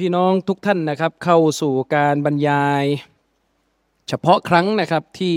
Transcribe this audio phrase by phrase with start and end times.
[0.00, 2.84] พี่น้องทุกท่านนะครับเข้าสู่การบรรยาย
[4.08, 5.36] เฉพาะครั้งนะครับที่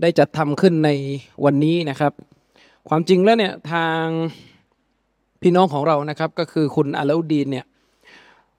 [0.00, 0.90] ได้จัดทำขึ้นใน
[1.44, 2.12] วันนี้นะครับ
[2.88, 4.04] ความจริงแล้วเนี่ยทาง
[5.42, 7.66] พี่น้องของเรานะครับก็คือคุณอาลาดีนเนี่ย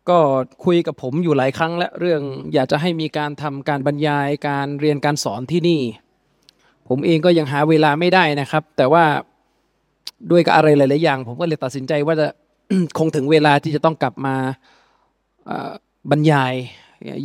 [0.09, 0.17] ก็
[0.65, 2.21] คุยกับผมอยู่หลายครั้งและเรื่อง
[2.53, 5.81] อยากจะให้มีการทำการบรรยายการเรียนการสอนที่นี่
[6.87, 9.03] ผมเองก็ยังหาเวลาไม่ได้นะครับ แต่ว่า
[10.31, 12.27] ด้วยกับอะไรหลาย ๆ อย่าง ผมก็เลยตัดสินใจว่าจะ
[12.97, 14.35] คงถึงเวลาที่จะต้องกลับมา
[16.11, 16.53] บรรยาย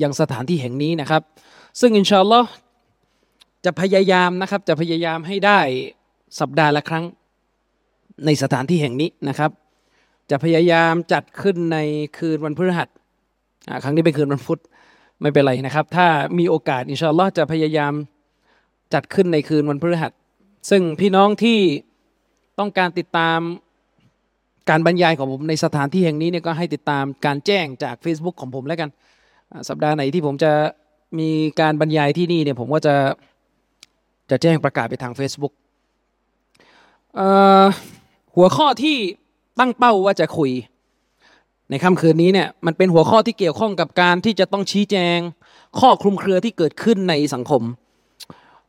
[0.03, 1.23] ยังสถานที่แห่งนี้นะครับ
[1.81, 2.51] ซึ่งอินชาอัลลอฮ์
[3.65, 5.61] จะพยายามนะครับจะพยายามให้ได้
[6.41, 7.05] สัปดาห์ละครั้ง
[8.25, 9.51] ในสถานที่แห่งนี้นะครับ
[10.31, 11.79] จะพยายามจัดขึ้นใน
[12.19, 12.89] คืนวันพฤหัส
[13.83, 14.61] ครั้งนี้เป็นคืนวันพุธ
[15.21, 16.07] ไม่เป็นไรนะครับ ถ้า
[16.39, 17.93] มีโอกาสอินชาอัลลอฮ์จะพยายาม
[18.95, 20.13] จัดขึ้นในคืนวันพฤหัส
[20.71, 21.59] ซึ่งพี่น้องที่
[22.59, 23.39] ต้องการติดตาม
[24.71, 28.89] การบรรยายของผมในสถานที่แห่งนี้เนี่ยก็ให้ติดตามการแจ้งจาก Facebook ของผมแล้วกัน
[29.69, 30.53] สัปดาห์ไหนที่ผมจะ
[31.19, 32.95] มีการบรรยายที่นี่เนี่ยผมก็จะ
[34.31, 35.53] จะแจ้งประกาศไปทาง Facebook
[38.37, 38.97] หัวข้อที่
[39.59, 40.51] ตั้งเป้าว่าจะคุย
[41.71, 45.19] ในค่ำคืนนี้เนี่ยมันเป็นหัวข้อที่เกี่ยวข้องกับการที่จะต้องชี้แจง
[45.81, 47.63] ข้อคลุมเครือที่เกิดขึ้นในสังคม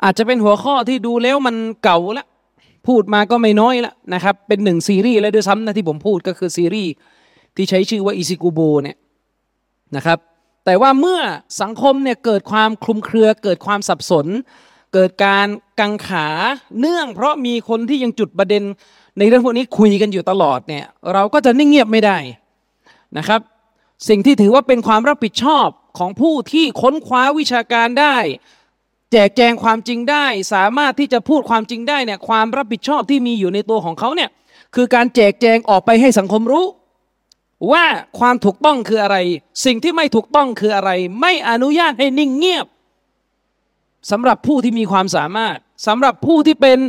[0.04, 2.28] อาจจะเป็นหัวข้อที่ดูแล้วมันเก่าแล้ว
[2.88, 6.92] พูดมาก็ไม่น้อยแล้วนะครับ เป็นหนึ่งซีรีส์แล้วด้วยซ้ำนะที่ผมพูดก็คือซีรีส์
[7.56, 8.98] ที่ใช้ชื่อว่าอิซิกุโบเนี่ย
[9.96, 10.20] นะครับ
[10.66, 11.20] แต่ว่าเมื่อ
[11.62, 14.28] สังคมเนี่ยเกิดความคลุมเครือ เกิดความสับสน
[14.94, 15.48] เกิดการ
[15.80, 16.28] กังขา
[16.80, 18.64] เนื่อง เพราะมีคนที่ยังจุดประเด็น
[19.18, 22.18] ในเรื่องพวกนี้คุยกันอยู่ตลอดเนี่ยเราก็จะนิ่งเงียบไม่ได้
[23.18, 23.42] นะครับ
[24.10, 25.68] สิ่งที่ถือว่าเป็นความรับผิดชอบ
[25.98, 28.16] ของผู้ที่ค้นคว้าวิชาการได้
[29.16, 34.30] จกแจงความจริงได้ สามารถที่จะพูดความจริงได้เนี่ยความรับผิดชอบที่มีอยู่ในตัวของเขาเนี่ย
[34.76, 36.66] คือการแจกแจงออกไปให้สังคมรู้
[37.72, 37.86] ว่า
[38.20, 39.18] ความถูกต้องคืออะไร
[39.66, 42.66] สิ่งที่ไม่ถูกต้องคืออะไร ไม่อนุญาตให้นิ่งเงียบ
[44.12, 45.58] สำหรับผู้ที่มีความสามารถ
[45.88, 46.80] สำหรับผู้ที่เป็น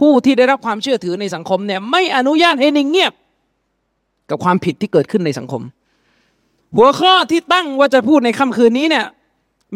[0.00, 3.12] ผู้ที่ได้รับความเชื่อถือในสังคมเนี่ยไม่อนุญาตให้นิ่งเงียบ
[4.30, 5.62] กับความผิดที่เกิดขึ้นในสังคม
[6.76, 9.06] หัวข้อที่ตั้งว่าจะพูดในค่ำคืนนี้เนี่ย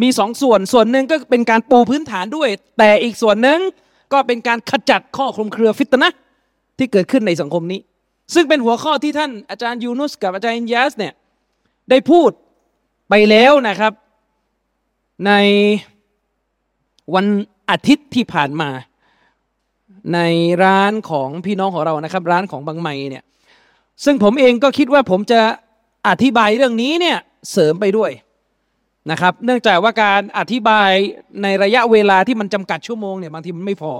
[0.02, 3.58] มีสองส่วนส่วนหนึ่งก็เป็นการปูพื้นฐานด้วย แต่อีกส่วนหนึ่ง
[4.12, 6.10] ก็เป็นการขจัดข้อคลุมเครือฟิตนะ
[6.78, 7.80] ที่เกิดขึ้นในสังคมนี้
[8.34, 11.12] ซึ่งเป็นหัวข้อที่ท่านอาจารย์ยูนุสกับอาจารย์ยัสเนี่ย
[11.90, 12.30] ได้พูด
[13.08, 13.92] ไปแล้วนะครับ
[15.26, 15.32] ใน
[17.14, 17.26] วัน
[17.70, 18.70] อาทิตย์ที่ผ่านมา
[20.14, 20.20] ใน
[20.64, 23.24] ร้านของพี่น้องของเรานะครับ ร้านของบางไมเนี่ย
[24.04, 25.40] ซึ่งผมเองก็คิดว่าผมจะ
[26.08, 27.18] อธิบายเรื่องนี้เนี่ย
[27.52, 28.10] เสริมไปด้วย
[29.10, 30.90] นะครับ เนื่องจากว่าการอธิบาย
[31.42, 33.92] ในระยะเวลาที่มันจำกัดชั่วโมงเนี่ยบางทีมันไม่พอ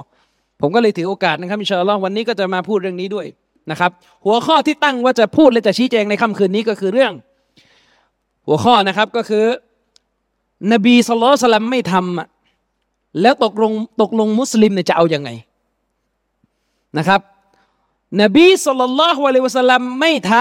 [0.61, 3.27] ผมก็เลยถือโอกาสนะครับอินชาอัลลอฮ์วันนี้ก็จะมาพูดเรื่องนี้ด้วย
[3.71, 3.91] นะครับ
[4.25, 7.13] หัวข้อที่ตั้งว่าจะพูดและจะชี้แจงในค่ำคืนนี้ก็คือเรื่อง
[8.47, 9.45] หัวข้อนะครับก็คือ
[10.73, 15.31] นบีสุลต่านไม่ทำแล้วตกลงตกลงมุสลิมเนี่ยจะเอาอยัางไง
[16.99, 17.21] นะครับ
[18.23, 20.33] นบีสุลต่านละฮ์วะลัยวะสลลัมไม่ท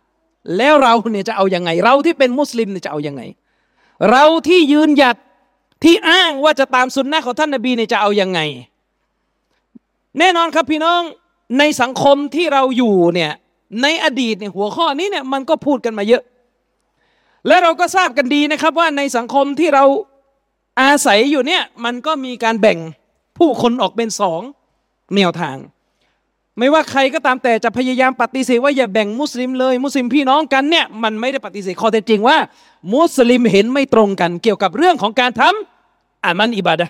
[0.00, 3.22] ำแล้วเราเนี่ยจะเอาอยัางไง เราที่เป็นมุสลิมเนี่ยจะเอาอยัางไง
[4.10, 5.16] เราที่ยืนหยัด
[5.84, 8.40] ที่อ้างว่าจะตามสุนนะของท่านนบีเนี่ยจะเอาอยัางไง
[10.18, 11.02] แน่นอนครับพี่น้อง
[11.58, 13.32] ในสังคมที่เราอยู่เนี่ย
[13.82, 16.22] ในอดีตเนี่ยหัวข้อนี้เนี่ยมันก็พูดกันมาเยอะ
[17.46, 19.84] และเราก็ทราบกันดีนะครับว่าในสังคมที่เรา
[20.80, 22.78] อาศัยอยู่เนี่ยมันก็มีการแบ่ง
[23.38, 24.40] ผู้คนออกเป็นสอง
[25.16, 25.56] แนวทาง
[26.58, 32.36] ไม่ว่าใครก็ตามแต่จะพยายามปฏิเสธว่าอย่าแบ่งมุสลิมเลยมุสลิมพี่น้องกันเนี่ยมันไม่ได้ปฏิเสธข้อเท็จจริงว่า
[32.94, 36.86] มุสลิมเห็นไม่ตรงกัน เกี่ยวกับเรื่องของการทำอามันอิบาดะ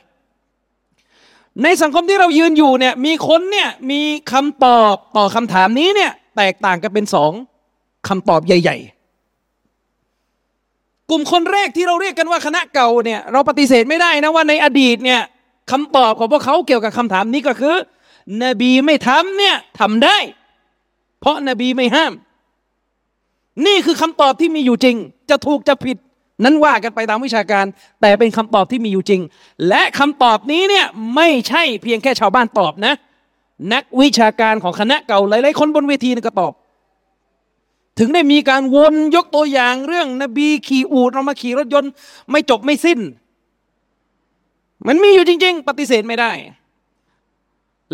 [1.63, 4.01] ในสังคมที่เรายืนอยู่เนี่ยมีคนเนี่ยมี
[4.33, 7.33] คำตอบต่อคำถามนี้เนี่ยแตกต่างกันเป็นสอง
[8.09, 8.77] คำตอบใหญ่
[9.73, 15.21] ๆ กลุ่มคนแรกที่เราเรียกกันว่าคณะเก่าเนี่ยเราปฏิเสธไม่ได้นะว่าในอดีตเนี่ย
[15.71, 17.75] คำตอบของพวกเขาเกี่ยวกับคำถามนี้ก็คือ
[18.43, 20.19] นบีไม่ทำเนี่ยทำได้
[21.21, 22.13] เพราะนบีไม่ห้าม
[23.67, 24.97] นี่คือคำตอบที่มีอยู่จริง
[25.31, 25.97] จะถูกจะผิด
[26.45, 27.67] นั้นว่ากันไปตามวิชาการ
[28.01, 29.21] แต่เป็นคำตอบที่มีอยู่จริง
[29.69, 32.95] และคำตอบนี้เนี่ยไม่ใช่เพียงแค่ชาวบ้านตอบนะ
[33.73, 36.53] นักวิชาการของคณะเก่าหลายๆคนบนเวทีก็ตอบ
[37.99, 41.91] ถึงได้มีการวนยกตัวอย่างเรื่องนบีขี่อูดเรามาขี่รถยนต์
[42.31, 43.01] ไม่จบไม่สิ้น
[44.87, 46.33] มันมีอยู่จริง ๆ ปฏิเสธไม่ได้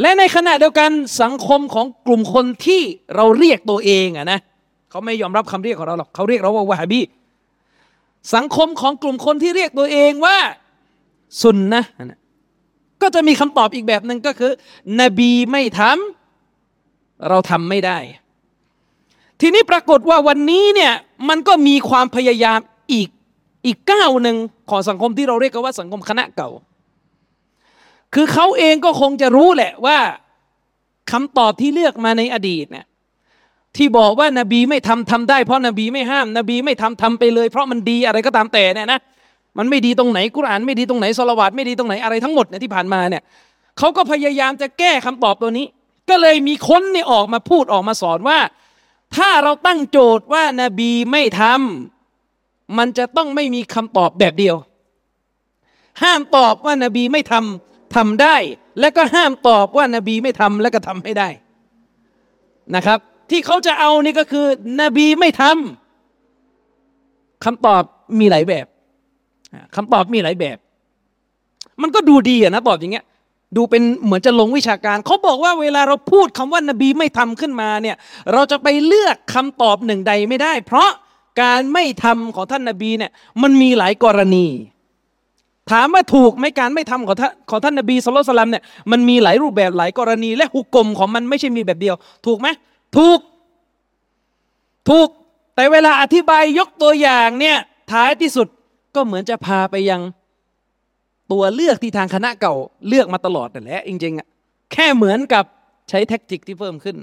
[0.00, 0.91] และในขณะเดียวกัน
[1.23, 2.83] สังคมของกลุ่มคนที่
[3.17, 4.41] เราเรียกตัวเองอะนะ
[4.91, 7.00] เขาไม่ยอมรับคำเรียกของเราหรอกเขาเรียกเราว่าวะฮบี
[8.35, 10.39] สังคมของกลุ่มคนที่เรียกตัวเองว่า
[11.43, 11.85] สุนนะ
[13.03, 14.53] ก็จะมีคำตอบอีกแบบหนึ่งก็คือ
[15.00, 17.99] นบีไม่ทำเราทำไม่ได้
[19.41, 20.93] ทีนี้ปรากฏว่าวันนี้เนี่ย
[21.29, 22.59] มันก็มีความพยายาม
[22.93, 23.09] อีก
[23.67, 24.37] อีกก้าวหนึ่ง
[24.71, 26.51] ของสังคมที่เราเรียกกันว่าสังคมคณะเก่า
[28.14, 29.99] คือเขาเองก็คงจะรู้แหละว่า
[31.10, 32.87] คำตอบที่เลือกมาในอดีตเนี่ย
[33.76, 39.00] ที่บอกว่านบีไม่ทำทำได้เพราะนบีไม่ห้าม นบีไม่ทำทำไปเลย เพราะมันดีอะไรก็ตามแต่เนี่ยนะ
[39.58, 43.22] มันไม่ดีตรงไหนกุราน ไม่ดีตรงไหนสลวัตไม่ดีตรงไหนอะไรทั้งหมดเนี่ยที่ผ่านมาเนี่ย
[43.78, 45.66] เขาก็พยายามจะแก้คำตอบตัวนี้
[46.08, 48.38] ก็เลยมีคนเนี่ยออกมาพูดออกมาสอนว่า
[49.16, 54.56] ถ้าเราตั้งโจทย์ว่านาบีไม่ทำมันจะต้องไม่มีคำตอบแบบเดียว
[56.02, 58.37] ห้ามตอบว่านาบีไม่ทำ ทำได้
[58.81, 61.29] และก็ห้ามตอบว่านาบีไม่ทำและก็ทำให้ได้
[62.75, 62.99] นะครับ
[63.31, 64.46] ที่เขาจะเอานี่ก็คือ
[64.81, 67.82] นบีไม่ทำคำตอบ
[68.20, 68.67] มีหลายแบบ
[69.76, 70.56] คำตอบมีหลายแบบ
[71.82, 73.06] มันก็ดูดีอะนะตอบอย่างเงี้ย
[73.56, 77.96] ดูเป็นเหมือนจะลงวิชาการ เขาบอกว่าเวลาเราพูดคำว่านบีไม่ทำขึ้นมาเนี่ย
[78.32, 80.91] เราจะไปเลือกคำตอบหนึ่งใดไม่ได้ เพราะ
[81.43, 83.11] การไม่ทำของท่านนบีเนี่ย
[83.43, 84.46] มันมีหลายกรณี
[85.73, 91.94] ถามว่าถูกไหมการไม่ทำของท่านของท่านนบีสุลต่านเนี่ยมันมีหลายรูปแบบหลายกรณีและหุกกลมของมันไม่ใช่มีแบบเดียว
[92.26, 92.49] ถูกไหม
[92.97, 93.19] ถูก
[94.88, 95.09] ถูก
[95.55, 97.56] แต่เวลาอธิบายยกตัวอย่างเนี่ย
[97.93, 98.49] ท้ายที่สุด
[98.94, 100.00] ก็เหมือนจะพาไปยัง
[101.32, 102.55] ตัวเลือกที่ทางคณะเก่า
[102.88, 104.26] เลือกมาตลอดแต่แหละจริงๆอะ
[104.73, 105.44] แค่เหมือนกับ
[105.88, 106.97] ใช้แท็กติกที่เพิ่มขึ้น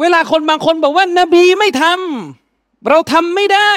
[0.00, 3.72] เวลาคนบางคนบอกว่า นบีไม่ทำเราทำไม่ได้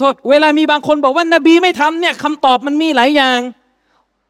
[0.00, 3.38] โทษเวลามีบางคนบอกว่านบีไม่ทำเนี่ยคำตอบมันมีหลายอย่าง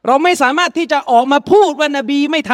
[0.07, 2.53] เราไม่สามารถที่จะออกมาพูดว่านบีไม่ท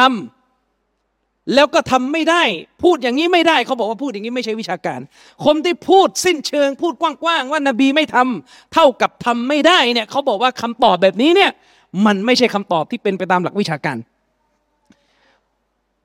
[0.75, 2.43] ำแล้วก็ทำไม่ได้
[2.83, 4.99] พูดอย่างนี้ไม่ได้เขาบอกว่าพูดอย่างนี้ไม่ใช่วิชาการ
[5.45, 11.51] คนที่พูดสิ้นเชิง พูดกว้างๆว่านบีไม่ทำเท่ากับทำไม่ได้เนี่ยเขาบอกว่าคำตอบแบบนี้เนี่ย
[12.05, 13.97] มันไม่ใช่คำตอบที่เป็นไปตามหลักวิชาการ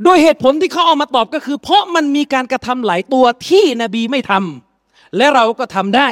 [0.05, 6.09] โดยเหตุผลที่เขาเอามาตอบก็คือ เพราะมันมีการกระทำหลายตัวที่นบีไม่ทำและเราก็ทำได้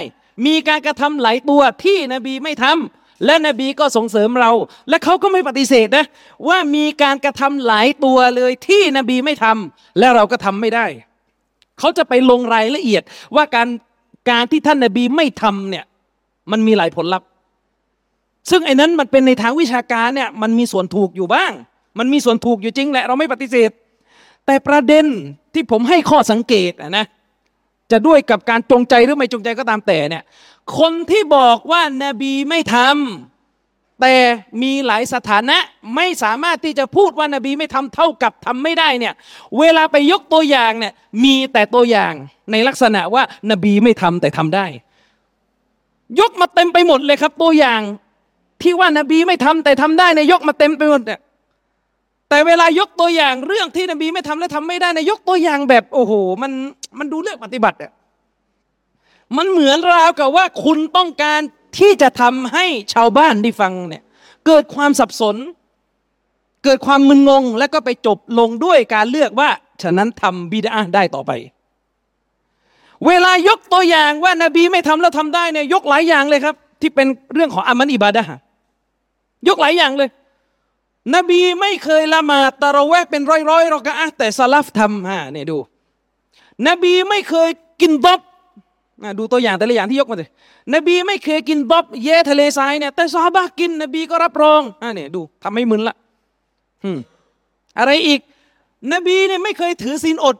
[0.46, 4.50] มีการกระทำหลายตัวที่นบีไม่ทำและนบีก็ส่งเสริมเรา
[4.88, 6.04] และเขาก็ไม่ปฏิเสธนะ
[6.48, 10.86] ว่ามีการกระทำหลายตัวเลยที่นบีไม่ทำและเราก็ทำไม่ได้
[11.78, 13.02] เขาจะไปลงรายละเอียด
[13.36, 13.68] ว่าการ
[14.30, 15.84] การที่ท่านนบีไม่ทำเนี่ย
[16.50, 17.28] มันมีหลายผลลัพธ์
[18.50, 21.52] ซึ่งไอ้นั้นมันเป็นในทางวิชาการเนี่ยมันมีส่วนถูกอยู่บ้าง
[21.98, 23.70] มันมีส่วนถูกอยู่จริงแหละเราไม่ปฏิเสธ
[24.46, 25.04] แต่ประเด็น
[25.54, 27.06] ที่ผมให้ข้อสังเกตนะ
[27.92, 30.22] จะด้วยกับการจงใจหรือไม่จงใจก็ตามแต่เนี่ย
[30.78, 34.14] คนที่บอกว่านบีไม่ทำแต่
[34.62, 35.58] มีหลายสถานะ
[35.96, 39.14] ไม่สามารถที่จะพูดว่านบีไม่ทำเท่ากับทำไม่ได้เนี่ย
[39.58, 40.92] เวลาไปยกตัวอย่างเนี่ย
[41.24, 42.12] มีแต่ตัวอย่าง
[42.50, 44.66] ในลักษณะว่านบีไม่ทำแต่ทำได้
[46.20, 47.80] ยกมาเต็มไปหมดเลยครับ ตัวอย่าง
[48.62, 51.20] ที่ว่านบีไม่ทำแต่ทำได้ในยกมาเต็มไปหมดเนี่ย
[52.28, 56.12] แต่เวลายกตัวอย่างเรื่องที่นบีไม่ทำและทำไม่ได้ในยกตัวอย่างแบบโอ้โห
[56.42, 56.52] มัน
[56.98, 57.92] มันดูเลือกปฏิบัติอะ
[59.36, 61.40] มันเหมือนราวกับว่าคุณต้องการ
[61.78, 62.64] ที่จะทำให้
[62.94, 64.02] ชาวบ้านที่ฟังเนี่ย
[64.46, 65.36] เกิดความสับสน
[66.64, 69.50] เกิดความมึนงง แล้วก็ไปจบลงด้วยการเลือกว่า
[69.82, 71.32] ฉะนั้นทำบิดาได้ต่อไป
[73.06, 78.22] เวลายกตัวอย่างว่านาบีไม่ทำแล้วทำได้เนี่ยยกหลายอย่างเลยครับ ที่เป็นเรื่องของอามันอิบาดะ
[79.48, 80.08] ยกหลายอย่างเลย
[81.14, 85.58] นบีไม่เคยละหมาดตะระแวกเป็นร้อยร้อยรอกะแต่ซาลฟทำฮะเนี่ยดู
[86.66, 87.50] นบีไม่เคย
[87.80, 88.20] กินดบ
[89.18, 90.30] ดูตัวอย่างแต่ละอย่างที่ยกมาเลย
[90.74, 95.94] นบีไม่เคยกินบ๊อบเย่ทะเลทรายเนี่ยแต่ซอฮาบะกิน นบีก็รับรองอ่าเนี่ยดูทำให้มึนละ
[96.84, 96.98] อืม
[97.78, 98.20] อะไรอีก
[98.92, 100.36] นบีเนี่ยไม่เคยถือศีลอด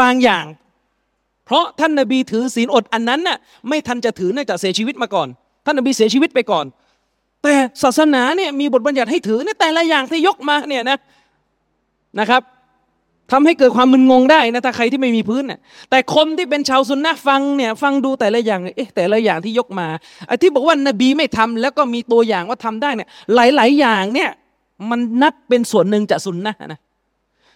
[0.00, 0.44] บางอย่าง
[1.44, 5.28] เพราะท่านนบีถือศีลอดอันนั้นน่ะไม่ทันจะถือเนื่องจากเสียชีวิตมาก่อน
[5.64, 6.66] ท่านนบีเสียชีวิตไปก่อน
[7.42, 10.98] แต่ศาสนาเนี่ยมีบทบัญญัติให้ถือในแต่ละอย่างที่ยกมาเนี่ยนะ
[12.18, 12.42] นะครับ
[13.32, 15.60] ทำให้เกิดความมึนงงได้นะถ้าใครที่ไม่มีพื้นน่ะ
[15.90, 19.86] แต่คนที่เป็นชาวซุนนะฟังเนี่ยฟังดูแต่ละอย่างเอ๊ะแต่ละอย่างที่ยกมา
[20.26, 24.30] ไอ้ที่บอกว่านบีไม่ทำแล้วก็มีตัวอย่างว่าทำได้เนี่ยหลาย ๆ อย่างเนี่ย
[24.90, 26.80] มันนับเป็นส่วนหนึ่งจากซุนนะนะ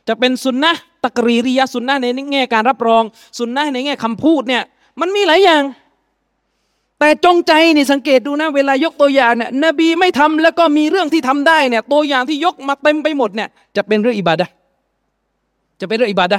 [0.08, 0.72] จะเป็นซุนนะ
[1.04, 3.02] ตะกรีริยะซุนนะในแง่การรับรอง
[3.38, 4.62] ซุนนะในแง่คำพูดเนี่ย
[5.00, 5.62] มันมีหลายอย่าง
[7.00, 14.48] แต่จงใจนี่สังเกตดูนะ เวลายกตัวอย่างเนี่ยนบีไม่ทำแล้วก็มีเรื่องที่ทำได้เนี่ยตัวอย่างที่ยกมาเต็มไปหมดเนี่ยจะเป็นเรื่องอิบาดะ
[15.84, 16.38] จะเป็นเรื่องอิบาดะ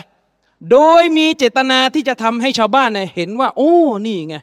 [0.72, 3.74] โดยมีเจตนาที่จะทำให้ชาวบ้านเนี่ยเห็นว่า โอ้
[4.06, 4.36] นี่ไง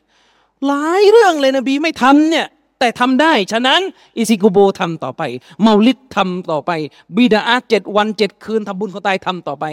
[0.66, 2.46] หลายเรื่องเลยนบีไม่ทำเนี่ย
[2.78, 3.80] แต่ทำได้ ฉะนั้น
[4.16, 5.22] อิซิกุโบทำต่อไป
[5.62, 6.70] เมาลิดทำต่อไป
[7.16, 9.64] บิดาอาเจ็ดวันเจ็ดคืนทำบุญคนตายทำต่อไป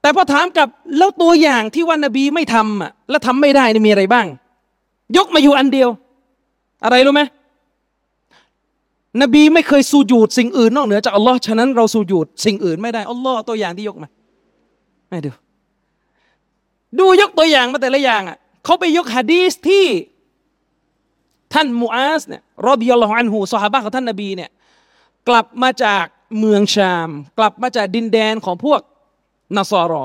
[0.00, 4.26] แต่พอถามกับแล้วตัวอย่างที่ว่านบีไม่ทำอะแล้วทำไม่ได้นี่มีอะไรบ้าง
[5.16, 5.88] ยกมาอยู่อันเดียว
[6.84, 7.22] อะไรรู้ไหม
[9.22, 14.08] นบีไม่เคยสูญูดสิ่งอื่นนอกเหนือจากอัลลอฮ์ฉะนั้นเราสูญูดสิ่งอื่นไม่ได้อัลลอฮ์ตัวอย่างที่ยกมา
[15.14, 15.32] ไม่ดู
[16.98, 19.86] ดูยกตัวอย่างมาแต่ละอย่างอะเขาไปยกฮะดีสที่
[21.52, 24.50] ท่านมูอาสเนี่ยรอบิยัลลอฮอันฮูสหายของท่านนบีเนี่ย
[25.28, 26.04] กลับมาจาก
[26.38, 28.80] เมืองชาม กลับมาจากดินแดนของพวก
[29.56, 30.04] นาซอรอ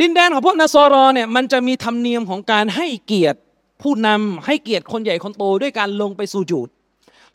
[0.00, 3.38] ดินแดนของพวกนาซอรอเนี่ยมันจะมีธรรมเนียมของการให้เกียรติ
[3.82, 6.68] ผู้นำให้เกียรติคนใหญ่คนโตด้วยการลงไปสูญูด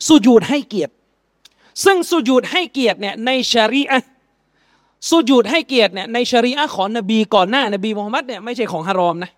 [0.06, 0.92] สุญูดให้เกียรติ
[1.84, 3.98] ซึ่งสุญูดให้เกียรติเนี่ยในชารีอะ
[5.08, 9.30] สุญูดให้เกียรติเนี่ยในชรีอะของนบีก่อนหน้านบีมูฮัมมัดเนี่ยไม่ใช่ของฮารอมนะ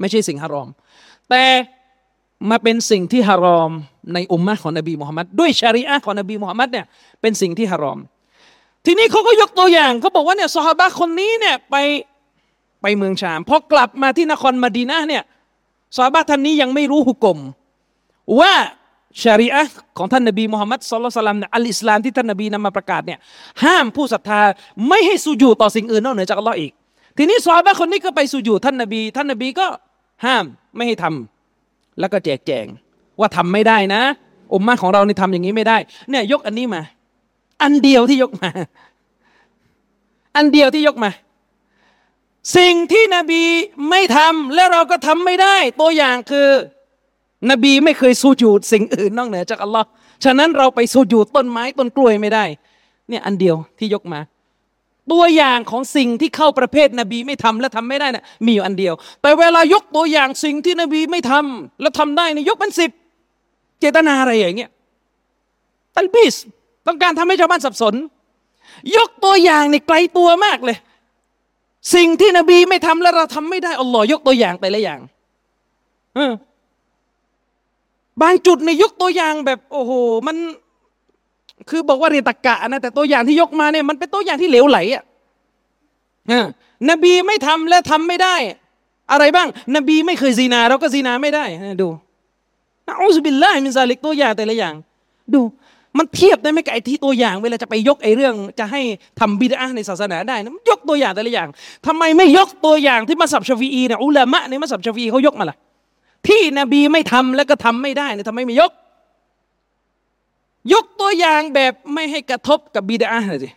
[0.00, 0.68] ไม่ใช่สิ่งฮารอม
[1.30, 1.42] แต่
[2.50, 3.70] มาเป็นสิ่งที่ฮารอม
[4.14, 6.86] ในอุมมะของนบีมูฮัมมัดด้วยชรีอะของนบีมูฮัมมัดเนี่ย
[7.20, 7.98] เป็นสิ่งที่ฮารอม
[8.86, 11.76] ทีนี้เขาก็ยกตัวอย่างเขาบอกว่าเนี่ยซอฮาบะคนนี้เนี่ยไป
[12.82, 15.22] ไปเมืองชามพอกลับมาที่นครมาดีนาเนี่ย
[15.96, 17.38] ซอฮาบะท่านนี้ยังไม่รู้หุกกลม
[18.40, 18.52] ว่า
[19.22, 19.62] ชารีอะ
[19.98, 23.18] ของท่านนบีมุฮัมมัดสุลตัลลัมเนี่ยอัลอิสลามที่ท่านนบีนำมาประกาศเนี่ย
[23.64, 24.40] ห้ามผู้ศรัทธา
[24.88, 26.72] ไม่ให้สุญูต่อสิ่งอื่นนอกเหนือจากอัลลอฮ์อีก
[27.16, 29.66] ทีนี้ซอฮาบะคนนี้ก็ไปสุญูท่านนบี ท่านนบีก็
[30.24, 30.44] ห้าม
[30.76, 32.66] ไม่ให้ทำแล้วก็แจกแจง
[33.20, 34.02] ว่าทำไม่ได้นะ
[34.54, 35.76] อุมมะของเรานี่ทำอย่างนี้ไม่ได้
[36.10, 36.82] เนี่ยยกอันนี้มา
[37.62, 38.50] อันเดียวที่ยกมา
[40.36, 41.10] อันเดียวที่ยกมา
[42.56, 43.42] สิ่งที่นบี
[43.90, 46.48] ไม่ทำและเราก็ทำไม่ได้ ตัวอย่างคือ
[47.50, 49.88] นบีไม่เคยสูญูดสิ่งอื่นนอกเหนือจากอัลลอฮ์
[50.24, 52.44] ฉะนั้นเราไปสูญูดต้นไม้ต้นกล้วยไม่ได้
[53.08, 54.20] เนี่ยอันเดียวที่ยกมา
[55.12, 62.90] ตัวอย่างของสิ่งที่เข้าประเภทนบีไม่ทำและทำไม่ได้นะ่ะมีอยู่อันเดียว แต่เวลายกตัวอย่างสิ่งที่นบีไม่ทำและทำได้นี่ยกเป็นสิบ
[63.80, 64.70] เจตนาอะไรอย่างเงี้ย
[65.94, 66.34] ตันบิส
[66.86, 67.94] ต้องการทำให้ชาวบ้านสับสน
[68.96, 70.76] ยกตัวอย่างในไกลตัวมากเลย
[71.94, 75.00] สิ่งที่นบีไม่ทำและเราทำไม่ได้อัลลอฮ์ยกตัวอย่างแต่ละอย่าง
[76.14, 76.32] เออ
[78.22, 79.92] บังจุนัยด์ยกตัวอย่างแบบโอ้โห
[80.26, 80.36] มัน
[81.70, 85.04] คือบอกว่าเรียนตรรกะนะแต่ตัวอย่างที่ยกมาเนี่ยมันเป็นตัวอย่างที่เหลวไหลอะ
[86.90, 88.36] นบีไม่ทำและทำไม่ได้
[89.12, 91.44] อะไรบ้าง นบีไม่เคยซีนาเราก็ซีนาไม่ได้
[91.82, 91.88] ดู
[92.86, 94.74] نعوذ بالله من ذلكตัวอย่างแต่ละอย่าง
[95.34, 95.40] ดู
[95.98, 98.80] มันเทียบได้ไหมกับไอ้ที่ตัวอย่าง เวลาจะไปยกไอ้เรื่อง จะให้
[99.20, 101.48] ทำบิดอะฮ์ในศาสนาได้นะยกตัวอย่างแต่ละอย่าง
[101.86, 105.56] ทำไมไม่ยกตัวอย่างที่มัซฮับชาฟิอีเนี่ยอุลามะในมัซฮับชาฟิอีเขายกมาล่ะ
[106.28, 108.72] ที่นบีไม่ทำแล้วก็ทำไม่ได้เนี่ยทำไมไม่ยก
[110.72, 113.50] ยกตัวอย่างแบบไม่ให้กระทบกับบิดอะฮ์เลยสิ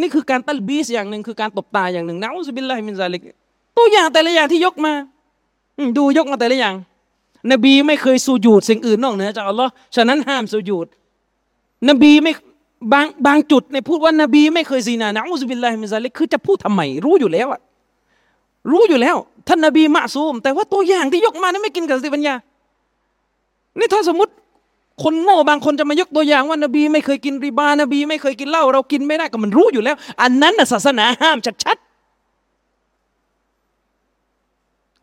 [0.00, 3.22] นี่คือการตัลบีสอย่างหนึ่งคือการตบตาอย่างหนึ่งنعوذ بالله من ذلك
[3.76, 4.92] ตัวอย่างแต่ละอย่างที่ยกมา
[5.98, 6.74] ดูยกมาแต่ละอย่าง
[7.52, 10.86] นบีไม่เคยสุญูดสิ่งอื่นนอกเหนือจากอัลลอฮ์ฉะนั้นห้ามสุญูด
[11.88, 12.32] นบีไม่
[12.92, 17.60] บังบังจุนัยด์พูดว่านบีไม่เคยซีนาنعوذ بالله من ذلكคือจะพูดทำไมรู้อยู่แล้วอะ
[18.70, 19.16] รู้อยู่แล้ว
[19.48, 22.34] ท่านนบีมะซูม แต่ว่าตัวอย่างที่ยกมานี่ไม่กินกับสติปัญญา
[23.78, 24.32] นี่ถ้าสมมติ
[25.02, 31.92] คนโง่บางคนจะมายกตัวอย่างว่านบีไม่เคยกินริบานบี ไม่เคยกินเหล้าเรากินไม่ได้ก็มันรู้อยู่แล้ว อันนั้นศาสนาห้ามชัดๆ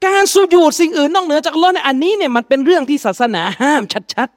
[0.06, 4.30] การสุญูดสิ่งอื่นนอกเหนือจากลอฮ์เนี่ยอันนี้เนี่ยมันเป็นเรื่องที่ศาสนาห้ามชัด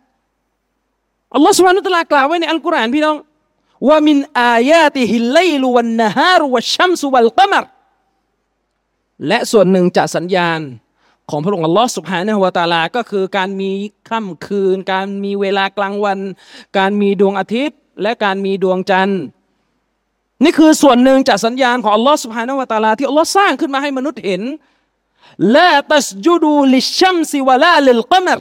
[0.63, 3.17] ๆอัลลอฮ์สุบฮานุตะลากล่าวไว้ในอัลกุรอานพี่น้อง
[3.89, 7.65] ว่ามินอายาติฮิลไลลุวันนฮารุวัชชัมสุวัลกัมร
[9.29, 10.61] และส่วนหนึ่งจากสัญญาณ
[11.31, 13.71] ของพระองค์อัลลอฮ์สุบฮานะฮวาตาลา ก็คือการมี
[14.09, 16.19] ค่ำคืน การมีเวลากลางวัน
[16.79, 19.23] การมีดวงอาทิตย์ และการมีดวงจันทร์
[20.45, 24.43] นี่คือส่วนหนึ่งจากสัญญาณของอัลลอฮ์สุบฮานะฮวาตาลา ที่อัลลอฮ์สร้างขึ้นมาให้มนุษย์เห็น
[25.57, 28.39] ละตัสจุดูลิชัมซิวะลาลิลกมร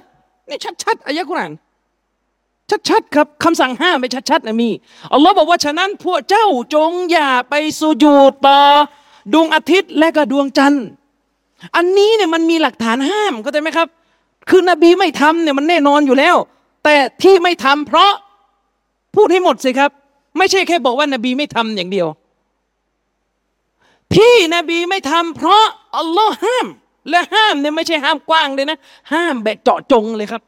[0.50, 1.52] นี่ชัดๆอายะกุราน
[2.90, 4.70] ชัดๆครับคำสั่งห้ามไม่ชัดๆนะมี
[5.14, 8.60] อัลลอฮ์บอกว่าฉะนั้นพวกเจ้าจงอย่าไปสุญูต่อ
[9.34, 10.86] ดวงอาทิตย์และก็ดวงจันทร์
[11.75, 13.88] อันนี้เนี่ยมันมีหลักฐานห้ามเข้าใจไหมครับ
[14.50, 16.36] คือนบีไม่ทำเนี่ยมันแน่นอนอยู่แล้ว
[16.84, 18.13] แต่ที่ไม่ทำเพราะ
[19.16, 19.92] พูดให้หมดสิครับ
[20.38, 22.08] ไม่ใช่แค่บอกว่านบีไม่ทำอย่างเดียว
[24.16, 25.66] ที่นบีไม่ทำเพราะ
[25.98, 26.68] อัลลอฮ์ห้าม
[27.10, 28.78] และห้ามเนี่ยไม่ใช่ห้ามกว้างเลยนะ
[29.13, 30.42] ห้ามแบบเจาะจงเลยครับ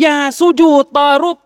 [0.00, 1.38] อย่าสูญูต่อรูป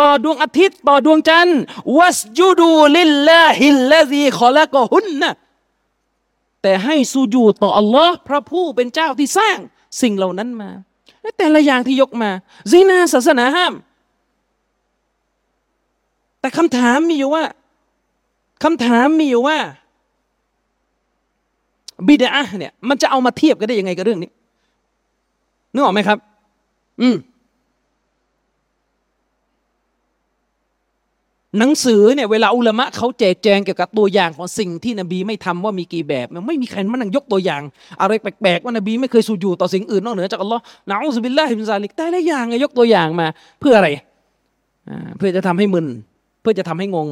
[0.00, 1.60] ต่อดวงอาทิตย์ต่อดวงจันทร์
[1.98, 5.30] วัสจูดูลิลลาฮิลลาซีขอละกหุนนะ
[6.62, 9.58] แต่ให้สูญูต่ออัลลอฮ์พระผู้เป็นเจ้าที่สร้าง
[10.02, 10.70] สิ่งเหล่านั้นมา
[11.22, 12.30] และแต่ละอย่างที่ยกมา
[12.70, 13.74] ซีนาศาสนาห้าม
[16.40, 17.44] แต่คำถามมีอยู่ว่า
[18.64, 19.58] คำถามมีอยู่ว่า
[22.06, 24.30] บิดาเนี่ยมันจะเอามาเทียบกันได้ยังไงกับเรื่องนี้
[25.72, 26.18] นึกออกไหมครับ
[27.00, 27.16] อืม
[31.58, 37.62] หนังสือเนี่ยเวลาอุลามะเขาแจกแจงเกี่ยวกับตัวอย่างของสิ่งที่นบีไม่ทำว่ามีกี่แบบมันไม่มีใครมานั่งยกตัวอย่าง
[38.00, 43.26] อะไรแปลกๆว่านบีไม่เคยสูญูต่อสิ่งอื่นนอกเหนือจากอัลลอฮ์นะอุสบิลลาฮิมินซาลิกแต่ละอย่างยกตัวอย่างมา
[43.60, 43.88] เพื่ออะไร
[45.16, 45.86] เพื่อจะทำให้มึน
[46.40, 47.08] เพื่อจะทำให้งง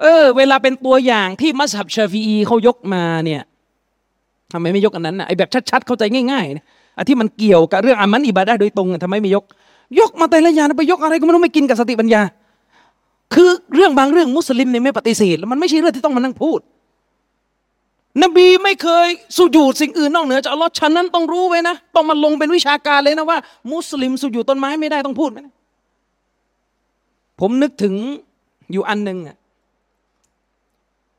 [0.00, 3.42] เออ เวลาเป็นตัวอย่างที่มัสฮับชาฟีอีเขายกมาเนี่ย
[4.52, 6.02] ทำไมไม่ยกอันนั้นนะไอแบบชัดๆเข้าใจ
[6.32, 6.64] ง่ายๆนะ
[6.96, 9.44] อันที่มันเกี่ยวกับเรื่องอามันอิบาดะโดยตรงทำไมไม่ยก
[10.00, 12.22] ยกมาแต่ละอย่างไปยกอะไรก็ไม่รู้ไม่กินกับสติปัญญา
[13.34, 16.60] คือเรื่องบางเรื่องมุสลิมเนี่ยไม่ปฏิเสธแล้วมันไม่ใช่เรื่องที่ต้องมานั่งพูด
[18.22, 23.38] นบีไม่เคยสุญูดสิ่งอื่นนอกเหนือจากอัลลอฮ์ฉะนั้นต้องรู้ไว้นะต้องมาลงเป็นวิชาการเลยนะว่า
[23.72, 25.40] มุสลิมสุญูดต้นไม้ไม่ได้ต้องพูดไหม
[27.40, 27.94] ผมนึกถึง
[28.72, 29.36] อยู่อันหนึ่งอะ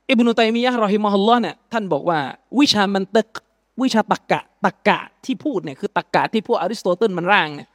[0.10, 2.20] อิบนุตัยมียะرحمه اللهเนี่ยท่านบอกว่า
[2.60, 3.30] วิชามันติก
[3.82, 7.70] วิชาตรรกะตรรกะที่พูดเนี่ยคือตรรกะที่พวกอริสโตเติลมันร่างเนี่ย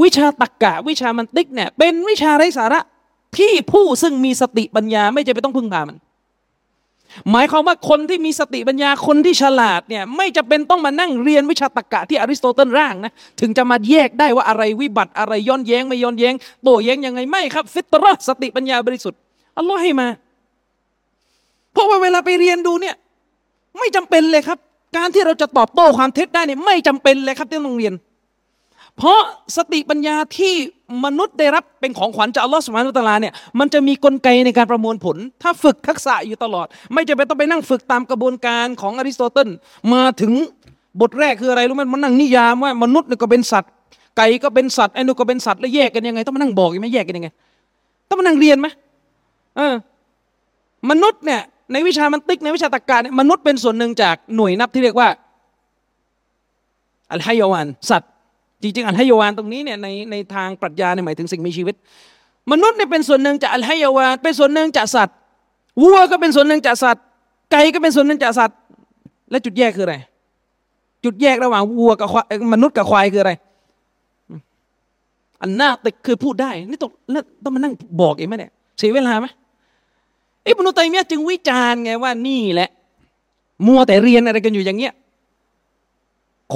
[0.00, 2.80] วิชาตรรกะ วิชามันติกเนี่ยเป็นวิชาไร้สาระ
[3.38, 5.96] ที่ผู้ซึ่งมีสติปัญญา ไม่จำเป็นต้องพึ่งพามัน
[7.30, 19.18] หมายความว่าคนที่มีสติปัญญาคนที่ฉลาดเนี่ยไม่จำเป็นต้องมานั่งเรียนวิชาตรรกะที่อริสโตเติลร่างนะถึงจะมาแยกได้ว่าอะไรวิบัติอะไรย้อนแย้งไม่ย้อนแย้งโต้แย้งยังไงไม่ครับ ฟิตเราะฮ์สติปัญญาบริสุทธิ์
[19.56, 20.08] อัลลอฮ์ให้มา
[21.72, 22.94] เพราะว่าเวลาไปเรียนดูเนี่ย
[23.78, 24.58] ไม่จำเป็นเลยครับ
[24.96, 27.94] การที่เราจะตอบโต้ความเท็จได้เนี่ยไม่จำเป็นเลยครับที่ต้องเรียน
[29.00, 29.20] เพราะ
[29.56, 30.54] สติปัญญาที่
[31.04, 39.48] มนุษย์ได้รับเป็นของขวัญจากอัลลอฮฺสุบฮานุตะลาเนี่ยมันจะมีกลไกในการประมวลผล ถ้าฝึกทักษะอยู่ตลอด ไม่จะเป็นต้องไปนั่งฝึกตามกระบวนการของอริสโตเติล
[39.92, 40.32] มาถึง
[41.00, 43.70] บทแรกคืออะไรรู้ไหมมันนั่งนิยามว่ามนุษย์เนี่ยก็เป็นสัตว์
[44.16, 47.28] ไก่ก็เป็นสัตว์ไอ้นูก็เป็นสัตว์แล้วแยกกันยังไง ต้องมานั่งบอกยังไม่แยกกันยังไง
[48.08, 48.66] ต้องมานั่งเรียนไหม
[49.56, 49.74] เออ
[50.90, 51.40] มนุษย์เนี่ย
[51.72, 55.08] ในวิชามันติกในวิชาตรรกะเนี่ยมนุษย์เป็นส่วนหนึ่งจากหน่วยนับที่เรียกว่า
[57.12, 58.09] อัลฮยวันสัตว์
[58.62, 61.74] จริงๆอัลฮยวานตรงนี้เนี่ยในในทางปรัชญาเนี่ยหมายถึงสิ่งมีชีวิต
[62.52, 65.14] มนุษย์เนี่ยเป็นส่วนหนึ่งจากอัลฮยวานเป็นส่วนหนึ่งจากสัตว์
[65.82, 67.02] วัวก็เป็นส่วนหนึ่งจากสัตว์
[67.50, 68.58] ไก่ก็เป็นส่วนหนึ่งจากสัตว์
[69.30, 69.96] และจุดแยกคืออะไร
[71.04, 72.08] จุดแยกระหว่างวัวกับ
[72.54, 73.32] มนุษย์กับควายคืออะไร
[75.42, 76.90] อันน่าติคือพูดได้ นี่ต้อง
[77.44, 79.26] ต้องมานั่งบอกเองไหมเนี่ยเสียเวลาไหม
[80.46, 82.70] อิบนุตัยมียะจึงวิจารณ์ไงว่านี่แหละ
[83.66, 84.92] มัวแต่เรียนอะไรกันอยู่อย่างเงี้ย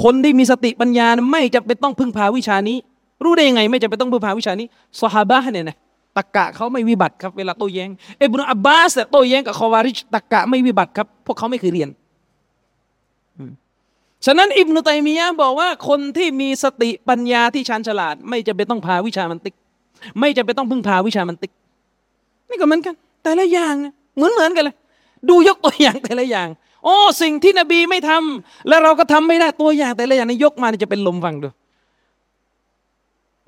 [0.03, 2.77] คนที่มีสติปัญญาไม่จะเป็นต้องพึ่งพาวิชานี้
[3.23, 4.67] รู้ได้ยังไง ไม่จะเป็นต้องพึ่งพาวิชานี้
[4.99, 5.77] สฮาบะเนี่ยนะ
[6.17, 11.89] ตะกะเขาไม่วิบัติครับเวลาโต้แย้งเอบนุอับบาสโต้แย้งกับคอวาริชตะกะไม่วิบัติครับ พวกเขาไม่เคยเรียน
[14.25, 19.55] ฉะนั้นอิบนุตัยมียะบอกว่าคนที่มีสติปัญญาที่ชาญฉลาด ไม่จะเป็นต้องพาวิชามันติก
[20.19, 21.51] ไม่จะเป็นต้องพึ่งพาวิชามันติก
[22.49, 23.75] นี่ก็เหมือนกัน แต่ละอย่าง
[24.15, 24.75] เหมือนเหมือนกันเลย
[25.29, 26.47] ดูยกตัวอย่างแต่ละอย่าง
[26.85, 31.47] โอ้สิ่งที่นบีไม่ทำแล้วเราก็ทำไม่ได้ตัวอย่างแต่ละอย่างนี้ยกมาจะเป็นลมฟังดู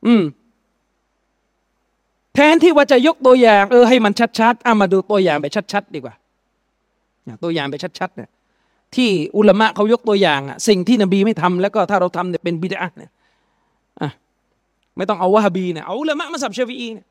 [0.06, 0.24] อืม
[2.36, 6.14] แทนที่ว่าจะยกตัวอย่าง เออให้มันชัดๆเอามาดูตัวอย่างไปชัดๆดีกว่า
[7.44, 8.30] ตัวอย่างไปชัดๆเนี่ย
[8.96, 13.12] ที่อุลามะเขายกตัวอย่างอะสิ่งที่นบีไม่ทำแล้วก็ถ้าเราทำเนี่ยเป็นบิดาเนี่ย
[14.02, 14.10] อะ
[14.98, 17.06] ไม่ต้องเอาวะฮบีเนี่ยเอาอุลามะมาสับเชฟีอีเนี่ย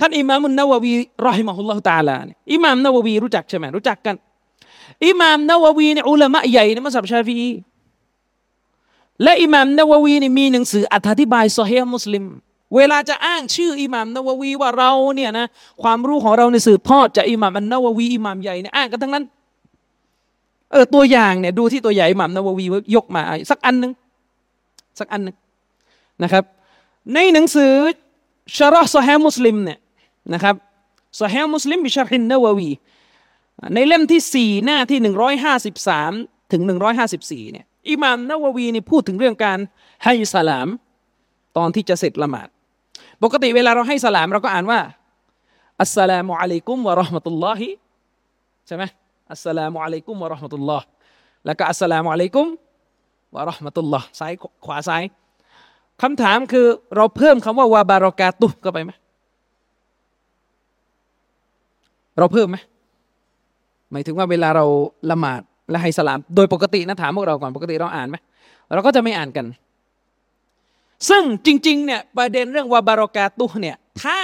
[0.00, 0.92] ท่านอิหมามุนนาววี
[1.26, 4.14] รอฮิมะฮุลลอฮุตาลาเนี่ยอิหมามนาววีรู้จักใช่ไหมรู้จักกัน
[5.06, 7.40] อิหม่ามนาววีเนี่ยอุลามะใหญ่ในมัสยิดชาฟี
[9.22, 12.24] และอิหม่ามนาววีนี่มีหนังสืออธิบายซอฮีมุสลิม
[12.74, 15.46] เวลาจะอ้างชื่ออิหม่ามนาววีว่าเราเนี่ยนะ
[15.82, 19.24] ความรู้ของเราในสืบทอดจากอิหม่ามนนาววีอิหม่ามใหญ่เนี่ยอ้างกันทั้งนั้น
[20.72, 23.92] เออตัวอย่างเนี่ยดูที่ตัวใหญ่อิหม่ามนาววียกมาสักอันหนึ่ง
[24.98, 25.36] สักอันหนึ่ง
[26.22, 26.44] นะครับ
[27.14, 27.72] ในหนังสือ
[28.56, 29.78] ชาร์ซอฮีมุสลิมเนี่ย
[30.34, 30.54] นะครับ
[31.20, 32.70] ซอฮีมุสลิมบิชารินนาววี
[33.74, 36.12] ในเล่มที่สี่หน้าที่หนึ่งร้อยห้าสิบสาม
[36.52, 39.58] ถึงหนึ่งร้อยห้าสิบสี่เนี่ยอิมามนาววีนี่พูดถึงเรื่องการ
[40.04, 40.68] ให้สลาม
[41.56, 42.48] ตอนที่จะเสร็จละหมาด
[43.22, 44.80] ปกติเวลาเราให้สลามเราก็อ่านว่า
[45.80, 47.68] อัสสลามุอะลัยกุมวะราะห์มะตุลลอฮิ
[48.66, 48.84] ใช่ไหม
[49.32, 50.86] อัสสลามุอะลัยกุมวะราะห์มะตุลลอฮ์
[51.46, 52.46] แล้วก็อัสสลามุอะลัยกุม
[53.34, 54.32] วะราะห์มะตุลลอฮ์ซ้าย
[54.64, 55.02] ขวาซ้าย
[56.02, 58.92] คำถามคือเราเพิ่มคำว่าวาบารอกาตุเข้าไปไหม
[62.18, 62.56] เราเพิ่มไหม
[63.94, 64.64] หมายถึงว่าเวลาเรา
[65.10, 68.16] ละหมาดและให้สลาม โดยปกตินะถามพวกเราก่อนปกติเราอ่านไหม
[68.72, 69.46] เราก็จะไม่อ่านกัน
[71.08, 74.18] ซึ่งจริงๆเนี่ยประเด็นเรื่องวาบารอกาตุเนี่ยถ้า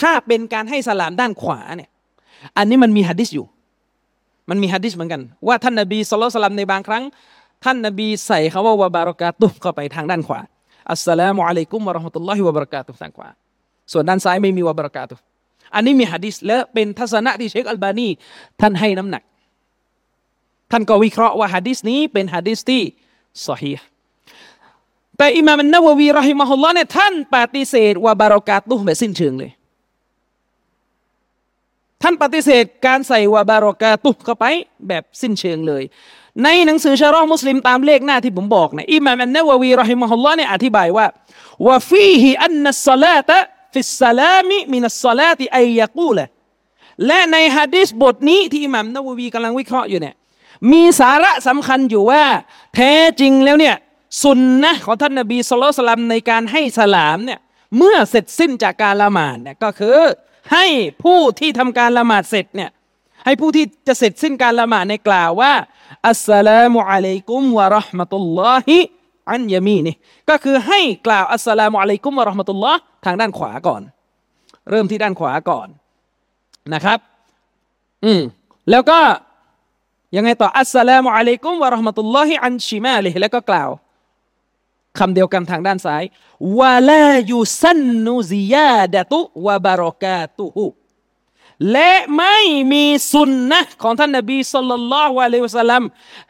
[0.00, 1.90] ถ้าเป็นการให้สลามด้านขวาเนี่ย
[2.56, 3.46] อันนี้มันมีฮะดิษอยู่
[4.50, 7.02] มันมีฮะดิษเหมือนกัน ว่าท่านนบีสุลต่านในบางครั้ง
[7.64, 10.40] ท่านนบีใส่คำว่าวาบารอกาตุเข้าไปทางด้านขวา
[10.90, 13.28] อัสสลามุอะลัยกุมวะราะห์มะตุลลอฮิวะบะเราะกาตุทางขวา
[13.92, 15.14] ส่วนด้านซ้ายไม่มีวะบารอกาตุ
[15.74, 18.08] อันนี้มีฮะดิษและเป็นทัศนะที่เชคอัลบานี
[18.60, 19.22] ท่านให้น้ำหนัก
[20.70, 22.82] ท่านก็วิเคราะห์ว่าฮะดิษนี้เป็นฮะดิษที่
[23.46, 23.72] สฮี
[25.16, 29.50] แต่อิมามนาววีรอฮิมะฮุลลอฮ์เนี่ยท่านปฏิเสธว่าบารอกาตุแบบสิ้นเชิงเลย
[32.02, 34.44] ท่านปฏิเสธการใส่ว่าบารอกาตุเข้าไป
[34.88, 35.82] แบบสิ้นเชิงเลย
[36.44, 41.06] ในหนังสือชารอมุสลิมตามเลขหน้าที่ผมบอกเนี่ยอิมามนาววีรอฮิมะฮุลลอฮ์เนี่ยอธิบายว่า
[41.66, 43.38] ว่าฟีฮิอันนัสซาลาตะ
[43.72, 46.26] ฟิสซาลามิมินัสซาลาติอัยยะกูละ
[47.06, 50.14] และในฮะดิษบทนี้ที่อิหม่ามนาววีกำลังวิเคราะห์อยู่เนี่ย
[50.72, 52.22] มีสาระสำคัญอยู่ว่า
[52.74, 53.76] แท้จริงแล้วเนี่ย
[54.22, 57.40] สุนนะของท่านนบีสุลต่านในการให้สลามเนี่ย
[57.76, 59.98] เมื่อเสร็จสิ้นจากการละหมาดเนี่ยก็คือ
[60.52, 60.66] ให้
[61.02, 62.70] ผู้ที่ทำการละหมาดเสร็จเนี่ย
[63.24, 65.52] ให้ผู้ที่จะเสร็จสิ้นการละหมาดในกล่าวว่า
[66.08, 68.78] อัสสลามุอะลัยกุมวะราะห์มะตุลลอฮิ
[69.30, 69.96] อันยามีนี่
[70.30, 73.82] ก็คือให้กล่าวอัสสลามุอะลัยกุมวะราะห์มะตุลลอฮ์ทางด้านขวาก่อน
[74.70, 75.68] เริ่มที่ด้านขวาก่อน
[76.74, 76.98] นะครับ
[78.04, 78.22] อืม
[78.70, 79.00] แล้วก็
[80.16, 83.70] ยังไงต่ออัสสลามุอะลัยกุมวะราะห์มะตุลลอฮิอันชิมาลิแล้วก็กล่าว
[84.98, 86.04] คำเดียวกันทางด้านซ้าย
[86.58, 90.66] วะลายุสันนุซิยาดะตุวะบารอกาตุฮุ
[91.72, 92.38] และไม่
[92.72, 95.84] มีสุนนะของท่านนบีสุลต่านละวะลัยวะสลัม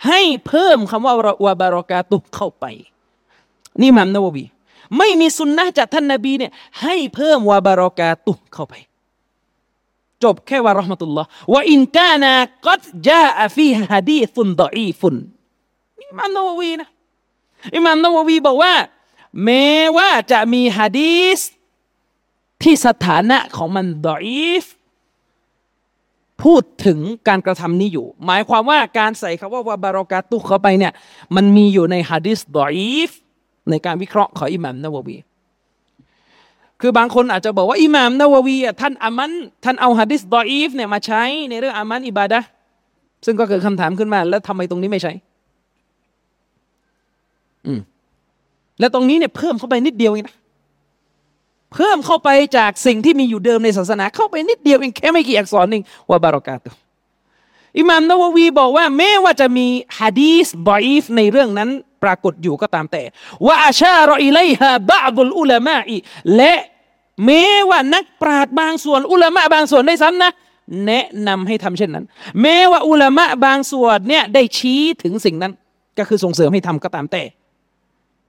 [0.06, 1.14] ให้เพิ่มคำว่า
[1.46, 2.64] วะบารอกาตุเข้าไป
[3.80, 4.44] นี่มัมนาวบี
[4.96, 6.52] ไม่มีสุนนะจากท่านนบีเนี่ย
[6.83, 8.74] ให้เพิ่มวะบารอกาตุเข้าไป
[10.22, 12.33] จบแค่ว่ารอห์มตุลลอฮ์ว่าอินกานา
[12.66, 15.16] กัดจาอฟีฮะดีฟุนดอีฟุน
[16.02, 16.87] อิมามนาววีนะ
[17.76, 18.74] อิมามนาววีบอกว่า
[19.44, 21.40] แม้ว่าจะมีฮะดีส
[22.62, 24.64] ที่สถานะของมันดอีฟ
[26.42, 30.92] พูดถึงการกระทำนี้อยู่ หมายความว่าการใส่คำว่าวาบารอกาตุเข้าไปเนี่ย
[31.35, 33.11] มันมีอยู่ในฮะดีสดอีฟ
[33.70, 35.16] ในการวิเคราะห์ของอิหม่ามนาววี
[36.81, 39.33] คือบางคนอาจจะบอกว่าอิหม่ามนาววีท่านอามัน
[39.64, 42.40] ท่านเอาฮะดิษดออีฟเนี่ยมาใช้ในเรื่องอามันอิบาดะ
[43.25, 45.12] ซึ่งก็เกิดคำถามขึ้นมา แล้วทำไมตรงนี้ไม่ใช้
[47.66, 47.81] อืม
[48.81, 50.37] แล้วตรงนี้เนี่ยเพิ่มเข้าไปนิดเดียวเองนะ
[51.75, 56.70] เพิ่มเข้าไปจากสิ่งที่มีอยู่เดิมในศาสนา เข้าไปนิดเดียวเองแค่ไม่กี่อักษรหนึ่งว่าบารอกาตุ
[57.78, 59.66] อิหม่ามนาววีบอกว่าแม้ว่าจะมี
[59.98, 61.70] ฮะดีสบอีฟในเรื่องนั้น
[62.02, 63.02] ปรากฏอยู่ก็ตามแต่
[63.46, 65.96] ว่าอาชารออิไลฮะบาบุลอุลามะอี
[66.37, 66.54] และ
[67.24, 70.30] แม้ว่านักปราชญ์บางส่วนอุลามะบางส่วนได้ซ้ำนะ
[70.87, 72.04] แนะนำให้ทำเช่นนั้น
[72.42, 75.52] แม้ว่าอุลามะบางส่วนเนี่ยได้ชี้ถึงสิ่งนั้น
[75.98, 77.22] ก็คือส่งเสริมให้ทำก็ตามแต่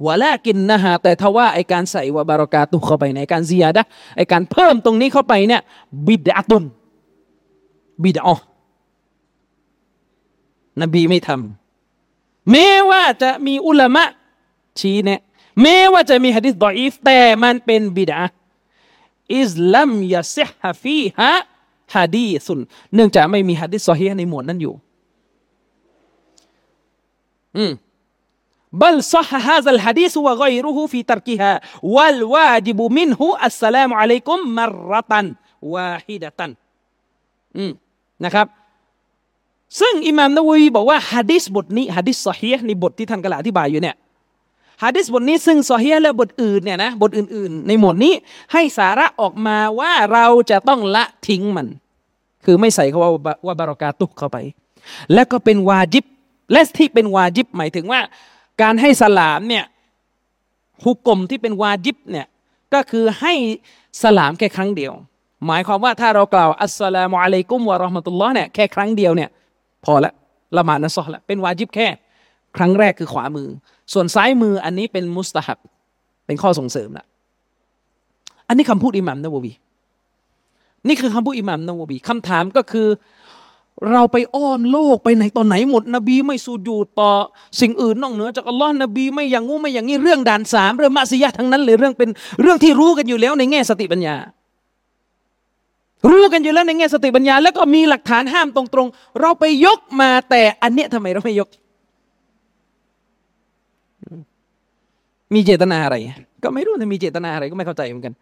[0.06, 3.86] วะละกินนะฮะแต่ทว่าไอการใส่วะบารอกาตุเข้าไปในการเซียดะ
[4.18, 5.62] ไอการเพิ่มตรงนี้เข้าไปเนี่ย
[6.08, 6.64] บิดาตุน
[8.04, 8.30] บิดาอ
[10.83, 14.05] นบีไม่ทำแม้ว่าจะมีอุลามะ
[14.79, 15.21] ชี้เนี่ย
[15.63, 18.23] แม้ว่าจะมีฮะดิษดออีฟแต่มันเป็นบิดา
[19.37, 21.33] อิสลัมยาซิฮะฟีฮะ
[21.95, 22.61] ฮะดีสุน
[22.95, 24.75] เนื่องจากไม่มีฮะดิษซอฮีในหมวดนั้นอยู่
[27.59, 27.73] อืม
[28.83, 35.13] بل صح هذا الحديث وغيره في تركها والواجب منه السلام عليكم مرة
[35.63, 36.41] واحدة
[37.57, 37.73] อืม
[38.25, 38.47] นะครับ
[39.80, 43.96] ซึ่งอิหม่ามนวีบอกว่าฮะดิษบทนี้ฮะดิษซอฮีในบทที่ท่านกล่าวอธิบายอยู่เนี่ย
[44.84, 48.14] ฮะดิษบทนี้ซึ่งซอฮีและบทอื่นเนี่ยนะบทอื่น ๆ ในหมวดนี้
[48.54, 51.68] ให้สาระออกมาว่าเราจะต้องละทิ้งมัน
[52.46, 53.12] คือไม่ใส่คำว่า
[53.46, 54.38] ว่าบารอกาตุกเข้าไป
[55.14, 56.06] และก็เป็นวาจิบ
[56.52, 58.00] และที่เป็นวาจิบหมายถึงว่า
[58.62, 59.66] การให้สลามเนี่ย
[60.84, 62.28] ฮุกกลมที่เป็นวาจิบเนี่ย
[62.74, 63.34] ก็คือให้
[64.04, 64.94] สลามแค่ครั้งเดียว
[65.48, 69.30] หมายความว่าถ้าเรากล่าวอัสสลามุอะลัยกุมวะราะห์มะตุลลอฮ์เนี่ยแค่ครั้งเดียวเนี่ย
[69.86, 70.14] พอละ
[70.58, 71.88] ละหมาดนะซอละเป็นวาจิบแค่
[72.58, 73.48] ครั้งแรกคือขวามือ
[73.94, 75.58] ส่วนซ้ายมืออันนี้เป็นมุสตาฮับ
[76.26, 77.06] เป็นข้อส่งเสริมละ
[78.48, 79.54] อันนี้คำพูดอิหมัมนาววี
[80.88, 82.88] นี่คือคำพูดอิหมัมนาววีคำถามก็คือ
[83.92, 87.12] เราไปอ้อนโลกไปไหนตอนไหนหมด นบีไม่สูญูต่อ
[87.62, 92.10] สิ่งอื่นนอกเหนือจากอัลลอฮ์นบีไม่อย่างงู้ไม่อย่างนี้เรื่องด่านสามเรื่องมัสยิดทั้งนั้นเลยเรื่องเป็น
[92.42, 94.16] เรื่องที่รู้กันอยู่แล้วในแง่สติปัญญา
[96.10, 101.50] รู้กันอยู่แล้วในแง่สติปัญญา แล้วก็มีหลักฐานห้ามตรงๆ เราไปยกมาแต่อันเนี้ยทำไมเราไม่ยก
[105.34, 105.96] มีเจตนาอะไร
[106.44, 108.14] ก็ไม่รู้นะมีเจตนาอะไรก็ไม่เข้าใจเหมือนกัน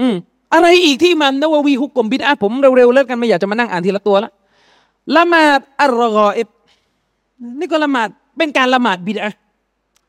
[0.00, 0.14] อืม
[0.54, 4.30] อะไรอีกที่มันนววีฮุกกลมบิดาผมเร็วๆเลิกกันไม่อยากจะมานั่งอ่านทีละตัวละ
[5.16, 6.48] ละหมาดอัลรอเอฟ
[7.58, 9.28] นี่ก็ละหมาดเป็นการละหมาดบิดา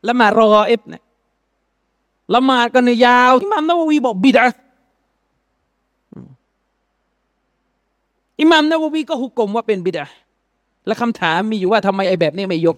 [0.08, 1.02] ละหมาดรอเอฟเนี่ย
[2.34, 4.44] ละหมาดกันเนี่ยยาวอิมามนววีบอกบิดา
[8.40, 10.06] อิหมามนววีก็ฮุกกลมว่าเป็นบิดา
[10.86, 12.76] และคำถามมีอยู่ว่าทำไมไอ้แบบนี้ไม่ยก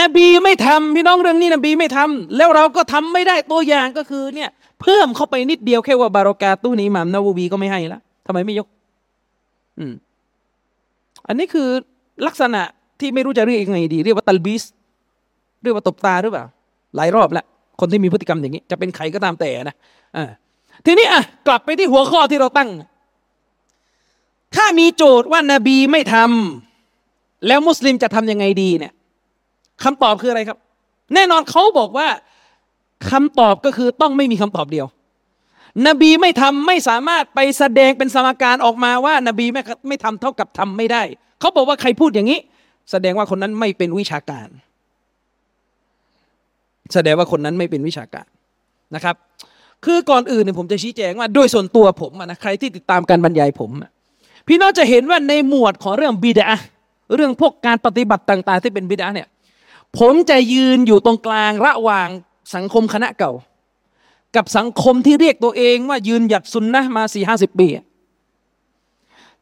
[0.00, 8.66] นบีไม่ทำพี่น้องเรื่องนี้นบีไม่ทำแล้วเราก็ทำไม่ได้ตัวอย่างก็คือเนี่ยเพิ่มเข้าไปนิดเดียวแค่ว่าบารอกาตู้นี้อิหมามนาวูบีก็ไม่ให้ละทำไมไม่ยก
[9.78, 9.92] อืม
[11.28, 11.68] อันนี้คือ
[12.26, 12.62] ลักษณะ
[13.00, 14.62] ที่ไม่รู้จะเรียกยังไงดี เรียกว่าตัลบิส
[15.62, 16.44] เรียกว่าตบตาหรือเปล่า
[16.96, 17.44] หลายรอบแล้ว
[17.80, 19.76] คนที่มีพฤติกรรมอย่างนี้ จะเป็นใครก็ตามแต่นะ
[20.16, 20.24] อ่า
[20.86, 22.68] ทีนี้อะกลับไปที่หัวข้อที่เราตั้ง
[24.54, 28.92] ถ้ามีโจทย์ว่านาบีไม่ทำแล้วมุสลิมจะทำยังไงดีเนี่ย
[29.84, 30.58] คำตอบคืออะไรครับ
[31.14, 32.08] แน่นอนเขาบอกว่า
[33.10, 34.86] คำตอบก็คือต้องไม่มีคำตอบเดียว
[35.86, 41.02] นบีไม่ทำไม่สามารถไปแสดงเป็นสมการออกมาว่านบีไม่ไม่ทำเท่ากับทำไม่ได้
[41.40, 42.40] เขาบอกว่าใครพูดอย่างนี้
[42.90, 44.48] แสดงว่าคนนั้นไม่เป็นวิชาการ
[46.94, 48.26] แสดงว่าคนนั้นไม่เป็นวิชาการ
[48.94, 49.16] นะครับ
[49.84, 53.70] คือก่อนอื่นเนี่ยผมจะชี้แจงว่าโดยส่วนตัวผมนะใครที่ติดตามการบรรยายผม
[54.52, 56.50] พี่น้องจะเห็นว่าในหมวดของเรื่องบิดา
[57.14, 59.28] เรื่องพวกการปฏิบัติต่าง ๆ ที่เป็นบิดาเนี่ย
[59.98, 62.08] ผมจะยืนอยู่ตรงกลางระหว่าง
[62.54, 63.32] สังคมคณะเก่า
[64.36, 67.68] กับสังคมที่เรียกตัวเองว่ายืนหยัดซุนนะมาสี่ห้าสิบปี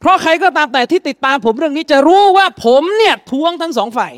[0.01, 4.13] เพราะใครก็ตามแต่ที่ติดตามผมเรื่องนี้จะรู้ว่าผมเนี่ยท้วงทั้งสองฝ่าย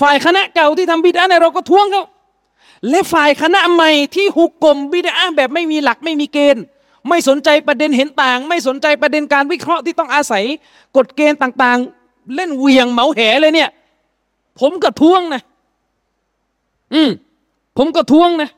[0.00, 2.04] ฝ่ายคณะเก่าที่ทำบิดาเนี่ยเราก็ท้วงเขา
[2.88, 6.64] และฝ่ายคณะใหม่ที่หุกกลมบิดาแบบไม่มีหลักไม่มีเกณฑ์
[7.08, 10.44] ไม่สนใจประเด็นเห็นต่าง ไม่สนใจประเด็นการวิเคราะห์ที่ต้องอาศัย
[10.96, 13.70] กฎเกณฑ์ต่างๆ เล่นเวียงเหมาแหเลยเนี่ย
[14.60, 15.42] ผมก็ท้วงนะ
[16.94, 17.10] อืม
[17.76, 18.50] ผมก็ท้วงนะ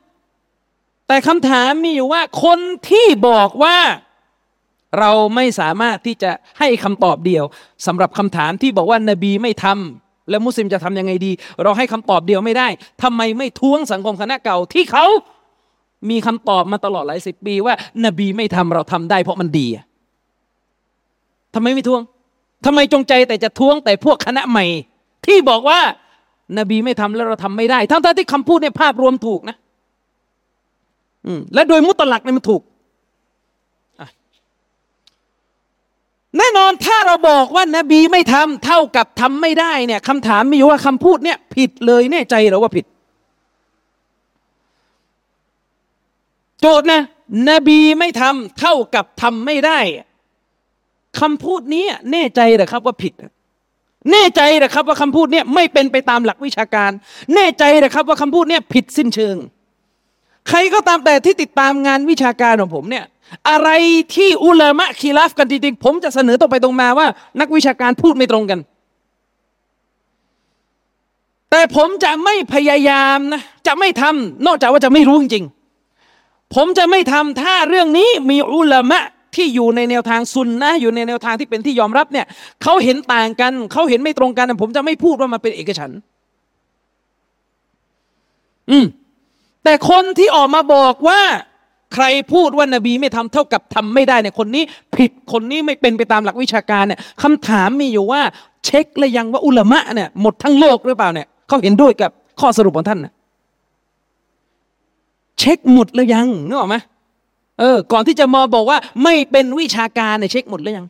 [1.08, 2.58] แต่คำถามมีอยู่ว่า คน
[2.90, 3.78] ที่บอกว่า
[4.98, 7.44] เราไม่สามารถที่จะให้คำตอบเดียว
[7.86, 12.68] สำหรับคำถามที่บอกว่านบีไม่ทำแล้วมุสลิมจะทำยังไงดี เราให้คำตอบเดียวไม่ได้
[13.02, 15.04] ทำไมไม่ท้วงสังคมคณะเก่าที่เขา
[16.10, 19.66] มีคำตอบมาตลอดหลายสิบปีว่า นบีไม่ทำเราทำได้เพราะมันดี
[21.54, 22.02] ทำไมไม่ทวง
[22.64, 24.64] ทำไมจงใจแต่จะทวงแต่พวกคณะใหม่
[25.26, 25.80] ที่บอกว่า
[26.58, 29.56] นบีไม่ทำแล้วเราทำไม่ได้ ทั้งที่คำพูดในภาพรวมถูกนะ
[31.26, 32.62] อืมและโดยมุตลักเนี่ยมันถูก
[36.38, 42.84] แน่นอนถ้าเราบอกว่านบีไม่ทำเท่ากับทำไม่ได้เนี่ยคำถามมีอยู่ว่าคำพูดเนี่ย ผิดเลยแน่ใจหรือว่าผิด
[46.66, 47.02] โจทย์นะ
[47.50, 49.78] นบีไม่ทำเท่ากับทำไม่ได้
[51.20, 53.12] คำพูดนี้แน่ใจหรือครับว่าผิด
[54.12, 56.90] แน่ใจนะครับว่าคำพูดนี่ยไม่เป็นไปตามหลักวิชาการ
[57.34, 59.36] แน่ใจนะครับว่าคำพูดนี่ยผิดสิ้นเชิง
[60.48, 63.04] ใครก็ตามแต่ที่ติดตามงานวิชาการของผมเนี่ย
[63.48, 63.68] อะไร
[64.14, 67.06] ที่อุลามะคีราฟกันจริงๆ ผมจะเสนอตรงไปตรงมาว่า
[67.40, 68.60] นักวิชาการพูดไม่ตรงกัน
[71.50, 75.63] แต่ผมจะไม่พยายามนะจะไม่ทำนอกจากว่าจะไม่รู้จริงๆ
[76.54, 79.02] ผมจะไม่ทำถ้าเรื่องนี้มีอุลามะ
[79.34, 82.26] ที่อยู่ในแนวทางซุนนะอยู่ในแนวทางที่เป็นที่ยอมรับเนี่ย
[82.62, 85.90] เขาเห็นต่างกันเขาเห็นไม่ตรงกัน ผมจะไม่พูดว่ามันเป็นเอกฉัน
[88.70, 88.86] อืม
[89.64, 91.20] แต่คนที่ออกมาบอกว่า
[91.94, 94.64] ใครพูดว่านบีไม่ทำเท่ากับทำไม่ได้เนี่ยคนนี้
[94.96, 98.20] ผิดคนนี้ไม่เป็นไปตามหลักวิชาการเนี่ยคำถามมีอยู่ว่า
[98.64, 103.13] เช็คเลยยังว่าอุลามะเนี่ยหมดทั้งโลกหรือเปล่าเนี่ยเขาเห็นด้วยกับข้อสรุปของท่านนะ
[105.44, 106.76] เช็คหมดเลยยังนึกออกไหม
[107.60, 110.86] เออ ก่อนที่จะมาบอกว่า ไม่เป็นวิชาการเนี่ยเช็คหมดหรือยัง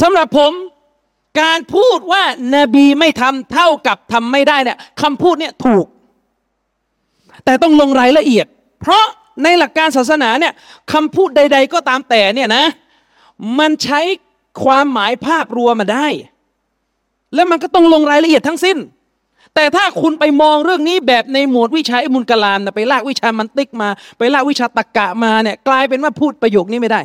[0.00, 0.52] สำหรับผม
[1.40, 2.22] การพูดว่า
[2.54, 5.86] นบีไม่ทำเท่ากับทำไม่ได้เนี่ยคำพูดเนี่ยถูก
[7.44, 8.46] แต่ต้องลงรายละเอียด
[8.80, 9.04] เพราะ
[9.42, 10.52] ในหลักการศาสนาเนี่ย
[10.92, 12.64] คำพูดใด ๆ ก็ตามแต่เนี่ยนะ
[13.58, 14.00] มันใช้
[14.62, 16.06] ความหมายภาพรวมมาได้
[17.34, 18.76] แล้วมันก็ต้องลงรายละเอียดทั้งสิ้น
[19.56, 23.88] แต่ถ้าคุณไปมองเรื่องนี้แบบในหมวดวิชาอิมุลกลามนะไปลากวิชามันติกมา
[24.18, 27.00] ไปลากวิชาตะกกะมาเนี่ยกลายเป็นว่าพูดประโยคนี้ไม่ได้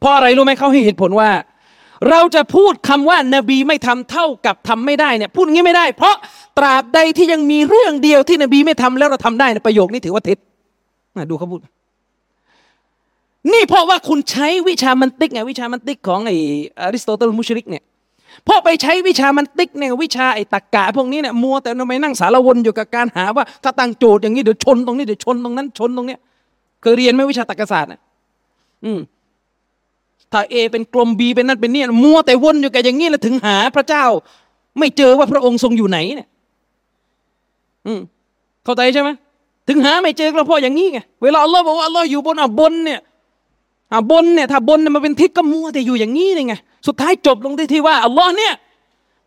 [0.00, 1.30] เพราะอะไรรู้ไหมเขาให้เหตุผลว่า
[2.10, 6.14] เราจะพูดคำว่านบีไม่ทำเท่ากับทำไม่ได้เนี่ยพูดงี้ไม่ได้ เพราะ
[6.58, 10.38] ตราบใดที่ยังมีเรื่องเดียวที่นบีไม่ทำแล้วเราทำได้ในประโยคนี้ถือว่าเท็จ
[11.30, 11.60] ดูเขาพูด
[13.52, 16.32] นี่เพราะว่าคุณใช้วิชามันติกไงวิชามันติกของไอ
[16.80, 17.84] อริสโตเติลมุชริกเนี่ย
[18.46, 26.20] พอไปใช้วิชามันติกเนี่ยวิชาไอ้ตรรกะพวกนี้เนี่ยมัวแต่ทำไมนั่งสาละวนอยู่กับการหาว่า ถ้าตั้งโจทย์อย่างนี้เดี๋ยวชนตรงนี้เดี๋ยวชนตรงนั้นชนตรงเนี้ย
[26.80, 28.00] เคยเรียนไหมวิชาตรรกศาสตร์อะ
[28.84, 29.00] อืม
[30.32, 34.04] ถ้า A เป็นกลม B เป็นนั่นเป็นนี่มัวแต่วนอยู่กับอย่างนี้แล้วถึงหาพระเจ้า
[34.78, 36.28] ไม่เจอว่าพระองค์ทรงอยู่ไหนเนี่ย
[37.86, 38.00] อืม
[38.64, 39.10] เข้าใจใช่ไหม
[39.68, 43.00] ถึงหาไม่เจอก็เพราะอย่างนี้ไงเวลาอัลลอฮ์บอกว่าอัลลอฮ์อยู่บนอะบนเนี่ย
[43.94, 46.54] อะบนเนี่ยถ้าบนเนี่ยมันเป็นทิศก็มัวแต่อยู่อย่างนี้เลยไง
[46.86, 48.54] สุดท้ายจบลงที่ที่ว่าอัลลอฮ์เนี่ย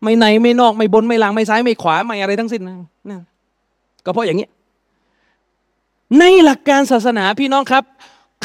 [0.02, 3.20] ไม่ในไม่นอกไม่บนไม่หลังไม่ซ้ายไม่ขวาไม่อะไรทั้งสิ้นนะ
[4.04, 4.48] ก็เพราะอย่างนี้
[6.18, 7.84] ในหลักการศาสนาพี่น้องครับ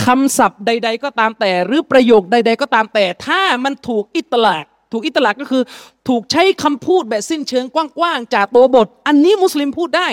[0.05, 5.63] คำศัพท์ใด ๆ ก็ตามแต่ หรือประโยคใด ๆ ก็ตามแต่ ถ้ามันถูกอิตลาก ถูกอิตลากก็คือ
[6.07, 10.07] ถูกใช้คำพูดแบบสิ้นเชิงกว้างๆจากตัวบท อันนี้มุสลิมพูดได้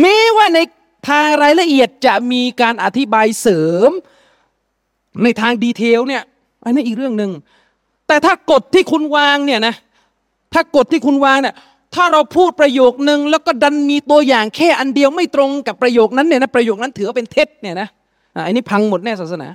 [0.00, 0.58] แม้ว่าใน
[1.08, 3.90] ทางรายละเอียดจะมีการอธิบายเสริม
[5.22, 6.22] ในทางดีเทลเนี่ย
[6.64, 7.30] อันนี้อีกเรื่องหนึ่ง
[8.10, 9.74] แต่ถ้ากฎที่คุณวางเนี่ยนะ
[10.54, 11.54] ถ้ากฎที่คุณวางเนี่ย
[11.94, 17.88] ถ้าเราพูดประโยคนึงแล้วก็ดันมีตัวอย่างแค่อันเดียวไม่ตรงกับประโยคนั้นเนี่ยนะประโยคนั้นถือว่าเป็นเท็จเนี่ยนะ
[18.46, 19.48] อันนี้พังหมดแน่ศาสนา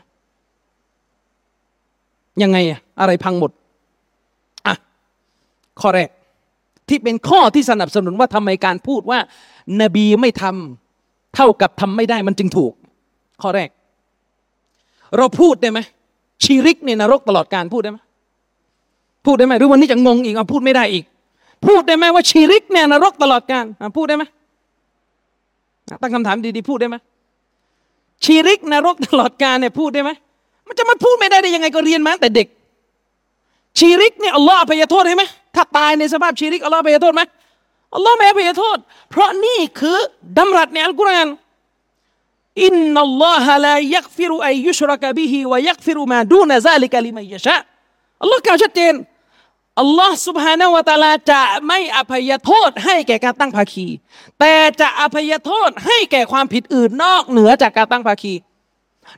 [2.41, 3.51] ยังไงอะอะไรพังหมด
[4.67, 4.75] อะ
[5.81, 6.09] ข้อแรก
[6.89, 9.19] ที่เป็นข้อที่สนับสนุนว่าทำไมการพูดว่า
[9.81, 12.73] นบีไม่ทำเท่ากับทำไม่ได้มันจึงถูก
[13.41, 13.69] ข้อแรก
[15.17, 15.79] เราพูดได้ไหม
[16.43, 17.99] ชีริกในนรกตลอดการพูดได้ไหม
[19.25, 21.03] พูดได้ไหมหรือวันนี้จะงงอีกอะพูดไม่ได้อีก
[21.65, 23.65] พูดได้ไหมว่าชีริกเนี่ยนรกตลอดการ
[23.97, 24.23] พูดได้ไหม
[26.01, 26.95] ตั้งคำถามดีๆพูดได้ไหม
[28.25, 30.11] ชีริกนรกตลอดการเนี่ยพูดได้ไหม
[30.67, 32.47] มันจะมาพูดไม่ได้ได้ยังไงก็เรียนมาแต่เด็ก
[33.79, 35.23] ชีริกเนี่ยอัลลอฮ์อภัยโทษให้ไหม
[35.55, 37.21] ถ้าตายในสภาพชีริกอัลลอฮ์อภัยโทษไหม
[37.95, 38.77] อัลลอฮ์ไม่อภัยโทษ
[39.11, 39.97] เพราะนี่คือ
[40.37, 41.27] ดำรัสในอัลกุรอาน
[42.63, 47.55] อินนัลลอฮะลายักฟิรุอัยยุชรักบิฮิวยักฟิรุมาดูนซาลิกะลิมัยยะชะ
[48.21, 48.93] อัลลอฮ์กล่าวชัดเจน
[49.79, 53.87] อัลลอฮ์สุบฮานาวะตาลาจะไม่อภัยโทษให้แก่การตั้งภาคี
[54.39, 58.33] แต่จะอภัยโทษให้แก่ความผิดอื่นนอกเหนือจากการตั้งภาคี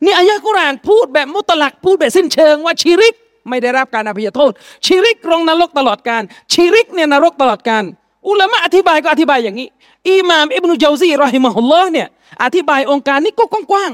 [0.03, 3.15] นี่อายะกุรานพูดแบบมุตลักพูดแบบสิ้นเชิงว่าชีริก
[3.49, 4.51] ไม่ได้รับการอภัยโทษ
[4.85, 7.83] ชีริกลงนรกตลอดการชีริกเนี่ยนรกตลอดการ
[8.27, 9.67] อุลามะอธิบายก็อธิบายอย่างนี้
[10.09, 12.07] อิหม่ามอิบนุเจวซีรอฮิมะฮุลลอฮ์เนี่ย
[12.43, 13.91] อธิบายองค์การนี้ก็กว้าง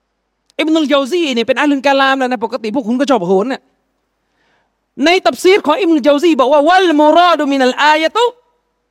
[0.00, 3.60] ๆอิบนุเจวซีเนี่ยเป็นอัลลุนกาลามแล้วนะปกติพวกคุณก็ชอบโหนเนี่ย
[5.04, 8.24] ในตับซีรของอิบนุจาซีบอกว่าวัลมุรอดุมินัลอายะตุ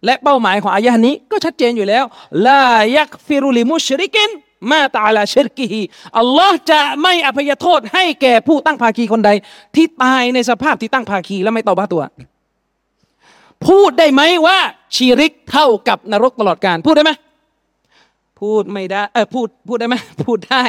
[0.06, 2.04] และเป้าหมายของอายะนี้ก็ชัดเจนอยู่แล้ว
[2.48, 2.64] ลา
[2.96, 4.32] ยักฟิรุลิมุชริกิน
[4.72, 5.82] มาตาลาชิรกิฮี
[6.20, 9.30] อัลลอฮ์จะไม่อภัยโทษให้แก่ผู้ตั้งภาคีคนใด
[9.76, 12.04] ที่ตายในสภาพที่ตั้งภาคีแล้วไม่ต่อบ้าตัว
[13.68, 14.58] พูดได้ไหมว่า
[14.96, 17.12] ชีริกเท่ากับนรกตลอดการพูดได้ไหม
[18.40, 20.64] พูดไม่ได้เออพูดพูดได้ไหมพูดได้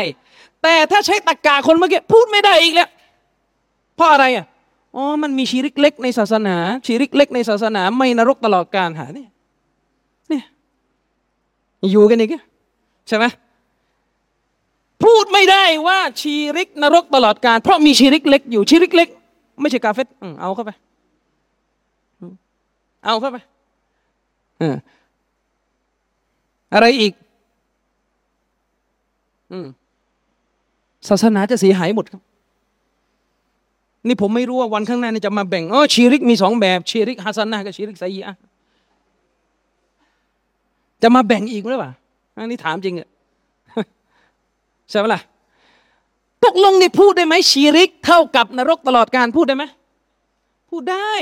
[0.63, 2.89] แต่ถ้าใช้ตะกกาคนเมื่อกี้พูดไม่ได้อีกแล้ว
[3.97, 4.47] เพราะอะไรอะ
[4.97, 9.29] อ๋อมันมีชีริกเล็กในศาสนา ชีริกเล็กในศาสนา ไม่นรกตลอดการหาเนี่ย
[10.29, 10.45] เนี่ย
[11.91, 12.35] อยู่กันอีก
[13.09, 13.25] ใช่ไหม
[15.03, 19.09] พูดไม่ได้ว่าชีริกนรกตลอดการเพราะมีชีริกเล็กอยู่ชีริกเล็ก
[19.61, 20.07] ไม่ใช่กาเฟต
[20.41, 20.71] เอาเข้าไป
[23.05, 23.37] เอาเข้าไป
[26.75, 27.13] อะไรอีก
[31.09, 32.21] ศาสนาจะเสียหายหมดครับ
[34.07, 38.37] นี่ผมไม่รู้ว่าวันข้างหน้านี่จะมาแบ่งเออชีริกมีสองแบบชีริกฮัสนะกับชีริกไซยะ
[41.03, 41.91] จะมาแบ่งอีกหรือเปล่า
[42.37, 43.09] อันนี้ถามจริงอะ
[44.91, 45.21] ใช่ไหมล่ะ
[46.45, 49.65] ตกลงนี่พูดได้ไหมชีริก เท่ากับนรกตลอดการพูดได้ไหม
[50.71, 51.13] พูดได้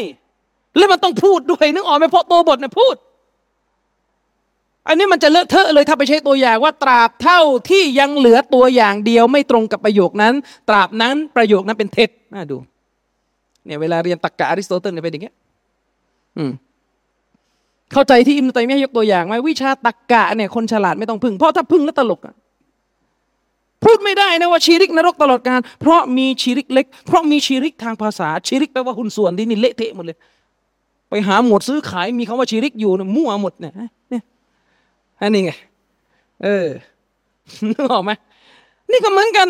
[0.76, 2.94] แล้วมันต้องพูดด้วยนึกออกไหมเพราะตัวบทเนี่ยพูด
[4.88, 10.34] อันนี้มันจะเลอะเทอะเลยถ้าไปใช้ตัวอย่างว่าตราบเท่าที่ยังเหลือตัวอย่างเดียวไม่ตรงกับประโยคนั้น
[10.68, 12.56] ตราบนั้นประโยคนั้นเป็นเท็จน่าดู
[13.64, 15.34] เนี่ยเวลาเรียนตรรกะอริสโตเติลเนี่ยเป็นอย่างเงี้ย
[16.36, 16.50] อืม
[17.92, 22.34] เข้าใจที่อิมตัยมียกตัวอย่างไหมวิชาตรรกะเนี่ยคนฉลาดไม่ต้องพึ่ง เพราะถ้าพึ่งแล้วตลกอะ
[23.84, 30.16] พูดไม่ได้นะว่าชีริกนรกตลอดการเพราะมีชีริกเล็ก เพราะมีชีริกทางภาษาชีริกแปลว่าหุ้นส่วนที่นี่เละเทะหมดเลย
[31.08, 33.72] ไปหาหมวดซื้อขายมีคำว่าชีริกอยู่นะมั่วหมดเนี่ย
[34.10, 34.22] เนี่ย
[35.20, 35.52] อันนี้ไง
[36.42, 36.66] เออ
[37.70, 38.10] นึกออกไหม
[38.90, 39.48] นี่ก็เหมือนกัน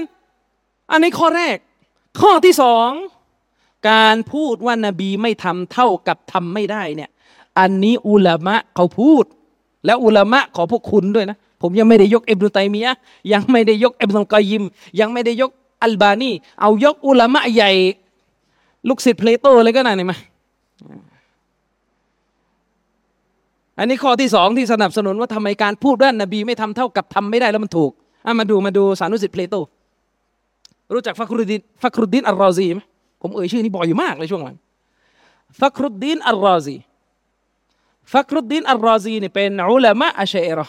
[0.90, 1.56] อันนี้ข้อแรก
[2.20, 2.90] ข้อที่สอง
[3.90, 7.10] การพูดว่านบีไม่ทำเท่ากับทำไม่ได้เนี่ย
[7.58, 9.24] อันนี้อุลามะเขาพูด
[9.86, 12.94] แล้วอุลามะขอพวกคุณด้วยนะ ผมยังไม่ได้ยกเอบนุตัยมียะ
[13.32, 14.64] ยังไม่ได้ยกเอบนุกอยิม
[15.00, 15.50] ยังไม่ได้ยก
[15.82, 17.70] อัลบานี เอายกอุลามะใหญ่
[18.88, 20.12] ลูกศิษย์เพลโตเลยก็ได้ไหม
[23.78, 27.90] อันนี้ข้อที่สองที่สนับสนุนว่าทำไมการพูดด้านนบีไม่ทำเท่ากับทำไม่ได้แล้วมันถูก
[28.26, 29.54] อะมาดูมาดูสานุศิษย์เพลโต
[30.94, 32.80] รู้จักฟักรุดินฟักรุดินอัลรอซีไหม
[33.22, 34.56] ผมเอ่ยชื่อนี้บ่อยอยู่มากเลยช่วงหลัง
[35.60, 36.76] ฟักรุดินอัลรอซี
[38.12, 40.66] ฟักรุดินอัลรอซีนี่เป็นอุลามะอะชาอิเราะฮ์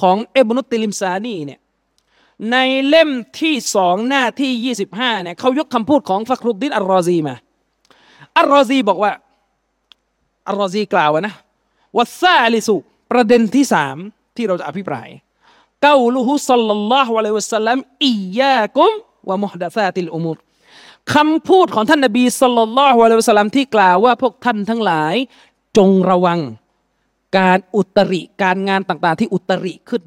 [0.00, 1.60] ของอิบนุติลิมซานีเนี่ย
[2.50, 2.56] ใน
[2.88, 3.10] เล่ม
[3.40, 7.34] ที่สองหน้าที่ยี่สิบห้าเนี่ยเขายกคำพูดของฟักรุดดินอัลรอซีมา
[8.38, 9.12] อัลรอซีบอกว่า
[10.48, 11.34] อัลรอซีกล่าวนะ
[11.96, 12.74] วัซาลิสุ
[13.12, 13.96] ประเด็นที่สาม
[14.36, 15.08] ที่เราจะอภิปราย
[15.86, 18.90] กาลูฮุสัลลัลลอฮุอะลัยฮิวะสัลลัมอียากุม
[19.28, 20.38] วะมุฮดะซาติลอุมุร
[21.14, 25.14] คำพูดของท่านนบีสัลลัลลอฮุอะลัยฮิวะสัลลัมที่กล่าวว่าพวกท่านทั้งหลาย
[25.76, 26.40] จงระวัง
[27.38, 30.02] การอุตริการงานต่างๆ ที่อุตริขึ้น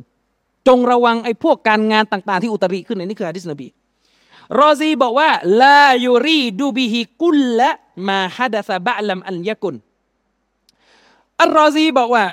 [0.68, 3.68] จงระวังไอ้พวกการงานต่างๆ ที่อุตริขึ้นนี่คือฮะดิษนบี
[4.62, 5.30] รอซีบอกว่า
[5.64, 7.70] ลายูรีดูบิฮิกุลละ
[8.08, 9.76] มาฮัดะซะบะลัมอันยะกุน
[11.42, 12.26] อัลรอซีบอกว่า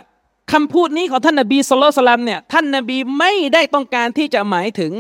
[0.53, 4.93] คำพูดนี้ของท่านนบีสุลต่านเนี่ยท่านนบีไม่ได้ต้องการที่จะหมายถึง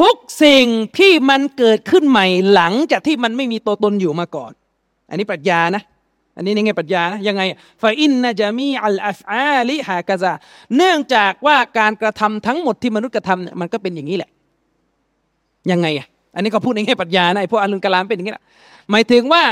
[0.00, 0.14] ทุก
[0.44, 0.66] สิ่ง
[0.98, 4.52] ที่มันเกิดขึ้นใหม่หลังจากที่มันไม่มีตัวตนอยู่มาก่อน
[5.10, 5.82] อันนี้ปรัชญานะ
[6.36, 7.42] อันนี้ในไงปรัชญานะยังไง
[7.82, 10.32] ฟาอินนะจามีอัลอัฟอาลิฮากะซา
[10.76, 14.30] เนื่องจากว่าการกระทำทั้งหมดที่มนุษย์กระทำเนี่ยมันก็เป็นอย่างนี้แหละ
[15.70, 18.44] ยังไงอะอันนี้ก็พูดในแง่ปรัชญานะไอ้พวกอัลลุนกะลามเป็นอย่างนี้แหละ
[18.90, 19.42] หมายถึงว่า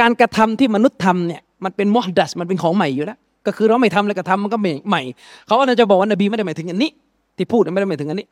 [0.00, 5.02] การกระทำที่มนุษย์ทำเนี่ยมันเป็นมอดัสมันเป็นของใหม่อยู่แล้ว ก็คือเราไม่ทำเลยก็ทำมันก็ใหม่
[5.46, 6.90] เขาอาจจะบอกว่านบีไม่ได้หมายถึงอันนี้
[7.36, 8.26] ที่พูดไม่ได้หมายถึงอันนี้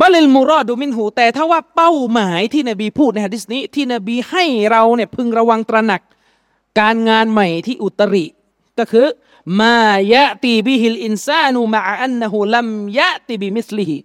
[0.00, 6.00] بل المراد منه แต่ถ้าว่าเป้าหมายที่นบีพูดในฮะดิษนี้ ที่นบีให้เราเนี่ยพึงระวังตระหนัก
[6.80, 8.24] การงานใหม่ที่อุตริ
[8.78, 9.06] ก็คือ
[9.60, 13.98] ما يأتي به الإنسان مع أنه لم يأت بمثله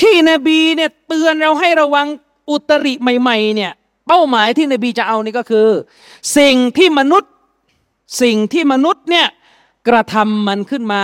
[0.00, 2.06] ที่นบีเนี่ยเตือนเราให้ระวัง
[2.50, 3.72] อุตริใหม่ ๆ เนี่ย
[4.08, 5.68] เป้าหมายที่นบีจะเอานี่ก็คือ
[6.36, 7.32] สิ่งที่มนุษย์
[8.22, 9.26] สิ่งที่มนุษย์เนี่ย
[9.88, 11.02] กระทำมันขึ้นมา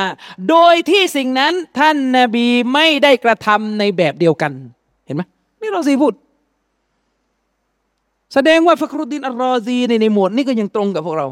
[0.50, 4.52] โดยที่สิ่งนั้นท่านนาบีไม่ได้กระทำในแบบเดียวกัน
[5.06, 5.22] เห็นไหม
[5.60, 6.14] นี่เราซีพูด
[8.34, 11.26] แสดงว่าฟักรุดดินอัลรอซีในในหมวดนี้ก็ยังตรงกับพวกเรา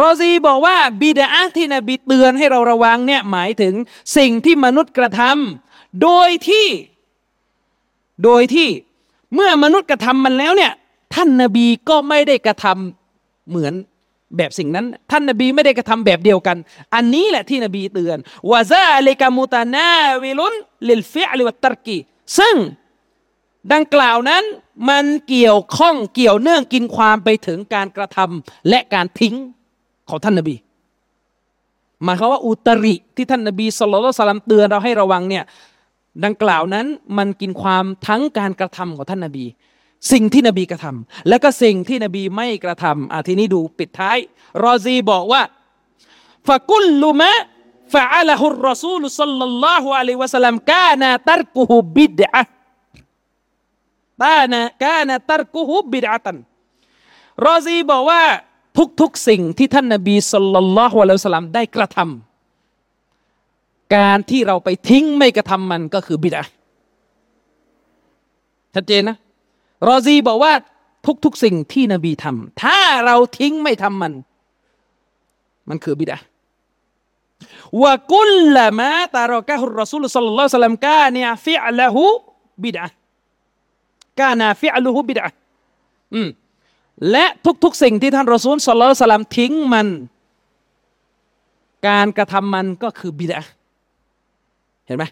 [0.00, 3.74] รอซีบอกว่าบิดาที่นบีเตือนให้เราระวังเนี่ยหมายถึง
[4.16, 6.66] สิ่งที่มนุษย์กระทำโดยที่
[8.24, 8.68] โดยที่
[9.34, 10.72] เมื่อมนุษย์กระทำมันแล้วเนี่ย
[11.14, 13.74] ท่านนาบีก็ไม่ได้กระทำเหมือน
[14.36, 16.56] แบบสิ่งนั้น ท่านนบีไม่ได้กระทำแบบเดียวกัน
[16.94, 18.18] อันนี้แหละที่นบีเตือน
[18.50, 19.90] วาซาเลกามุตานา
[20.22, 20.54] วิลุน
[20.88, 21.98] ลิลฟิอลิวัตตรกี
[22.38, 22.56] ซึ่ง
[23.72, 24.44] ดังกล่าวนั้น
[24.88, 29.34] มันเกี่ยวข้องเกี่ยวเนื่องกินความไปถึงการกระทำและการทิ้ง
[30.08, 30.56] ของท่านนบี
[32.02, 35.44] หมายความว่าอุตริที่ท่านนบีสุลต่านเตือนเราให้ระวังเนี่ย
[36.24, 36.86] ดังกล่าวนั้น
[37.18, 39.44] มันกินความทั้งการกระทำของท่านนบี
[40.12, 44.18] สิ่งที่นบีกระทำและก็สิ่งที่นบีไม่กระทำอาทีนี้ดูปิดท้าย
[44.64, 45.42] รอซีบอกว่า
[46.48, 47.32] ฟะกุลลุมะ
[47.94, 52.42] ฟะอัลฮุรรอซูลุสัลลัลลอฮุอะลัยวะสัลลัมกานาตัรกุฮุบิดะ
[54.22, 56.36] ตานะกานาตัรกุฮุบิดะตัน
[57.46, 58.22] รอซีบอกว่า
[59.00, 66.42] ทุกๆสิ่งที่ท่านนบีสัลลัลลอฮุอะลัยวะสัลลัมได้กระทำการที่เราไปทิ้งไม่กระทำมันก็คือบิดะ
[68.74, 69.16] ชัดเจนนะ
[69.88, 70.52] รอซีบอกว่า
[71.24, 74.12] ทุกๆสิ่งที่นบีทำถ้าเราทิ้งไม่ทำมัน
[75.68, 76.18] มันคือบิดา
[77.82, 82.04] วะกุลละมาตารอกะฮุรรอซูลสัลลัลลอฮุซัลลัมกาเนียฟิอัละหู
[82.64, 82.84] บิดา
[84.20, 85.22] กานาฟิอัลุหูบิดา
[86.14, 86.28] อืม
[87.10, 87.26] และ
[87.64, 89.88] ทุกๆ สิ่งที่ท่านรอซูลสัลลัลลอฮุซัลลัมทิ้งมัน
[91.88, 93.40] การกระทำมันก็คือบิดา
[94.86, 95.04] เห็นไหม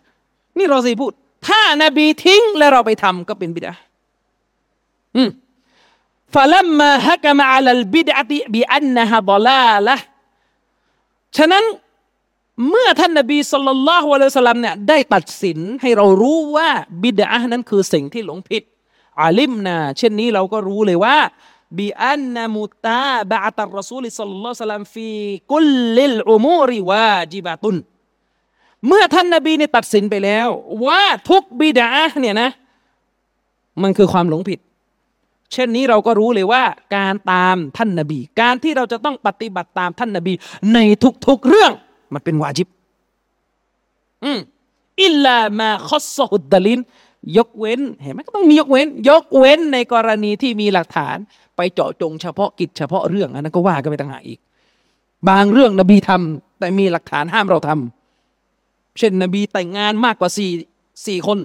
[0.57, 1.13] นี่รอซีพูด
[1.47, 3.73] ถ้านาบีทิ้งและเราไปทำก็เป็นบิดา
[6.35, 9.97] ฟาลัมมาฮักมาอัลบิดอะติบิอันนะฮะบลาละ
[11.37, 11.65] ฉะนั้น
[12.69, 16.69] เมื่อท่านนบีสุลต่านละฮ์วะลัยสลัมเนี่ยได้ตัดสินให้เรารู้ว่า
[17.03, 18.63] บิดานั้นคือสิ่งที่หลงผิด
[19.23, 21.17] อาลิมนาเช่นนี้เราก็รู้เลยว่า
[21.79, 25.09] บิอันนามุตาบะตัรรอซูลิสัลลัลลอฮุสลัมฟี
[25.53, 25.67] กุล
[25.99, 27.77] ลิลอุมูริวาจิบะตุน
[28.87, 30.49] เมื่อท่านนบีเนี่ยตัดสินไปแล้ว
[30.87, 31.89] ว่าทุกบิดา
[32.21, 32.51] เนี่ยนะ
[33.83, 34.59] มันคือความหลงผิด
[35.53, 36.63] เช่นนี้เราก็รู้เลยว่า
[36.97, 40.33] การตามท่านนาบี การที่เราจะต้องปฏิบัติตามท่านนาบี
[40.75, 40.79] ใน
[41.27, 41.73] ทุกๆเรื่อง
[42.15, 42.69] มันเป็นวาจิบ
[44.25, 44.39] อืม
[45.03, 46.81] อิลลามาคอสอุดดลิน
[47.37, 51.17] ยกเว้นเห็นไหมก็ต้องมียกเว้น ยกเว้นในกรณีที่มีหลักฐาน
[51.57, 54.39] ไปเจาะจงเฉพาะกิจเฉพาะเรื่องอันนั้นก็ว่ากันไปต่างหากอีก
[55.29, 60.51] บางเรื่องนบีทำแต่มีหลักฐานห้ามเราทำเช่นนบีแต่งงานมากกว่าสี่
[61.07, 61.39] สี่คน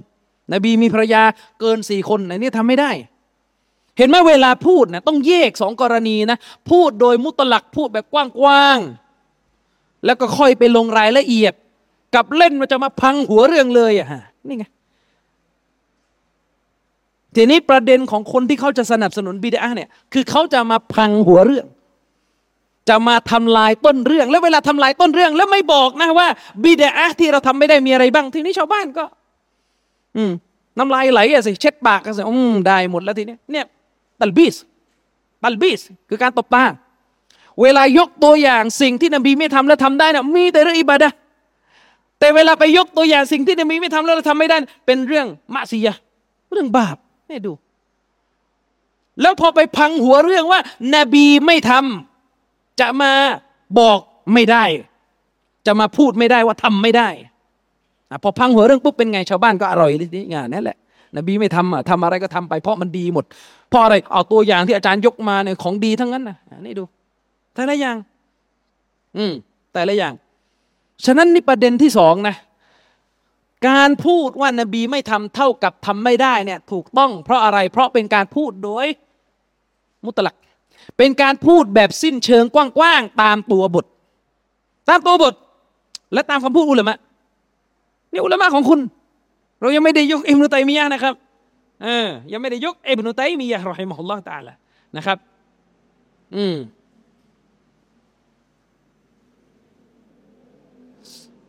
[0.53, 1.23] นบีมีภรรยา
[1.59, 2.91] เกินสี่คนในนี้ทำไม่ได้
[3.97, 6.37] เห็นไหมเวลาพูดนะต้องแยกสองกรณีนะ
[6.69, 11.53] พูดโดยมุตลักพูดแบบกว้างๆแล้วก็ค่อยไปลงรายละเอียด
[12.15, 14.07] กับเล่นมันจะมาพังหัวเรื่องเลยอะ
[14.47, 14.65] นี่ไง
[17.35, 21.65] ทีนี้ประเด็นของคนที่เขาจะสนับสนุนบิดาเนี่ยคือเขาจะมาพังหัวเรื่อง
[22.89, 26.27] จะมาทำลายต้นเรื่อง แล้วเวลาทำลายต้นเรื่อง แล้วไม่บอกนะว่า
[26.63, 29.05] บิดาที่เราทำไม่ได้มีอะไรบ้าง ทีนี้ชาวบ้านก็
[30.17, 30.31] อืม
[30.77, 33.65] น้ำลายไหลอะสิเช็ดปากกันสิอืมได้หมดแล้วทีนี้เนี่ย
[34.21, 34.55] ตัลบิส
[35.43, 36.63] ตัลบิสคือการตบตา
[37.61, 41.09] เวลายกตัวอย่างสิ่งที่นบีไม่ทำแล้วทำได้นะมีแต่เรื่องอิบาดะ
[42.19, 45.93] แต่เวลาไปยกตัวอย่างสิ่งที่นบีไม่ทำแล้วทำไม่ได้ เป็นเรื่องมะซียะ
[46.51, 46.97] เรื่องบาป
[47.29, 47.53] นี่ดู
[49.21, 50.59] แล้วพอไปพังหัวเรื่องว่า
[50.95, 53.11] นบีไม่ทำจะมา
[53.79, 53.99] บอก
[54.33, 54.63] ไม่ได้
[55.65, 57.09] จะมาพูดไม่ได้ว่าทำไม่ได้
[58.09, 60.77] อพอพังหัวเรื่องปุ๊บเป็นไงชาวบ้านก็อร่อยทีงานนั่นแหละ
[61.15, 63.25] นบีไม่ทำอะทำอะไรก็ทำไป เพราะมันดีหมด
[63.69, 66.83] เพราะอะไรเอาตัวอย่างที่อาจารย์ยกมาเนี่ยของดีทั้งนั้นนะนี่ดู
[67.55, 67.97] แต่ละอย่าง
[69.17, 69.33] อืม
[69.73, 70.13] แต่ละอย่าง
[71.05, 72.35] ฉะนั้นนี่ประเด็นที่สองนะ
[73.69, 78.87] การพูดว่านบีไม่ทำเท่ากับทำไม่ได้เนี่ย ถูกต้อง เพราะอะไร เพราะเป็นการพูดโดย
[80.05, 80.35] มุตลัก
[80.97, 83.85] เป็นการพูดแบบสิ้นเชิงกว้างๆตามตัวบท
[84.89, 85.33] ตามตัวบท
[86.13, 86.97] และตามคำพูดอุลามะ
[88.11, 88.79] นี่อุลามะของคุณ
[89.61, 91.13] เรายังไม่ได้ยกอิบนุตัยมียะนะครับ
[91.83, 94.53] เออยังไม่ได้ยกอิบนุตัยมียะรอฮิมะฮุลลอฮ์ตาละ
[94.97, 95.17] นะครับ
[96.35, 96.57] อืม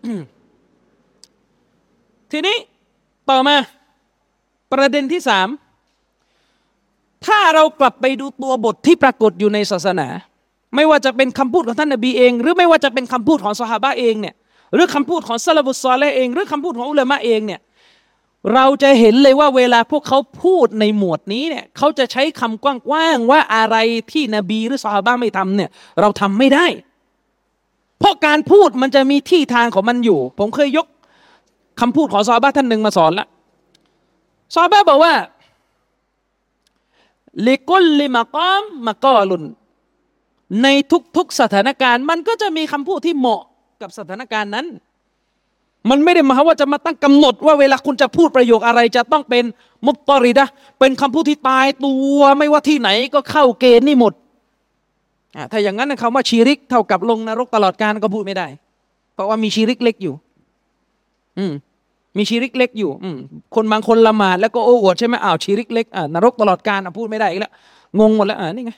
[0.05, 0.21] อืม
[2.31, 2.57] ทีนี้
[3.31, 3.57] ต่อมา
[4.73, 5.49] ประเด็นที่สาม
[7.27, 10.09] ถ้าเรากลับไปดูตัวบทที่ปรากฏอยู่ในศาสนา
[10.75, 14.35] ไม่ว่าจะเป็นคำพูดของท่านนบีเอง หรือไม่ว่าจะเป็นคำพูดของสหาบะเองเนี่ย
[14.75, 17.61] หรือคำพูดของซาลบุสซอลเอง หรือคำพูดของอุลามะเองเนี่ย
[18.55, 23.77] เราจะเห็นเลยว่าเวลาพวกเขาพูดในหมวดนี้เนี่ยเขาจะใช้คำกว้างๆว่าอะไร
[24.13, 25.71] ที่นบีหรือสหาบะไม่ทำเนี่ย
[26.01, 26.67] เราทำไม่ได้
[27.99, 30.87] เพราะการพูดมันจะมีที่ทางของมันอยู่ ผมเคยยก
[31.81, 33.27] คำพูดของซอบ้าท่านหนึ่งมาสอนละ
[34.55, 35.15] ซอบ้าบอกว่า
[37.47, 39.45] ลิกุลลิมากอมมากอลุน
[40.63, 40.69] ใน
[41.17, 43.43] ทุกๆสถานการณ์ มันก็จะมีคำพูดที่เหมาะ
[43.83, 44.67] กับสถานการณ์นั้น
[45.91, 49.45] มันไม่ได้มาว่าจะมาตั้งกำหนดว่าเวลาคุณจะพูดประโยคอะไรจะต้องเป็น
[49.87, 50.47] มุตตอริดะ
[50.79, 54.13] เป็นคำพูดที่ตายตัวไม่ว่าที่ไหนก็เข้าเกณฑ์นี่หมด
[55.53, 58.47] ถ้าอย่างนั้นคำว่าชีริกเท่ากับลงนรกตลอดการก็พูดไม่ได้
[59.15, 60.15] เพราะว่ามีชีริกเล็กอยู่
[61.39, 61.53] อืม
[62.17, 63.11] มีชีริกเล็กอยู่ อื
[63.55, 67.53] คนบางคนละหมาดแล้วก็โอ้อวดใช่ไหมอ้าวชีริกเล็กอ่านรกตลอดกาลพูดไม่ได้อีกแล้ว
[68.01, 68.73] งงหมดแล้วอ่านี่ไง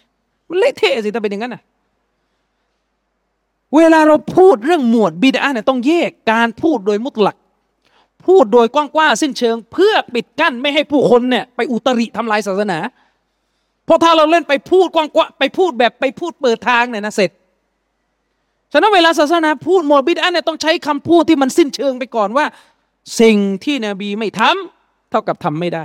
[0.48, 1.62] มันเละเทะสิถ้าเป็นอย่างนั้นอะ
[3.76, 7.36] เวลาเราพูดเรื่องหมวดบิดาเนี่ยต้องแยกการพูดโดยมุตลัก
[8.26, 12.78] พูดโดยกว้างๆสิ้นเชิง เพื่อปิดกั้นไม่ให้ผู้คนเนี่ยไปอุตริทำลายศาสนา
[13.84, 17.30] เพราะถ้าเราเล่นไปพูดกว้างๆไปพูดแบบไปพูดเปิดทางเนี่ยนะเสร็จ
[18.72, 22.46] ฉะนั้นเวลาศาสนาพูดหมวดบิดาเนี่ยต้องใช้คำพูดที่มันสิ้นเชิงไปก่อนว่า
[23.20, 25.84] สิ่งที่นบีไม่ทำเท่ากับทำไม่ได้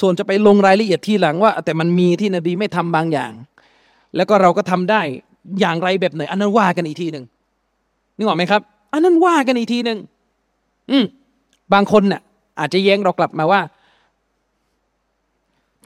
[0.00, 3.32] ส่วนจะไปลงรายละเอียดทีหลังว่า แต่มันมีที่นบีไม่ทำบางอย่าง
[4.16, 5.02] แล้วก็เราก็ทำได้
[5.60, 7.24] อย่างไรแบบไหน อันนั้นว่ากันอีกทีหนึ่ง
[8.16, 8.60] นึกออกไหมครับ
[8.92, 9.98] อันนั้นว่ากันอีกทีหนึ่ง
[10.90, 11.04] อืม
[11.72, 12.20] บางคนเนี่ย
[12.58, 13.60] อาจจะแย้งเรากลับมาว่า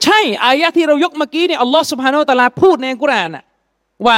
[0.03, 3.43] ใช่อายะที่เรายกเมื่อกี้เนี่ยอัลลอฮฺสุบฮานาอัลตะลาพูดในกุรานน่ะ
[4.07, 4.17] ว่า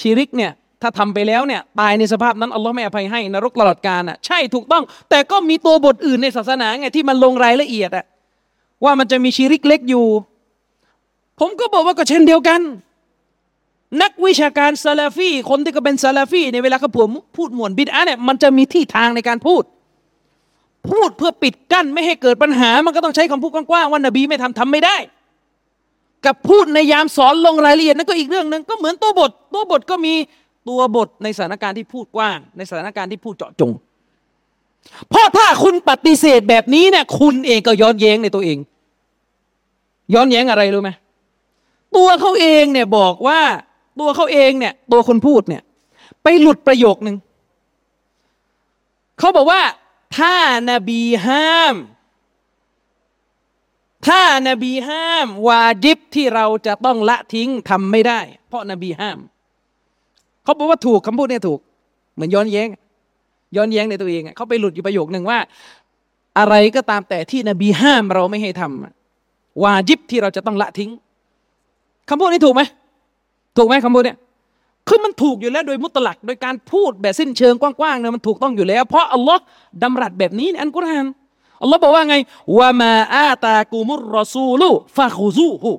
[0.00, 0.52] ชีริกเนี่ย
[0.82, 8.04] ถ้าทำไปแล้วเนี่ยตายในสภาพนั้นอัลลอฮ์ไม่อภัยให้นรกตลอดกาลอะใช่ถูกต้อง แต่ก็มีตัวบทอื่นในศาสนาไงที่มันลงรายละเอียดอะ
[8.84, 10.06] ว่ามันจะมีชีริกเล็กอยู่
[11.40, 12.60] ผมก็บอกว่าก็เช่นเดียวกัน
[14.02, 19.62] นักวิชาการซาลาฟีคนที่ก็เป็นซาลาฟีในเวลาเขาพูดพูดหมวนบิดอะเนี่ยมันจะมีที่ทางในการพูด
[20.90, 24.96] พูดเพื่อปิดกั้นไม่ให้เกิดปัญหา มันก็ต้องใช้คำพูดกว้างๆว่านบีไม่ทำทำไม่ได้
[26.24, 30.14] กับพูดในยามสอนลงรายละเอียดนั่นก็อีกเรื่องหนึ่งก็เหมือนตัวบท ตัวบทก็มี
[30.68, 33.70] ตัวบทในสถานการณ์ที่พูดกว้าง ในสถานการณ์ที่พูดเจาะจง
[35.10, 38.58] เพราะถ้าคุณปฏิเสธแบบนี้เนี่ยคุณเองก็ย้อนแย้งในตัวเอง
[40.14, 40.90] ย้อนแย้งอะไรรู้ไหม
[41.96, 43.40] ตัวเขาเองเนี่ยบอกว่า
[44.00, 45.62] ตัวเขาเองเนี่ยตัวคนพูดเนี่ย
[46.22, 47.16] ไปหลุดประโยคหนึ่ง
[49.18, 49.62] เขาบอกว่า
[50.18, 50.34] ถ้า
[50.70, 51.74] นาบีห้าม
[54.06, 59.18] ถ้านาบีห้าม วาจิบที่เราจะต้องละทิ้งทำไม่ได้ เพราะนาบีห้าม
[60.44, 61.60] เขาบอกว่าถูกคำพูดเนี่ยถูก
[62.14, 62.68] เหมือนย้อนแย้ง
[63.56, 65.38] ย้อนแย้งในตัวเองเขาไปหลุดอยู่ประโยคหนึ่งว่า
[66.38, 70.90] อะไรก็ตามแต่ที่นบีห้ามเราไม่ให้ทำวาจิบที่เราจะต้องละทิ้ง
[72.08, 72.62] คำพูดนี้ถูกไหม
[73.56, 74.18] ถูกไหมคำพูดเนี่ย
[74.88, 79.40] คือมันถูกอยู่แล้วโดยมุตลัก โดยการพูดแบบสิ้นเชิงกว้างๆเนี่ยมันถูกต้องอยู่แล้ว เพราะอัลลอฮ์
[79.82, 81.06] ดำรัสแบบนี้ในอันกุรอาน
[81.62, 82.16] อัลลอฮ์บอกว่าไง
[82.58, 85.72] ว่ามาอาตากูมุรรอซูลูฟาคูซูฮู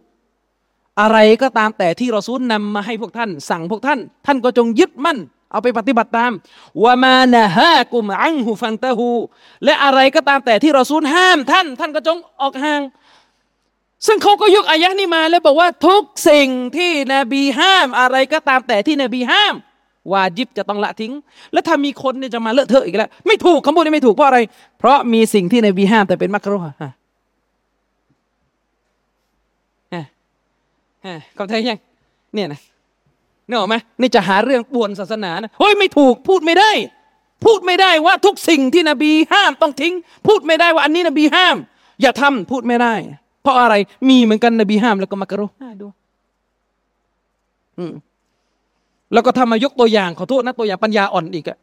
[1.02, 5.18] อะไรก็ตามแต่ที่รอซูลนำมาให้พวกท่าน สั่งพวกท่าน ท่านก็จงยึดมั่น
[5.52, 6.32] เอาไปปฏิบัติตาม
[6.84, 9.10] ว่ามานะฮะกุมอังหูฟังตะฮู
[9.66, 12.82] และอะไรก็ตามแต่ที่รอซูลห้ามท่าน ท่านก็จงออกห่าง
[14.08, 19.54] ซึ่งเขาก็ยกอายะนี้มาแล้วบอกว่าทุกสิ่งที่นบีห้ามอะไรก็ตามแต่ที่นบีห้าม
[20.12, 21.14] วาจิบจะต้องละทิ้ง
[21.54, 24.40] แล้วถ้ามีคนเนี่ยจะมาเลอะเทอะอีกแล้ว ไม่ถูกคำพูดนี้ไม่ถูกเพราะอะไร
[24.80, 26.92] เพราะมีสิ่งที่นบีห้ามแต่เป็นมักรุฮะ
[31.36, 31.80] เข้าใจยัง
[32.34, 32.60] เนี่ยนะ
[33.48, 36.72] นึกออกไหมนี่จะหาเรื่องป่วนศาสนานะเฮ้ยไม่ถูกพูดไม่ได้
[37.46, 39.94] พูดไม่ได้ว่าทุกสิ่งที่นบีห้ามต้องทิ้ง
[40.28, 41.56] พูดไม่ได้ว่าอันนี้นบีห้าม
[42.02, 42.94] อย่าทำพูดไม่ได้
[43.44, 43.76] เพราะอะไร
[44.10, 45.46] มีเหมือนกันนบีห้ามแล้วก็มักรุ
[45.82, 45.88] ดู
[47.80, 47.94] อืม
[49.14, 51.58] แล้วก็ทำมายกตัวอย่างขอโทษนะตัวอย่างปัญญาอ่อนอีกอะ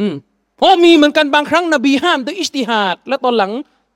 [0.00, 0.14] อืม
[0.56, 3.52] เพราะมีเหมือนกันบางครั้งนบีห้ามด้วยอิสติฮาดแล้วตอนหลัง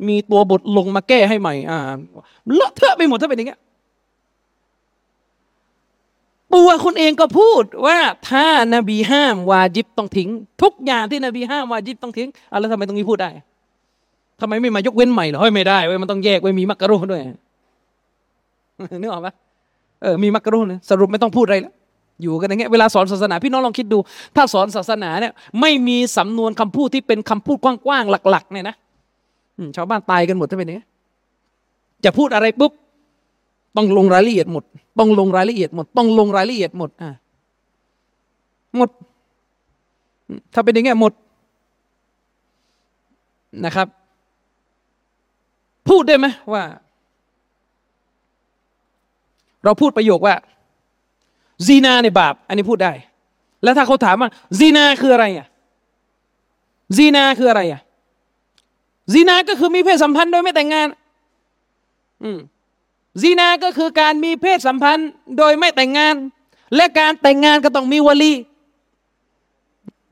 [0.09, 1.79] มีตัวบทลงมาแก้ให้ใหม่ อ่า
[2.55, 3.61] เลอะเทอะไปหมดถ้าเป็นอย่างเงี้ย
[6.55, 7.99] ตัวคนเองก็พูดว่า
[8.31, 10.29] ถ้านบีห้ามวาจิบต้องทิ้ง
[10.63, 13.31] ทุกอย่างที่นบีห้ามวาจิบต้องทิ้งอะแล้วทำไมตรงนี้พูดได้
[14.41, 17.21] ทำไมไม่มายกเว้นใหม่เหรอเฮ้ยไม่ได้เว้ยมันต้องแยกไว้มีมักกะรุด้วย
[19.03, 19.29] นึกออกไหม
[20.03, 21.73] เออมีมักกะรุนี่ยสรุปไม่ต้องพูดอะไรแล้ว
[22.23, 23.99] อยู่กันอย่างเงี้ยเวลาสอนศาสนาพี่น้องลองคิดดู
[24.37, 28.77] ถ้าสอนศาสนาเนี่ย ไม่มีสำนวนคำพูดที่เป็นคำพูดกว้างๆหลัก ๆ เนี่ยนะ
[29.77, 30.87] ชาวบ้านตายกันหมดถ้าเป็นอย่างนี้
[32.05, 32.73] จะพูดอะไรปุ๊บ
[33.77, 34.65] ต้องลงรายละเอียดหมด
[34.99, 37.11] ต้องลงรายละเอียดหมด ต้องลงรายละเอียดหมดอ่า
[38.77, 38.91] หมด
[40.55, 41.13] ถ้าเป็นอย่างเงี้ยหมด
[43.65, 43.87] นะครับ
[45.89, 46.65] พูดได้ไหมว่า
[49.65, 50.35] เราพูดประโยคว่า
[51.67, 52.93] ซีนาในบาป อันนี้พูดได้
[53.63, 55.47] แล้วถ้าเขาถามว่าซีนาคืออะไรอะ
[56.97, 57.81] ซีนาคืออะไรอะ
[59.13, 60.87] ซีนาก็คือมีเพศสัมพันธ์โดยไม่แต่งงาน
[62.23, 62.39] อืม
[63.23, 65.09] ซีนาก็คือการมีเพศสัมพันธ์
[65.39, 66.15] โดยไม่แต่งงาน
[66.77, 68.33] และการแต่งงานก็ต้องมีวลี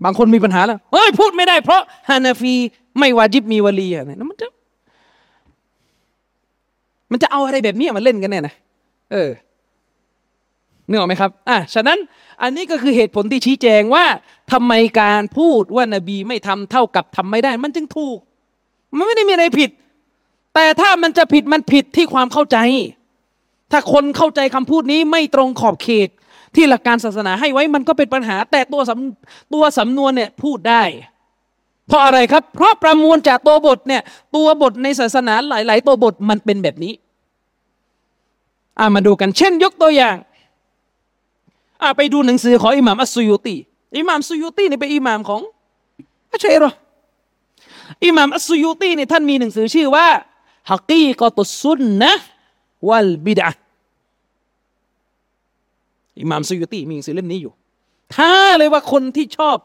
[0.04, 2.54] บางคนมีปัญหาแล้วเฮ้ยพูดไม่ได้เพราะฮานาฟี
[2.98, 4.48] ไม่วาจิบมีวลีอะไรนั่นมันจะ
[7.12, 8.54] มันจะเอาอะไรแบบนี้มาเล่นกันเนี่ยนะ
[9.12, 9.30] เออ
[10.88, 11.98] เนื้อไหมครับ อะ ฉะนั้น
[12.42, 14.04] อันนี้ก็คือเหตุผลที่ชี้แจงว่า
[14.52, 18.18] ทำไมการพูดว่านบีไม่ทำเท่ากับทำไม่ได้ มันจึงถูก
[18.96, 19.70] มันไม่ได้มีอะไรผิด
[20.54, 22.58] แต่ถ้ามันจะผิดมันผิดที่ความเข้าใจ
[23.72, 26.08] ถ้าคนเข้าใจคำพูดนี้ไม่ตรงขอบเขต
[26.54, 30.82] ที่หลักการศาสนาให้ไว้มันก็เป็นปัญหา แต่ตัวสำตัวสำนวนเนี่ยพูดได้
[31.88, 34.02] เพราะอะไรครับ เพราะประมวลจากตัวบทเนี่ย
[34.36, 36.92] ตัวบทในศาสนาหลาย ๆ ตัวบทมันเป็นแบบนี้
[38.78, 40.16] อ่ามาดูกันเช่น ยกตัวอย่าง
[41.82, 43.56] อ่าไปดูหนังสือของอิหม่ามอัสซุยุตี
[43.98, 45.40] อิหม่ามซุยุตีนี่เป็นอิหม่ามของ
[46.32, 46.70] อัชชัยรอ
[48.04, 50.06] อิหม่ามอัสซุยุตีนี่ท่านมีหนังสือชื่อว่า
[50.70, 52.12] ฮักีกอตุสุนนะ
[52.88, 53.50] วัลบิดะ
[56.20, 57.52] อิหม่ามซุยุตีมีหนังสือเล่มนี้อยู่
[58.16, 59.56] ถ้าเลยว่าคนที่ชอบ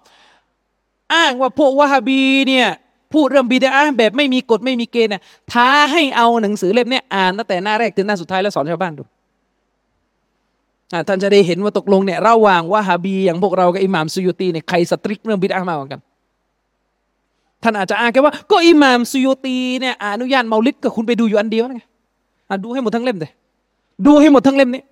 [1.14, 2.68] อ้างว่าพวกวะฮาบีเนี่ย
[3.14, 9.04] พูดเรื่องบิดาแบบไม่มีกฎไม่มีเกณฑ์นะท้าให้เอาหนังสือเล่มนี้อ่านตั้งแต่หน้าแรกถึงหน้าสุดท้ายแล้วสอนชาวบ้านดู
[11.08, 16.00] ท่านจะได้เห็นว่าตกลงเนี่ยระหว่างว่าฮาบี อย่างพวกเรากับอิหม่ามซุยุตีเนี่ยใครสตริกเรื่องบิดามากกว่ากัน
[17.64, 21.84] ท่านอาจจะอ้างแค่ว่า ก็อิหม่ามซุยุตีเนี่ยอนุญาตเมาลิดก็คุณไปดูอยู่อันเดียวนะไง
[22.64, 23.32] ดูให้หมดทั้งเล่มเลย
[24.06, 24.84] ดูให้หมดทั้งเล่มนี้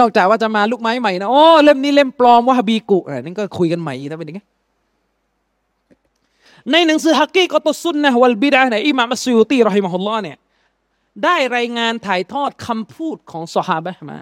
[0.00, 4.44] นอกจากว่าจะมาลูกไม้ใหม่นะโอ้เล่มนี้เล่มปลอมว่าฮาบีกุอ่านั่นก็คุยกันใหม่ถ้าเป็นย่างงี้
[6.72, 10.36] ในหนังสือฮักกี้กอตุสุนนะวัลบิดะเนี่ยอิหม่ามอัสยูตีรอฮิมะฮุลลอฮ์เนี่ย
[11.24, 14.18] ได้รายงานถ่ายทอดคำพูดของสฮาบะมา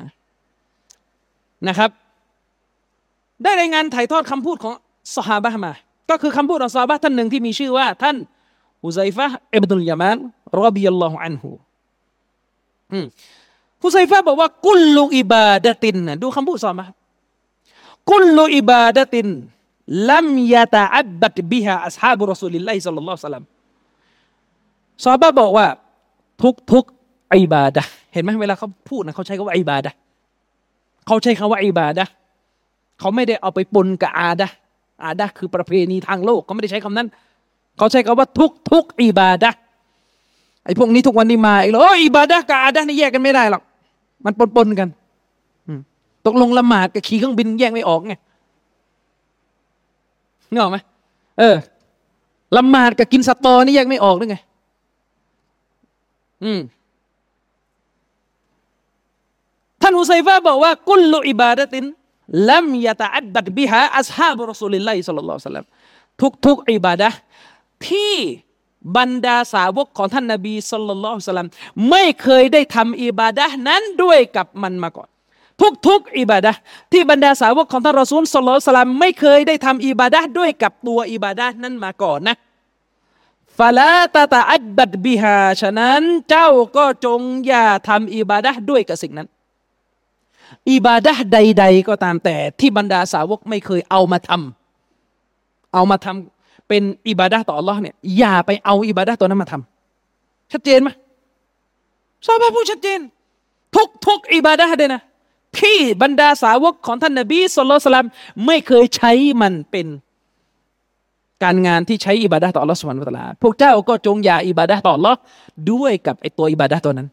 [1.69, 1.91] นะครับ
[3.43, 4.75] ได้รายงานถ่ายทอดคำพูดของ
[5.17, 5.73] สฮาบะมา
[6.11, 8.17] ก็คือคำพูดของสฮาบะท่านหนึ่งที่มีชื่อว่า ท่าน
[8.85, 10.17] ฮุไซฟะอิบนุลยามาน
[10.63, 11.51] รอบิยัลลอฮุอันฮุ
[13.85, 16.87] ฮุไซฟะบอกว่ากุลลูอิบาดะตินดูคำพูดสฮาบะ
[18.11, 19.29] กุลลูอิบาดะติน
[20.11, 23.45] ลัมยาตาอับบัตบิฮาอัสฮาบุรอสูลิลลาฮิสัลลัลลอฮุซัลลัม
[25.05, 25.67] ซาบะบอกว่า
[26.43, 26.85] ทุกทุก
[27.35, 27.83] อิบาดะ
[28.13, 29.91] เห็นไหมเวลาเขาพูดนะเขาใช้คำว่าอิบาดะ
[31.07, 32.05] เขาใช้คำว่าอิบาดะ
[33.01, 34.49] เขาไม่ได้เอาไปปนกับอาดะ
[35.05, 37.09] อาดะคือประเพณีทางโลกเขาไม่ได้ใช้คำนั้น
[37.79, 39.51] เขาใช้คำว่าทุกทุกอิบาดะ
[40.65, 43.63] ไอ้พวกนี้ทุกวันนี้มาอีกแล้วอิบาดะกับอาดะนี่แยกกันไม่ได้หรอก
[44.25, 44.89] มันปนปนกัน
[46.27, 48.15] ตกลงละหมาดกับขี่เครื่องบินแยกไม่ออกไง
[50.51, 50.79] นึกออกไหม
[51.39, 51.57] เออ
[52.57, 54.37] ละหมาดกับกินสตอนี่แยกไม่ออกหรือไง
[56.45, 56.61] อืม
[59.83, 65.67] ท่านฮุซัยฟะบอกว่าكل عبادة لم يتعبد بها أصحاب رسول الله صلى الله عليه وسلم
[66.21, 67.09] ทุกทุกอิบาดะ
[67.89, 68.15] ที่
[68.97, 71.49] บรรดาสาวกของท่านนบีصلى الله عليه وسلم
[71.91, 75.09] ไม่เคยได้ทำอิบาดะนั้นด้วยกับมันมาก่อน
[75.61, 76.53] ทุกทุกอิบาดะ
[76.93, 82.37] ที่บรรดาสาวกของท่านรอซูลสลลัลลอฮุซัลลัมไม่เคยได้ทำอิบาดะด้วยกับตัวอิบาดะนั้นมาก่อนนะ
[83.59, 89.29] ฟาลาตาตาอัดบัดบิฮาฉะนั้นเจ้าก็จงอย่าทำอิบาดะด้วยกับสิ่งนั้น
[90.71, 100.89] อิบาดะใด ๆ ก็ตามแต่ที่บรรดาสาวกไม่เคยเอามาทำเอามาทำเป็นอิบาดะต่อ Allah เนี่ยอย่าไปเอาอิบาดะตัวนั้นมาทำชัดเจนไหม
[102.27, 103.01] ซาบะพูดชัดเจน
[103.77, 105.03] ทุกทุกอิบาดะเลยนะ
[105.61, 108.09] ที่บรรดาสาวกของท่านนบีสุลต่าน
[108.47, 109.87] ไม่เคยใช้มันเป็น
[111.43, 115.15] การงานที่ใช้อิบาดะต่อ Allah สุบฮานุตะลาพวกเจ้าก็จงอย่าอิบาดะต่อ Allah
[115.71, 117.09] ด้วยกับไอตัวอิบาดะตัวนั้น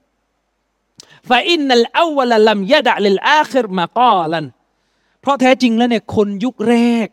[1.29, 4.45] ฟาอินนัลอาวลลัมยะดะลิลอาคิรมากอลัน
[5.21, 6.75] เพราะแท้จริงแล้วเนี่ยคนยุคแร
[7.05, 7.07] ก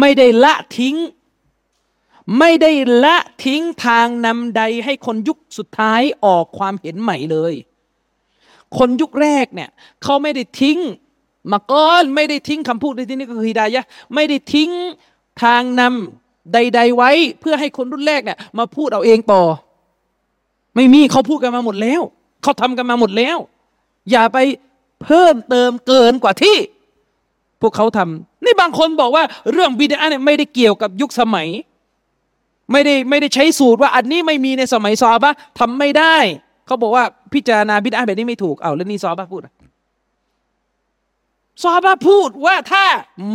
[0.00, 0.96] ไม่ได้ละทิ้ง
[2.38, 2.72] ไม่ได้
[3.04, 7.54] ละทิ้งทางนำใดให้คนยุคสุดท้ายออกความเห็นใหม่เลย
[8.78, 9.70] คนยุคแรกเนี่ย
[10.02, 10.78] เขาไม่ได้ทิ้ง
[11.52, 14.70] มาก้อนไม่ได้ทิ้งคำพูดในที่นี้ก็คือฮิดายะไม่ได้ทิ้ง
[15.42, 17.10] ทางนำใด ๆ ไว้
[17.40, 19.42] เพื่อให้คนรุ่นแรกเนี่ยมาพูดเอาเองต่อ
[20.76, 22.00] ไม่มีเขาพูดกันมาหมดแล้ว
[22.42, 23.38] เขาทำกันมาหมดแล้ว
[24.10, 24.38] อย่าไป
[25.04, 26.56] เพิ่มเติมเกินกว่าที่
[27.60, 31.48] พวกเขาทำนี่บางคนบอกว่าเรื่องบิดาเนี่ยไม่ได้เกี่ยวกับยุคสมัย
[32.72, 36.16] ไม่ได้ไม่ได้ใช้สูตรว่าอันนี้ไม่มีในสมัยซอบะทำไม่ได้
[36.72, 39.42] เขาบอกว่าพิจารณาบิดาแบบนี้ไม่ถูกเอาแล้วนี่ซอบะพูด
[41.62, 42.84] ซอบะพูดว่าถ้า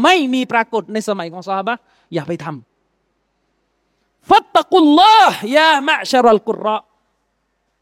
[0.03, 1.75] ไม่มีปรากฏในสมัยของซอบะ
[2.13, 6.77] อย่าไปทำฟัตตะกุลลอฮ์ยามะชรัลกุรอ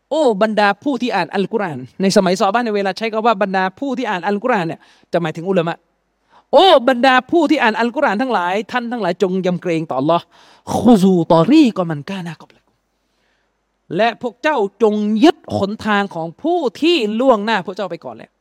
[0.09, 4.79] โอ้บรรดาผู้ที่อ่านอัลกุรอานในสมัยซอบ้านในเวลาใช้คำว่าบรรดาผู้ที่อ่านอัลกุรอานเนี่ย
[5.11, 5.75] จะหมายถึงอุลามะ
[6.53, 10.21] โอ้บรรดาผู้ที่อ่านอัลกุรอานทั้งหลาย ท่านทั้งหลายจงยำเกรงต่อ Allah
[10.75, 12.64] คูซูตอรีก็มันกานากับ
[13.97, 18.31] และพวกเจ้าจงยึดหนทางของผู้ที่ล่วงหน้าพวกเจ้าไปก่อนแล้ว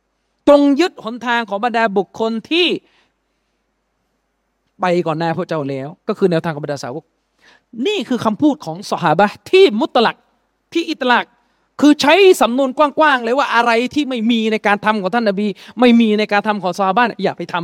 [0.49, 2.67] จงยึดหนทางของบรรดาบุคคลที่
[4.81, 7.03] ไปก่อนหน้าพวกเจ้าแล้ว ก็คือแนวทางของบรรดาสาวก
[7.87, 10.17] นี่คือคำพูดของสหาบะที่มุตลัก
[10.73, 11.25] ที่อิตลัก
[11.81, 15.47] คือใช้สำนวนกว้างๆเลยว่าอะไรที่ไม่มีในการทำของท่านนบี
[15.79, 17.55] ไม่มีในการทำของซาบ้านอย่าไปท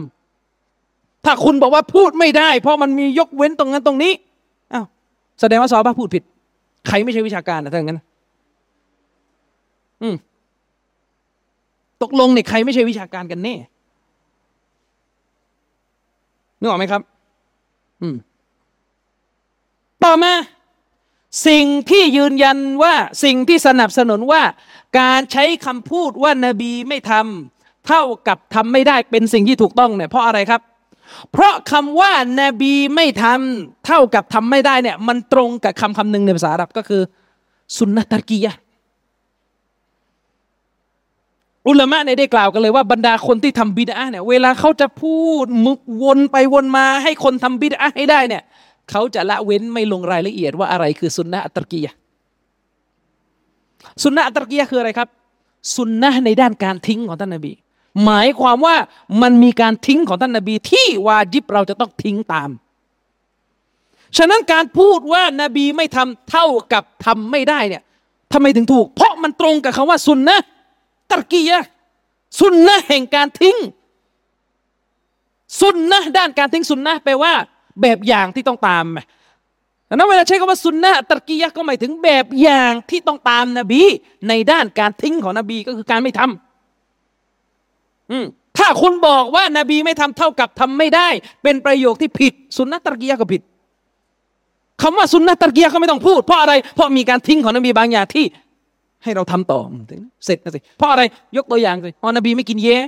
[0.57, 4.13] ำถ้าคุณบอกว่าพูดไม่ได้ เพราะมันมียกเว้นตรงนั้นตรงนี้
[4.73, 4.85] อ้าว
[5.39, 6.23] แสดงว่าซาบ้าพูดผิด
[6.87, 7.99] ใครไม่ใช่วิชาการนะถ้าอย่างนั้น
[10.01, 10.15] อืม
[12.01, 13.55] ตกลงเนี่ยใครไม่ใช่วิชาการกันแน่
[16.59, 17.01] นึกออกไหมครับ
[18.01, 18.15] อืม
[20.03, 20.33] ต่อมา
[21.47, 24.41] สิ่งที่ยืนยันว่าสิ่งที่สนับสนุนว่า
[24.99, 30.61] การใช้คำพูดว่านบีไม่ทำเท่ากับทำไม่ได้เป็นสิ่งที่ถูกต้องเนี่ยเพราะอะไรครับ
[31.31, 37.01] เพราะคำว่านาบีไม่ทำเท่ากับทำไม่ได้เนี่ยมันตรงกับคำคำหนึ่งในภาษาอาหรับก็คือ
[37.77, 38.53] สุนนะตะกียะ
[41.67, 48.43] อุลามะเนี่ยได้กล่าวกันเลยว่าบรรดาคนที่ทำบิดาเนี่ยเวลาเขาจะพูดมุกวนไปวนมาให้คนทำบิดาให้ได้เนี่ย
[48.91, 51.93] เขาจะละเว้นไม่ลงรายละเอียดว่าอะไรคือสุนนะอัตรกียะ
[54.03, 55.07] สุนนะอัตรกียะคืออะไรครับ
[55.75, 57.53] สุนนะในด้านการทิ้งของท่านนบี
[58.05, 58.75] หมายความว่า
[59.21, 62.49] มันมีการทิ้งของท่านนบีที่วาจิบเราจะต้องทิ้งตาม
[64.17, 67.83] ฉะนั้นการพูดว่านาบีไม่ทำเท่ากับทำไม่ได้เนี่ย
[68.33, 70.39] ทำไมถึงถูก เพราะมันตรงกับคำว่าสุนนะ
[71.11, 71.63] ตรกียะ
[72.39, 73.57] สุนนะแห่งการทิ้ง
[75.61, 77.33] สุนนะด้านการทิ้งสุนนะแปลว่า
[77.81, 78.85] แบบอย่างที่ต้องตาม
[79.89, 83.81] ดังนั้นเวลาใช้คำว่าสุนนะตะกียะก็หมายถึงแบบอย่างที่ต้องตามนบี
[84.27, 86.33] ในด้านการทิ้งของนบีก็คือการไม่ทำอืม
[88.57, 91.07] ถ้าคุณบอกว่านาบีไม่ทำเท่ากับทำไม่ได้
[91.43, 93.41] เป็นประโยคที่ผิดสุนนะตะกียะก็ผิด
[94.81, 98.25] คำว่าสุนนะตะกียะก็ไม่ต้องพูด เพราะอะไร เพราะมีการทิ้งของนบีบางอย่างที่
[99.03, 99.59] ให้เราทำต่อ
[100.25, 101.03] เสร็จนะสิเพราะอะไร
[101.37, 102.83] ยกตัวอย่างสิพอนบีไม่กินเยะ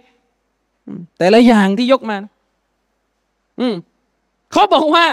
[1.18, 2.18] แต่ละอย่างที่ยกมา
[3.60, 3.76] อืม
[4.54, 5.06] เขาบอกว่า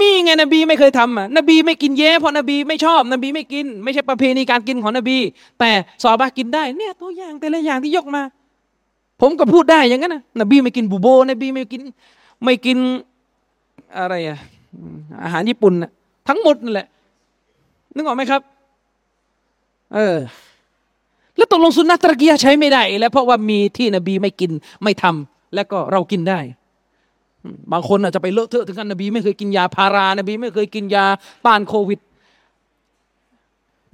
[0.00, 5.18] มีไงนบีไม่เคยทำอะนบีไม่กินแย้เพราะนบีไม่ชอบ นบีไม่กิน ไม่ใช่ประเพณีการกินของนบี
[5.60, 5.70] แต่
[6.02, 8.22] ซอบากินได้ เนี่ยตัวอย่างแต่ละอย่างที่ยกมา
[9.20, 11.80] ผมก็พูดได้อย่างนั้นนะนบีไม่กินบูโบนบีไม่กิน
[12.44, 12.78] ไม่กิน
[13.98, 14.38] อะไรอะ
[15.22, 15.90] อาหารญี่ปุ่นนะ
[16.28, 16.86] ทั้งหมดนั่นแหละ
[17.94, 18.42] นึกออกไหมครับ
[19.94, 20.16] เออ
[21.36, 24.50] แล้วตกลงสุนนะตะกียใช้ไม่ได้แล้ว เพราะว่ามีที่นบีไม่กิน
[24.82, 26.40] ไม่ทำแล้วก็เรากินได้
[27.72, 31.04] บางคนอาจจะไปเลอะเทอะถึงกันนบี ไม่เคยกินยาพารานบี ไม่เคยกินยา
[31.46, 32.00] ต้านโควิด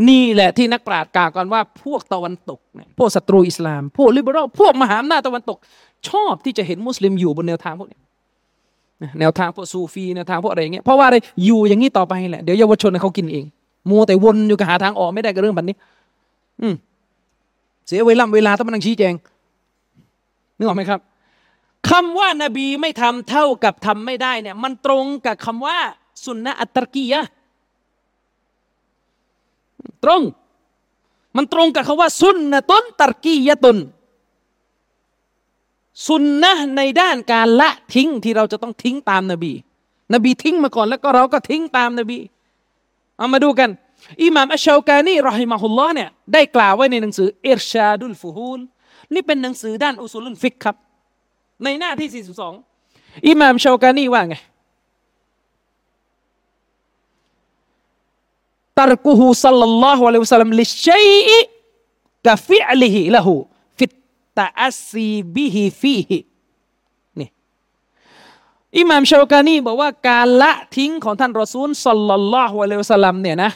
[0.09, 5.59] นี่แหละที่นักปราชญ์กล่าวกันว่าพวกตะวันตกเนี่ยพวกศัตรูอิสลาม พวกลิเบอรัลพวกมหาอำนาจตะวันตก
[6.09, 7.99] ชอบที่จะเห็นมุสลิมอยู่บนแนวทางพวกนี้
[9.20, 13.45] แนวทางพวกซูฟีแนวทางพวกอะไรอย่างเงี้ยเพราะว่าอะไรอยู่อย่างนี้ต่อไปแหละเดี๋ยวเยาวชนเขากินเอง
[13.90, 15.76] มัวแต่วนอยู่กับหาทางออกไม่ได้กับเรื่องแบบนี้
[16.61, 16.74] อืม
[17.86, 19.14] เสียเวลาเวลาต้องมานั่งชี้แจง
[20.57, 21.01] นึกออกไหมครับ
[21.90, 25.78] คำว่านบีไม่ทำเท่ากับทำไม่ได้เนี่ย มันตรงกับคำว่า
[26.24, 27.22] สุนนะอัตตรกียะ
[30.05, 30.22] ตรง
[31.37, 33.78] มันตรงกับคำว่าسنة تركية
[36.07, 39.53] สุนนะในด้านการละทิ้งที่เราจะต้องทิ้งตามนบี
[40.14, 42.18] นบีทิ้งมาก่อนแล้วก็เราก็ทิ้งตามนบี
[43.16, 43.70] เอามาดูกัน
[44.22, 48.61] อิหม่ามอัชเชากานีرحمه اللهเนี่ยได้กล่าวไว้ในหนังสืออิรชาดุลฟูฮูล
[49.14, 50.76] นี่เป็นหนังสือด้านอุสุลุนฟิกครับ
[51.64, 52.24] ในหน้าที่
[52.72, 54.35] 42อิหม่ามเชากานีว่าไง
[58.86, 66.18] تركه صلى الله عليه وسلم للشيء كفعله له في التأسي به فيه
[67.20, 67.28] นี่
[68.78, 73.53] อิหม่ามเชากานีบอกว่าการละทิ้งของท่านรอซูลصلى الله عليه وسلمเนี่ยนะ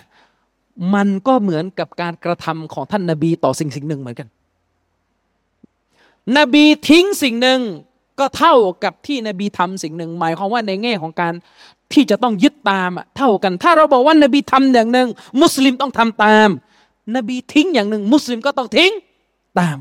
[0.95, 4.29] มันก็เหมือนกับการกระทำของท่านนบีต่อสิ่งสิ่งหนึ่งเหมือนกัน
[6.39, 7.61] นบีทิ้งสิ่งหนึ่ง
[8.18, 8.55] ก็เท่า
[8.85, 11.35] กับที่นบีทำสิ่งหนึ่ง หมายความว่าในแง่ของการ
[11.93, 15.09] ที่จะต้องยึดตามเท่ากัน ถ้าเราบอกว่านบีทำอย่างหนึ่ง
[15.41, 16.49] มุสลิมต้องทำตาม
[17.16, 18.93] นบีทิ้งอย่างหนึ่ง มุสลิมก็ต้องทิ้ง
[19.59, 19.78] ตาม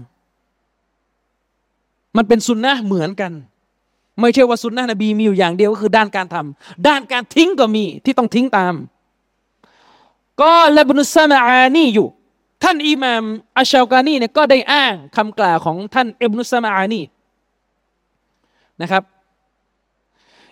[2.17, 3.31] มันเป็นสุนนะเหมือนกัน
[4.19, 8.73] ไม่ใช่ว่าสุนนะนบีมีอยู่อย่างเดียวก็คือด้านการทำด้านการทิ้งก็มีที่ต้องทิ้งตาม
[10.41, 12.07] ก็ละบนุสมาอานีอยู่
[12.63, 13.23] ท่านอิหม่าม
[13.57, 17.01] อัชชากานีเนี่ยก็ได้อ้างคำกล่าวของท่านอิบนุสมาอานี
[18.81, 19.03] นะครับ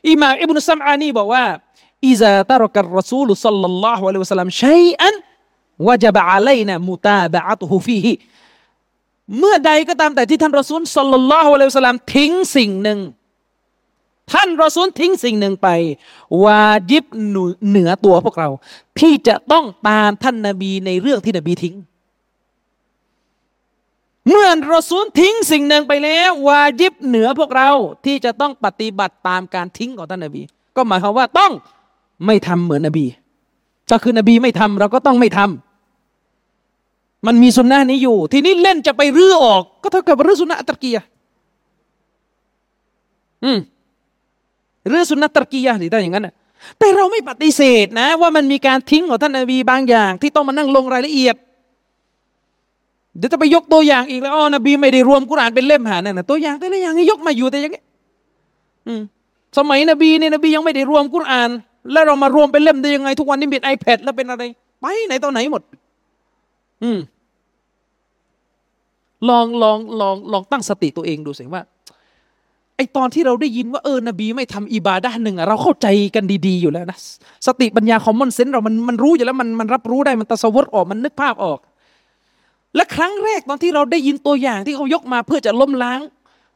[0.10, 1.46] อิหม่ามอิบนุสมอานีบอกว่า
[2.08, 5.16] อิซาตารกัรรสูลุสัลลัลลอฮุอะลัยฮิวะสัลลัมชัยอัน
[5.88, 8.14] วะจบะอะลัยนะมุตาบะอะตุฮุฟีฮิ
[9.40, 13.00] เมื่อใดก็ตามแต่ที่ท่านรอซูลสัลลัลลอฮุอะลัยฮิวะสัลลัมทิ้งสิ่งหนึ่ง
[14.34, 15.68] ท่านรอซูลทิ้งสิ่งหนึ่งไป
[16.44, 17.06] วาจิบ
[17.68, 18.50] เหนือตัวพวกเรา
[19.00, 21.76] ที่จะต้องตามท่านนาบีในเรื่องที่นบีทิ้ง
[24.30, 27.70] เมื่อรอซูลทิ้งสิ่งหนึ่งไปแล้ว วาจิบเหนือพวกเรา
[28.06, 30.42] ที่จะต้องปฏิบัติตามการทิ้งของท่านนาบี
[30.76, 31.52] ก็หมายความว่าต้อง
[32.26, 33.06] ไม่ทำเหมือนนบี
[33.92, 40.98] ก็คือนบีไม่ทำเราก็ต้องไม่ทำมันมีสุนนะนี้อยู่ ทีนี้เล่นจะไปรื้อออก ก็เท่ากับรื้อสุนนะตะกีย
[43.44, 43.60] อืม
[44.92, 46.34] รือสุนนะตรกียหรือได้อย่างนั้นนะ
[46.80, 51.36] แต่เราไม่ปฏิเสธนะ ว่ามันมีการทิ้งของท่านนบีบางอย่าง ที่ต้องมานั่งลงรายละเอียด
[53.18, 57.82] เดี๋ยวจะไปยกตัวอย่างอีกแล้วอ๋อนบีไม่ได้รวมกุรานเป็นเล่มหาเนี่ยนะตัวอย่างแต่ละอย่างยกมาอยู่แต่อย่างนี้
[58.88, 59.02] อืม
[59.58, 61.50] สมัยนบีเนี่ยนบียังไม่ได้รวมกุราน
[61.92, 64.44] แล้วเรามารวมเป็นเล่มได้ยังไง ทุกวันนี้มีไอแพดแล้วเป็นอะไร
[64.80, 65.62] ไปไหนตอนไหนหมด
[66.84, 67.00] อืม
[69.30, 71.62] ลองลองลองลองตั้งสติตัวเองดูสิว่า
[72.76, 76.98] ไอตอนที่เราได้ยินว่าเออนบีไม่ทำอิบาดะหนึ่งอะเราเข้าใจกันดีๆอยู่แล้วนะ
[77.48, 81.60] สติปัญญาคอมมอนเซนส์เรามันมันรู้อยู่แล้วมันมันรับรู้ได้มันตะสวรออกมันนึกภาพออก
[82.76, 86.00] และครั้งแรกตอนที่เราได้ยินตัวอย่างที่เขายกมาเพื่อจะล้มล้าง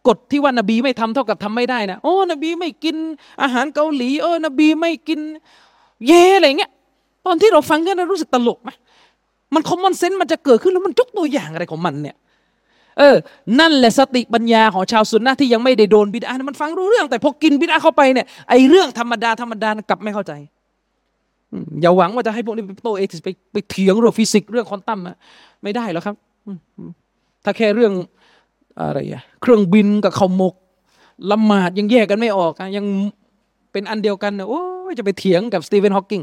[0.08, 2.96] กฎที่ว่านบีไม่ทำเท่ากับทำไม่ได้นะโอ้นบีไม่กิน
[3.42, 5.20] อาหารเกาหลีเออนบีไม่กิน
[6.08, 6.72] เย่อะไรเงี้ย
[7.26, 8.70] ตอนที่เราฟังกันเรารู้สึกตลกไหม
[9.54, 12.16] มันคอมมอนเซนส์มันจะเกิดขึ้นแล้วมันยกตัวอย่างอะไรของมันเนี่ย
[13.00, 13.16] เออ
[13.60, 20.34] นั่นแหละสติปัญญาของชาวสุนนะที่ยังไม่ได้โดนบิดามันฟังรู้เรื่องแต่พอกินบิดาเข้าไปเนี่ยไอเรื่องธรรมดาธรรมดากลับไม่เข้าใจ
[21.82, 25.16] อย่าหวังว่าจะให้พวกนี้ไปโต้ atheist ไปไปเถียงเรื่องฟิสิกส์เรื่องควอนตัมอะ
[25.64, 26.16] ไม่ได้หรอกครับ
[27.44, 27.94] ถ้าแค่เรื่อง
[28.82, 30.56] อะไรอะเครื่องบินกับข้าวหมก
[31.32, 32.86] ละหมาดยังแยกกันไม่ออกยัง
[33.72, 34.62] เป็นอันเดียวกันนะโอ้
[34.98, 36.22] จะไปเถียงกับสตีเฟนฮอว์กิง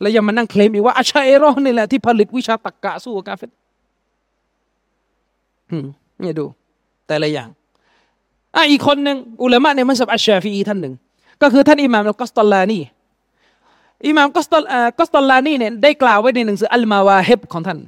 [0.00, 3.50] แล้วยังมานั่งเคลมอีกว่าอาชัยรอนี่แหละที่ผลิตวิชาตรกกะสู้กับกาเฟร
[6.20, 6.44] เนี่ยดู
[7.06, 7.48] แต่ละอย่าง
[8.54, 10.94] อะอีกคนหนึ่งอุลามะในมัซฮับอัชชาฟีท่านหนึ่ง
[11.42, 12.80] ก็คือท่านอิหม่ามกัสตอลลานี
[14.06, 14.64] อิหม่ามกัสตอล
[14.98, 17.78] กัสตอลลานีเนี่ยได้กล่าวไว้ในหนังสืออัลมาวาฮิบของท่าน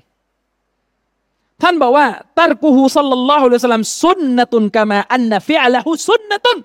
[1.63, 2.07] ท่านบอกว่า
[2.39, 6.59] تركه صلى الله عليه وسلم سنة كما أن فعله سنة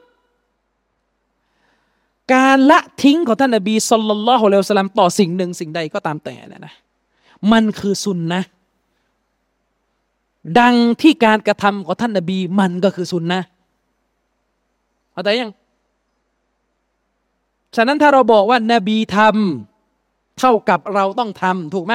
[2.34, 6.74] การละทิ้งของท่านนบีصلى الله عليه وسلمต่อสิ่งหนึ่งสิ่งใดก็ตามแต่นะนะ
[7.52, 8.42] มันคือสุนนะ
[10.60, 13.40] ดังที่การกระทำของท่านนบีมันก็คือสุนนะ
[15.14, 15.52] เข้าใจยัง
[17.76, 21.94] ฉะนั้นถ้าเราบอกว่านบีทำเท่ากับเราต้องทำถูกไหม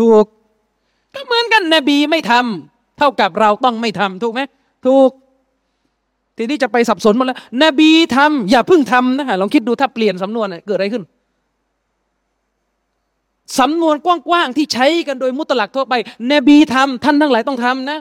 [0.00, 0.24] ถูก
[1.14, 4.40] ก็เหมือนกันนบีไม่ทำเท่ากับเราต้องไม่ทำถูกไหม
[4.86, 5.10] ถูก
[6.36, 11.04] ทีนี้จะไปสับสนหมดแล้ว นบีทำอย่าเพิ่งทำนะฮะลองคิดดูถ้าเปลี่ยนสำนวนเกิดอะไรขึ้น
[13.58, 15.94] สำนวนกว้างๆที่ใช้กันโดยมุตลักทั่วไป
[16.32, 17.98] นบีทำท่านทั้งหลายต้องทำนะ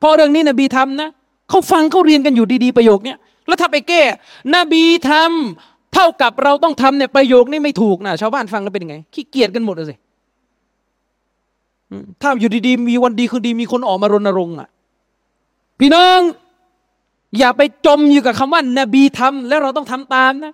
[0.00, 1.08] พราะเรื่องนี้นบีทำนะ
[1.48, 4.02] เขาฟังเขาเรียนกันอยู่ดีๆประโยคเนี้ยแล้วถ้าไปแก้
[4.54, 9.94] นบีทำ เท่ากับเราต้องทำเนี่ยประโยคนี้ไม่ถูกนะชาวบ้านฟังแล้วเป็นยังไงขี้เกียจกันหมดเลยสิ
[12.20, 14.68] ถ้าอยู่ดีๆ มีวันดีคือดีมีคนออกมารณรงค์อะ
[15.80, 16.20] พี่น้อง
[17.38, 20.52] อย่าไปจมอยู่กับคำว่านบีทำแล้วเราต้องทำตามนะ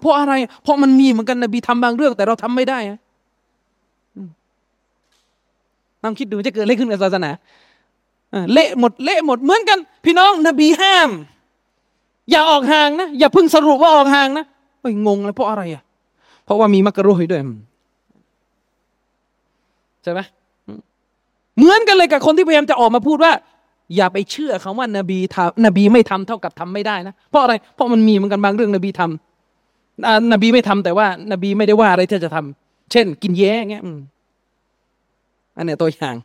[0.00, 2.78] เพราะอะไร เพราะมันมีเหมือนกันนบีทำบางเรื่อง แต่เราทำไม่ได้
[6.02, 7.30] ลองคิดดูจะเกิดอะไรขึ้นกับศาสนา
[8.52, 11.10] เละหมดเละหมดเหมือนกัน พี่น้อง นบีห้าม
[12.30, 14.44] อย่าออกห่างนะ อย่าเพิ่งสรุปว่าออกห่างนะ
[14.82, 15.82] ไปงงเลยเพราะอะไรอะ
[16.44, 17.42] เพราะว่ามีมักกะรุยด้วย
[20.02, 20.20] ใช่ไหม
[21.56, 23.32] เหมือนกันเลยกับคนที่พยายามจะออกมาพูดว่า
[23.96, 33.84] อย่าไปเชื่อคำว่านบีทำนบีไม่ทำเท่ากับทำไม่ได้นะเพราะอะไรเพราะมันมีเหมือนกันบางเรื่องนบีทำนบีไม่ทำแต่ว่า นบีไม่ได้ว่าอะไรที่จะทำเช่น กินแย้เงี้ย
[35.56, 36.16] อันนี้ตัวอย่าง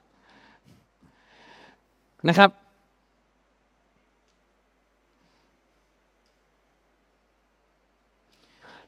[2.29, 2.49] นะครับ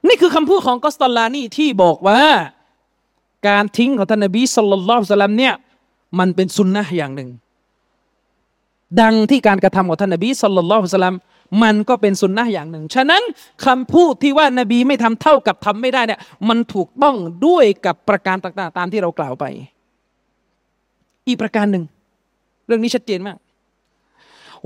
[0.07, 2.21] นี่คือคำพูดของกอสตอลานี่ที่บอกว่า
[3.47, 5.53] การทิ้งของท่านนบีสุลต่านละสลัมเนี่ย
[6.19, 7.29] มันเป็นสุนนะอย่างหนึ่ง
[9.01, 11.17] ดังที่การกระทำของท่านนบีสุลต่านสลัม
[11.63, 13.23] มันก็เป็นสุนนะอย่างหนึ่ง ฉะนั้น
[13.65, 19.45] คำพูดที่ว่านบีไม่ทำเท่ากับทำไม่ได้เนี่ยมันถูกต้องด้วยกับประการต่าง ๆ ตามที่เรากล่าวไป
[21.27, 21.83] อีกประการหนึ่ง
[22.67, 23.37] เรื่องนี้ชัดเจนมาก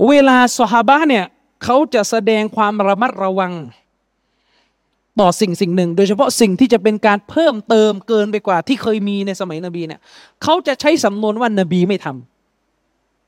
[0.08, 1.24] เวลาสฮาบะเนี่ย
[1.64, 3.52] เขาจะแสดงความระมัดระวัง
[5.20, 10.00] ต่อสิ่งสิ่งหนึ่ง โดยเฉพาะสิ่งที่จะเป็นการเพิ่มเติมเกินไปกว่าที่เคยมีในสมัยนบีเนี่ย
[10.42, 12.06] เขาจะใช้สำนวนว่านบีไม่ท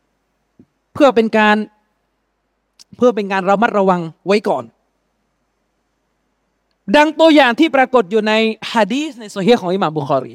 [0.07, 1.57] ำเพื่อเป็นการ
[2.97, 4.65] เพื่อเป็นการระมัดระวังไว้ก่อน
[6.97, 8.33] ดังตัวอย่างที่ปรากฏอยู่ใน
[8.73, 10.35] ฮะดีษในโซเฮีของอิหม่ามบุคอรี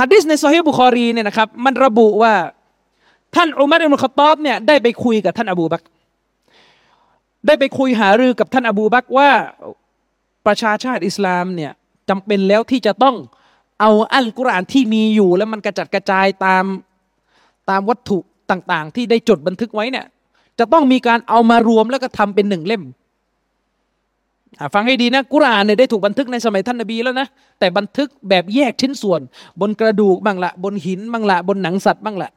[0.00, 2.34] ฮะดีษในโซเฮีบุคอรีเนี่ยนะครับมันระบุว่า
[3.34, 5.82] ท่านอุมัรอิมุขตอบเนี่ยได้ไปคุยกับท่านอบูบัก
[7.46, 9.30] ได้ไปคุยหารือกับท่านอบูบักว่า
[10.46, 11.72] ประชาชาติอิสลามเนี่ย
[12.08, 13.16] จำเป็นแล้วที่จะต้อง
[13.80, 16.64] เอาอัลกุรอานที่มีอยู่ แล้วมันกระจัดกระจายตาม
[17.70, 18.18] ตามวัตถุ
[18.50, 20.06] ต่าง ๆ ที่ได้จดบันทึกไว้เนี่ย
[20.58, 22.82] จะต้องมีการเอามารวมแล้วก็ทำเป็นหนึ่งเล่ม
[24.74, 27.26] ฟังให้ดีนะกุรอานเนี่ยได้ถูกบันทึกในสมัยท่านนบีแล้วนะ
[27.58, 29.20] แต่บันทึกแบบแยกชิ้นส่วน
[29.60, 32.30] บนกระดูกบ้างละบนหินบ้างละบนหนังสัตว์บ้างละ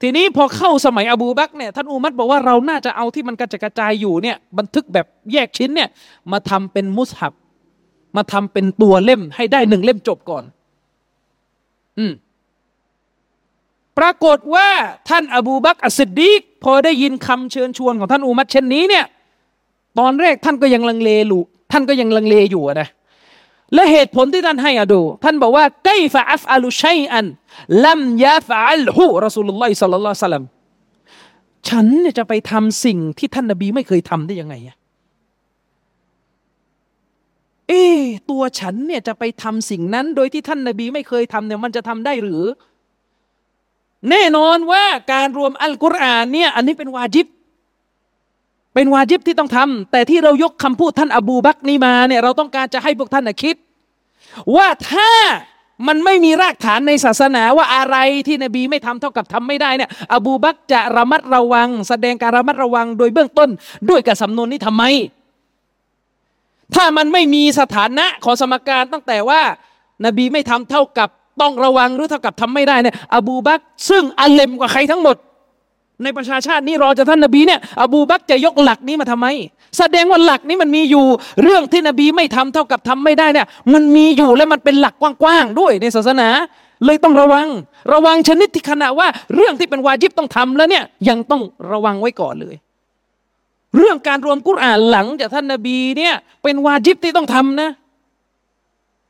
[0.00, 5.88] ทีนี้พอเข้าสมัยอบูบักเนี่ยท่านอุมัตบอกว่าเราน่าจะเอาที่มันกระจกระจายอยู่เนี่ยบันทึกแบบแยกชิ้นเนี่ย
[6.32, 7.32] มาทำเป็นมุสฮับ
[8.16, 10.44] มาทำเป็นตัวเล่มให้ได้หนึ่งเล่มจบก่อน
[11.98, 12.12] อืม
[13.98, 14.68] ปรากฏว่า
[15.08, 19.04] ท่านอบูบักอัสซิดดีกพอได้ยินคำเชิญชวนของท่านอุมัรเช่นนี้เนี่ย
[19.98, 21.42] ตอนแรกท่านก็ยังลังเลอยู่
[21.72, 22.88] ท่านก็ยังลังเลอยู่นะ
[23.74, 30.44] และเหตุผลที่ท่านให้อดู ท่านบอกว่าكيف أفعل شيئا لم يفعله رسول الله صلى الله عليه وسلم
[31.68, 34.76] ฉันเนี่ยจะไปทำสิ่งที่ท่านนบีไม่เคยทำได้ยังไงอะ
[37.68, 37.72] เอ
[38.30, 42.44] ตัวฉันเนี่ยจะไปทำสิ่งนั้น โดยที่ท่านนบีไม่เคยทำเนี่ยมันจะทำได้หรือ
[44.10, 47.26] แน่นอนว่าการรวมอัลกุรอานเนี่ยอันนี้เป็นวาจิบ
[48.74, 53.56] เป็นวาจิบที่ต้องทำแต่ที่เรายกคำพูดท่านอบูบักนี้มาเนี่ยเราต้องการจะให้พวกท่านคิด
[54.56, 55.10] ว่าถ้า
[55.88, 57.96] มันไม่มีรากฐานในศาสนาว่าอะไร
[58.26, 63.50] ที่นบีไม่ทำเท่ากับทำไม่ได้เนี่ย อบูบักจะระมัดระวัง แสดงการระมัดระวังโดยเบื้องต้น
[63.88, 64.82] ด้วยกับสำนวนนี้ทำไม
[66.74, 69.40] ถ้ามันไม่มีสถานะของสมการตั้งแต่ว่า
[70.04, 71.08] นบีไม่ทำเท่ากับ
[71.40, 75.16] ต้องระวังหรือเท่ากับทำไม่ได้เนี่ย อบูบักซึ่งอัลเลมกว่าใครทั้งหมด
[76.02, 79.26] ในประชาชาตินี้รอจะท่านนบีเนี่ยอบูบักจะยกหลักนี้มาทำไม
[79.78, 81.04] แสดงว่าหลักนี้มันมีอยู่
[81.42, 86.28] เรื่องที่นบีไม่ทำเท่ากับทำไม่ได้เนี่ย มันมีอยู่และมันเป็นหลักกว้างๆด้วยในศาสนา
[86.84, 87.48] เลยต้องระวัง
[87.92, 92.56] ระวังชนิดที่ขณะว่า เรื่องที่เป็นวาจิบต้องทำแล้วเนี่ยยังต้องระวังไว้ก่อนเลย
[93.76, 97.70] เรื่องการรวมกุรอานหลังจากท่านนบีเนี่ยเป็นวาจิบที่ต้องทำนะ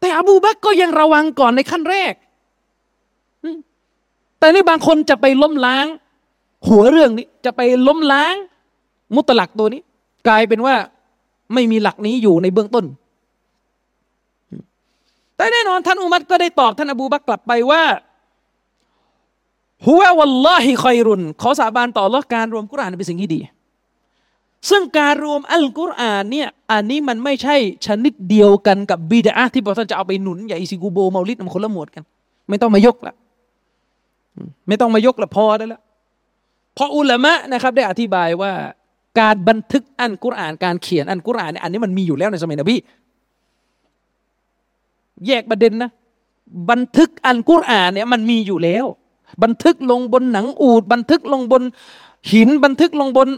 [0.01, 2.15] แต่อบูบักก็ยังระวังก่อนในขั้นแรก
[4.39, 5.87] แต่นี่บางคนจะไปล้มล้าง
[6.69, 8.35] หัวเรื่องนี้จะไปล้มล้าง
[9.15, 9.83] มุตลักตัวนี้
[10.29, 10.75] กลายเป็นว่า
[11.55, 12.85] ไม่มีหลักนี้อยู่ในเบื้องต้น
[15.37, 17.83] แต่แน่นอน ท่านอุมัตก็ได้ตอบท่านอบูบักกลับไปว่า
[19.87, 23.41] หัววัลลอฮิคอยรุนขอสาบานต่อละการรวมกุรานเป็นสิ่งที่ดี
[24.71, 27.57] ซึ่งการรวมอัลกุรอานเนี่ยอันนี้มันไม่ใช่
[27.87, 32.03] ชนิดเดียวกันกับบิดาที่บอกท่านจะเอาไปหนุนอย่อิซิกูโบมาลิดมันคนละหมวดกัน
[32.49, 33.15] ไม่ต้องมายกละ
[34.69, 35.83] ไม่ต้องมายกละพอได้แล้ว
[36.75, 38.53] เพราะอุลามะนะครับได้อธิบายว่า
[39.21, 42.77] การบันทึกอันกุรอานการเขียนอันกุรอานอันนี้มันมีอยู่แล้วในสมัยนบี
[45.27, 45.91] แยกประเด็นนะ
[46.71, 48.85] บันทึกอันกุรอานเนี่ยมันมีอยู่แล้ว
[49.43, 51.63] บันทึกลงบนหนังอูดบันทึกลงบน
[52.33, 53.29] หินบันทึกลงบน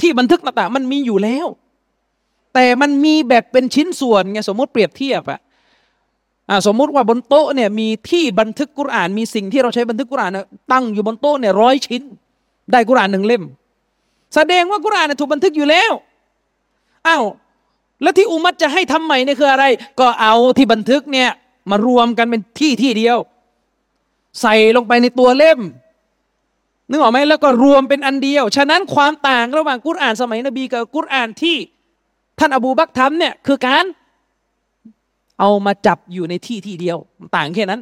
[0.00, 1.46] ที่บันทึกต่างๆมันมีอยู่แล้ว
[2.54, 5.40] แต่มันมีแบบเป็นชิ้นส่วนไงสมมติเปรียบเทียบอะ
[6.66, 10.32] สมมุติว่าบนโต๊ะเนี่ยมีที่บันทึกกุราน มีสิ่งที่เราใช้บันทึกกุราน
[10.72, 12.02] ตั้งอยู่บนโต๊ะเนี่ยร้อยชิ้น
[12.72, 13.42] ได้กุรานหนึ่งเล่ม
[14.34, 15.92] แสดงว่ากุรานถูกบันทึกอยู่แล้ว
[17.06, 17.24] อ้าว
[18.02, 19.64] แล้วที่อุมัตจะให้ทำใหม่เนี่ยคืออะไร
[20.00, 21.30] ก็เอาที่บันทึกเนี่ย
[21.70, 23.18] มารวมกันเป็นที่ที่เดียว
[24.40, 25.60] ใส่ลงไปในตัวเล่ม
[26.90, 31.56] นึกออกไหมแล้วก็รวมเป็นอันเดียว ฉะนั้นความต่างระหว่างกุรานสมัยนบีกับกุรานที่
[32.38, 33.84] ท่านอบูบักทำเนี่ยคือการ
[35.42, 36.96] เอามาจับอยู่ในที่ที่เดียว
[37.36, 37.80] ต่างแค่นั้น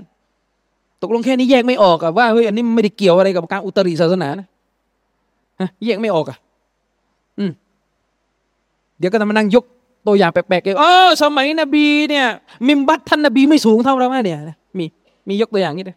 [1.02, 4.46] ตกลงแค่นี้แยกไม่ออกอะว่าเฮ้ยอันนี้ไม่ได้เกี่ยวอะไรกับการอุตริศาสนานะ
[5.84, 6.38] แยกไม่ออกอะ
[7.38, 7.50] อืม
[8.98, 9.64] เดี๋ยวก็จะมานั่งยก
[10.06, 12.26] ตัวอย่างแปลกๆเองอ๋อสมัยนบีเนี่ย
[12.68, 14.38] มิมบัตท่านนบีไม่สูงเท่าเราเนี่ย
[14.78, 14.84] มี
[15.28, 15.96] มียกตัวอย่างนี้เลย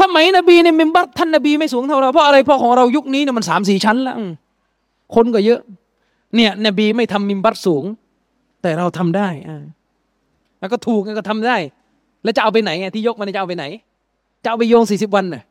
[0.00, 4.16] สมัยนบีเนี่ยมิมบัตท่านนบีไม่สูงเท่าเราเพราะอะไรเพราะของเรายุคนี้เนี่ยมันสามสี่ชั้นแล้ว
[5.14, 5.60] คนก็เยอะ
[6.36, 7.84] เนี่ย นบีไม่ทำมิมบัตสูง
[8.62, 9.62] แต่เราทำได้อ่า
[10.60, 11.56] แล้วก็ถูกก็ทำได้
[12.22, 13.64] แล้วจะเอาไปไหนไงที่ยกมันจะเอาไปไหน
[14.42, 15.42] จะเอาไปโยงสี่สิบวันน่ะ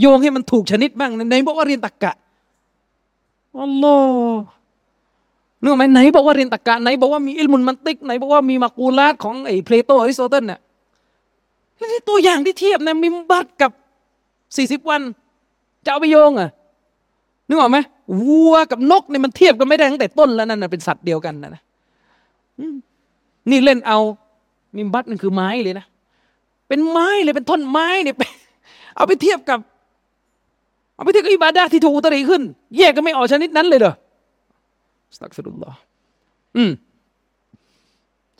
[0.00, 2.12] โยงให้มันถูกชนิดบ้างในบอกว่าเรียนตักกะ
[3.62, 4.40] อัลลอฮ์
[5.62, 10.60] นึกไหมไหนบอกว่าเรียนตักกะไหนบอกว่ามีอิลมุนมันติกไหนบอกว่ามีมากูลาตของไอ้เพลโตอริสโตเติลเนี่ย
[11.92, 13.70] นี่ตัวอย่างที่เทียบนะมิมบัตกับ
[14.56, 15.02] สี่สิบวัน
[15.84, 16.50] จะเอาไปโยงอะ
[17.48, 17.78] นึกออกไหม
[18.26, 21.62] วัวกับนกเนี่ยมันเทียบกันไม่ได้ตั้งแต่ต้นแล้วนั่นเป็นสัตว์เดียวกันนะ
[23.50, 23.98] นี่เล่นเอา
[24.74, 25.86] มิมบัตนั่นคือไม้เลยนะ
[26.68, 28.16] เป็นไม้เลยเป็นท่อนไม้เนี่ย
[28.96, 29.58] เอาไปเทียบกับ
[30.94, 32.42] เอาไปเทียบกับอิบาดาที่ถูกอุตริขึ้น
[32.76, 33.94] แยกกันไม่ออกชนิดนั้นเลยเหรอ
[35.14, 35.70] สตักฟิรุลลอ
[36.56, 36.70] อืม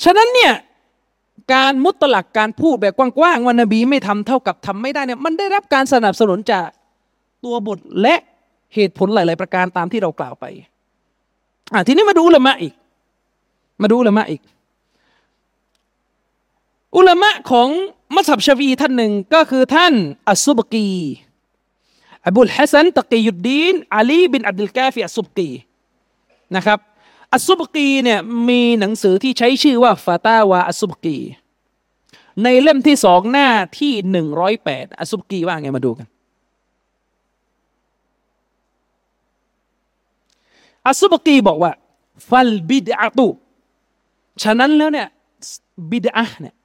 [0.05, 0.53] ฉะนั้นเนี่ย
[1.55, 6.67] การมุตลักการพูดแบบกว้างๆว่านบีไม่ทำเท่ากับทำไม่ได้เนี่ยมันได้รับการสนับสนุนจาก
[7.45, 8.15] ตัวบทและ
[8.75, 10.45] เหตุผลหลาย ๆ ประการตามที่เรากล่าวไป
[11.73, 12.75] อ่าทีนี้มาดูละมะอีก
[13.83, 14.41] มาดูละมะอีก
[16.97, 17.69] อุลามะของ
[18.17, 19.95] มัสยิดชาวีท่านหนึ่งก็คือท่าน
[20.29, 20.89] อัสซุบกี
[22.27, 25.51] อบุลฮัสซันตะกียุดดีนอาลีบินอับดุลกาฟิอัสซุบกี
[26.57, 26.79] นะครับ
[27.35, 31.19] อัสซุบกีเนี่ยมีหนังสือที่ใช้ชื่อว่าฟาตาวาอัสซุบกี
[32.43, 36.07] ในเล่มที่สองหน้าที่หนึ่งร้อยแปดอัสซุบกีว่าไงมาดูกัน
[40.87, 41.73] อัสซุบกีบอกว่า
[42.29, 43.29] فالبدعة
[44.43, 45.09] ฉะนั้นแล้วเนี่ย
[45.91, 46.56] บิดอะเนี่ย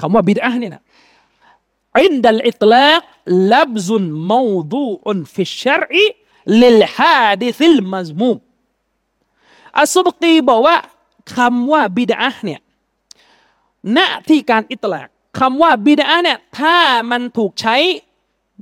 [0.00, 0.82] คำว่าบิดอะเนี่ยนะ
[2.02, 3.00] عند الإطلاق
[3.52, 8.38] لفظ موضوع في الشرع للحادث المذموم
[9.78, 10.76] อัสซุบกีบอกว่า
[11.36, 12.60] คำว่าบิดอะเนี่ย
[13.96, 16.76] ณที่การอิตลากคำว่าบิดอะเนี่ยถ้า
[17.10, 17.76] มันถูกใช้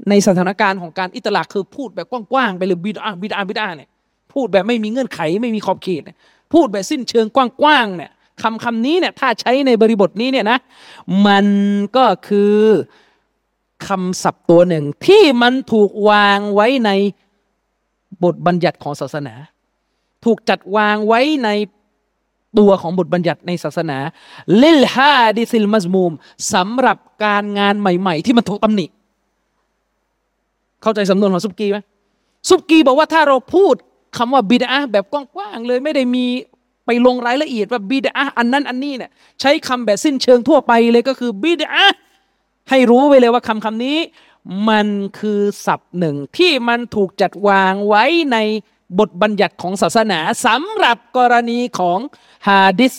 [0.08, 3.88] ในสถานการณ์ของการอิตลากคือพูดแบบกว้างๆไปเลยบิดอะบิดอะบิดอะเนี่ย
[4.32, 6.02] พูดแบบไม่มีเงื่อนไขไม่มีขอบเขต
[6.52, 8.10] พูดแบบสิ้นเชิงกว้างๆเนี่ย
[8.42, 10.58] คำคำนี้เนี่ยถ้าใช้ในบริบทนี้เนี่ยนะ
[11.26, 11.46] มัน
[11.96, 12.56] ก็คือ
[13.88, 16.90] คำศัพท์ตัวหนึ่งที่มันถูกวางไว้ใน
[18.24, 19.34] บทบัญญัติของศาสนา
[20.24, 21.48] ถูกจัดวางไว้ใน
[22.58, 23.98] ตัวของบทบัญญัติในศาสนา
[24.62, 26.12] ลิลฮาดิซิลมัสมูม
[26.52, 28.86] สำหรับการงานใหม่ ๆ ที่มันถูกตำหนิ
[30.82, 31.78] เข้าใจสำนวนของซุบกีไหม
[32.48, 33.74] ซุบกีบอกว่าถ้าเราพูด
[34.16, 36.26] คำว่าบิดาแบบกว้างๆเลยไม่ได้มี
[36.86, 41.70] ไปลงรายละเอียดว่าบิดาอันนั้นอันนี้เนี่ยใช้คำแบบสิ้นเชิงทั่วไปเลยก็คือบิดา
[42.70, 43.98] ให้รู้ไว้เลยว่าคำคำนี้
[44.68, 44.86] มัน
[45.18, 48.38] คือศัพท์หนึ่งที่มันถูกจัดวางไว้ใน
[48.98, 51.98] บทบัญญัติของศาสนาสำหรับกรณีของ
[52.46, 52.94] ฮาดิษ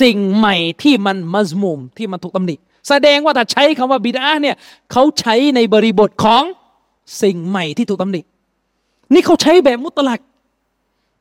[0.00, 2.56] สิ่งใหม่ที่มันมัสมุมที่มันถูกตำหนิ
[2.88, 4.56] แสดงว่าถ้าใช้คำว่าบิดาเนี่ย
[4.92, 6.44] เขาใช้ในบริบทของ
[7.22, 8.20] สิ่งใหม่ที่ถูกตำหนิ
[9.12, 10.20] นี่เขาใช้แบบมุตลัก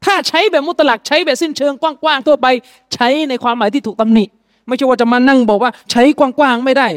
[0.05, 2.47] ถ้าใช้แบบมุตลักใช้แบบสิ้นเชิงกว้างๆทั่วไป
[2.93, 4.25] ใช้ในความหมายที่ถูกตำหนิ
[4.67, 6.87] ไม่ใช่ว่าจะมานั่งบอกว่าใช้กว้างๆไม่ได้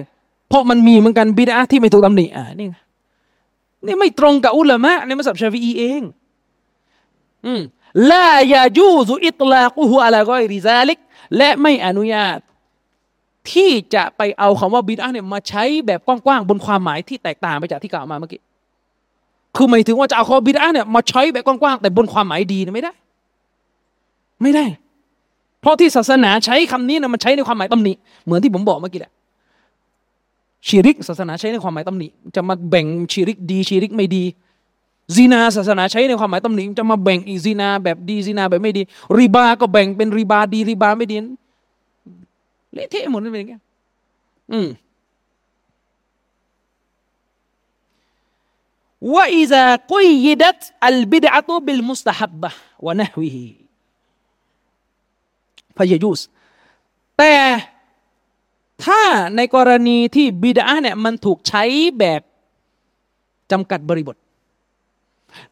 [0.48, 2.66] เพราะมันมีเหมือนกันบิดาที่ไม่ถูกตำหนิอ่านี่
[3.86, 6.02] นี่ไม่ตรงกับอุลามะในมัสยิดชาฟีอีเอง
[7.46, 7.60] อืม
[8.10, 10.98] ลายาจูซุอิตลากุฮุอะลากอยริซาลิก
[11.36, 12.38] และไม่อนุญาต
[13.52, 18.40] ที่จะไปเอาคำว่าบิดาเนี่ยมาใช้แบบกว้างๆบนความหมายที่แตกต่างไปจากที่กล่าวมาเมื่อกี้
[19.58, 22.92] คือหมายถึงว่าจะเอาคอบิดาเนี่ยมาใช้แบบกว้างๆแต่บนความหมายดีนะไม่ได้
[24.42, 24.64] ไม่ได้
[25.60, 27.92] เพราะที่ศาสนาใช้คำนี้นะมันใช้ในความหมายตำหนิ
[28.24, 29.12] เหมือนที่ผมบอกเมื่อกี้แหละ
[30.66, 32.06] ชีริกศาสนาใช้ในความหมายตำหนิ
[32.36, 34.24] จะมาแบ่งชีริกดีชีริกไม่ดี
[35.14, 38.82] ซีนาศาสนาใช้ในความหมายตำหนิจะมาแบ่งอีซีนาแบบดีซีนาแบบไม่ดี
[39.18, 41.16] ริบาก็แบ่งเป็นริบาดีริบาไม่ดี
[42.72, 43.62] เละเทะหมดเลยเป็นอย่างเงี้ย
[44.52, 44.66] อืม
[49.14, 52.50] وإذا قيدتอัลบิดะตุบิลมุสตฮับบะ
[52.86, 53.46] วะนะฮวิฮี
[55.76, 56.20] พยยุส
[57.18, 57.34] แต่
[58.84, 59.02] ถ้า
[59.36, 61.64] ในกรณีที่บิดาเนี่ยมันถูกใช้
[61.98, 62.22] แบบ
[63.52, 64.16] จำกัดบริบท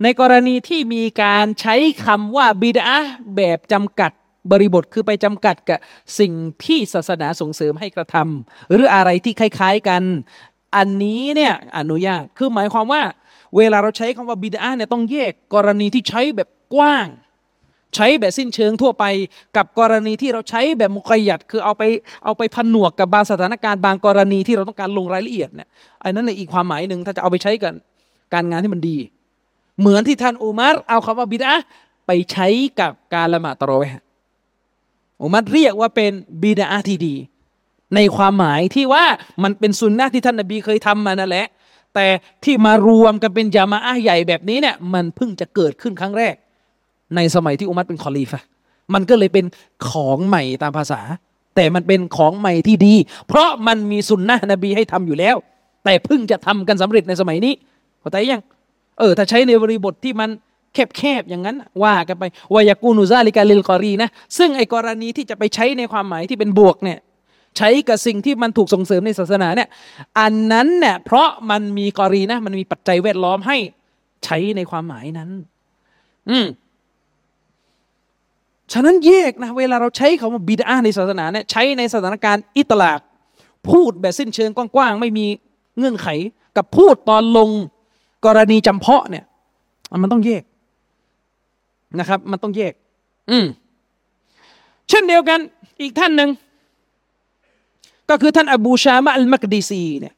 [0.03, 1.75] ในกรณีที่มีการใช้
[2.05, 2.99] คำว่าบิดา
[3.37, 4.13] แบบจำกัด
[4.51, 5.79] บริบทคือไปจำกัดกับ
[6.19, 6.33] สิ่ง
[6.65, 10.03] ที่ศาสนาส่งเสริมให้กระทำหรืออะไรที่คล้าย ๆกัน
[10.77, 13.03] อันนี้เนี่ยอนุญาตคือหมายความว่า
[13.57, 17.09] เวลาเราใช้คำว่าบิดาเนี่ยต้องแยกกรณีที่ใช้แบบกว้าง
[17.95, 19.05] ใช้แบบสิ้นเชิงทั่วไป
[19.57, 21.83] กับกรณีที่เราใช้แบบมุกยัดคือเอาไป
[22.25, 25.69] เอาไปผนวกกับบางสถานการณ์บางกรณีที่เราต้องการลงรายละเอียดเนี่ย
[26.03, 27.75] อันนั้นในอีกความหมายหนึ่งถ้าจะเอาไปใช้กัน
[28.35, 28.97] การงานที่มันดี
[29.81, 31.53] เหมือนที่ท่านอุมารเอาคำว่าบิดา
[32.07, 32.47] ไปใช้
[32.81, 33.95] กับการละหมาดตะรอเวห
[35.23, 36.13] อุมัรเรียกว่าเป็น
[36.43, 37.15] บิดาที่ดี
[37.95, 39.05] ในความหมายที่ว่า
[39.43, 41.47] มันเป็นสุนนะที่ท่านนบีเคยทำมานั่นแหละ
[41.97, 42.09] แต่
[42.45, 46.35] ที่มารวมกันเป็นยามาอะใหญ่แบบนี้เนี่ยมันเพิ่งจะเกิดขึ้นครั้งแรก
[47.17, 48.43] ในสมัยที่อุมัรเป็นคอลีฟะ
[48.95, 49.45] มันก็เลยเป็น
[49.89, 51.01] ของใหม่ตามภาษา
[51.57, 52.95] แต่มันเป็นของใหม่ที่ดี
[53.29, 55.37] เพราะมันมีสุนนะนบีให้ทำอยู่แล้ว
[55.85, 57.55] แต่เพิ่งจะทำกันสำเร็จในสมัยนี้
[58.01, 58.43] เข้าใจยัง
[58.99, 60.31] เออถ้าใช้ในบริบทที่มัน
[60.75, 62.25] แคบๆอย่างนั้น ว่ากันไป
[62.55, 66.99] วายกูนูซาลิกาลิลกอรีนะซึ่งไอกรณีที่จะไปใช้ในความหมายที่เป็นบวกเนี่ย
[67.57, 69.69] ใช้กับสิ่งที่มันถูกส่งเสริมในศาสนาเนี่ย
[70.19, 73.57] อันนั้นเนี่ยเพราะมันมีกอรีนะมันมีปัจจัยแวดล้อมให้
[74.25, 75.31] ใช้ในความหมายนั้น
[76.31, 76.47] อืม
[78.73, 83.01] ฉะนั้นแยกนะเวลาเราใช้คำว่าบิดาในศาสนาเนี่ยใช้ในสถานการณ์อิตลาก
[83.69, 85.27] พูดแบบสิ้นเชิงกว้างๆไม่มี
[85.79, 86.09] เงื่อนไข
[86.57, 87.51] กับพูดตอนลง
[88.27, 89.25] กรณีจำเพาะเนี่ย
[90.03, 90.43] มันต้องแยก
[91.99, 92.73] นะครับ มันต้องแยก
[93.31, 93.47] อืม
[94.89, 95.39] เช่นเดียวกัน
[95.81, 96.31] อีกท่านหนึ่ง
[98.11, 100.15] ก็คือท่านอบูชามะอัลมักดีซีเนี่ย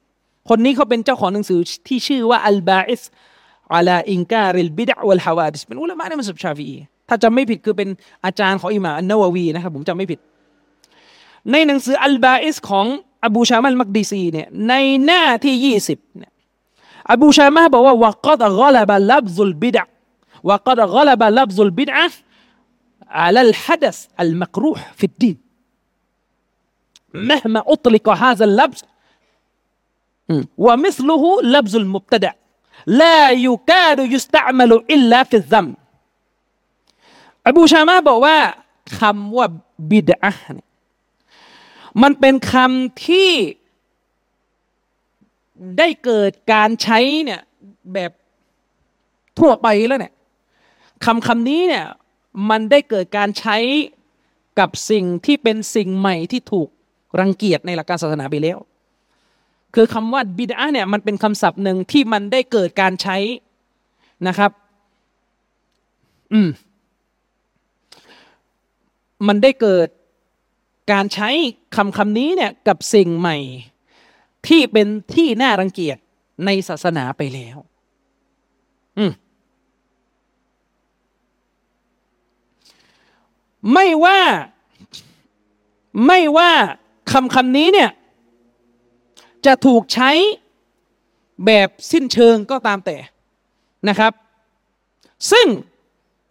[0.48, 3.02] คนนี้เขาเป็นเจ้าของหนังสือที่ชื่อว่าอัลบาอิส
[3.74, 6.70] อัลาอิงการิลบิดะอัลฮาวาดิสเป็นอุลามะในมัสยิดชาฟี
[7.08, 7.88] ถ้าจำไม่ผิดคือเป็น
[8.24, 10.18] อาจารย์ของอิหม่าอันนาววีนะครับผมจำไม่ผิด
[11.50, 12.86] ในหนังสืออัลบาอิสของ
[13.26, 14.74] อบูชามะอัลมักดีซีเนี่ยใน
[15.04, 16.32] หน้าที่ยี่สิบเนี่ย
[17.12, 19.82] อบูชามะบอกว่าวกัดกลับลับซุลบิดะ
[20.48, 21.94] วกัดกลับลับซุลบิดะ
[23.20, 25.36] อัลลฮัดัสอัลมักรูห์ฟิดดีน
[27.13, 28.79] مهما أطلق هذا اللبس
[30.57, 32.33] ومثله لبس المبتدع
[32.87, 35.67] لا يكاد يستعمل إلا في الذم
[37.47, 38.37] อบูชามาบอกว่า
[38.99, 39.47] คำว่า
[39.89, 40.67] บิดอะเนี่ย
[42.01, 43.31] มันเป็นคำที่
[45.77, 47.41] ได้เกิดการใช้เนี่ย
[47.93, 48.11] แบบ
[49.39, 50.13] ทั่วไปแล้วเนี่ย
[51.05, 51.85] คำคำนี้เนี่ย
[52.49, 53.57] มันได้เกิดการใช้
[54.59, 56.69] กับสิ่งที่เป็นสิ่งใหม่ที่ถูก
[57.20, 58.58] รังเกียจในหลักการศาสนาไปแล้ว
[59.74, 63.16] คือคำว่าบิดาเนี่ยมันเป็นคำศัพท์หนึ่งที่มันได้เกิดการใช้
[64.26, 64.50] นะครับ
[66.32, 66.48] อืม
[69.28, 69.88] มันได้เกิด
[70.92, 71.28] การใช้
[71.76, 73.36] คำคำนี้เนี่ยกับสิ่งใหม่
[74.46, 75.98] ที่เป็นที่น่ารังเกียจ
[76.44, 77.56] ในศาสนาไปแล้ว
[78.98, 79.12] อืม
[83.72, 84.20] ไม่ว่า
[86.06, 86.52] ไม่ว่า
[87.12, 87.90] คำคำนี้เนี่ย
[89.46, 90.10] จะถูกใช้
[91.46, 92.96] แบบสิ้นเชิงก็ตามแต่
[93.88, 94.12] นะครับ
[95.30, 95.46] ซึ่ง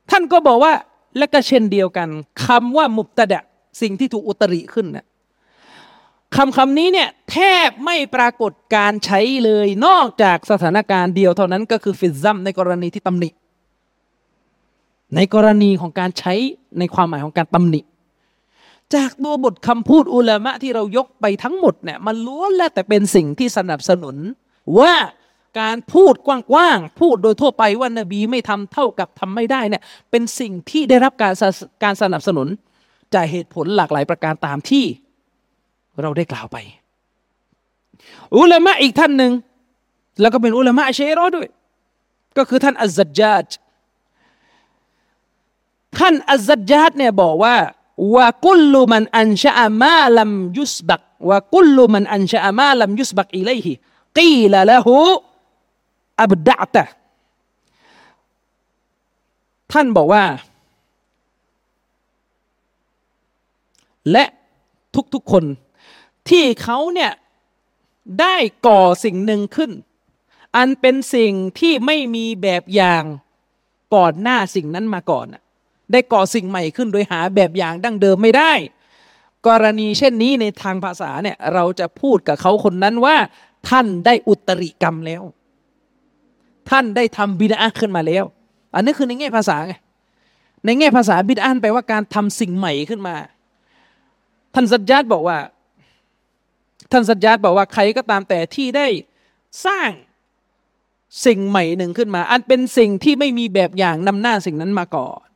[0.10, 0.74] ท่านก็บอกว่า
[1.18, 2.10] และก็เช่นเดียวกัน
[2.46, 3.44] คำว่ามุตตะดะ
[3.82, 5.06] สิ่งที่ถูกอุตริขึ้นนะ
[6.36, 7.38] คำคำนี้เนี่ยแท
[7.68, 13.30] บไม่ปรากฏการใช้เลยนอกจากสถานการณ์เดียวเท่านั้นก็คือฟิซัมในกรณีที่ตำหนิ
[15.16, 16.34] ในกรณีของการใช้
[16.80, 17.82] ในความหมายของการตำหนิ
[18.96, 24.16] จากตัวบทคำพูดอุลามะที่เรายกไปทั้งหมดเนี่ยมันล้วนแล้วแต่เป็นสิ่งที่สนับสนุน
[24.80, 24.94] ว่า
[25.60, 31.34] การพูดกว้างๆพูดโดยทั่วไปว่านบีไม่ทำเท่ากับทำไม่ได้เนี่ยเป็นสิ่งที่ได้รับการ
[31.84, 32.48] การสนับสนุน
[33.14, 34.86] จากเหตุผลหลากหลายประการตามที่
[36.02, 36.58] เราได้กล่าวไป
[38.38, 39.32] อุลามะอีกท่านหนึ่ง
[40.22, 41.48] แล้วก็เป็นอุลามะเชรอด้วย
[42.38, 43.10] ก็คือท่านอัจจัจ
[43.44, 43.46] จ
[46.00, 47.56] ท่านอัจจัจจดเนี่ยบอกว่า
[48.16, 53.78] ว่ากุลลุมันอันชะมาลัมยุสบักว่ากุลลุมันอันชะมาลัมยุสบักอิเลห์
[54.18, 54.96] กีลละหู
[56.22, 56.84] อับดะตะ
[59.72, 60.24] ท่านบอกว่า
[64.12, 64.26] และ
[65.14, 65.44] ทุกๆคน
[66.30, 67.12] ที่เขาเนี่ย
[68.20, 68.36] ได้
[68.68, 69.72] ก่อสิ่งหนึ่งขึ้น
[70.56, 73.04] อันเป็นสิ่งที่ไม่มีแบบอย่าง
[73.96, 75.28] ก่อนหน้าสิ่งนั้นมาก่อน
[75.92, 78.54] ได้ก่อสิ่งใหม่ขึ้นโดยหาแบบอย่างดั้งเดิมไม่ได้
[79.48, 83.16] กรณีเช่นนี้ในทางภาษาเนี่ยเราจะพูดกับเขาคนนั้นว่า
[83.70, 85.24] ท่านได้อุตริกรรมแล้ว
[86.70, 88.24] ท่านได้ทำบิดาขึ้นมาแล้ว
[88.76, 89.74] อันนี้คือในแง่ภาษาไง
[90.66, 93.16] ในแง่ภาษาบิดาแปลว่าการทำสิ่งใหม่ขึ้นมา
[94.54, 95.38] ท่านสัจญาตบอกว่า
[96.92, 98.88] ท่านสัจญาตบอกว่าใครก็ตามแต่ที่ได้
[99.66, 99.90] สร้าง
[101.26, 105.28] สิ่งใหม่หนึ่งขึ้นมา อันเป็นสิ่งที่ไม่มีแบบอย่างนำหน้าสิ่งนั้นมาก่อน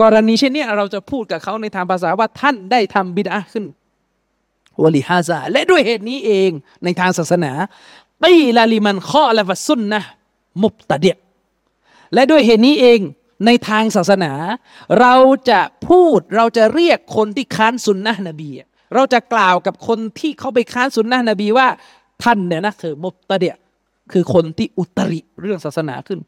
[0.00, 3.64] กรณีเช่นนี้เราจะพูดกับเขาในทางภาษาว่าท่านได้ทำบิดาขึ้น
[4.82, 6.50] วลิฮาซาและด้วยเหตุนี้เอง
[6.84, 7.52] ในทางศาสนา
[8.24, 10.00] ตีลาลิมันข้อละวัสุนนะ
[10.62, 11.16] มุบตะเดีย
[12.14, 13.00] และด้วยเหตุนี้เอง
[13.46, 14.32] ในทางศาสนา
[15.00, 15.14] เรา
[15.50, 18.50] จะพูดเราจะเรียกคนที่ค้านสุนนะนบี
[18.94, 21.68] เราจะกล่าวกับคนที่เขาไปค้านสุนนะนบีว่า
[22.22, 23.56] ท่านเนี่ยนะคือมุบตะเดีย
[24.12, 26.18] คือคนที่อุตริเรื่องศาสนาขึ้น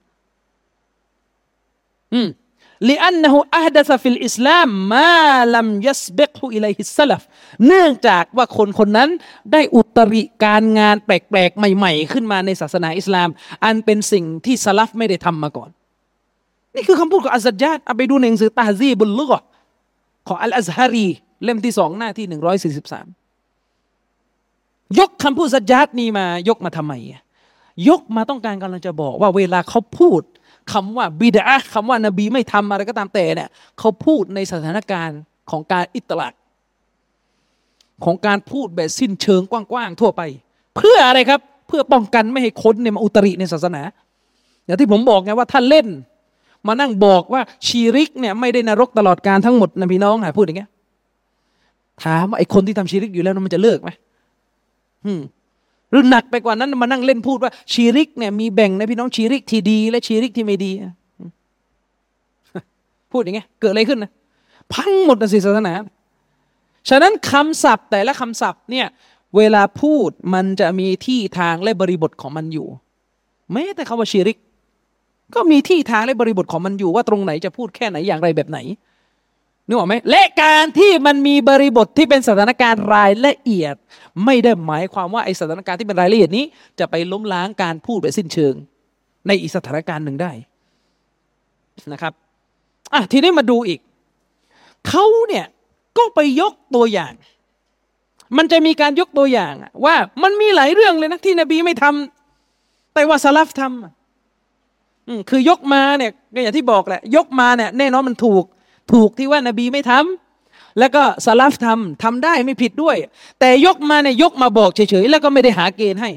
[2.13, 2.29] อืม
[2.89, 7.23] ลิอันนหูอัดัสฟิลอิสลามมาลัมยัสเบกฮูอิไลฮิสลัฟ
[7.67, 9.11] เนื่องจากว่าคนคนนั้น
[9.53, 13.29] ได้อุตริการงานแปลกๆ ใหม่ๆ ขึ้นมาในศาสนาอิสลาม
[13.65, 15.71] อันเป็นสิ่งที่สลัฟไม่ได้ทำมาก่อน
[16.75, 19.33] นี่คือคำพูดของอัสยัดเอาไปดูในหนังสือตาซีบุลลุก
[20.29, 21.09] ของอัลอัซฮารี
[21.45, 23.07] เล่มที่สองหน้าที่หนึ่งร้อยสี่สิบสาม
[24.99, 26.93] ยกคำพูดสัจญาตนี้มายกมาทำไม
[27.89, 30.23] ยกมาต้องการกำลังจะบอกว่าเวลาเขาพูด
[30.73, 35.21] คำว่าบิดาคำว่านบีไม่ทำอะไรก็ตามแต่เนี่ยเขาพูดในสถานการณ์
[35.51, 36.35] ของการอิตลัก
[38.05, 40.23] ของการพูดแบบสิ้นเชิงกว้างๆทั่วไป
[40.77, 43.83] เพื่ออะไรครับ เพื่อป้องกันไม่ให้คนเนี่ยมาอุตริในศาสนา
[44.65, 45.87] อย่างที่ผมบอกไงว่าท่านเล่น
[46.67, 50.71] มานั่งบอกว่าชีริกเนี่ยไม่ได้นรกตลอดการทั้งหมดนะพี่น้องหาพูดอย่างเงี้ย
[52.05, 53.91] ถามว่าไอ้คนที่ทำชีริกอยู่แล้วมันจะเลิกไหม
[55.05, 55.21] อืม
[55.91, 60.73] หรือหนักไปกว่านั้นมานั่งเล่นพูดว่าชีริกเนี่ยมีแบ่งในพี่น้องชีริกที่ดี และชีริกที่ไม่ดี
[63.13, 64.11] พูดอย่างเงี้ยเกิดอะไรขึ้นนะ
[64.73, 65.75] พังหมดนะศาสนา
[66.89, 68.87] ฉะนั้นคำศัพท์แต่ละคำศัพท์เนี่ย
[69.37, 72.67] เวลาพูดมันจะมีที่ทางและบริบทของมันอยู่
[73.53, 74.39] แม้แต่คำว่าชีริก
[75.35, 78.59] ก็มีที่ทางและบริบทของมันอยู่ว่าตรงไหนจะพูดแค่ไหนอย่างไรแบบไหน
[79.71, 83.75] นึกออกไหมและการที่มันมีบริบทที่เป็นสถานการณ์รายละเอียด
[84.25, 86.45] ไม่ได้หมายความว่าไอสถานการณ์ที่เป็นรายละเอียดนี้
[86.79, 88.55] จะไปล้มล้างการพูดแบบสิ้นเชิง
[89.27, 90.33] ในอีกสถานการณ์หนึ่งได้
[91.93, 92.13] นะครับ
[92.95, 93.81] อะทีนี้มาดูอีก
[94.89, 95.47] เขาเนี่ย
[95.99, 97.13] ก็ไปยกตัวอย่าง
[98.37, 106.11] มันจะมีการยกตัวอย่างว่ามันมีหลายเรื่องเลยนะที่นบีไม่ทำแต่ว่าสลับทำคือยกมาเนี่ย
[106.43, 108.45] อย่างที่บอกแหละยกมาเนี่ยแน่นอนมันถูก
[108.93, 112.97] ถูกที่ว่านบีไม่ทำแล้วก็สลับทำทำได้ไม่ผิดด้วย
[113.41, 116.11] แต่ยกมาเนี่ยยกมาบอกเฉยๆแล้วก็ไม่ได้หาเกณฑ์ให้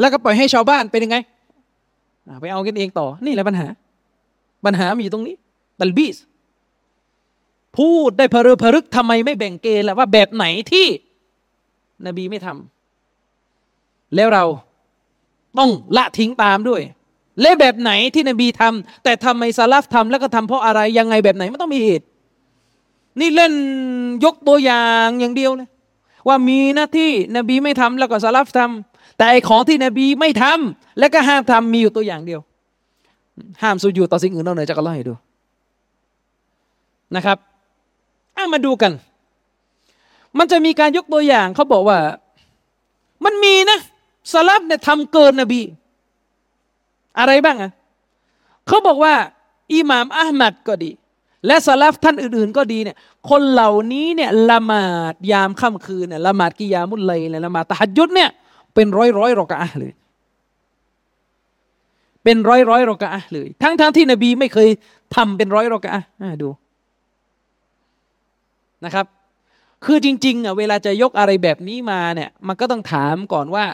[0.00, 1.16] แล้วก็ปล่อยให้ชาวบ้านเป็นยังไง
[2.40, 3.66] ไปเอากันเองต่อ นี่แหละปัญหา
[4.64, 5.36] ปัญหามีอยู่ตรงนี้
[5.80, 6.16] ตัลบีส
[7.76, 10.86] พูดได้พรือพรึกทำไมไม่แบ่งเกณฑ์ล่ะว่าแบบไหนที่
[12.06, 14.44] นบีไม่ทำแล้วเรา
[15.58, 16.80] ต้องละทิ้งตามด้วย
[17.40, 22.04] และแบบไหนที่นบีทำแต่ทำไมซาลฟทำแล้วก็ทำเพราะอะไรยังไงแบบไหนไมันต้องมีเหตุ
[23.20, 23.52] นี่เล่น
[24.24, 25.68] ยกตัวอย่างอย่างเดียวเลย
[26.28, 32.40] ว่ามีหน้าที่นบีไม่ทำแล้วก็ซาลฟทำแต่ไอของที่นบีไม่ทำและก็ห้ามทำมีอยู่ตัวอย่างเดียว
[33.62, 35.14] ห้ามสุญูต่อสิ่งอื่นนอกเหนือจากอัลลอฮ์ให้ดู
[37.16, 37.38] นะครับ
[38.36, 38.92] อามาดูกัน
[40.38, 41.98] มันจะมีการยกตัวอย่างเขาบอกว่า
[43.24, 43.78] มันมีนะ
[44.32, 45.60] สลับเนี่ยทำเกินนบี
[47.18, 47.70] อะไรบ้างอะ
[48.66, 49.14] เขาบอกว่า
[49.74, 50.90] อิหม่ามอัลมัดก็ดี
[51.46, 52.96] และสลับท่านอื่น ๆ ก็ดีเนี่ย
[53.30, 58.30] คนเหล่านี้เนี่ยละหมาดยามค่ำคืนเนี่ยละหมาดกิยามุลเลยเนี่ยละหมาดตะฮัดยุดเนี่ย
[58.74, 59.92] เป็นร้อยร้อยรอกะเลย
[62.24, 64.68] เป็นร้อยร้อยรอกะเลย ทั้งทั้งที่นบีไม่เคย
[65.14, 65.92] ทำเป็นร้อยรอกะ
[66.42, 66.48] ดู
[68.84, 69.06] นะครับ
[69.84, 73.64] คือจริงๆอะเวลาจะยกอะไรแบบนี้มาเนี่ย มันก็ต้องถามก่อนว่า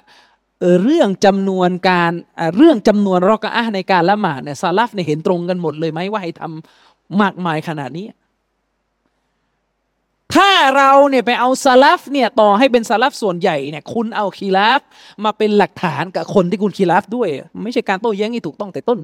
[0.83, 2.13] เรื่องจำนวนการ
[2.57, 8.07] เรื่องจำนวนรอกะในการละหมาดเนี่ยซาลฟเนี่ยเห็นตรงกันหมดเลยไหมว่าให้ทำมากมายขนาดนี้
[10.35, 14.81] ถ้าเราเนี่ยไปเอาซาลฟเนี่ยต่อให้เป็นซาลฟส่วนใหญ่เนี่ยคุณเอาคีลาฟ
[15.25, 17.29] มาเป็นหลักฐานกับคนที่คุณคีลาฟด้วย
[17.63, 18.99] ไม่ใช่การโต้แย้งที่ถูกต้องแต่ต้น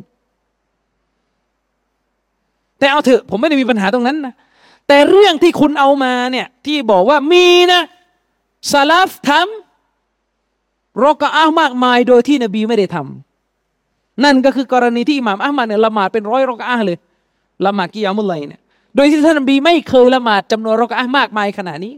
[2.79, 4.35] แต่เอาเถอะผมไม่ได้มีปัญหาตรงนั้นนะ
[4.89, 7.83] แต่เรื่องที่คุณเอามาเนี่ยที่บอกว่ามีนะ
[8.73, 9.66] ซาลฟทำ
[11.05, 16.99] รอกะอ้ามากมายโดยที่นบีไม่ได้ทำนั่นก็คือกรณีที่อิหม่ามอัลมาเนี่ยละหมาดเป็นร้อยรอกะอ้าเลย
[17.67, 18.61] ละหมาดกิยามุลไลเนี่ย
[18.97, 21.95] โดยที่ท่านนบีไม่เคยละหมาดจำนวนรอกะอ้ามากมายขนาดนี้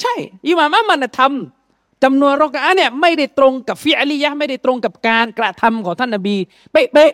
[0.00, 0.14] ใช่
[0.48, 6.36] อิหม่ามอัลมาเนี่ยทำจำนวนรอกะอ้าเนี่ยไม่ได้ตรงกับฟิอลียะไม่ได้ตรงกับการกระทำของท่านนบี
[6.72, 7.12] เป๊ะ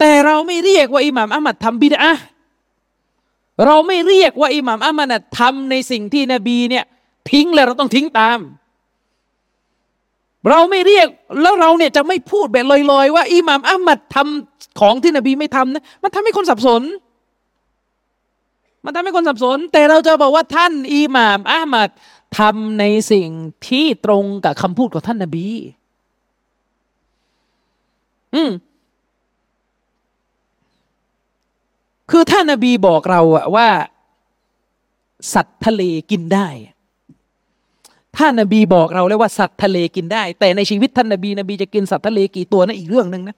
[0.00, 2.12] แต่เราไม่เรียกว่าอิหม่ามอัลมัดทำบิดอะ
[3.64, 6.84] เราไม่เรียกว่าอิหม่ามอัมมัดทำในสิ่งที่นบีเนี่ย
[7.30, 8.38] ทิ้งแล้วเราต้องทิ้งตาม
[10.50, 11.08] เราไม่เรียก
[11.42, 16.82] แล้วเราเนี่ยจะไม่พูดแบบลอยๆ ว่าอิหม่ามอัมมัดทำของที่นบีไม่ทำนะมันทำให้คนสับสน
[18.84, 21.88] มันทำให้คนสับสน แต่เราจะบอกว่าท่านอิหม่ามอัมมัด
[22.38, 23.28] ทำในสิ่ง
[23.68, 25.46] ที่ตรงกับคำพูดของท่านนบี
[28.34, 28.50] อืม
[32.10, 33.68] คือท่านนบีบอกเราอะว่า
[35.34, 36.46] สัตว์ทะเลกินได้
[38.18, 43.36] ท่านนบีบอกเราแล้วว่าสัตว์ทะเลกินได้ แต่ในชีวิตท่านนบีนบีจะกินสัตว์ทะเลกี่ตัวนั่นอีกเรื่องหนึ่งนะ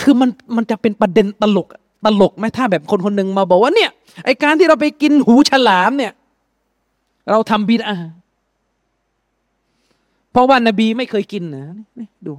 [0.00, 1.66] คือมันมันจะเป็นประเด็นตลก
[2.04, 3.90] ตลกไหมถ้าแบบคนคนหนึ่งมาบอกว่าเนี่ย
[4.24, 6.12] ไอการที่เราไปกินหูฉลามเนี่ย
[7.30, 7.96] เราทำบิดอา
[10.32, 11.66] เพราะว่านบีไม่เคยกินนะ
[11.98, 12.32] นี่ดู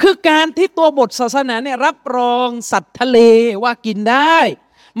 [0.00, 3.18] คือการที่ตัวบทศาสนาเนี่ย รับรองสัตว์ทะเล
[3.62, 4.36] ว่ากินได้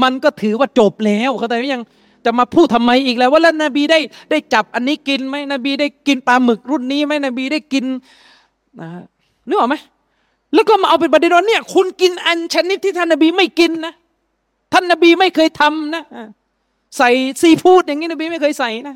[0.02, 1.82] มันก็ถือว่าจบแล้วเขาแต่ยัง
[2.24, 3.98] จะมาพูดทำไมอีกแล้ว ว่าแล้วนบีได้
[4.30, 7.84] ได้จับอันนี้กินไหมนบีได้กินปลาหมึกรุ่นนี้ไหมนบีได้กิน
[8.80, 8.88] นะ
[9.48, 9.76] นึกออกไหม
[10.54, 13.94] แล้วก็มาเอาเป็นประเด็นว่าเนี่ย คุณกินอันชนิดที่ท่านนบีไม่กินนะ
[14.72, 16.02] ท่านนบีไม่เคยทำนะ
[16.98, 18.94] ใส่ซีฟู้ดอย่างนี้นบีไม่เคยใส่นะ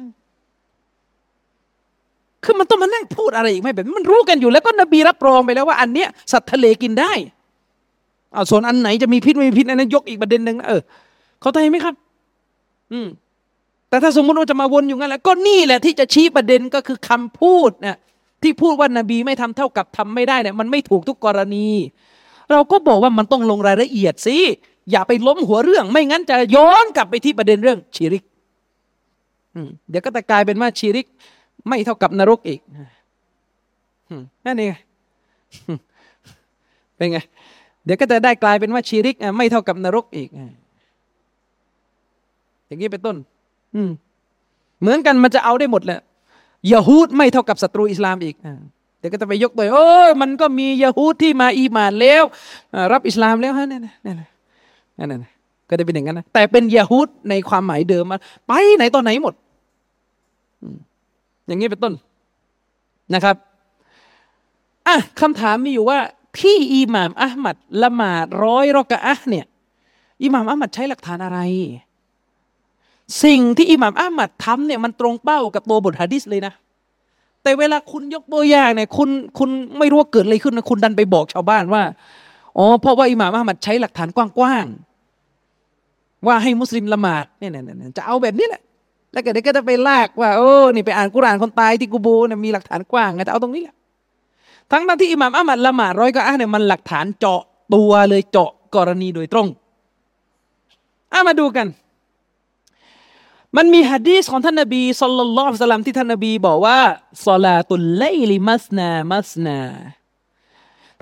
[2.44, 7.12] คือมันต้องมานั่งพูดอะไรอีกไหมแบบมันรู้กันอยู่แล้วก็นบีรับรองไปแล้วว่าอันเนี้ยสัตว์ทะเลกินได้
[8.32, 10.82] เอาส่วนอันไหนจะมีพิษไม่มีพิษอันนั้นยกอีกประเด็นหนึ่งนะเออ
[11.40, 11.94] เขาใจไหมครับ
[12.92, 13.08] อืม
[13.88, 17.96] แต่ถ้าสมมติว่าจะมาวนอยู่งั้นแล้วก็นี่แหละที่จะชี้ประเด็นก็คือคำพูดเนี่ย
[18.42, 21.68] ที่พูดว่านบีไม่ทำเท่ากับทำไม่ได้เนี่ยมันไม่ถูกทุกกรณี
[22.52, 24.36] เราก็บอกว่ามันต้องลงรายละเอียดสิ
[24.90, 28.24] อย่าไปล้มหัวเรื่อง ไม่งั้นจะย้อนกลับไปที่ประเด็นเรื่องชีริก
[29.90, 31.06] เดี๋ยวก็จะกลายเป็นว่าชีริก
[31.68, 32.60] ไม่เท่ากับนรกอีก
[34.46, 34.72] นั่นเอง
[36.96, 37.18] เป็นไง
[37.84, 40.28] เดี๋ยวก็จะได้กลายเป็นว่าชีริก ไม่เท่ากับนรกอีก
[42.66, 43.16] อย่างนี้เป็นต้น
[43.74, 43.90] อืม
[44.80, 46.00] เหมือนกันมันจะเอาได้หมดแหละ
[46.72, 48.36] ยาฮูดไม่เท่ากับศัตรูอิสลามอีก
[48.98, 52.24] เดี๋ยวก็จะไปยกตัวโอ้ยมันก็มียาฮูดที่มาอีมานแล้ว
[52.92, 54.22] รับอิสลามแล้วฮะนี่นนี่น
[54.98, 55.24] นั่น
[55.68, 58.18] ก็จะเป็นอย่างนั้นนะแต่เป็นยาฮูดในความหมายเดิมมา
[58.48, 59.34] ไปไหนตอนไหนหมด
[61.46, 61.94] อย่างนี้เป็นต้น
[63.14, 63.36] นะครับ
[64.86, 65.98] อะคำถามมีอยู่ว่า
[66.40, 69.46] ที่อิหม่ามอัลมัดละหมาดร้อยรอกะอะเนี่ย
[70.24, 71.38] อิหม่ามอัลมัดใช้หลักฐานอะไร
[73.24, 76.52] สิ่งที่อิหม่ามอัลมัดทำเนี่ยมันตรงเป้ากับตัวบทฮะดิษเลยนะ
[77.42, 81.82] แต่เวลาคุณยกตัวอย่างเนี่ยคุณคุณไม่รู้ว่าเกิดอะไรขึ้นนะคุณดันไปบอกชาวบ้านว่า
[82.58, 87.50] อ๋อเพราะว่าอิหม่ามอัลมัดใช้หลักฐานกว้างๆว่าให้มุสลิมละหมาดเนี่ย
[87.96, 88.62] จะเอาแบบนี้แหละ
[89.12, 93.74] แล้วก็เดี๋ยวก็จะไปลากว่าโอ้นี่ไปอ่านกุรานคนตายที่กูโบเนี่ยมีหลักฐานกว้างไงแต่เอาตรงนี้แหละ
[94.72, 97.40] ทั้งนั้นที่อิหม่ามอัมัดละหมาดร้อยก็อะเนี่ยมันหลักฐานเจาะ
[97.74, 99.46] ตัวเลยเจาะกรณีโดยตรง
[101.12, 101.66] อะมาดูกัน
[103.56, 106.78] มันมีฮะดีษของท่านนบีสุลต่านละสลัมที่ท่านนบีบอกว่า
[107.26, 109.58] สลาตุลไลลิมัสนามัสนา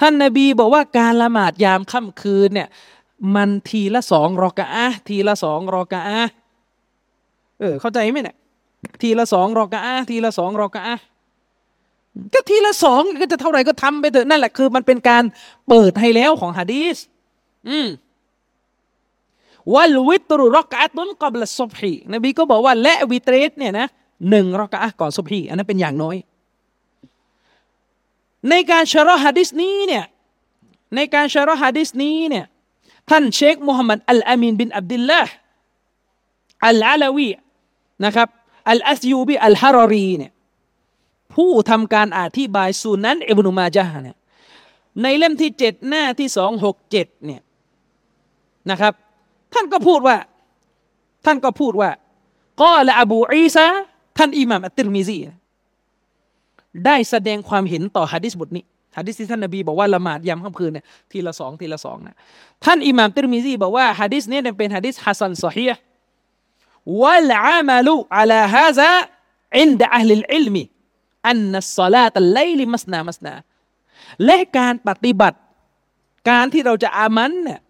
[0.01, 2.69] ท่านนบีบอกว่าการละหมาดยามค่ำคืนเนี่ย
[3.35, 6.23] มันทีละสองรอกะอะทีละสองรอกะอะ
[7.61, 8.37] เออเข้าใจไหมเนี่ย
[9.01, 10.97] ทีละสองรอกะอะทีละสองรอกะอะ
[12.35, 15.25] ก็ทีละสองก็จะเท่าไหร่ก็ทำไปเถอะนั่นแหละคือ มันเป็นการ
[15.69, 16.97] เปิดให้แล้วของฮะดีส
[17.69, 17.87] อืม
[19.73, 23.87] วัลวิตรุรอกะตุนกอบละซุบฮีนบีก็บอกว่าและวิตรสเนี่ยนะ
[24.31, 26.17] หนึ่งรอกะก่อนซุบฮีอันนั้นเป็นอย่างน้อย
[28.51, 30.05] ในการ شرح ฮะดิษนี้เนี่ย
[30.95, 32.45] ในการ شرح ฮะดิษนี้เนี่ย
[33.11, 35.33] ท่านเชคมุฮัมมัดอัลอามีนบินอับดุลลาห์
[36.67, 37.31] อัลอาลาวี
[38.05, 38.29] นะครับ
[38.71, 40.33] อัลอัสยูบีอัลฮารอรีเนี่ย
[41.35, 44.17] ผู้ทำการอธิบายสุนันอิบนุมาจาเนี่ย
[45.03, 47.43] ในเล่มที่เจ็ดหน้าที่สองหกเจ็ดเนี่ย
[48.71, 48.95] นะครับ
[49.55, 50.17] ท่านก็พูดว่า
[51.25, 51.91] ท่านก็พูดว่า
[52.63, 53.67] قال أبو عيسى
[54.19, 55.19] ท่านอิหม่ามอัตติรมิซี
[56.87, 58.65] ได้แสดงความเห็นต่อฮะดิษบทนี้
[58.97, 62.15] ฮะดิษที่ท่านนบีบอกว่าละหมาดยามค่ำคืนเนี่ยทีละสองทีละสองนะ
[62.65, 65.81] ท่านอิหม่ามติรมิซีบอกว่าฮะดิษนี้เป็นฮะดิษحسن صحيح
[67.01, 73.35] والعمل على هذا عند أهل العلم أن صلاة الليل مثنى مثنى
[74.25, 75.39] และการปฏิบัติ
[76.31, 77.61] การที่เราจะอามันเนี่ย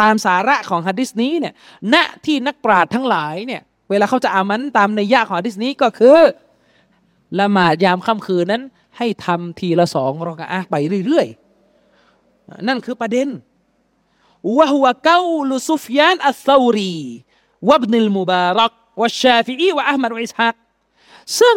[0.00, 1.54] ตามสาระของฮะดิษนี้เนี่ย
[1.94, 6.18] ณที่นักปราชญ์ทั้งหลายเนี่ยเวลาเขาจะอามันตามในยะของฮะดิษนี้ก็คือ
[7.40, 8.62] ละหมาดยามค่ำคืนนั้น
[8.98, 10.74] ให้ทำทีละสองรอกะอะไป
[11.06, 13.28] เรื่อยๆ นั่นคือประเด็น
[14.56, 16.96] วะฮุวะเกาลุซุฟยานอัสซารี
[17.68, 20.54] วับนิลมุบารักวะชาฟิอีวะอัลมัดอิสฮัก
[21.40, 21.56] ซึ่ง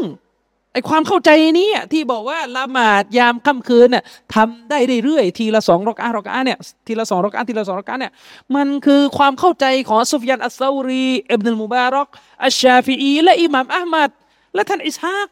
[0.75, 1.29] ไอความเข้าใจ
[1.59, 4.03] นี้ที่บอกว่าละหมาดยามค่ำคืนน่ะ
[4.35, 8.13] ทำได้เรื่อยๆทีละสองรอกอารอกอาเนี่ยทีละสองรอกอาทีละสองรอกอาเนี่ย
[8.55, 12.07] มันคือความเข้าใจของซุฟยานอัสซารีอิบนุลมุบารอก
[12.45, 14.09] อัชชาฟีอีและอิหม่ามอัลมัด
[14.55, 15.27] และท่านอิสฮาก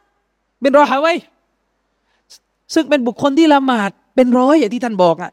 [0.62, 1.08] เป็นรอฮาไว
[2.74, 5.32] ซึ่งเป็นบุคคลที่ละหมาดเป็นร้อยอย่างที่ท่านบอกอะ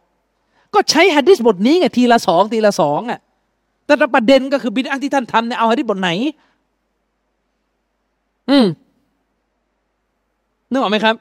[0.74, 3.18] ก็ใช้ฮะดิษบทนี้ไงทีละสองทีละสองอะ
[3.86, 6.10] แต่ประเด็นก็คือบิดาที่ท่านทำเนี่ยเอาฮะดิษบทไหน
[8.50, 8.66] อืม
[10.70, 11.16] นึกออกไหมครับ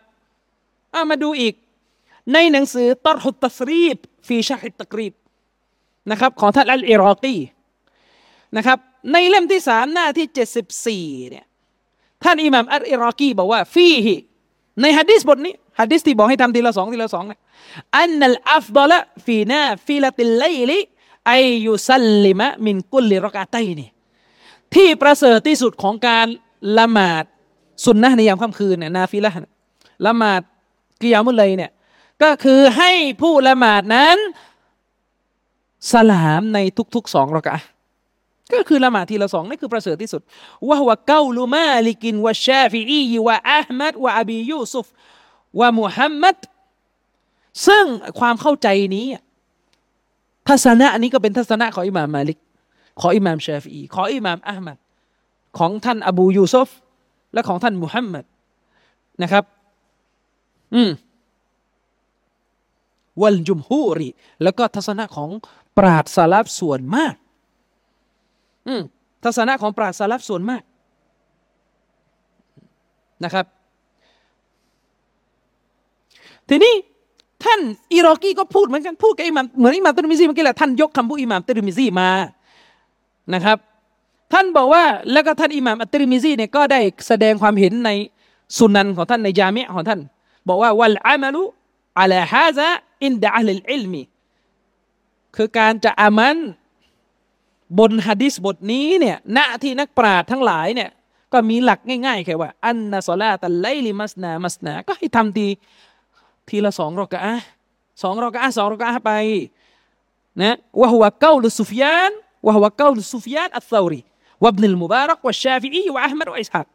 [0.94, 1.54] อามาดูอีก
[2.34, 3.98] ในหนังสือطرح التثريب
[4.28, 5.14] في شرح التقريب
[6.12, 7.38] นะครับของท่านอัลอิรอกี
[8.58, 8.78] นะครับ
[9.12, 11.46] ในเล่มที่สามหน้าที่เจ็ดสิบสี่เนี่ย
[12.24, 14.16] ท่านอิหม่ามอัลอิรอกีบอกว่าفيه
[14.82, 17.42] ในฮะดิษบทนี้ฮะดิษที่บอกให้ทำทีละสองทีละสองเนี่ย
[17.98, 23.90] أن الأفضل في نافلة الليل أن يسلم من كل ركعتينนี่
[24.76, 26.28] ที่ประเสริฐที่สุดของการ
[26.78, 27.24] ละหมาด
[27.86, 29.32] สุนนะในยามค่ำคืนเนี่ยนาฟิละ
[30.06, 30.42] ละหมาด
[31.02, 31.72] กิยามุลเลยเนี่ย
[32.24, 32.92] ก็คือให้
[33.22, 34.18] ผู้ละหมาดนั้น
[35.92, 36.60] สลามใน
[36.96, 37.58] ทุกๆสองรอกะ
[38.54, 40.22] ก็คือละหมาดทีละสองนี่คือประเสริฐที่สุด
[40.68, 44.88] วะฮวะเกาลูมาลิกินวะชาฟีอีวะอัลมัดวะอบียูซุฟ
[45.60, 46.38] วะมุฮัมมัด
[47.68, 47.86] ซึ่ง
[48.20, 49.06] ความเข้าใจนี้
[50.48, 52.40] ทัศนะนี้ก็เป็นทัศนะของอิหม่ามมาลิก
[53.02, 54.78] ของอิหม่ามชาฟีของอิหม่ามอัลมัด
[55.58, 56.70] ของท่านอบูยูซุฟ
[57.34, 58.26] และของท่านมุฮัมมัด
[59.24, 59.44] นะครับ
[60.76, 60.92] อืม
[63.22, 64.10] วัลจุมฮูรี
[64.44, 65.30] แล้วก็ทัศนะของ
[65.78, 67.16] ปราดสลับส่วนมาก
[68.68, 68.82] อืม
[69.24, 70.64] ทัศนะของปราดสลับส่วนมาก
[73.24, 73.46] นะครับ
[76.50, 76.74] ทีนี้
[77.44, 77.60] ท่าน
[77.94, 82.10] อิรอกีก็พูดเหมือนกันพูดกับอิหม่ามเหมือนอิหม่ามตุรมิซีเมื่อกี้แหละท่านยกคำพูดอิหม่ามตุรมิซีมา
[83.34, 83.58] นะครับ
[84.34, 87.90] ท่านบอกว่าแล้วก็ท่านอิหม่ามอัตติริมิซีเนี่ยก็ได้แสดงความเห็นใน
[88.58, 90.00] สุนันของท่านในยามิของท่าน
[90.48, 91.44] บอกว่าวัลอามัลุ
[92.00, 92.68] อัลฮาซะ
[93.04, 94.04] อินดะอัลอิลมี
[95.36, 96.38] คือการจะอามัน
[97.80, 100.90] บนฮะดิษบทนี้เนี่ยณที่นักปราชญ์ทั้งหลายเนี่ย
[101.34, 105.48] ก็มีหลักง่ายๆแค่ว่า อันนะซอลาตัลไลลิมัสนามัสนา ก็ให้ทำที
[106.48, 107.20] ทีละสองรอกะ
[108.02, 109.12] สองรอกะสองรอกะไป
[110.42, 112.12] นะวะฮุวะเกาลุสุฟยาน
[112.46, 114.02] วะฮุวะเกาลุสุฟยานอัลซารี
[114.44, 116.68] วะบนิลมุบารักวะชาฟีอีวะอัลมัดวะอิสฮัก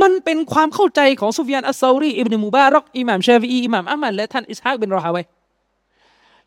[0.00, 5.24] มันเป็นความเข้าใจของซุฟยานอัสซารีอิบนุมุบารักอิหม่ามชาฟีอีอิหม่ามอัลมัดและท่านอิสฮักบินรอฮาวัย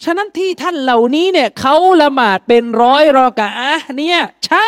[0.03, 3.49] ฉะนั้นที่ท่านเหล่านี้เนี่ยเขาละหมาดเป็นร้อยรอกะ
[3.97, 4.67] เนี่ยใช่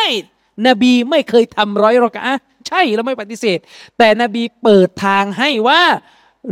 [0.66, 2.22] นบีไม่เคยทำร้อยรอกะ
[2.68, 3.58] ใช่เราไม่ปฏิเสธ
[3.98, 5.82] แต่นบีเปิดทางให้ว่า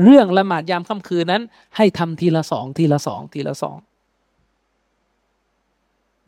[0.02, 1.42] เรื่องละหมาดยามค่ำคืนนั้น
[1.76, 3.76] ให้ทำทีละสองทีละสองทีละสอง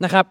[0.03, 0.25] นะครับ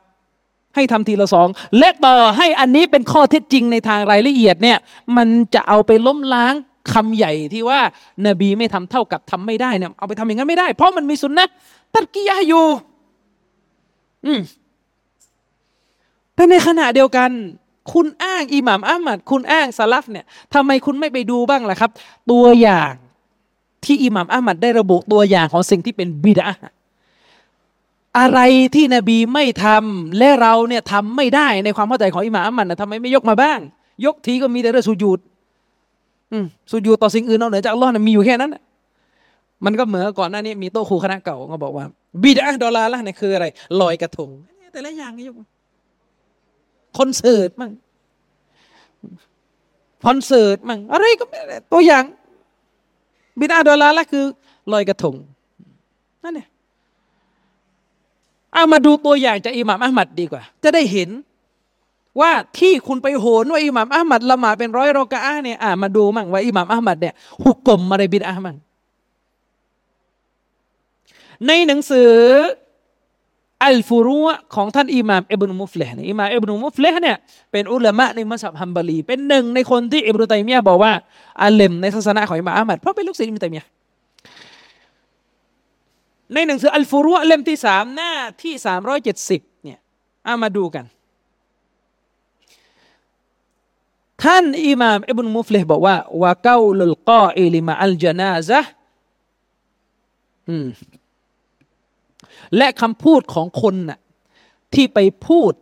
[0.75, 4.79] ให้ทำทีละสองและต่อให้อันนี้เป็นข้อเท็จจริงในทางรายละเอียดเนี่ย
[5.17, 6.55] มันจะเอาไปล้มล้าง
[6.93, 7.81] คำใหญ่ที่ว่า
[8.27, 11.49] นบีไม่ทำเท่ากับทำไม่ได้เนี่ยเอาไปทำอย่างนั้นไม่ได้ เพราะมันมีสุนนะ
[11.95, 12.67] ตัดกิยาอยู่
[14.27, 14.41] อืม
[16.35, 17.31] แต่ในขณะเดียวกัน
[17.93, 20.25] คุณอ้างอิหม่ามอัมมัดคุณอ้างซาลฟเนี่ย
[20.55, 21.91] ทำไมคุณไม่ไปดูบ้างล่ะครับ
[22.31, 22.93] ตัวอย่าง
[23.85, 26.49] ที่อิหม่ามอัมมัดได้ระบุตัวอย่างของสิ่งที่เป็นบิดา
[28.19, 28.41] อะไร
[28.75, 33.59] ที่นบีไม่ทำและเราเนี่ยทำไม่ได้ในความเข้าใจของอิหม่ามมันนะทำไมไม่ยกมาบ้าง
[34.07, 35.21] ยกทีก็มีแต่เรื่องสุญูด
[36.71, 38.57] สุญูดต่อสิ่งอื่นนอกเหนือจากอัลลอฮ์นะมีอยู่แค่นั้น
[39.65, 41.85] มันก็เหมือนก่อนหน้านี้มีโต๊ะครูคณะเก่าก็บอกว่า
[42.23, 43.47] บิดาดอลลาร์ละเนี่ยคืออะไร
[43.81, 44.31] ลอยกระทง
[44.73, 45.35] แต่ละอย่างยก
[46.99, 47.73] คอนเสิร์ตมั่ง
[50.07, 51.25] คอนเสิร์ตมั่งอะไรก็
[51.73, 52.05] ตัวอย่าง
[53.41, 54.25] บิดาดอลลาร์ละคือ
[54.73, 55.15] ลอยกระทง
[56.25, 56.49] นั่นเนี่ย
[58.55, 61.11] เอามาดูตัวอย่างจากอิหม่ามอัลมัดดีกว่า จะได้เห็น
[62.21, 68.57] ว่าที่คุณไปโหนว่าอิหม่ามอัลมัดละหมาดเป็นร้อยรอกะอาเนี่ยอ่ามาดูมั่งว่าอิหม่ามอัลมัดเนี่ยหุกกลมอะไรบิดอามั่ง
[71.47, 72.13] ในหนังสือ
[73.67, 74.19] อัลฟูรุ
[74.55, 77.17] ของท่านอิหม่ามอิบนุมุฟเลห์อิหม่ามอิบนุมุฟเลห์เนี่ย
[77.53, 80.93] เป็นอุลามะในมัซฮับฮัมบาลี เป็นหนึ่งในคนที่อิบนุตัยมียะบอกว่า
[81.43, 83.67] อาเลมในมัซฮับของอิหม่ามอะห์มัดเพราะเป็นลูกศิษย์อิบนุตัยมียะ
[86.35, 89.79] ในหนังสืออัลฟูรุเล่มที่สามหน้าที่สามร้อยเจ็ดสิบเนี่ย
[90.25, 90.85] เอามาดูกัน
[94.23, 98.61] ท่านอิหม่ามอิบนุมุฟลิฮบอกว่าوقول القائل مع الجنازة
[102.57, 103.99] และคำพูดของคนน่ะ
[104.75, 105.53] ที่ไปพูด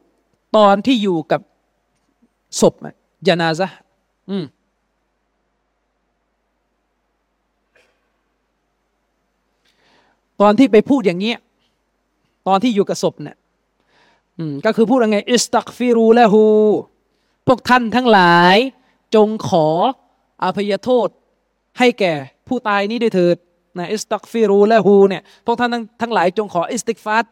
[0.57, 1.41] ตอนที่อยู่กับ
[2.61, 2.75] ศพ
[3.29, 3.69] จนาซะ
[4.31, 4.45] อืม
[10.41, 11.39] ตอนที่ไปพูดอย่างเงี้ย
[12.49, 13.37] ตอนที่อยู่กับศพเนี่ย
[14.65, 16.45] ก็คือพูดยังไงอิสตักฟิรูละหู
[17.47, 18.57] พวกท่านทั้งหลาย
[19.15, 19.67] จงขอ
[20.43, 21.09] อภัยโทษ
[21.79, 22.13] ให้แก่
[22.49, 23.37] ผู้ตายนี้ด้วยเถิด
[23.79, 27.25] นะاستغفروا له เนี่ยพวกท่านทั้งทั้งหลาย จงขออิสติฆฟาร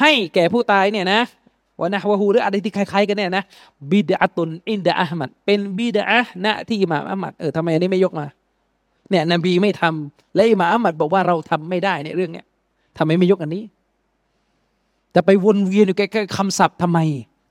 [0.00, 1.20] ให้แก่ผู้ตายเนี่ยนะ
[1.80, 3.44] ونحوهหรืออะไรที่คล้ายๆกันเนี่ยนะ
[3.90, 8.26] بدعة عند أحمدเป็นบิดอะฮ์ ณที่อิหม่ามอะห์มัดเออทำไมอันนี้ไม่ยกมา
[9.10, 12.46] เนี่ยนบีไม่ทำและอิหม่ามอะห์มัดบอกว่าเราทำไม่ได้ในเรื่องเนี้ย
[12.98, 13.62] ทำไมไม่ยกอันนี้
[15.14, 16.98] จะไปวนเวียนอยู่แค่คำศัพท์ทำไม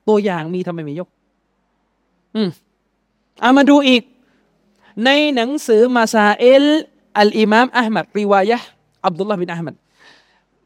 [0.07, 1.09] ตัวอย่างมีทำไมไม่ยก
[2.35, 2.49] อืม
[3.41, 4.03] เอามาดูอีก
[5.05, 6.65] ในหนังสือมาซาเอล
[7.19, 8.59] อัลอิมามอัลมัดริวายะ
[9.05, 9.75] อับดุลลาห์บินอัลมัด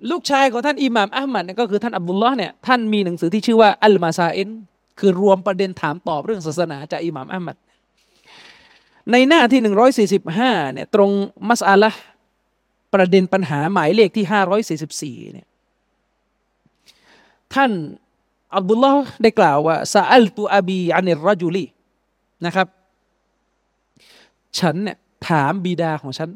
[0.10, 4.50] ลูกชายของท่านอิหม่ามอัลมัดก็คือท่านอับดุลลาห์เนี่ยท่านมีหนังสือที่ชื่อว่าอัลมาซาเอล
[5.00, 7.56] คือรวมประเด็นถามตอบเรื่องศาสนาจากอิหม่ามอัลมัด
[9.12, 11.12] ในหน้าที่หนึ่งร้อยสี่สิบห้าเนี่ยตรง
[11.50, 11.92] มัสอาละ
[12.94, 15.48] ประเด็นปัญหาหมายเลขที่ห้าร้อยสี่สิบสี่เนี่ย
[17.54, 17.72] ท่าน
[18.56, 21.66] อับดุลลาห์ได้กล่าวว่าซาอัลตุอบีอันิรจุลี
[22.46, 22.68] นะครับ
[24.60, 24.98] ฉันเนี่ย
[25.28, 26.30] ถามบิดาของฉัน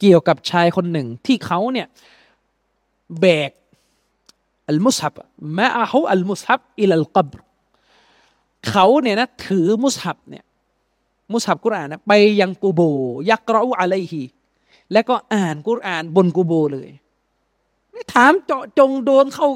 [0.00, 1.86] เกี่ยวกับชายคนหนึ่งที่เขาเนี่ย
[3.20, 3.50] แบก
[4.68, 5.14] อัลมุสฮับ
[5.58, 7.28] มาอาหูอัลมุสฮับอิลลกับ
[8.68, 10.44] เขาเนี่ยนะถือมุสฮับเนี่ย
[11.32, 12.80] มุสฮับกุรอานนะไปยังกูโบ
[13.30, 14.22] ยักรออะลัยฮี
[14.92, 16.88] แล้วก็อ่านกุรอานบนกูโบเลย
[18.12, 19.48] ถามเจาะจงโดนเข้า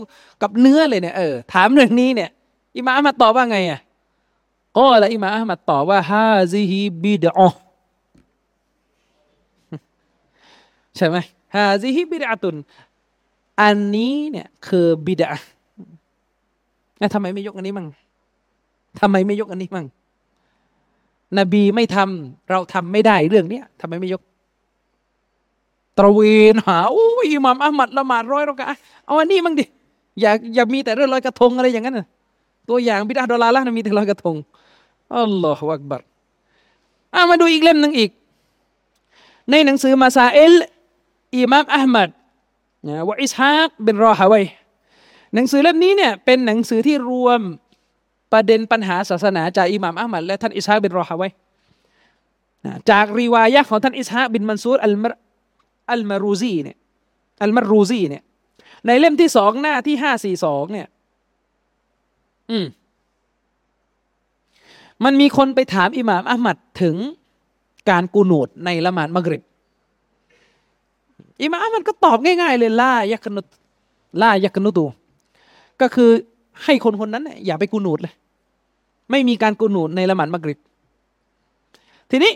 [0.42, 2.30] กับเนื้อเลยเนี่ยเออถามเรื่องนี้เนี่ย
[2.76, 3.80] อิมามมาตอบว่าไงอะ
[4.76, 7.40] ก็อะไรอิมามมาตอบว่าฮาซิฮิบิดอ
[10.96, 11.16] ใช่ไหม
[11.54, 12.56] ฮาซิฮิบิดอตุน
[13.60, 15.30] อันนี้เนี่ยคือบิดา
[16.98, 17.88] แล้วทำไมไม่ยกอันนี้มั่ง
[19.00, 19.86] ทำไมไม่ยกอันนี้มั่ง
[21.38, 24.22] นบีไม่ทำเราทำไม่ได้เรื่องเนี้ยทำไมไม่ยก
[25.98, 26.20] ตระเว
[26.52, 28.66] นหาโอ้ยอิหม่ามอัลมัดละหมาดร้อยรอกะ
[29.06, 29.64] เอาอันนี้มั่งดิ
[30.20, 32.00] อย่าอย่ามีแต่เรื่องลอยกระทงอะไรอย่างนั้น
[32.68, 34.36] ตัวอย่างบิดาดอลลาร์ละมีแต่ลอยกระทง
[35.16, 36.02] อัลลอฮฺวักบัร
[37.14, 38.10] อามาดูอีกเล่มหนึ่งอีก
[39.50, 40.54] ในหนังสือมาซาเอล
[41.36, 42.08] อิมามอัลมัด
[42.86, 44.44] นะวะอิสฮากเป็นรอฮาวัย
[45.34, 47.40] หนังสือเล่มนี้เนี่ยเป็นหนังสือที่รวม
[48.32, 51.30] ประเด็นปัญหาศาสนาจากอิหม่ามอัลมัดและท่านอิสฮากเป็นรอฮาวัย
[52.90, 55.04] จากรีวายะของท่านอิสฮากบินมันซูรอัลม
[55.92, 56.76] อัลมารูซีเนี่ย
[57.42, 58.22] อัลมารูซีเนี่ย
[58.86, 60.86] ในเล่มที่สองหน้าที่ห้าสี่สองเนี่ย
[62.50, 62.66] อืม
[65.04, 66.96] มันมีคนไปถามอิหม่ามอัลมัดถึง
[67.90, 69.42] การกูนูดในละหมาดมักริบ
[71.42, 73.46] อิหม่ามอัมัดก็ตอบง่ายๆเลยล่ายักนุต
[74.22, 74.84] ล่ายักนุตู
[75.80, 76.10] ก็คือ
[76.64, 78.14] ให้คนคนนั้นเนี่ยอย่าไปกูนูดเลย
[79.10, 80.58] ไม่มีการกูนูดในละหมาดมักริบ
[82.10, 82.32] ทีนี้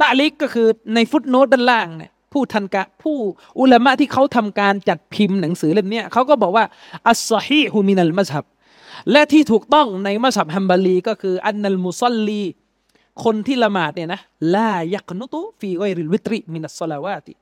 [0.00, 3.16] ตะลิกก็คือในฟุตโนตด้านล่างเนี่ยผู้ทันกะผู้
[3.60, 6.64] อุลามะที่เขาทำการจัดพิมพ์หนังสือเล่มนี้เขาก็บอกว่า
[7.08, 8.44] อัสซอฮีฮุมินัลมัซฮับ
[9.12, 12.42] และที่ถูกต้องในมัสฮับฮัมบาลีก็คืออันนัลมุซัลลี
[13.24, 14.20] คนที่ละหมาดเนี่ยนะ
[14.54, 17.32] ลายักนุตุฟีไอริลวิตริมินัสลาวาติ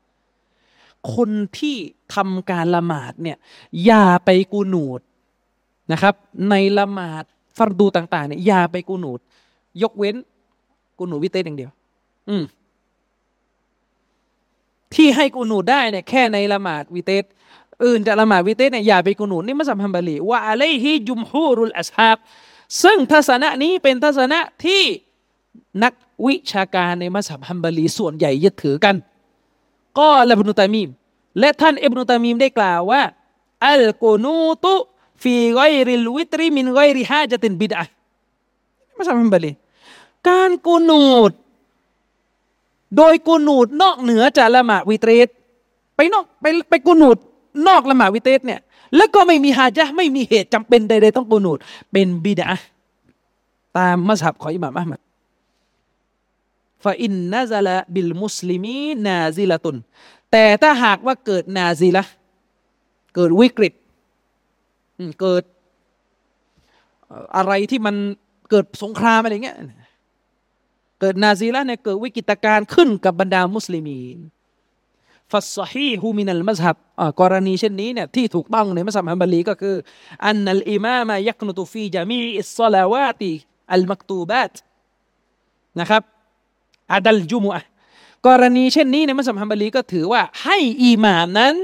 [1.15, 1.77] คนที่
[2.15, 3.37] ทำการละหมาดเนี่ย
[3.87, 5.01] อย่าไปกูนูด
[5.93, 6.15] นะครับ
[6.51, 7.25] ในละหมาด
[7.57, 9.21] ฟัรดูต่างๆเนี่ยอย่าไปกูนูด
[9.83, 10.17] ยกเว้น
[10.99, 11.71] กูนูดวิเตสอย่างเดียว
[12.29, 12.45] อืม
[14.95, 17.25] ที่ให้กูนูดได้เนี่ยแค่ในละหมาดวิเตส
[17.85, 22.17] อื่นจะละหมาดวิเตสเนี่ยอย่าไปกูนูดนี่มัสยิดฮัมบาลีว่าอะไรฮิจุมฮูรุลอัสฮาบ
[22.83, 24.83] ซึ่งทัศนะนี้เป็นทัศนะที่
[25.83, 25.93] นัก
[26.27, 28.97] วิชาการในมัสยิดฮัมบาลีส่วนใหญ่ยึดถือกัน
[29.99, 30.89] ก็ละบนุตามีม
[31.41, 33.03] และท่านอิบนุตามีมได้กล่าวว่า
[33.67, 34.75] อัลกูนูตุ
[35.23, 37.87] ฟีไกริลวิตริมินไกริฮาจะตินบิดะ
[38.97, 39.53] มัสยิดฮัมบลี
[40.29, 41.33] การกูนูด
[42.97, 45.29] โดยกูนูดนอกเหนือจากละหมาดวิเตส
[45.97, 47.19] ไปนอกไปไปกูนูด
[47.67, 48.61] นอกละหมาดวิเตสเนี่ย
[48.97, 51.59] แล้วก็ไม่มีฮาจะไม่มีเหตุจำเป็นใดๆต้องกูนูด
[51.93, 52.49] เป็นบิดา
[53.77, 55.01] ตามมัสฮับของอิหม่ามอัลมัด
[56.85, 59.77] ฟาอินนาซาลาบิลมุสลิมีนาซิละตุน
[60.33, 62.05] แต่ถ้าหากว่าเกิดนาซิละ
[63.15, 63.73] เกิดวิกฤต
[65.21, 65.43] เกิด
[67.37, 67.97] อะไรที่มัน
[68.51, 69.59] เกิดสงครามอะไรเงี้ย
[71.01, 74.19] เกิดนาซีละเนี่ยเกิดวิกฤตการณ์ขึ้นกับบรรดามุสลิมีน
[75.31, 76.77] ฟัสซฮีฮูมินัลมัซฮับ
[77.21, 79.77] กรณีเช่นนี้เนี่ยที่ถูกต้องในมัซฮับฮัมบาลีก็คือ
[80.27, 84.53] أن الإمام يقنت في جميع الصلوات المكتوبات
[85.81, 86.03] นะครับ
[86.93, 87.63] عدا الجمعة
[88.27, 91.55] กรณีเช่นนี้ในมัซฮับฮัมบาลีก็ถือว่าให้อิหม่ามนั้น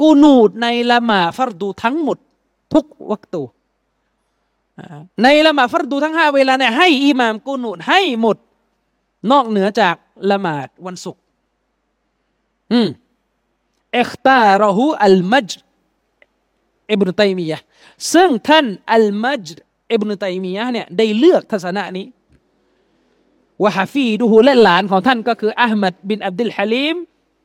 [0.00, 2.18] กูนูดในละหมาดฟัรดูทั้งหมด
[2.72, 3.42] ทุกวักตู
[5.22, 8.36] ในละหมาดฟัรดูทั้งห้าเวลาเนี่ยให้อิหม่ามกูนูดให้หมด
[9.30, 9.96] นอกเหนือจาก
[10.30, 11.22] ละหมาดวันศุกร์
[12.72, 12.88] อืม
[13.92, 15.50] เอคตารหูอัลมัจ
[16.90, 17.58] อิบนุตัยมียะ
[18.14, 19.44] ซึ่งท่านอัลมัจ
[19.92, 22.06] อิบนุตัยมียะเนี่ยได้เลือกทัศนะนี้
[23.62, 26.96] วะฮาฟีดูฮูและหลานของท่านก็คืออัลมัดบินอับดุลฮะลิม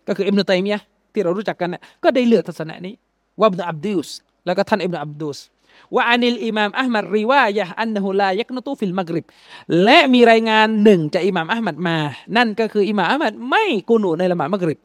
[0.08, 0.80] ก็คืออิบนุตัยมียะ
[1.14, 2.94] ที่เรารู้จักกันเนี่ยก็ได้เลือกทัศนะนี้
[3.40, 4.10] ว่าอิบนุอับดุส
[4.46, 5.40] แล้วก็ท่านอิบนุอับดุส
[5.96, 9.26] ว่าอานิลอิมามอัลมัดรีว่ายะอันนหุลายักนตุฟิลมักริบ
[9.84, 11.98] และมีรายงานหนึ่งจากอิมามอัลมัดมา
[12.38, 14.80] นั่นก็คืออิมามอัลมัดไม่กูนูในละหมาดมักริบ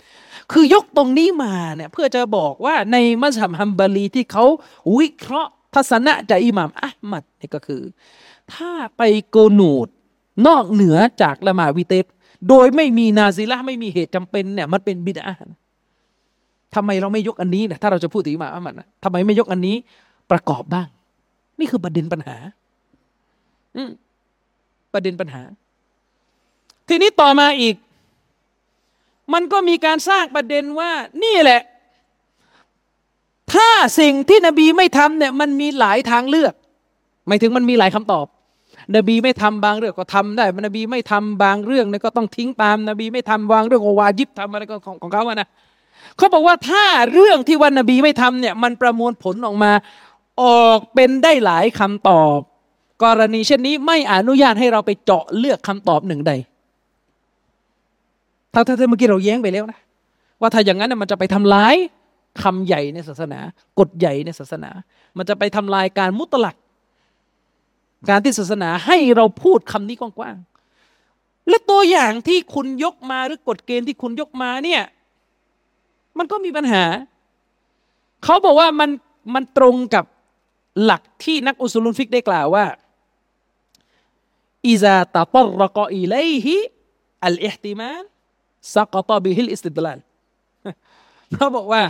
[0.53, 4.45] คือยกตรงนี้มาเนี่ยเพื่อจะบอกว่าในมัสยิดฮัมบารีที่เขา
[4.99, 7.83] วิเคราะห์ทัศนะจากอิหม่ามอัลมัดนี่ก็คือ
[8.55, 9.89] ถ้าไปโกนูด
[10.47, 12.07] นอกเหนือจากละหมาดวิเตส
[12.49, 15.35] โดยไม่มีนาซิละไม่มีเหตุจำเป็นเนี่ยมันเป็นบิดา
[16.75, 19.77] ทำไมเราไม่ยกอันนี้นะถ้าเราจะพูดถึงมาอัลมัดนะทำไมไม่ยกอันนี้
[20.31, 20.87] ประกอบบ้าง
[21.59, 22.37] นี่คือประเด็นปัญหา
[23.77, 23.83] อื
[24.93, 25.43] ประเด็นปัญหา
[26.89, 27.75] ทีนี้ต่อมาอีก
[29.33, 30.91] มันก็มีการสร้างประเด็นว่า
[31.25, 31.61] นี่แหละ
[33.53, 33.69] ถ้า
[34.01, 36.55] สิ่งที่นบีไม่ทำเนี่ย มันมีหลายทางเลือก
[37.27, 38.27] หมายถึงมันมีหลายคำตอบ
[38.97, 45.49] นบีไม่ทำบางเรื่องก็ทำได้นบีไม่ทำบางเรื่องเนี่ยก็ต้องทิ้งตาม นบีไม่ทำบางเรื่องก็วาจิบทำอะไรก็ของของเขาอะนะ
[46.17, 49.73] เขาบอกว่าถ้าเรื่องที่ว่านบีไม่ทำเนี่ยมันประมวลผลออกมา
[50.43, 52.39] ออกเป็นได้หลายคำตอบ
[53.05, 56.33] กรณีเช่นนี้ไม่อนุญาตให้เราไปเจาะเลือกคำตอบหนึ่งใด
[58.53, 59.81] ถ้าถ้าเมื่อกี้เราแย้งไปแล้วนะ
[60.41, 61.75] ว่าถ้าอย่างนั้นมันจะไปทำลาย
[62.43, 63.41] คำใหญ่ในศาสนา
[63.79, 64.71] กฎใหญ่ในศาสนา
[65.17, 66.57] มันจะไปทำลายการมุตลัก
[68.09, 74.83] การที่ศาสนาให้เราพูดคำนี้กว้างๆและตัวอย่างที่คุณยกมาหรือกฎเกณฑ์ที่คุณยกมาเนี่ย
[76.21, 76.85] มันก็มีปัญหา
[78.25, 78.91] เขาบอกว่ามัน
[79.35, 80.05] มันตรงกับ
[80.83, 82.67] หลักที่นักอุสุลุนฟิกได้กล่าวว่า
[84.69, 88.03] إذا تطرق إليه الاحتمال
[88.75, 89.99] سقط به الاستدلال
[91.33, 91.83] เขาบอกว่า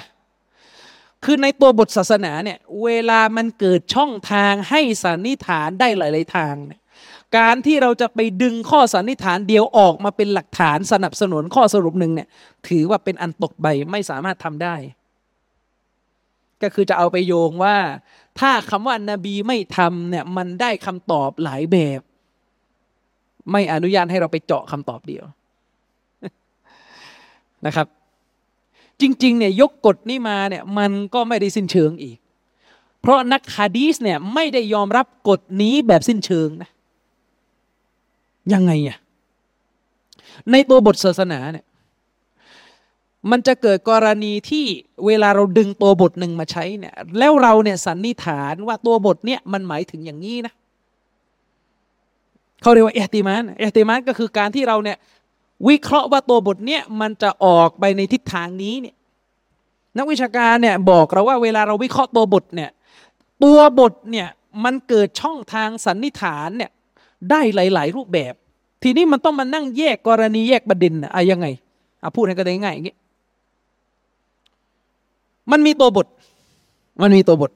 [1.24, 6.79] คือในตัวบทศาสนาเนี่ย เวลามันเกิดช่องทางให้สันนิษฐานได้หลาย ๆ ทางเนี่ย
[7.36, 12.28] การที่เราจะไปดึงข้อสันนิษฐานเดียวออกมาเป็นหลักฐานสนับสนุนข้อสรุปหนึ่งเนี่ย
[12.68, 14.74] ถือว่าเป็นอันตกใบไม่สามารถทำได้
[16.62, 17.76] ก็คือจะเอาไปโยงว่า
[18.40, 22.00] ถ้าคำว่านาบีไม่ทำเนี่ยมันได้คำตอบหลายแบบ
[23.52, 25.24] ไม่อนุญาตให้เราไปเจาะคำตอบเดียว
[27.66, 27.86] นะครับ
[29.00, 32.18] จริงๆเนี่ยยกกฎนี้มาเนี่ยมันก็ไม่ได้สิ้นเชิงอีก
[33.00, 36.70] เพราะนักฮะดีสเนี่ยไม่ได้ยอมรับกฎนี้แบบสิ้นเชิงนะ
[38.52, 38.98] ยังไงอะ
[40.52, 41.66] ในตัวบทศาสนาเนี่ย
[43.30, 44.64] มันจะเกิดกรณีที่
[45.06, 50.52] เวลาเราดึงตัวบทหนึ่งมาใช้เนี่ย แล้วเราเนี่ยสันนิษฐานว่าตัวบทเนี่ยมันหมายถึงอย่างนี้นะ
[52.62, 54.98] เขาเรียกว่าเอติมานเอติมานก็คือการที่เราเนี่ย
[55.68, 58.96] วิเคราะห์ว่าตัวบทเนี้ยมันจะออกไปในทิศทางนี้เนี่ย
[59.98, 62.70] นักวิชาการเนี่ยบอกเราว่าเวลาเราวิเคราะห์ตัวบทเนี่ย
[63.44, 64.28] ตัวบทเนี่ย
[64.64, 66.70] มันเกิดช่องทางสันนิษฐานเนี่ย
[67.30, 68.34] ได้หลาย ๆ รูปแบบ
[68.82, 71.46] ทีนี้มันต้องมานั่งแยกกรณีแยกประเด็นอะยังไง
[72.02, 72.96] อะพูดให้กันได้ง่ายอย่างงี้
[75.52, 76.06] มันมีตัวบท
[77.02, 77.50] มันมีตัวบท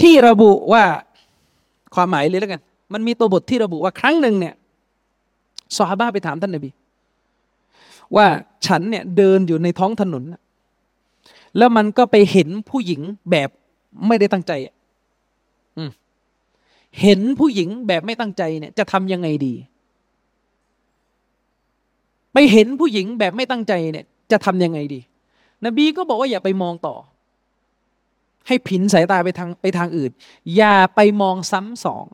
[0.00, 0.84] ที่ระบุว่า
[1.94, 2.62] ความหมายเลยแล้วกัน
[2.92, 4.54] มันมีตัวบทที่ระบุว่าครั้งหนึ่งเนี่ย
[5.76, 6.70] ซอฮาบะไปถามท่านนบี
[8.16, 8.26] ว่า
[8.66, 10.24] ฉันเนี่ยเดินอยู่ในท้องถนน
[11.58, 13.00] แล้วมันก็ไปเห็นผู้หญิง
[13.30, 13.48] แบบ
[14.06, 14.52] ไม่ได้ตั้งใจ
[15.76, 15.90] อืม
[17.02, 19.54] เห็นผู้หญิงแบบไม่ตั้งใจเนี่ยจะทำยังไงดี
[22.32, 25.00] ไปเห็นผู้หญิงแบบไม่ตั้งใจเนี่ยจะทำยังไงดี
[25.64, 26.96] นบีก็บอกว่าอย่าไปมองต่อ
[28.46, 30.10] ให้ผินสายตาไปทางไปทางอื่น
[30.56, 32.04] อย่าไปมองซ้ำสอง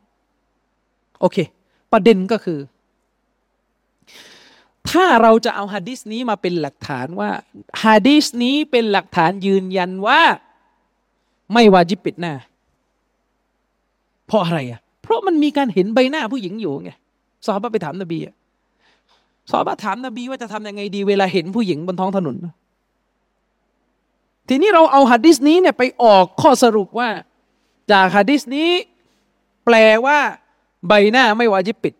[1.21, 1.37] โอเค
[1.93, 2.61] ประเด็นก็คือ
[4.91, 7.31] ถ้าเราจะเอาฮะดิษนี้มาเป็นหลักฐานว่า
[7.85, 10.21] ฮะดิษนี้เป็นหลักฐานยืนยันว่า
[11.53, 12.35] ไม่วาจิบปิดหน้า
[14.33, 16.91] เพราะอะไรอะ เพราะมันมีการเห็นใบหน้าผู้หญิงอยู่ไง
[17.45, 18.35] ซอฮาบะไปถามนบีอะ
[19.51, 22.37] ซอฮาบะถามนบีว่าจะทำยังไงดี เวลาเห็นผู้หญิงบนท้องถนน
[24.49, 27.09] ทีนี้เราเอาฮะดิษนี้เนี่ยไปออกข้อสรุปว่า
[27.93, 28.71] จากฮะดิษนี้
[29.65, 29.77] แปล
[30.07, 30.19] ว่า
[30.89, 31.95] ใบหน้าไม่วาจิบปิด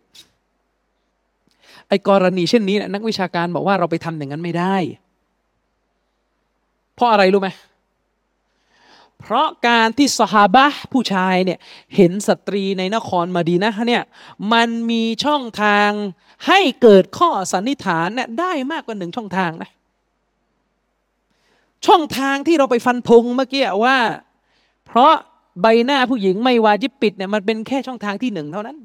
[1.87, 4.75] ไอ้กรณีเช่นนี้นักวิชาการบอกว่าเราไปทำอย่างนั้นไม่ได้
[6.95, 7.49] เพราะอะไรรู้ไหม
[9.23, 11.59] เพราะการที่สฮาบะผู้ชายเนี่ย
[11.95, 14.03] เห็นสตรีในนครมาดีนะเนี่ย
[14.53, 15.89] มันมีช่องทาง
[16.47, 19.69] ให้เกิดข้อสันนิษฐานเนี่ยได้มากกว่าหนึ่งช่องทางนะ
[21.87, 23.97] ช่องทางที่เราไปฟันธงเมื่อกี้ว่า
[24.87, 25.13] เพราะ
[25.61, 28.77] ใบหน้าผู้หญิงไม่วาจิบปิดเนี่ยมันเป็นแค่ช่องทางที่หนึ่งเท่านั้น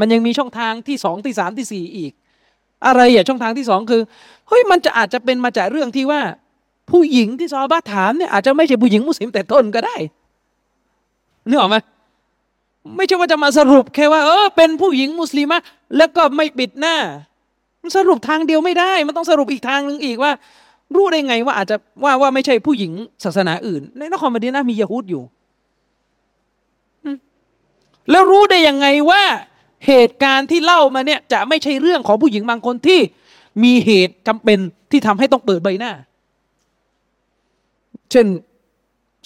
[0.00, 2.12] มันยังมีช่องทางที่สองที่สามที่สี่อีก
[2.86, 4.02] อะไรอะช่องทางที่สองคือ
[4.48, 6.20] เฮ้ยมันจะอาจจะเป็นมาจากเรื่องที่ว่า
[6.90, 9.96] ผู้หญิงที่ซอบ้าถามเนี่ยอาจจะไม่ใช่ผู้หญิงมุสลิมแต่ต้นก็ได้
[11.48, 11.76] นึกออกไหม
[12.96, 15.58] ไม่ใช่ว่าจะมาสรุปแค่ว่าเออเป็นผู้หญิงมุสลิมะ
[15.96, 16.96] แล้วก็ไม่ปิดหน้า
[17.82, 20.32] มันสรุปทางเดียวไม่ได้ มันต้องสรุปอีกทางหนึ่งอีกว่า
[20.94, 22.92] รู้ได้ไงว่าอาจจะว่าว่าไม่ใช่ผู้หญิง
[23.24, 25.22] ศาสนาอื่น ในนครมดีนะมียะฮูดอยู่
[28.10, 29.22] แล้วรู้ได้ยังไงว่า
[29.86, 33.00] เหตุการณ์ที่เล่ามาเนี่ย จะไม่ใช่เรื่องของผู้หญิงบางคนที่
[33.62, 34.58] มีเหตุจำเป็น
[34.90, 35.92] ที่ทำให้ต้องเปิดใบหน้า
[38.10, 38.26] เช่น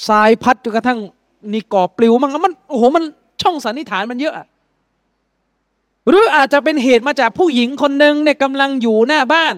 [0.08, 0.98] ทรายพัดจนกระทั่ง
[1.52, 3.04] นี่กอบปลิวมันมันโอ้โหมัน
[3.42, 4.34] ช่องสันนิษฐานมันเยอะ
[6.08, 9.54] หรืออาจจะเป็นเหตุมาจากผู้หญิงคนหนึ่งเนี่ยกำลังอยู่หน้าบ้าน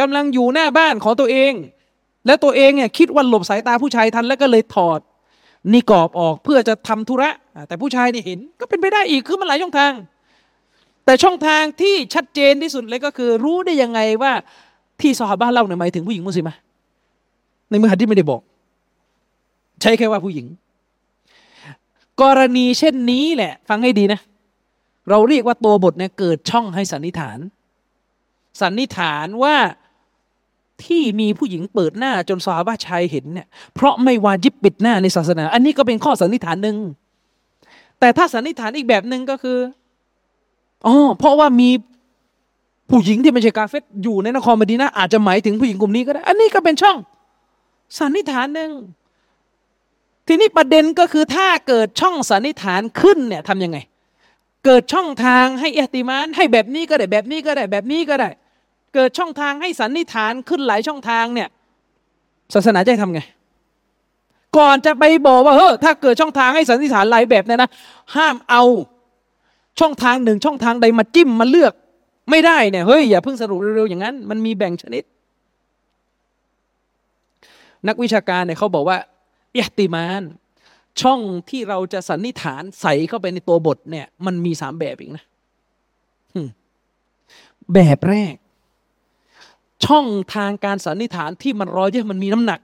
[0.00, 1.52] กำลังอยู่หน้าบ้านของตัวเอง
[2.26, 5.00] แล้วตัวเองเนี่ยคิดว่าหลบสายตาผู้ชายทันแล้วก็เลยถอด
[5.72, 7.30] นี่กอบออกเพื่อจะทำธุระ
[7.68, 9.92] แต่ผู้ชายนี่เห็นก็เป็นไปได้อีกคือมันหลายช่องทาง
[11.04, 14.32] แต่ช่องทางที่ชัดเจนที่สุดเลยก็คือ รู้ได้ยังไงว่า
[15.00, 16.50] ที่สหบ้านเล่าเนี่ยหมายถึงผู้หญิงมุสลิม
[17.70, 18.42] ในเมื่อฮัดดิไม่ได้บอก
[19.80, 20.46] ใช้แค่ว่าผู้หญิง
[22.22, 24.20] กรณีเช่นนี้แหละ ฟังให้ดีนะ
[25.10, 27.38] เราเรียกว่าตัวบทเนี่ยเกิดช่องให้สันนิษฐาน
[28.60, 29.56] สันนิษฐานว่า
[30.84, 36.76] ที่มีผู้หญิงเปิดหน้าจนซาบะชายเห็นเนี่ยเพราะไม่วาจิบปิดหน้าในศาสนา อันนี้ก็เป็นข้อสันนิษฐานหนึ่ง
[38.00, 39.58] แต่ถ้าสันนิษฐานอีกแบบหนึ่งก็คือ
[40.86, 41.70] อ๋อเพราะว่ามี
[42.90, 46.96] ผู้หญิงที่ไม่ใช่กาเฟตอยู่ในนครมดีนาอาจจะหมายถึงผู้หญิงกลุ่มนี้ก็ได้ อันนี้ก็เป็นช่อง
[47.98, 48.72] สันนิษฐานหนึ่ง
[50.26, 53.78] ทีนี้ประเด็นก็คือถ้าเกิดช่องสันนิษฐานขึ้นเนี่ยทำยังไง
[54.64, 58.30] เกิดช่องทางให้อติมานให้แบบนี้ก็ได้แบบนี้ก็ได้แบบนี้ก็ได้
[58.94, 61.48] เกิดช่องทางให้สันนิษฐานขึ้นหลายช่องทางเนี่ย
[62.54, 63.20] ศาสนาจะทำไง
[64.58, 67.70] ก่อนจะไปบอกว่าเฮ้ถ้าเกิดช่องทางให้สันนิษฐานหลายแบบเนี่ยนะ
[68.16, 68.62] ห้ามเอา
[69.80, 71.72] ช่องทางหนึ่งช่องทางใดมาจิ้มมาเลือก
[72.30, 75.02] ไม่ได้เนี่ยเฮ้ยอย่าเพิ่งสรุปเร็วๆอย่างนั้น มันมีแบ่งชนิด
[77.88, 78.98] นักวิชาการเนี่ยเขาบอกว่า
[79.52, 80.22] เอติมาน
[81.00, 81.20] ช่อง
[81.50, 85.24] ที่เราจะสันนิษฐานใส่เข้าไปในตัวบทเนี่ย มันมีสามแบบอีกนะ
[87.74, 88.34] แบบแรก
[89.86, 92.60] ช่องทางการสันนิษฐานที่มันรอยเยอะมันมีน้ำหนัก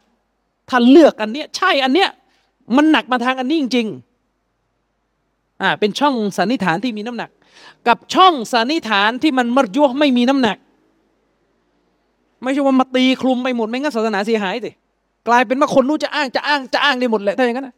[0.69, 2.11] ถ้าเลือกอันเนี้ย ใช่อันเนี้ย
[2.77, 7.31] มันหนักมาทางอันนี้จริงๆอ่าเป็นช่องสันนิษฐานที่มีน้ำหนัก
[7.89, 10.57] กับช่องสันนิษฐานที่มันมรยวไม่มีน้ำหนัก
[12.43, 14.73] ไม่ใช่ว่ามาตีคลุมไปหมดไม่งั้นศาสนาเสียหายสิ
[15.29, 17.69] กลายเป็นว่าคนนู้นจะอ้างจะอ้างจะอ้างได้หมดแหละถ้าอย่างนั้น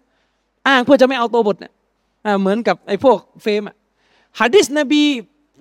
[0.69, 1.73] อ้างเพื่อจะไม่เอาตัวบทเนี่ย
[2.41, 3.77] เหมือนกับไอ้พวกเฟมอะ
[4.41, 5.03] ฮะดิษนบี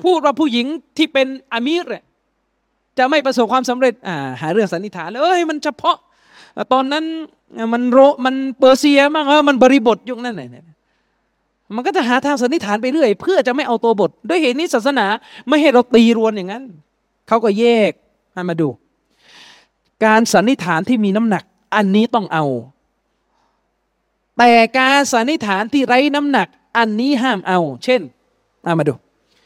[0.04, 0.66] พูดว่าผู้หญิง
[0.98, 1.94] ที่เป็นอามีร
[2.98, 5.98] จะไม่ประสบความสำเร็จอ่าหาเรื่องสันนิษฐานเลยเอ้ยมันเฉพาะ
[6.74, 7.06] ตอนนั้น
[7.74, 10.60] มันโรมันเปอร์เซียมั้งเออมันบริบทยุคนั้นไหน
[11.76, 15.06] มันก็จะหาทางสันนิษฐานไปเรื่อย เพื่อจะไม่เอาตัวบท ด้วยเหตุนี้ศาสนา
[15.48, 16.64] ไม่ให้เราตีรวนอย่างนั้น
[17.28, 17.92] เขาก็แยก
[18.50, 18.70] มาดู
[20.06, 21.44] การสันนิษฐานที่มีน้ำหนัก
[21.76, 22.46] อันนี้ต้องเอา
[24.38, 28.02] แต่การสันนิษฐานที่ไร้น้ำหนัก อันนี้ห้ามเอา เช่น
[28.66, 28.94] อามาดู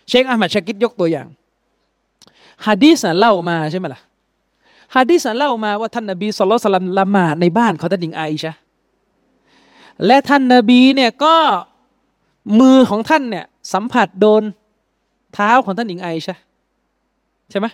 [0.10, 1.28] เชคอามัดชากิดยกตัวอย่าง
[2.66, 4.02] ฮะดีสเล่ามาใช่ไหมล่ะ
[4.96, 8.54] ฮะดีสเล่ามาว่าท่านนบีสุลต่านละหมาดในบ้านของท่านหญิงไอชะ
[10.06, 11.36] และท่านนบีเนี่ยก็
[12.60, 14.44] มือของท่านเนี่ยสัมผัสโดน
[15.34, 16.36] เท้าของท่านหญิงไอชะ
[17.50, 17.68] ใช่ไหม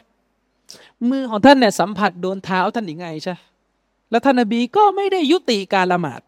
[1.09, 3.35] มือของท่านเนี่ยสัมผัสโดนเท้าท่านหญิงไอชะ
[4.09, 6.21] แล้วท่านนบีก็ไม่ได้ยุติการละหมาด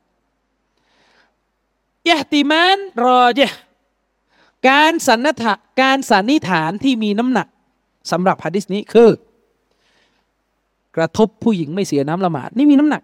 [2.10, 3.40] ยะติมานรอเจ
[4.70, 7.48] การสันนิษฐานการสันนิษฐานที่มีน้ำหนัก
[8.12, 9.10] สำหรับฮะดิษนี้คือ
[10.96, 13.04] กระทบผู้หญิงไม่เสียน้ำละหมาดนี่มีน้ำหนัก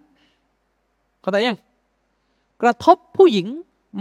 [1.22, 1.58] เข้าใจยัง
[2.62, 3.48] กระทบผู้หญิง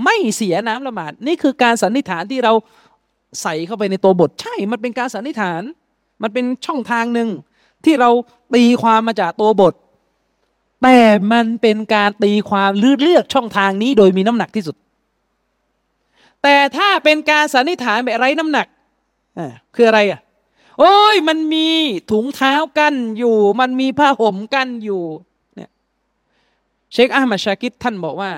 [0.05, 2.53] ไม่เสียน้ำละหมาด นี่คือการสันนิษฐานที่เรา
[3.43, 5.63] ใส่เข้าไปในตัวบทใช่ มันเป็นการสันนิษฐาน
[6.23, 7.29] มันเป็นช่องทางหนึ่ง
[7.85, 8.11] ที่เรา
[8.55, 9.75] ตีความมาจากตัวบท
[10.85, 11.01] แต่
[11.33, 14.77] มันเป็นการตีความลือเลือกช่องทางนี้โดยมีน้ำหนักที่สุด
[16.43, 18.67] แต่ถ้าเป็นการสันนิษฐานแบบไร้น้ำหนัก
[19.75, 20.21] คืออะไรอะ
[20.79, 21.69] โอ้ยมันมี
[22.11, 25.03] ถุงเท้ากันอยู่ มันมีผ้าห่มกันอยู่
[25.57, 25.71] เนี่ย
[26.93, 28.31] เชคอามัดชากิดท่านบอกว่า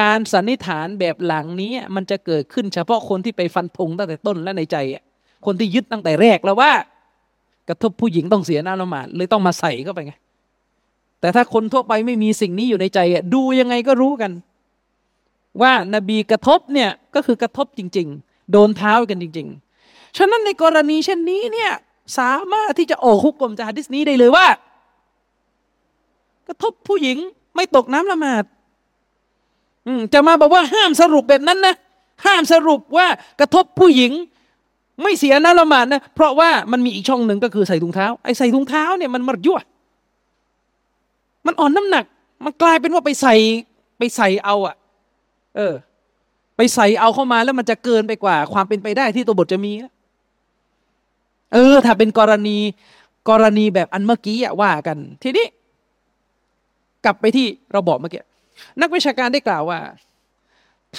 [0.00, 4.76] การสันนิษฐานแบบหลังนี้มันจะเกิดขึ้นเฉพาะคนที่ไปฟันธงตั้งแต่ต้นและในใจ
[5.46, 6.72] คนที่ยึดตั้งแต่แรกแล้วว่า
[7.68, 10.14] กระทบผู้หญิงต้องเสียน้ำละหมาดเลยต้องมาใส่เข้าไปไง
[11.26, 12.98] แต่ถ้าคนทั่วไปไม่มีสิ่งนี้อยู่ในใจ
[13.34, 14.32] ดูยังไงก็รู้กัน
[15.62, 19.48] ว่านบีกระทบเนี่ยก็คือกระทบจริง ๆ โดนเท้ากันจริง
[19.82, 21.70] ๆ ฉะนั้นในกรณีเช่นนี้เนี่ย
[22.18, 24.46] สามารถที่จะออกคุกกลมจากฮะดิษนี้ได้เลยว่า
[26.48, 27.16] กระทบผู้หญิง
[27.56, 28.44] ไม่ตกน้ำละหมาด
[30.12, 31.74] จะมาบอกว่าห้ามสรุปแบบนั้นนะ
[32.26, 33.06] ห้ามสรุปว่า
[33.40, 34.12] กระทบผู้หญิง
[35.02, 39.60] ไม่เสียน้ำละหมาดนะเพราะว่ามันมีอีกช่องหนึ่งก็คือใส่ถุงเท้าไอ้ใส่ถุงเท้าเนี่ยมันมารยั่ว
[41.46, 42.04] มันอ่อนน้ำหนัก
[42.44, 43.34] มันกลายเป็นว่าไปใส่
[43.98, 44.76] ไปใส่เอาอะ่ะ
[45.56, 45.74] เออ
[46.56, 49.72] ไปใส่เอาเข้ามาแล้วมันจะเกินไปกว่า ความเป็นไปได้ที่ตัวบทจะมี
[51.52, 52.58] เออ ถ้าเป็นกรณี
[53.30, 55.46] กรณีแบบอันเมื่อกี้ว่ากัน ทีนี้
[57.04, 58.22] กลับไปที่เราบอกเมื่อกี้
[58.80, 59.80] นักวิชาการได้กล่าวว่า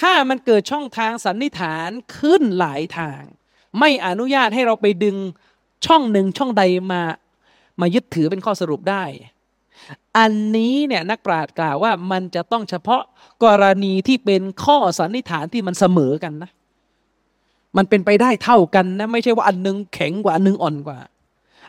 [0.00, 3.20] ถ้ามันเกิดช่องทางสันนิษฐานขึ้นหลายทาง
[3.78, 5.16] ไม่อนุญาตให้เราไปดึง
[5.86, 6.62] ช่องหนึ่งช่องใด
[6.92, 7.02] มา
[7.80, 9.04] มายึดถือเป็นข้อสรุปได้
[10.18, 13.02] อันนี้เนี่ยนักปราชญ์กล่าวว่ามันจะต้องเฉพาะ
[13.44, 16.50] กรณีที่เป็นข้อสันนิษฐานที่มันเสมอกันนะ
[17.76, 20.98] มันเป็นไปได้เท่ากันนะ ไม่ใช่ว่าอันนึงแข็งกว่าอันนึงอ่อนกว่า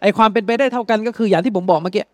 [0.01, 2.05] ไอความเป็นไปได้เท่ากันก็คืออย่างที่ผมบอกเมื่อกี้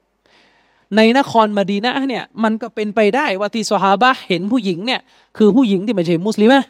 [0.95, 5.01] ในนครมาดีนะเนี่ยมันก็เป็นไปได้ว่าที่สฮาบะเห็นผู้หญิงเนี่ย
[5.37, 6.63] คือผู้หญิงที่ไม่ใช่มุสลิมะ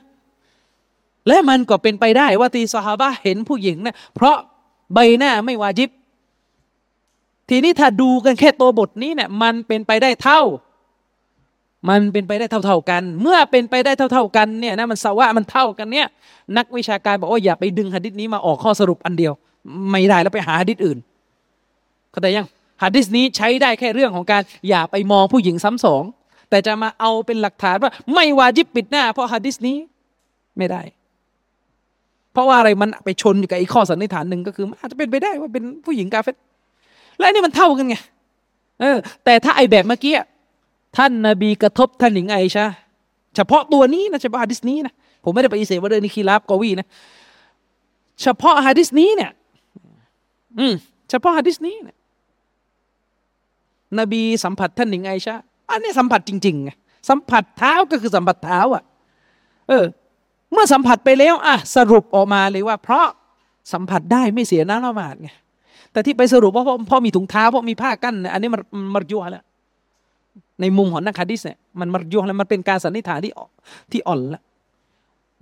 [1.27, 4.37] และมันก็เป็นไปได้ว่าที่สฮาบะเห็นผู้หญิงเนี่ยเพราะ
[4.93, 5.89] ใบหน้าไม่วาจิบ
[7.49, 10.41] ทีนี้ถ้าดูกันแค่ตัวบทนี้เนี่ยมันเป็นไปได้เท่า
[11.89, 16.07] มันเป็นไปได้เท่าๆกัน เมื่อเป็นไปได้เท่า ๆกันเนี่ยนะมันสวะมันเท่ากันเนี่ย
[16.57, 19.33] นักวิชาการบอกว่าอย่าไปดึงหะดิษนี้มาออกข้อสรุปอันเดียว
[19.91, 20.97] ไม่ได้แล้วไปหาหะดิษอื่น
[22.11, 22.47] เข้าใจยัง
[22.83, 26.03] หะดิษนี้ใช้ได้แค่เรื่องของการอย่าไปมองผู้หญิงซ้ำสอง
[26.49, 29.77] แต่จะมาเอาเป็นหลักฐานว่า ไม่วาจิบปิดหน้า เพราะหะดิษนี้
[30.57, 30.81] ไม่ได้
[32.33, 36.35] เพราะว่าอะไรมันไปชนอยู่กับอีกข้อสันนิษฐานหนึ่งก็คืออาจจะเป็นไปได้ว่าเป็นผู้หญิงกาเฟต
[37.19, 37.95] และนี่มันเท่ากันไง
[38.81, 40.13] เออ แต่ถ้าไอแบบเมื่อกี้
[40.97, 42.65] ท่านนาบีกระทบท่านหญิงไอชา
[43.35, 44.93] เฉพาะตัวนี้นะเฉพาะฮะดิษนี้นะ
[45.23, 46.87] ผมไม่ได้ไปอิเสว่าเรื่องนี้คีราบกวีนะ
[48.21, 49.31] เฉพาะฮะดิษนี้เนี่ย
[50.59, 50.73] อืม
[51.09, 51.97] เฉพาะฮะดิษนี้เนี่ย
[53.99, 55.35] นบีสัมผัสท่านหญิงไอชา
[55.69, 56.69] อันนี้สัมผัสจริงๆไง
[57.09, 58.83] สัมผัสเท้าก็คือสัมผัสเท้าอะ
[59.69, 59.85] เออ
[60.51, 63.07] เมื่อสัมผัสไปแล้ว อะ สรุปออกมาเลยว่า เพราะ
[63.73, 65.29] สัมผัสได้ไม่เสียน้ำละหมาดไง
[65.95, 68.61] แต่ที่ไปสรุปว่าเพราะพราะมีถุงเท้าเพราะมีผ้ากั้นอันนี้มัน
[68.95, 69.43] มันยั่วแล้ว
[70.61, 73.31] ในมุมของนักฮะดิษเนี่ยมันมันยั่วแล้วมันเป็นการสันนิษฐานที่
[73.91, 74.41] ที่อ่อนละ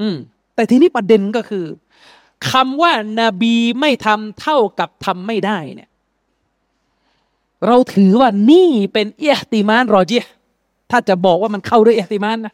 [0.01, 0.15] อืม
[0.55, 1.65] แต่ทีนี้ประเด็นก็คือ
[2.51, 5.89] คำว่านาบีไม่ทำเท่ากับทำไม่ได้เนี่ย
[7.67, 10.23] เราถือว่านี่เป็นเอติมานรอเจีย
[10.91, 12.53] ถ้าจะบอกว่ามันเข้าด้วยเอติมานนะ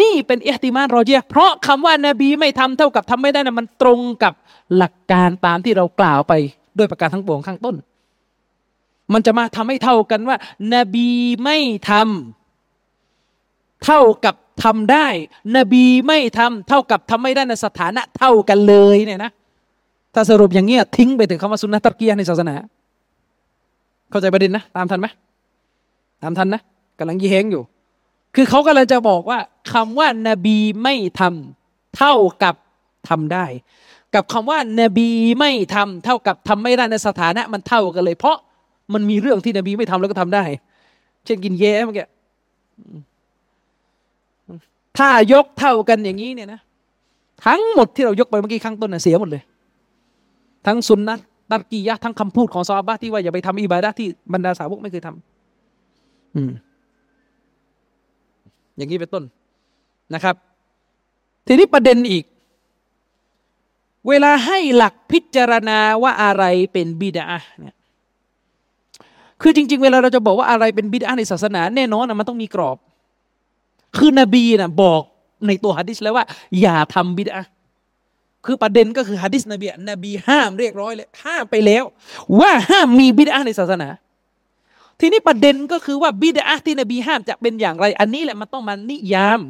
[0.00, 4.32] นี่เป็นเอติมานรอเจียเพราะคำว่านาบีไม่ทำเท่ากับทำไม่ได้นะมันตรงกับ
[4.76, 6.32] หลักการตามที่เรากล่าวไป
[6.78, 7.76] ด้วยประการทั้งปวงข้างต้น
[9.12, 10.36] มันจะมาทำให้เท่ากันว่า
[10.74, 11.08] นบี
[11.44, 11.58] ไม่
[11.90, 14.34] ทำเท่ากับ
[14.64, 15.06] ทำได้
[15.56, 19.30] นบีไม่ทำเท่ากับทำไม่ได้ในสถานะเท่ากันเลยเนี่ยนะ
[20.14, 22.54] ถ้าสรุปอย่างเงี้ยทิ้งไปถึงคำว่าสุนนะตะเกียในศาสนา
[24.10, 25.06] เข้าใจประเด็นนะ ตามทันไหม
[26.22, 26.60] ตามทันนะ
[26.98, 27.62] กำลังยีเฮงอยู่
[28.34, 29.38] คือเขากำลังจะบอกว่า
[29.72, 32.54] คำว่านบีไม่ทำเท่ากับ
[33.08, 33.44] ทำได้
[34.14, 35.08] กับคำว่านบี
[35.38, 38.36] ไม่ทำเท่ากับทำไม่ได้ในสถานะมันเท่ากันเลย เพราะ
[38.92, 40.44] มันมีเรื่องที่นบีไม่ทำแล้วก็ทำได้
[41.24, 42.06] เช่นกินเย่เมื่อกี้
[44.98, 46.60] ถ้ายกเท่ากันอย่างนี้เนี่ยนะ
[47.46, 49.42] ทั้งหมดที่เรายกไปเมื่อกี้ข้างต้นเสียหมดเลย
[50.66, 51.16] ทั้งสุนนะ
[51.50, 56.52] ตักียะทั้งคำพูดของซาบะที่ว่าอย่าไปทำอิบาดะที่บรรดาสาวกไม่เคยทำอืม
[58.76, 59.24] อย่างนี้เป็นต้น
[60.14, 60.34] นะครับ
[61.46, 62.24] ทีนี้ประเด็นอีก
[64.08, 67.26] เวลาให้หลักพิจารณาว่าอะไรเป็นบิดา
[67.60, 67.76] เนี่ย
[69.42, 72.76] คือจริง ๆ เวลาเราจะบอกว่าอะไรเป็นบิดาในศาสนา แน่นอนนะมันต้องมีกรอบ
[73.96, 75.02] คือนบีนะบอก
[75.46, 76.24] ในตัวฮะดิษแล้วว่า
[76.60, 77.40] อย่าทำบิดา
[78.46, 81.84] คือประเด็นก็คือฮะดิษนบีนบีห้ามเรียกร้อยเลยห้ามไปแล้ว
[82.40, 83.88] ว่าห้ามมีบิดาในศาสนา
[85.00, 89.40] ทีนี้ประเด็นก็คือว่าบิดาที่นบีห้ามจะเป็นอย่างไร อันนี้แหละมันต้องมานิยาม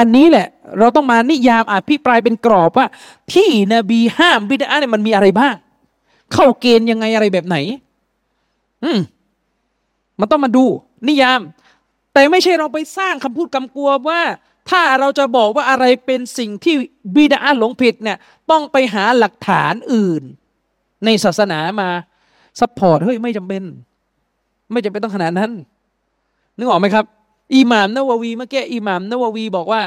[0.00, 0.46] อันนี้แหละ
[0.78, 2.86] เราต้องมานิยามอภิปรายเป็นกรอบว่า
[3.32, 5.54] ที่นบีห้ามบิดาเนี่ยมันมีอะไรบ้าง
[6.32, 7.56] เข้าเกณฑ์ยังไงอะไรแบบไหน
[8.84, 9.00] อืม
[10.20, 10.64] มันต้องมาดู
[11.08, 11.40] นิยาม
[12.12, 14.20] แต่ไม่ใช่เราไปสร้างคำพูดกำกวว่า
[14.70, 16.74] ถ้าเราจะบอกว่าอะไรเป็นสิ่งที่
[17.14, 18.18] บิดาหลงผิดเนี่ย
[18.50, 20.22] ต้องไปหาหลักฐานอื่น
[21.04, 21.88] ในศาสนามา
[22.60, 23.62] support เฮ้ยไม่จำเป็น
[24.72, 25.50] ไม่จำเป็นต้องขนาดนั้น
[26.56, 27.04] นึกออกไหมครับ
[27.56, 29.82] อิหม่ามนาววีเมื่อกี้อิหม่ามนาววีบอกว่า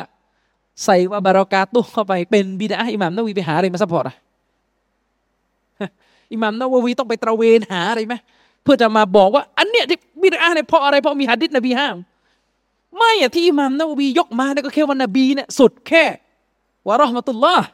[0.84, 4.16] ใส่ وبركاته เข้าไปเป็นบิดอะฮ์อิหม่ามนาววีไปหาอะไรมา support อะ
[6.34, 8.16] อิหม่ามนาววีต้องไปตระเวนหาอะไรไหม
[8.64, 11.96] เพื่อจะมาบอกว่า อันเนี้ยที่บิดอะฮ์เนี่ยเพราะอะไรเพราะมีหะดิษนบีห้าม
[12.98, 16.04] ไม่อะที่อิหม่ามนาววียกมาเนี่ยก็แค่ว่านบีเนี่ยสุดแค่
[16.88, 17.66] วะรอห์มะตุลลอฮ์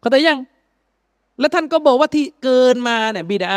[0.00, 0.38] เข้าใจยัง
[1.38, 3.52] แล้วท่านก็บอกว่าที่เกินมาเนี่ยบิดา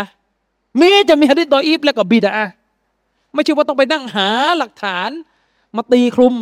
[0.78, 2.32] แม้จะมีฮะดิษดออีฟแล้วก็บิดา
[3.34, 4.28] ไม่ใช่ว่าต้องไปนั่งหา
[4.58, 5.10] หลักฐาน
[5.76, 6.36] มาตีคลุม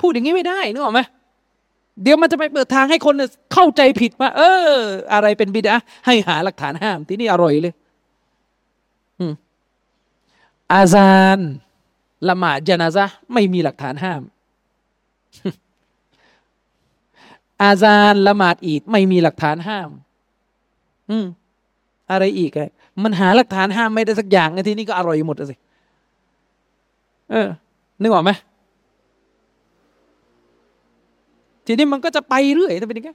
[0.00, 1.00] พูดอย่างนี้ไม่ได้นึกออกไหม
[2.02, 3.14] เดี๋ยวมันจะไปเปิดทางให้คน
[3.52, 4.72] เข้าใจผิดว่า เออ
[5.12, 5.76] อะไรเป็นบิดา
[6.06, 7.74] ให้หาหลักฐานห้าม ที่นี่อร่อยเลย
[10.72, 11.38] อาซาน
[12.28, 14.22] ละหมาดจนาซะไม่มีหลักฐานห้าม
[17.62, 19.90] อาซานละหมาดอีดไม่มีหลักฐานห้าม
[21.10, 21.26] อืม
[22.10, 22.70] อะไรอีกอะ
[23.02, 25.56] มันหาหลักฐานห้ามไม่ได้สักอย่างที่นี้ก็อร่อยหมดสิ
[27.32, 27.48] เออ
[28.00, 28.30] นึกออกไหม
[31.66, 33.14] ทีนี้มันก็จะไปเรื่อยถ้าเป็นอย่างนี้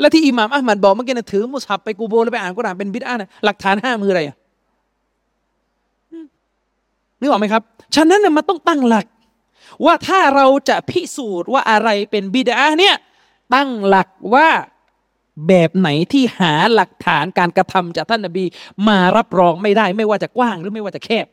[0.00, 4.36] แล้วที่อิหม่ามอัลมัดบอกเมื่อกี้นะถือมุสฮับไปกูโบแล้วไปอ่านกุรอานเป็นบิดานะหลักฐานห้ามืออะไรอะ
[7.20, 7.62] นึกออกไหมครับ
[7.94, 9.06] ฉะนั้นมันต้องตั้งหลัก
[9.84, 12.94] ว่าถ้าเราจะพิสูจน์ว่าอะไรเป็นบิดาเนี่ย
[13.54, 14.48] ตั้งหลักว่า
[15.48, 18.44] แบบไหนที่หาหลักฐานการกระทำจากท่านนบี
[18.88, 21.26] มารับรองไม่ได้ ไม่ว่าจะกว้างหรือไม่ว่าจะแคบ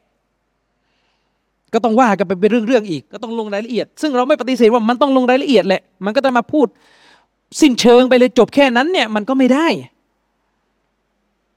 [1.75, 6.67] ก็ต้องว่ากันไปเป็นเรื่องๆอีก ก็ต้องลงรายละเอียด ซึ่งเราไม่ปฏิเสธว่ามันต้องลงรายละเอียดแหละ มันก็จะมาพูด
[7.61, 9.67] สิ้นเชิงไปเลยจบแค่นั้นเนี่ยมันก็ไม่ได้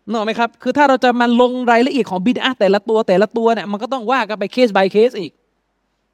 [0.08, 5.32] นึกออกไหมครับ คือถ้าเราจะมาลงรายละเอียดของบิดอะฮ์แต่ละตัวแต่ละตัวเนี่ยมันก็ต้องว่ากันไปเคส by เคสอีก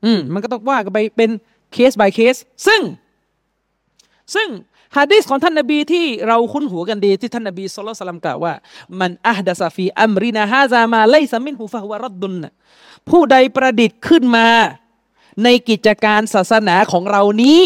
[0.05, 1.31] อืมมันก็ต้องว่ากันไปเป็น
[1.73, 2.37] เคส by เคส
[2.67, 2.81] ซึ่ง
[4.35, 4.49] ซึ่ง
[4.97, 8.53] ฮะดีษของท่านนบีที่เราคุ้นหูกันดีที่ท่านนบี صلى الله عليه وسلم กล่าวว่า
[9.01, 12.35] من أحدث في أمرنا هذا ما ليس منه فهو رد
[13.11, 14.49] ผู้ใดประดิษฐ์ขึ้นมา
[15.45, 17.61] ในกิจการศาสนาของเรานี้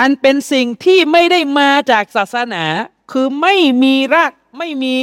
[0.00, 2.64] อันเป็นสิ่งที่ไม่ได้มาจากศาสนา
[3.12, 4.94] คือไม่มีรากไม่มี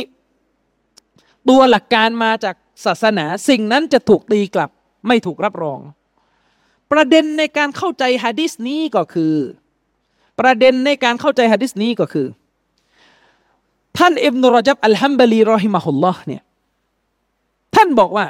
[1.49, 2.55] ตัวหลักการมาจาก
[2.85, 4.69] ศาสนา สิ่งนั้นจะถูกตีกลับ
[5.07, 5.79] ไม่ถูกรับรอง
[6.91, 9.35] ประเด็นในการเข้าใจฮะดิษนี้ก็คือ
[10.39, 12.27] ประเด็นในการเข้าใจฮะดิษนี้ก็คือ
[13.97, 16.41] ท่านอิบนุรจับอัลฮัมบลีรอฮิมะฮุลลอฮ์เนี่ย
[17.75, 18.25] ท่านบอกว่า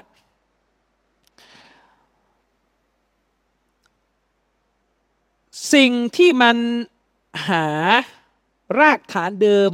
[5.74, 6.58] สิ่งที่มัน
[7.48, 7.68] หา
[8.80, 9.72] รากฐานเดิม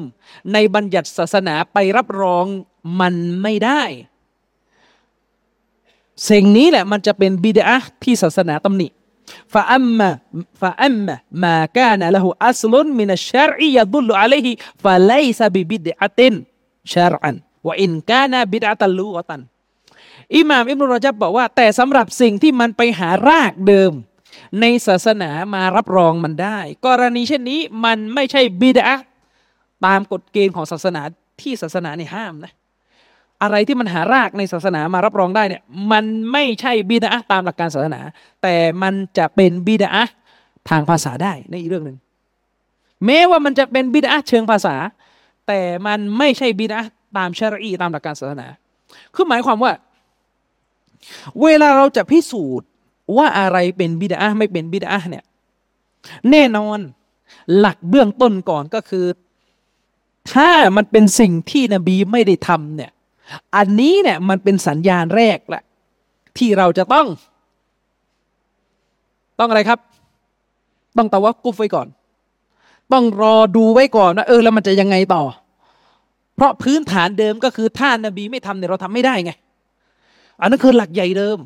[0.53, 2.45] ในบัญญัติศาสนาไปรับรอง
[2.99, 3.83] มันไม่ได้
[6.29, 8.87] สิ่งนี้แหละมันจะเป็นบิดาที่ศาสนาตำหนิ
[9.53, 10.09] ฟาอัมมา
[10.61, 14.51] ฟาอัมมามาคานะละหูอัสลุนมินัชชารียดุลอะลัยฮิ
[14.83, 16.33] ฟาไลซาบิบิดอะติน
[16.93, 17.35] ชารอัน
[17.65, 19.41] ว่าอินกานะบิดอะตัลลูกตัน
[20.35, 23.91] อิหม่ามอิบนุรจับบอกว่า แต่สำหรับสิ่งที่มันไปหารากเดิม
[24.61, 26.57] ในศาสนามารับรองมันได้
[26.87, 28.97] กรณีเช่นนี้มันไม่ใช่บิดอะ
[29.85, 31.01] ตามกฎเกณฑ์ของศาสนา
[31.41, 32.53] ที่ศาสนาในห้ามนะ
[33.41, 38.01] อะไรที่มันหารากในศาสนามารับรองได้เนี่ย มันไม่ใช่บิดาตามหลักการศาสนา
[38.41, 39.91] แต่มันจะเป็นบิดา
[40.69, 41.97] ทางภาษาได้ในอีกเรื่องหนึ่ง
[43.05, 44.75] แม้ว่ามันจะเป็นบิดาเชิงภาษา
[45.47, 46.79] แต่มันไม่ใช่บิดา
[47.17, 48.47] ตามชรีตามหลักการศาสนา
[49.15, 49.71] คือหมายความว่า
[51.43, 52.67] เวลาเราจะพิสูจน์
[53.17, 55.23] ว่าอะไรเป็นบิดาไม่เป็นบิดาเนี่ย
[56.31, 56.79] แน่นอน
[57.57, 59.05] หลักเบื้องต้นก่อนก็คือ
[60.33, 62.91] ถ้ามันเป็นสิ่งที่นบีไม่ได้ทำเนี่ย
[63.55, 65.63] อันนี้เนี่ยมันเป็นสัญญาณแรกแหละ
[66.37, 67.07] ที่เราจะต้อง
[69.39, 69.79] ต้องอะไรครับ
[70.97, 71.87] ต้องตะวักุฟไว้ก่อน
[72.93, 75.23] ต้องรอดูไว้ก่อนว่าเออแล้วมันจะยังไงต่อ
[76.35, 79.31] เพราะพื้นฐานเดิมก็คือถ้านบีไม่ทำเนี่ยเราทำไม่ได้ไง
[80.41, 81.37] อันนั้นคือหลักใหญ่เดิม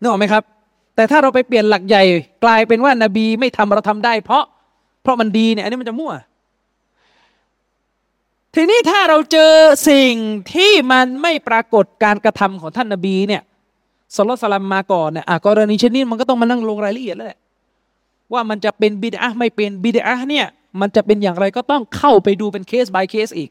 [0.00, 0.42] นึกออกไหมครับ
[0.96, 2.02] แต่ถ้าเราไปเปลี่ยนหลักใหญ่
[2.44, 4.44] กลายเป็นว่านบีไม่ทำเราทำได้ เพราะ
[5.02, 6.12] เพราะมันดีเนี่ยอันนี้มันจะมั่ว
[8.54, 9.52] ทีนี้ถ้าเราเจอ
[9.88, 10.14] สิ่ง
[10.54, 13.42] ที่มันไม่ปรากฏการกระทำของท่านนบีเนี่ย
[14.16, 17.40] สลสลัมมาก่อนเนี่ยกรณีเช่นนี้มันก็ต้องมานั่งลงรายละเอียดแล้วแหละ
[18.32, 20.46] ว่ามันจะเป็นบิดอะไม่เป็นบิดอะเนี่ย
[20.80, 23.50] มันจะเป็นอย่างไรก็ต้องเข้าไปดูเป็นเคส by เคสอีก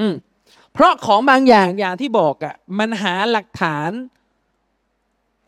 [0.00, 0.14] อืม
[0.72, 3.90] เพราะของบางอย่างอย่างที่บอกอะ่ะมันหาหลักฐาน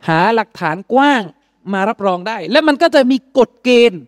[0.08, 1.22] หาหลักฐานกว้าง
[1.72, 4.00] มารับรองได้ และมันก็จะมีกฎเกณฑ์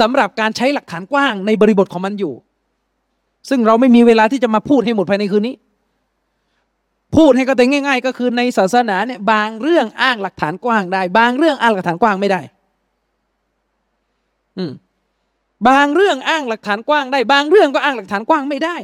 [0.00, 2.34] สำหรับการใช้หลักฐานกว้างในบริบทของมันอยู่
[3.48, 5.54] ซึ่งเราไม่มีเวลาที่จะมาพูดให้หมดภายในคืนนี้
[7.16, 12.40] พูดให้ก็แต่ง่าย ๆ ก็คือในศาสนาเนี่ยบางเรื่องอ้างหลักฐานกว้างได้ บางเรื่องอ้างหลักฐานกว้างไม่ได้
[14.58, 14.72] อืม
[15.68, 18.76] บางเรื่องอ้างหลักฐานกว้างได้ บางเรื่องก็อ้างหลักฐานกว้างไม่ได้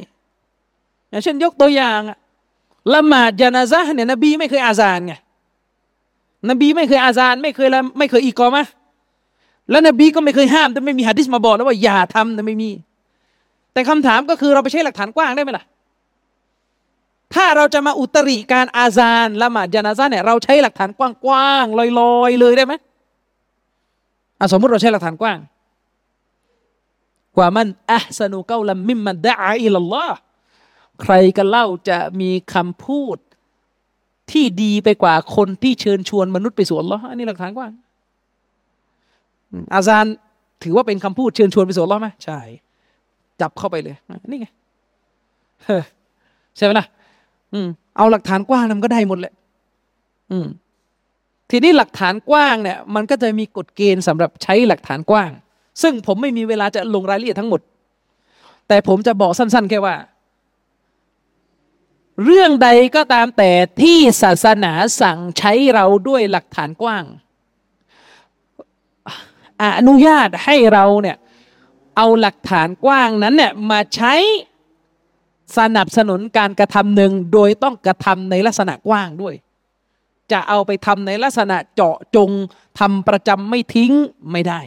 [1.10, 2.00] อย่างเช่น ยกตัวอย่าง
[2.94, 5.14] ละหมาดยานาซะเนี่ยนบีไม่เคยอาซานไง
[6.50, 8.66] นบีไม่เคยอาซานไม่เคยละไม่เคยอีกอมะ
[9.70, 12.70] แล้วนบีก็ไม่เคยห้ามแต่ไม่มีหะดิษมาบอกแล้วว่าอย่าทำแต่ไม่มี
[13.72, 15.64] แต่คำถามก็คือเราไปใช้หลักฐานกว้างได้ไหมล่ะ
[17.34, 22.74] ถ้าเราจะมาอุตริการอาซานละหมาดยานาซาเนี่ยเราใช้หลักฐานกว้างๆลอยๆเลยได้ไหม
[24.52, 25.38] สมมติเราใช้หลักฐานกว้าง
[27.36, 30.16] กว่ามันอัสนุเกาลัมมิมมันดะอิลลอฮ์
[31.02, 33.16] ใครกันเล่าจะมีคำพูด
[34.32, 37.72] ที่ดีไปกว่าคนที่เชิญชวนมนุษย์ไปสู่อัลลอฮ์อันนี้หลักฐานกว้าง
[39.74, 40.06] อาซาน
[40.62, 42.38] ถือว่าเป็นคำพูดเชิญชวนไปสู่อัลลอฮ์ไหมใช่
[43.40, 43.96] จับเข้าไปเลย
[44.30, 44.46] นี่ไง
[46.56, 46.86] ใช่ไหมล่ะ
[47.52, 49.32] อืมเอาหลักฐานกว้างมันก็ได้หมดแหละ
[50.30, 50.46] อืม
[51.50, 55.30] ทีนี้หลักฐานกว้างเนี่ย มันก็จะมีกฎเกณฑ์สำหรับใช้หลักฐานกว้าง
[55.82, 57.60] ซึ่งผมไม่มีเวลาจะลงรายละเอียดทั้งหมด
[58.68, 59.94] แต่ผมจะบอกสั้น ๆ แค่ว่า
[62.24, 63.50] เรื่องใดก็ตามแต่
[63.80, 67.04] ที่ศาสนาสั่งใช้เราด้วยหลักฐานกว้าง
[69.62, 71.16] อนุญาตให้เราเนี่ย
[71.96, 74.14] เอาหลักฐานกว้างนั้นเนี่ยมาใช้
[75.58, 79.34] สนับสนุนการกระทำหนึ่งโดยต้องกระทำในลักษณะกว้างด้วย
[80.32, 82.30] จะเอาไปทำในลักษณะเจาะจง
[82.78, 83.92] ทำประจำไม่ทิ้ง
[84.32, 84.60] ไม่ได้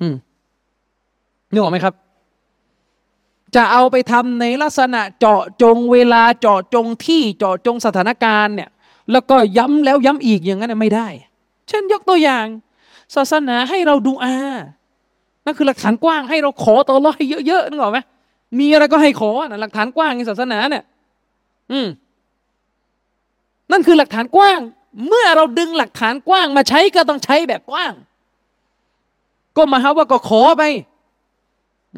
[0.00, 0.14] อืม
[1.50, 1.94] นึกออกไหมครับ
[3.56, 8.70] จะเอาไปทำในลักษณะเจาะจงเวลาเจาะจงที่เจาะจงสถานการณ์เนี่ย
[9.12, 11.08] แล้วก็ย้ำแล้วย้ำอีกอย่างนั้นไม่ได้
[11.68, 12.46] เช่นยกตัวอย่าง
[13.16, 14.36] ศาสนาให้เราดูอา
[15.44, 17.98] นั่นคือหลักฐานกว้างให้เราขอต่อรอให้เยอะๆนึกออกไหม
[18.58, 20.84] มีอะไรก็ให้ขอนะหลักฐานกว้างในศาสนาเนี่ย
[21.72, 21.88] อืม
[23.72, 24.60] นั่นคือหลักฐานกว้าง
[25.08, 27.92] เมื่อเราดึงหลักฐานกว้างมาใช้ก็ต้องใช้แบบกว้าง
[29.56, 30.62] ก็มาหาว่าก็ขอไป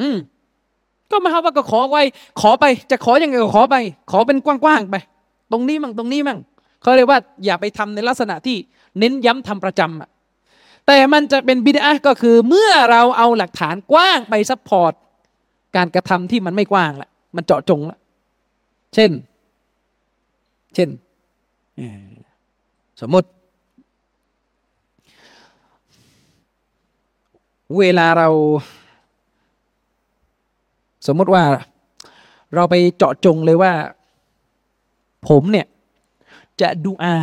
[0.01, 0.17] อืม
[1.11, 2.03] ก็มาหาว่าก็ขอไว้
[2.41, 3.77] ขอไป จะขอยังไงก็ขอไป
[4.11, 4.97] ขอเป็นกว้างๆไป
[5.53, 6.39] ตรงนี้มั่งตรงนี้มั่ง
[6.83, 8.57] เขาเรียกว่าอย่าไปทำในลักษณะที่
[8.99, 10.09] เน้นย้ำทำประจำอะ
[10.87, 14.93] แต่มันจะเป็นบิดอะฮ์ก็คือเมื่อเราเอาหลักฐานกว้างไป support
[15.77, 17.99] การกระทำที่มันไม่กว้างละมันเจาะจงละ
[18.95, 19.11] เช่น
[20.75, 20.89] เช่น
[23.01, 23.29] สมมติ
[27.79, 28.29] เวลาเรา
[31.07, 31.45] สมมติว่า
[32.55, 33.73] เราไปเจาะจงเลยว่า
[35.29, 35.67] ผมเนี่ย
[36.61, 37.17] จะดูอา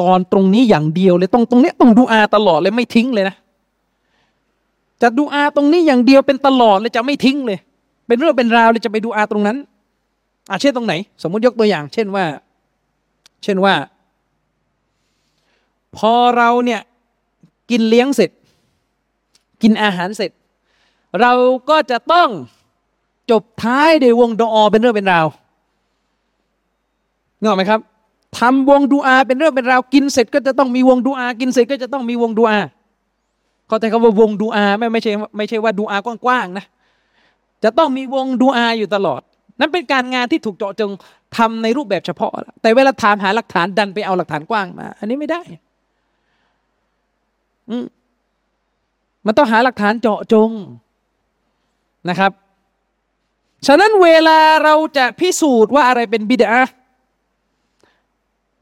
[0.00, 3.36] ตอนตรงนี้อย่างเดียวเลยต้องตรงนี้ต้องดูอาตลอดเลยไม่ทิ้งเลยนะ
[5.02, 7.58] จะดูอาตรงนี้อย่างเดียวเป็นตลอดเลยจะไม่ทิ้งเลย
[8.06, 9.56] เป็นเรื่องเป็นราวเลยจะไปดูอาตรงนั้น
[10.50, 12.24] อาเช่นตรงไหน สมมติยกตัวอย่าง เช่นว่า
[13.42, 13.74] เช่นว่า
[15.96, 16.80] พอเราเนี่ย
[17.70, 18.30] กินเลี้ยงเสร็จ
[19.62, 20.30] กินอาหารเสร็จ
[21.20, 21.32] เรา
[21.70, 22.28] ก็จะต้อง
[23.30, 25.26] จบท้ายด้วยวงดอเป็นเรื่องเป็นราว
[27.40, 27.80] เงาไหมครับ
[28.38, 32.58] ทำวงดูอาเป็นเรื่องเป็นราวกินเสร็จก็จะต้องมีวงดูอา กินเสร็จก็จะต้องมีวงดูอา
[33.66, 36.64] เขาใจคำว่าวงดูอาไม่ไม่ใช่ไม่ใช่ว่าดูอากว้างๆนะ
[37.64, 39.20] จะต้องมีวงดูอาอยู่ตลอด
[39.60, 40.90] นั่นเป็นการงานที่ถูกเจาะจง
[41.36, 42.32] ทำในรูปแบบเฉพาะ
[42.62, 45.42] แต่เวลาถามหาหลักฐานดันไปเอาหลักฐานกว้างมา อันนี้ไม่ได้
[47.70, 47.76] อื
[49.26, 50.50] มันต้องหาหลักฐานเจาะจง
[52.08, 52.30] นะครับ
[53.66, 56.52] ฉะนั้นเวลาเราจะพิสูจน์ว่าอะไรเป็นบิดา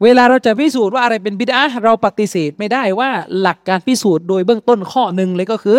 [0.03, 3.11] เวลาเราจะพิสูจน์ว่าอะไรเป็นบิดาเราปฏิเสธไม่ได้ว่า
[3.41, 5.79] หลักการพิสูจน์โดยเบื้องต้นข้อหนึ่งเลยก็คือ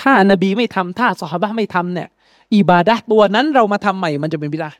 [0.00, 2.08] ถ้านบีไม่ทำถ้าสหบะไม่ทำเนี่ย
[2.54, 4.70] อิบาดะตัวนั้นเรามาทำใหม่มันจะเป็นบิดา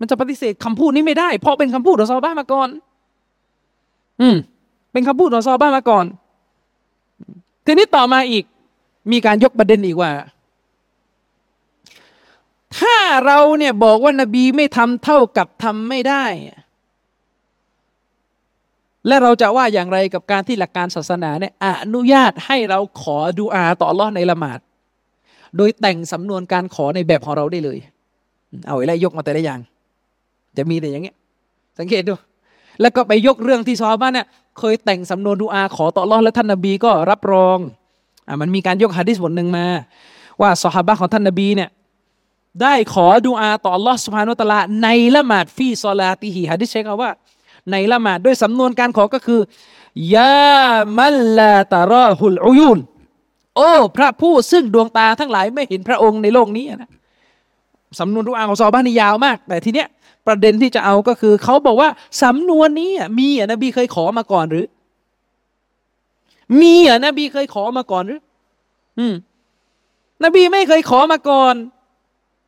[0.00, 2.68] มันจะปฏิเสธคำพูดนี้ไม่ได้ เพราะเป็นคำพูดของซอบ้ามาก่อน
[4.20, 4.36] อืม
[4.92, 6.04] เป็นคำพูดของซอบ้ามาก่อน
[7.66, 8.44] ทีนี้ต่อมาอีก
[9.12, 10.10] มีการยกประเด็นอีกว่า
[12.78, 12.96] ถ้า
[13.26, 16.24] เราเนี่ยบอกว่านบีไม่ทำเท่ากับทำไม่ได้
[19.06, 24.58] และเราจะว่าอย่างไรกับการที่หลักการศาสนาเนี่ยอนุญาตให้เราขอดูอาต่อรอดในละหมาด
[25.56, 27.78] โดยแต่งสำนวนการขอในแบบของเราได้เลย
[28.66, 29.60] เอาอะไรยกมาแต่ละอย่าง
[30.56, 31.16] จะมีแต่อย่างเงี้ย
[31.78, 32.14] สังเกตดู
[32.80, 34.26] แล้วก็ไปยกเรื่องที่ซอบ้านเนี่ย
[34.58, 37.58] เคยแต่งสำนวนดูอาขอต่อรอดและท่านนบีก็รับรอง
[38.28, 39.66] อ่ามันมีการยกฮะดิษบทหนึ่งมา
[40.40, 41.70] ว่าสฮาบะของท่านนบีเนี่ย
[42.62, 47.10] ได้ขอดูอาต่อลอสุภานุตลาในละหมาดฟีซอลาติฮีฮะดิษใช้คำว่า
[47.70, 49.40] ในละหมาดด้วยสำนวนการขอก็คือ
[50.14, 50.68] ยา
[50.98, 52.78] มัลลาตารอฮุลอุยุน
[53.56, 56.90] โอ้พระผู้ซึ่งดวงตาทั้งหลายไม่เห็นพระองค์ในโลกนี้นะ
[57.98, 59.88] สำนวนดูอาของซอบ้านนี่ยาวมาก แต่ทีเนี้ย
[60.26, 61.88] ประเด็นที่จะเอาก็คือเขาบอกว่า
[62.22, 64.66] สำนวนนี้มีอะนบีเคยขอมาก่อนหรือ
[66.60, 68.20] มีอะนบีเคยขอมาก่อนหรือ
[68.98, 69.14] อืม
[70.24, 71.54] นบีไม่เคยขอมาก่อน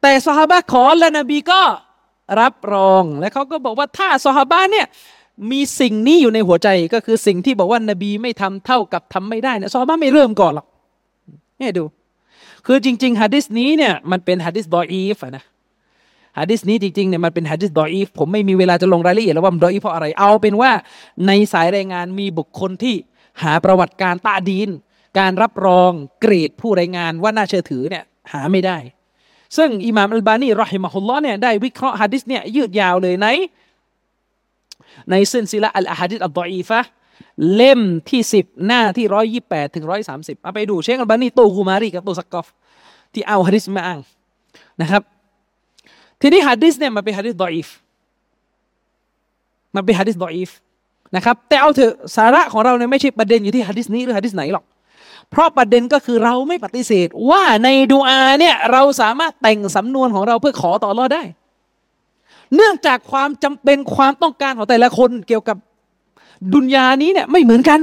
[0.02, 1.62] แต่สฮาบะขอและนบีก็
[2.40, 4.86] รับรองและเขาก็บอกว่าถ้าซอฮาบะเนี่ย
[5.51, 10.66] มีสิ่งนี้อยู่ในหัวใจก็คือสิ่งที่บอกว่านบีไม่ทำเท่ากับทำไม่ได้นี่ยซอฮาบะไม่เริ่มก่อนหรอก
[11.60, 11.85] นี่ดู
[12.66, 15.44] คือจริงๆฮะดิษนี้เนี่ยมันเป็นฮะดิษดออีฟนะ
[16.39, 20.70] ฮะดิษนี้จริงๆเนี่ยมันเป็นฮะดิษดออีฟผมไม่มีเวลาจะลงรายละเอียดแล้วว่ามันดออีฟเพราะอะไรเอาเป็นว่า
[21.27, 22.94] ในสายรายงานมีบุคคลที่
[23.43, 24.70] หาประวัติการตาดีน
[25.18, 25.90] การรับรอง
[26.20, 28.77] เกรดผู้รายงานว่าน่าเชื่อถือเนี่ยหาไม่ได้
[29.56, 33.26] ซึ่งอิหม่ามอัลบานีรอฮิมะฮุลลอฮ์เนี่ยได้วิเคราะห์ฮะดิษเนี่ยยืดยาวเลยใน
[35.10, 36.80] ในเส้นศิละอัลอะฮัดิษอัลดออีฟะ
[37.54, 37.80] เล่ม
[38.10, 42.46] ที่สิบหน้าที่ร้อยยี่แปดถึงร้อยสามสิบเอาไปดูเชคอัลบานีโตกูมารีกับโตสักกอฟ
[43.12, 44.00] ที่เอาฮะดิษมาอ้าง
[44.80, 45.02] นะครับ
[46.20, 47.68] ทีนี้ฮะดิษเนี่ยมันเป็นฮะดิษดออีฟ
[49.74, 50.50] มันเป็นฮะดิษดออีฟ
[51.16, 54.64] นะครับแต่เอาเถอะสาระของเราเนี่ยไม่ใช่ประเด็นอยู่ที่ฮะดิษนี้หรือฮะดิษไหนหรอก
[55.30, 61.22] เพราะประเด็นก็คือเราไม่ปฏิเสธ ว่าในดูอาเนี่ยเราสามารถแต่งสำนวนของเราเพื่อขอต่อรอดได้
[62.54, 65.56] เนื่องจากความจำเป็นความต้องการของแต่ละคนเกี่ยวกับ
[66.52, 67.80] ดุนยานี้เนี่ยไม่เหมือนกัน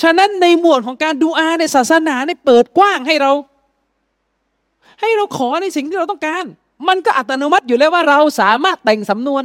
[0.00, 3.32] ฉะนั้นในหมวดของการดูอาในศาสนาเนี่ยเปิดกว้างให้เรา
[5.00, 6.44] ให้เราขอในสิ่งที่เราต้องการ
[6.88, 9.42] มันก็อัตโนมัติอยู่แล้วว่าเราสามารถแต่งสำนวน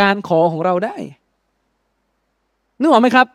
[0.00, 0.96] การขอของเราได้
[2.80, 3.26] นึกออกไหมครับ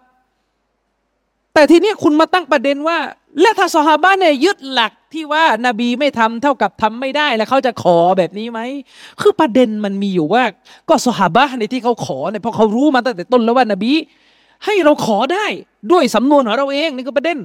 [1.54, 2.98] แต่ทีนี้คุณมาตั้งประเด็นว่า
[3.42, 8.60] และถ้าสหาบะเนี่ยยึดหลักที่ว่านาบีไม่ทำเท่ากับทำไม่ได้แล้วเขาจะขอแบบนี้ไหม
[9.22, 10.44] คือประเด็นมันมีอยู่ว่า
[10.90, 13.92] ก็สหาบะในที่เขาขอเนี่ยเพราะเขารู้มาตั้งแต่ต้นแล้วว่านาบี
[14.66, 15.46] ให้เราขอได้
[15.92, 17.38] ด้วยสำนวนของเราเองนี่คือประเด็น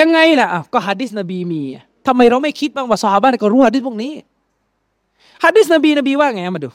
[0.00, 1.62] ยังไงล่ะก็ฮะดิษนบีมี
[2.06, 4.12] ทำไมเราไม่คิดบ้างว่าสหาบะก็รู้ฮะดิษพวกนี้
[5.44, 6.70] ฮะดิษนบีนบีว่าไงมาดู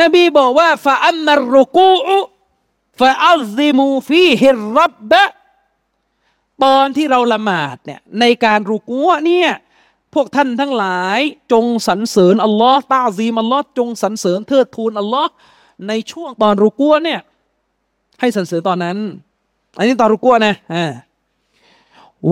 [0.00, 2.18] นบีบอกว่าฟาอัมมารุกูอุ
[3.00, 4.48] ฟาอัลซิมูฟีฮิ
[4.78, 5.24] รับบะ
[6.64, 9.50] ตอนที่เราละหมาดเนี่ยในการรุกูเนี่ย
[10.14, 11.20] พวกท่านทั้งหลาย
[11.52, 15.30] จงสรรเสริญอัลลอฮ์ตาซีมอัลลอฮ์จงสรรเสริญเทิดทูนอัลลอฮ์
[15.88, 17.20] ในช่วงตอนรุกูเนี่ย
[18.20, 18.98] ให้สรรเสริญตอนนั้น
[19.76, 20.92] อันนี้ตอนรุกูนะอ่า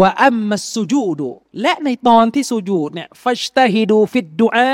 [0.01, 1.29] ว่าอัมมัสสุญูดู
[1.61, 4.71] และในตอนที่สุญูดเนี่ยฟัชตาฮิดูฟิดดูอา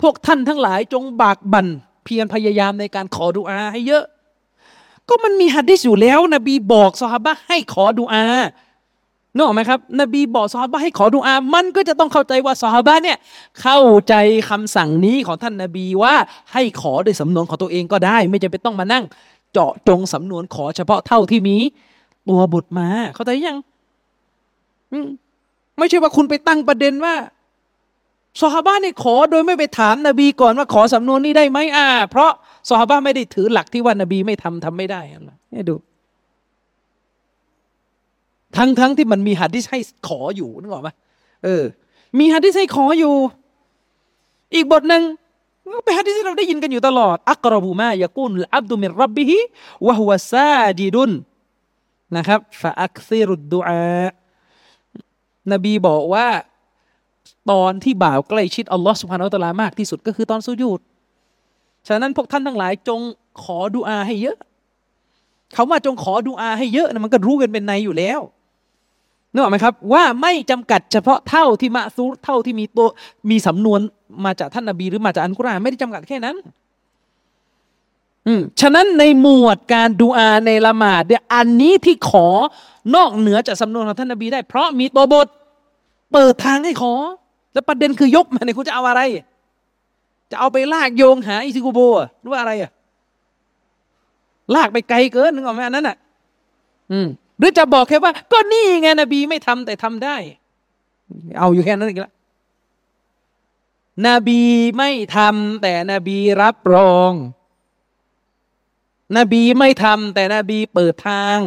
[0.00, 1.68] พวกท่านทั้งหลายจงบากบั่น
[2.08, 4.04] พียรพยายามในการขอดุอาให้เยอะ
[5.08, 8.24] ก็มันมีฮัดดิษอยู่แล้ว นบีบอกซอฮาบะให้ขอดุอา
[9.34, 13.18] นึกออกไหมครับ นบีบอกซอฮาบะให้ขอดุอา มันก็จะต้องเข้าใจว่าซอฮาบะเนี่ย
[13.60, 13.78] เข้า
[14.08, 14.14] ใจ
[14.50, 16.14] คำสั่งนี้ของท่านนบีว่า
[16.52, 19.04] ให้ขอด้วยสำนวนของตัวเองก็ได้ ไม่จำเป็นต้องมานั่ง
[19.52, 21.56] เจาะจงสำนวนขอเฉพาะเท่าที่มี
[22.28, 23.58] ตัวบุตรมา เข้าใจยัง
[25.78, 27.14] ไม่ใช่ว่าคุณไปตั้งประเด็นว่า
[28.40, 32.30] สฮาบะนี่ขอโดยไม่ไปถามนบีก่อนว่าขอสำนวนนี้ได้ไหมอ่า เพราะ
[32.68, 35.74] สฮาบะไม่ได้ถือหลักที่ว่านบีไม่ทำทำไม่ได้อะไรนี่ดู
[38.56, 40.88] ทั้งทั้งที่มันมีหัดที่ให้ขออยู่นึกออกไหม
[41.44, 41.64] เออ
[42.18, 43.14] มีหัดที่ให้ขออยู่
[44.54, 45.02] อีกบทหนึ่ง
[45.84, 49.38] เป็นหัดที่เราได้ยินกันอยู่ตลอด อักรบูมายากุนอับดุมิรับบิฮิ
[49.86, 51.12] วะฮุวซาจิดุน
[52.16, 53.82] นะครับฟะอักซิรุดดูอา
[55.52, 56.26] นบีบอกว่า
[57.50, 60.80] ตอนที่บ่าวใกล้ชิดอัลลอฮ์สุภาโนตลามากที่สุดก็คือตอนสุญูด
[61.88, 63.00] ฉะนั้นพวกท่านทั้งหลายจง
[63.42, 64.36] ขอดุอาให้เยอะ
[65.54, 68.20] เขาว่าจงขอดุอาให้เยอะนะมันก็รู้กันเป็นในอยู่แล้ว
[69.32, 72.88] นึกออกไหมครับ ว่าไม่จำกัดเฉพาะเท่าที่มาซูเท่าที่มีตัว
[73.30, 73.80] มีสำนวน
[74.24, 76.36] มาจากท่านนบีหรือมาจากอันกุรอานไม่ได้จำกัดแค่นั้น
[78.26, 82.26] อืมฉะนั้นในหมวดการดูอาในละหมาดเนี่ยอันนี้ที่ขอ
[82.94, 85.26] นอกเหนือจากสำนวนของท่านนบีได้ เพราะมีตัวบท
[86.12, 86.94] เปิดทางให้ขอ
[87.58, 89.00] แล้วประเด็นคือยกมาเนี่ยคุณจะเอาอะไร
[90.30, 91.80] จะเอาไปลากโยงหาอิซิกุโบ
[92.20, 92.70] หรือว่าอะไรอะ
[94.54, 95.96] ลากไปไกลเกินนึกออกไหมอันนั้นอะ
[96.90, 97.06] อืม
[97.38, 100.16] หรือจะบอกแค่ว่า ก็นี่ไงนบีไม่ทำแต่ทำได้
[101.38, 102.12] เอาอยู่แค่นั้นอีกแล้ว
[104.06, 104.40] นบี
[104.76, 107.12] ไม่ทำแต่นบีรับรอง
[109.16, 111.38] นบีไม่ทำแต่นบีเปิดทาง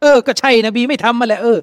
[0.00, 1.58] เออ ก็ใช่นบีไม่ทำมาแหละเออ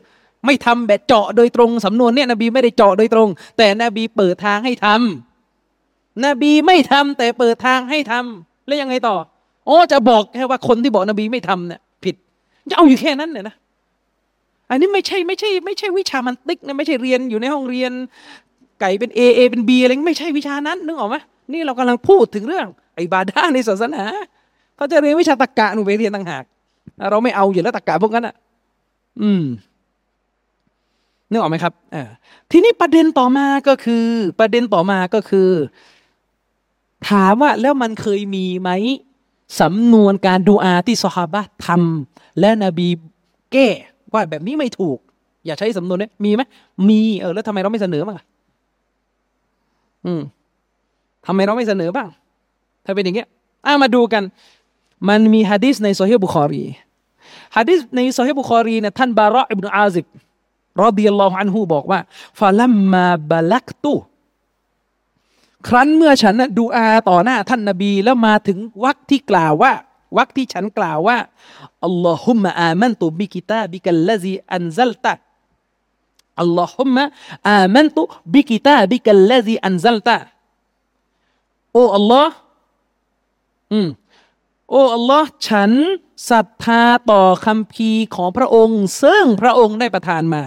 [0.46, 3.28] ไม่ทำแบบเจาะโดยตรงสำนวนเนี่ยนบีไม่ได้เจาะโดยตรง
[3.58, 9.16] แต่นบีเปิดทางให้ทำนบีไม่ทำแต่เปิดทางให้ทำแล้วยังไงต่อ
[9.66, 12.16] โอ้จะบอกแค่ว่าคนที่บอกนบีไม่ทำเนี่ยผิด
[12.70, 13.56] จะเอาอยู่แค่นั้นเนี่ยนะ
[14.70, 17.92] อันนี้ไม่ใช่ไม่ใช่ ไม่ใช่วิชามันติกนะไม่ใช่เรียนอยู่ในห้องเรียน
[18.82, 21.16] ไก่เป็น A A เป็น B อะไรไม่ใช่วิชานั้นนึกออกไหม
[21.52, 24.04] นี่เรากำลังพูดถึงเรื่องไอ้บาดาในศาสนา
[24.76, 26.44] เขาจะเรียนวิชาตรกกะหนูไปเรียนต่างหาก
[27.12, 28.36] เราไม่เอาอยู่แล้วตรกกะพวกนั้นอะ
[29.22, 29.44] อืม
[31.32, 31.74] นึกออกไหมครับ
[32.52, 34.06] ทีนี้ประเด็นต่อมาก็คือ
[34.40, 35.50] ประเด็นต่อมาก็คือ
[37.10, 38.70] ถามว่าแล้วมันเคยมีไหม
[39.62, 42.88] สำนวนการดูอาที่สฮาบะทำและนบี
[43.52, 43.68] แก้
[44.14, 44.98] ว่าแบบนี้ไม่ถูก
[45.46, 46.42] อย่าใช้สำนวนนี้มีไหม
[46.90, 48.18] มีเออแล้วทำไมเราไม่เสนอบ้าง
[50.06, 50.22] อืม
[51.26, 52.08] ทำไมเราไม่เสนอบ้าง
[52.86, 53.28] ถ้าเป็นอย่างเงี้ย
[53.66, 54.24] อ่ามาดูกัน
[55.10, 56.64] มันมีฮะดิษในซอฮีฮ์บุคอรี
[57.56, 60.06] ฮะดิษในซอฮีฮ์บุคอรีเนี่ยท่านบาระอิบนุอาซิบ
[60.80, 62.00] رضي الله عنهบอกว่า
[62.40, 63.94] فلما بلغت
[65.68, 69.74] ครั้นเมื่อฉันดูอาต่อหน้าท่านนบีแล้วมาถึงวรรคที่กล่าวว่า
[70.18, 71.18] วรรคที่ฉันกล่าวว่า
[71.86, 78.04] اللهم آمنت بكتابك الذي أنزلت اللهم آمنت
[78.34, 80.18] บิกิตาบิกัลลซีอันซัลตะ
[81.74, 82.34] โอ้อัลลอฮ์
[83.72, 83.88] อืม
[84.72, 85.72] โอ้อัลลอฮ์ฉัน
[86.30, 86.82] ศรัทธา
[87.12, 90.44] ต่อคำพีของพระองค์ ซึ่งพระองค์ได้ประทานมา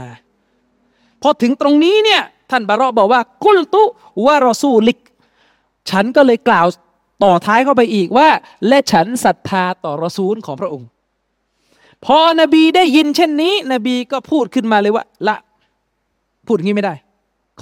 [1.22, 3.82] พอถึงตรงนี้เนี่ยท่านบาระบอกว่ากุลตุ
[4.26, 4.98] วารอซูลิก
[5.90, 6.66] ฉันก็เลยกล่าว
[7.24, 8.28] ต่อท้ายเข้าไปอีกว่า
[8.68, 10.88] และฉันศรัทธาต่อรอซูลของพระองค์
[12.04, 15.36] พอนบีได้ยินเช่นนี้ นบีก็พูดขึ้นมาเลยว่า ละ
[16.46, 16.94] พูดงี้ไม่ได้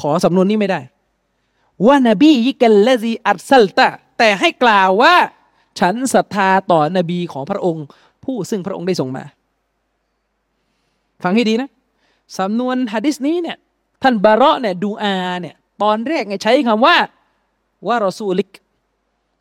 [0.00, 0.80] ขอสำนวนนี้ไม่ได้
[1.86, 5.16] ว่านบียิกัลลซีอัลซัลตะแต่ให้กล่าวว่า
[5.80, 7.84] ฉันศรัทธาต่อนบีของพระองค์
[8.24, 9.24] ผู้ซึ่งพระองค์ได้ส่งมา
[11.24, 11.68] ฟังให้ดีนะ
[12.38, 13.56] สำนวนฮะดิษนี้เนี่ย
[14.02, 16.96] ท่านบาระเนี่ยดูอาเนี่ยตอนแรกใช้คำว่า
[17.88, 18.50] ว่ารอซูลิก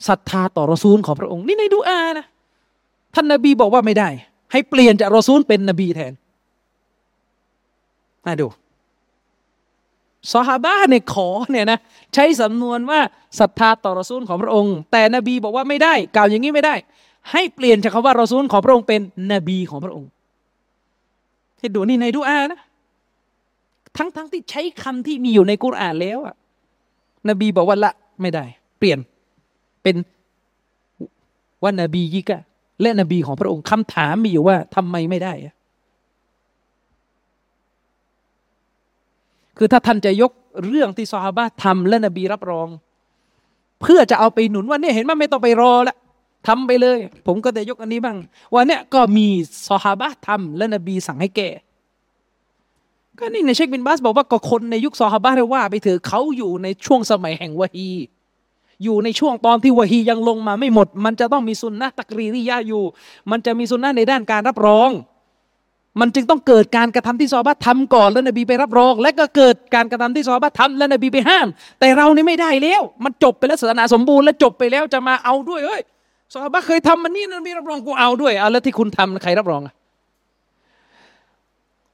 [0.08, 2.26] ศรัทธาต่อรอซูลของพระองค์ นี่ในดูอานะ
[3.16, 4.10] ท่านนบีบอกว่าไม่ได้
[4.52, 6.14] ให้เปลี่ยนจากรอซูลเป็นนบีแทน
[8.26, 8.48] มาดู
[10.32, 11.80] ซอฮาบะเนี่ยขอเนี่ยนะ
[12.14, 13.00] ใช้สำนวนว่า
[13.40, 16.76] ศรัทธาต่อรอซูลของพระองค์ แต่นบีบอกว่าไม่ได้ กล่าวอย่างนี้ไม่ได้
[17.32, 20.10] ให้เปลี่ยนจากคำว่ารอซูลของพระองค์เป็นนบีของพระองค์
[21.60, 22.62] ให้ดูนี่ในดูอานะ
[23.98, 26.36] ทั้งทั้งที่ใช้คำที่มีอยู่ในกุรอานแล้วอะ
[27.30, 27.92] นบีบอกว่าละ
[28.22, 28.46] ไม่ได้
[28.80, 29.00] เปลี่ยน
[29.84, 29.96] เป็น
[31.64, 32.42] ว่านบียิกะ
[32.82, 35.34] และนบีของพระองค์คำถามมีอยู่ว่าทำไมไม่ได้
[39.58, 40.32] คือถ้าท่านจะยก
[40.68, 42.68] เรื่องที่ซอฮาบะทำและนบีรับรอง
[43.82, 45.96] เพื่อจะเอาไปหนุนว่าเนี่ยเห็นว่าไม่ต้องไปรอละ
[46.48, 46.98] ทำไปเลย
[47.28, 48.18] ผมก็จะยกอันนี้บ้าง
[48.54, 49.28] ว่าเนี่ยก็มี
[49.68, 51.50] ซอฮาบะทำและนบีสั่งให้แก่
[53.20, 57.90] ก็นี่ในเชคบินบาสบอกว่าก็คนในยุคซอฮาบะเรียว่าไปเถอะเขาอยู่ในช่วงสมัยแห่งวะฮี
[58.84, 62.84] อยู่ในช่วงตอนที่วะฮียังลงมาไม่หมด มันจะต้องมีสุนนะตักรีริยาอยู่
[63.32, 64.92] มันจะมีสุนนะในด้านการรับรอง
[66.00, 71.48] มันจึงต้องเกิดการกระทำที่ซอฮาบะทำก่อนแล้วนบีไปรับรอง และก็เกิดการกระทำที่ซอฮาบะทำแล้วนบีไปห้าม
[71.80, 75.82] แต่เรานี่ไม่ได้แล้ว มันจบไปแล้วศาสนาสมบูรณ์แล้วจบไปแล้วจะมาเอาด้วยเฮ้ย
[76.34, 79.74] ซอฮาบะเคยทำมันนี่นบีรับรองกูเอาด้วยเอาแล้วที่คุณทำใครรับรองอะ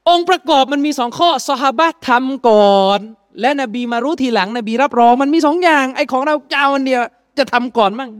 [0.07, 2.99] องค์ประกอบมันมีสองข้อสหบะทำก่อน
[3.41, 7.01] และนบีมารู้ทีหลัง นบีรับรอง มันมีสองอย่าง ไอ้ของเราเจ้าวันเดียว
[7.37, 8.11] จะทำก่อนมั่ง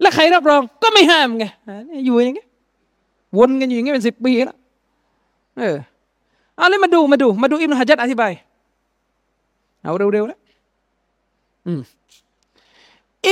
[0.00, 1.44] แล้วใครรับรองก็ไม่ห้ามไง
[2.06, 2.48] อยู่อย่างเงี้ย
[3.38, 4.58] วนกันอยู่อย่างเงี้ยเป็นสิบปีแล้ว
[5.58, 5.76] เออ
[6.56, 8.32] เอาเลยมาดูมาดู มาดูอิบนุฮะจัดอธิบาย
[9.82, 10.38] เอาเร็วๆแล้ว
[11.66, 11.72] อิ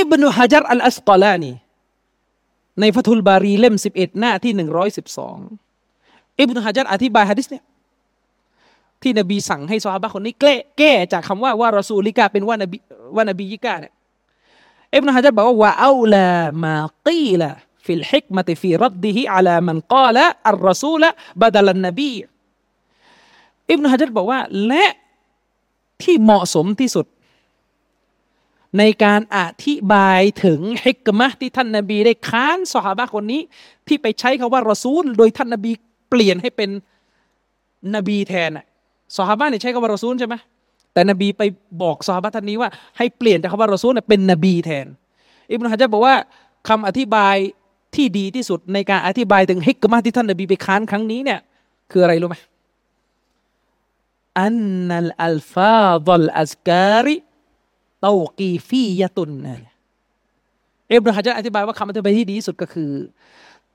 [0.09, 1.51] บนุฮะจัรอัลอัสกอลานี
[2.79, 5.37] ในฟัตุลบารีเล่มสิบเอ็ดหน้าที่หนึ่งร้อยสิบสอง
[6.39, 7.63] อิบนุฮะจัรอธิบายฮะดิษเนี่ย
[9.01, 12.77] ที่นบีสั่งให้ซอฮาบะคนนี้แก้แก้จากคำว่า ว่ารอซูลิกาเป็นว่านบี
[13.15, 13.93] ว่านบียิกาเนี่ย
[14.95, 16.27] อิบนุฮะจัดบอกว่าว่าเอาลา
[16.63, 16.75] มา
[17.07, 17.49] กีละ
[17.85, 21.09] ฟิลฮิกมะติฟีรัดดิฮิอัลามันกาละอัลรอซูละ
[21.41, 22.13] บดลันนบี
[23.71, 24.85] อิบนุฮะจัดบอกว่าและ
[26.01, 27.05] ที่เหมาะสมที่สุด
[28.77, 33.41] ในการอธิบายถึงฮิกมะที่ท่านนบีได้ค้านสหาบะคนนี้
[33.87, 35.71] ที่ไปใช้คาว่ารอซูล โดยท่านนบี
[36.09, 36.69] เปลี่ยนให้เป็น
[37.95, 38.65] นบีแทนอะ
[39.17, 40.35] สฮาบะเนี่ยใช้คำว่ารอซูลใช่ไหม
[40.93, 41.41] แต่นบีไป
[41.81, 44.87] บอกสฮาบะท่านนี้ว่า ให้เปลี่ยนจากคำว่ารอซูลเป็นนบีแทน
[45.51, 46.15] อิบนุฮะจัรบอกว่า
[46.69, 47.35] คำอธิบาย
[47.95, 51.39] ที่ดีที่สุดในการอธิบายถึงฮิกมาที่ท่านนบีไปค้านครั้งนี้เนี่ย
[51.91, 52.35] คืออะไรรู้ไหม
[54.39, 54.55] อัน
[54.87, 57.15] นัลอัลฟาดัลอัสการิ
[58.01, 59.31] เตากีฟียตุน
[60.87, 62.91] เอบนุฮะจัรอธิบายว่าคำอธิบายที่ดีที่สุดก็คือ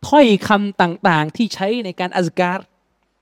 [0.09, 2.59] ถ้อยคำต่างๆ ที่ใช้ในการอัลการ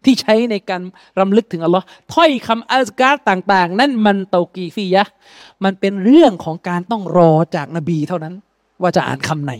[0.04, 0.82] ที่ใช้ในการ
[1.20, 1.84] รำลึกถึงอัลลอฮ์
[2.14, 5.04] ถ้อยคำอัลการต่าง ๆ นั่นมันเตากีฟียะ
[5.64, 8.34] มันเป็นเรื่องของการต้องรอจากนบีเท่านั้น
[8.80, 9.52] ว่าจะอ่านคำไหน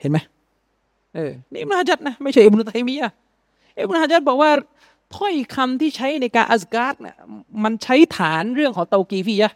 [0.00, 0.18] เห็นไหม
[1.14, 3.10] เออนี่อิบนาจัดนะไม่ใช่อิบนุตัยมียะ
[3.78, 4.50] อิบนาจัดบอกว่า
[5.14, 7.16] ถ้อยคำที่ใช้ในการอัลการเนี่ย
[7.64, 9.52] มันใช้ฐานเรื่องของเตากีฟียะ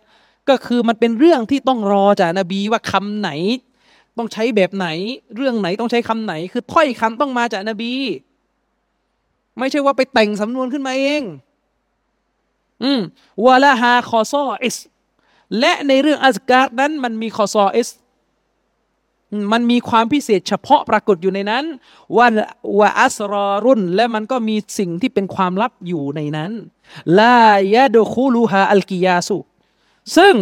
[0.48, 3.30] ก็คือมันเป็นเรื่องที่ต้องรอจากนบีว่าคำไหน
[4.18, 4.88] ต้องใช้แบบไหน
[5.36, 7.92] เรื่องไหนต้องใช้คำไหน คือถ้อยคำต้องมาจากนบี
[9.58, 11.22] ไม่ใช่ว่าไปแต่งสำนวนขึ้นมาเอง
[12.82, 13.00] อืม
[13.46, 14.76] ولها خصائص
[15.58, 17.88] และในเรื่องอัสการ์นั้นมันมี خصائص
[19.52, 21.64] มันมีความพิเศษเฉพาะปรากฏอยู่ในนั้น
[22.16, 22.26] ว่า
[22.80, 26.52] وأسرارและมันก็มีสิ่งที่เป็นความลับอยู่ในนั้น
[27.20, 27.40] ลา
[27.74, 29.38] ยะดคูลูฮาอัลกิยาสุ
[30.16, 30.34] ซึ่ง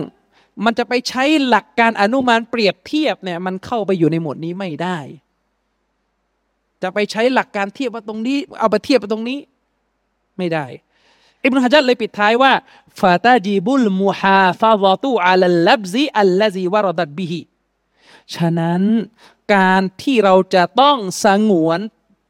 [0.64, 4.98] มันจะไปใช้หลักการอนุมานเปรียบเทียบเนี่ยมันเข้าไปอยู่ในหมวดนี้ไม่ได้
[6.82, 9.38] จะไปใช้หลักการเทียบว่าตรงนี้ เอาไปเทียบกับตรงนี้
[10.38, 10.66] ไม่ได้
[11.42, 12.52] อิบนุฮะจัดเลยปิดท้ายว่า
[13.00, 17.40] ฟาตาจีบุลมุฮาฟาซตูอัลลับซีอัลลซีวารดัดบิฮิ
[18.36, 18.80] ฉะนั้น
[19.54, 21.80] การที่เราจะต้องสงวน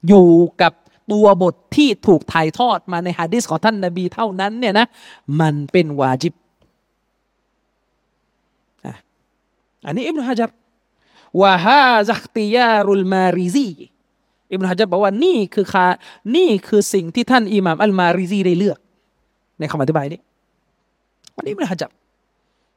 [0.08, 0.30] อยู่
[0.62, 0.72] กับ
[1.12, 4.86] ตัวบทที่ถูกถ่ายทอดมาในฮะดิษของท่านนบีเท่านั้นเนี่ยนะ
[5.40, 6.34] มันเป็นวาจิบ
[9.86, 10.50] อันนี้อิบนุฮะจัร
[11.40, 13.68] วะฮาซักติยารุลมาริซี
[14.52, 15.86] อิบนุฮะจัรบอกว่านี่คือคา
[16.36, 18.78] นี่คือสิ่งที่ท่านอิหม่ามอัลมาริซีได้เลือก
[19.58, 20.20] ในคำอธิบายนี้
[21.36, 21.90] วันนี้อิบนุฮะจัร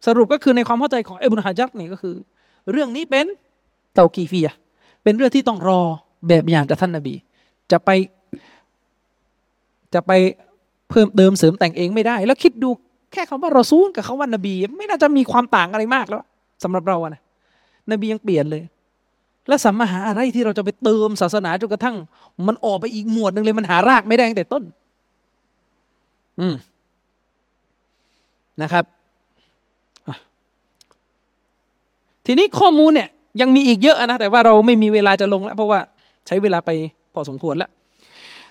[0.06, 2.15] สรุปก็คือในความเข้าใจของอิบนุฮะจัรนี่ก็คือ
[2.72, 3.26] เรื่องนี้เป็น
[3.94, 4.50] เตากีฟีย
[5.04, 5.82] เป็นเรื่องที่ต้องรอ
[6.28, 7.16] แบบอย่างจากท่านนบี
[7.72, 7.90] จะไป
[9.94, 10.12] จะไป
[10.90, 12.70] เพิ่มเติมเสริมแต่งเองไม่ได้ แล้วคิดดู
[13.14, 16.24] แค่คำว่ารอซูลกับคาว่านบี ไม่น่าจะมีความต่างอะไรมากแล้ว
[16.64, 17.22] สำหรับเราอะนะ
[17.92, 18.64] นบียังเปลี่ยนเลย
[19.48, 21.96] แล้วสัมมาหาอะไรที่เราจะไปเติมศาสนาจนกระทั่ง
[22.48, 24.64] มันออกไปอีกหมวดหนึ่งเลยมันหารากไม่ได้ตั้งแต่ต้น
[26.40, 26.56] อืม
[28.62, 28.86] นะครับ
[32.26, 33.10] ทีนี้ข้อมูลเนี่ย
[33.41, 35.80] ยังมีอีกเยอะนะแต่ว่าเราไม่มีเวลาจะลงแล้วเพราะว่า
[36.27, 36.69] ใช้เวลาไป
[37.14, 37.69] พอสมควรแล้ว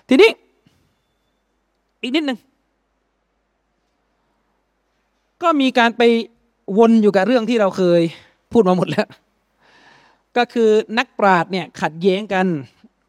[0.09, 0.29] ทีนี้
[2.01, 2.39] อีกนิดหนึ่ง
[5.41, 6.01] ก็มีการไป
[6.77, 8.01] วนอยู่กับเรื่องที่เราเคย
[8.51, 9.07] พูดมาหมดแล้ว
[10.37, 12.47] ก็คือนักปราชญ์เนี่ยขัดแย้งกัน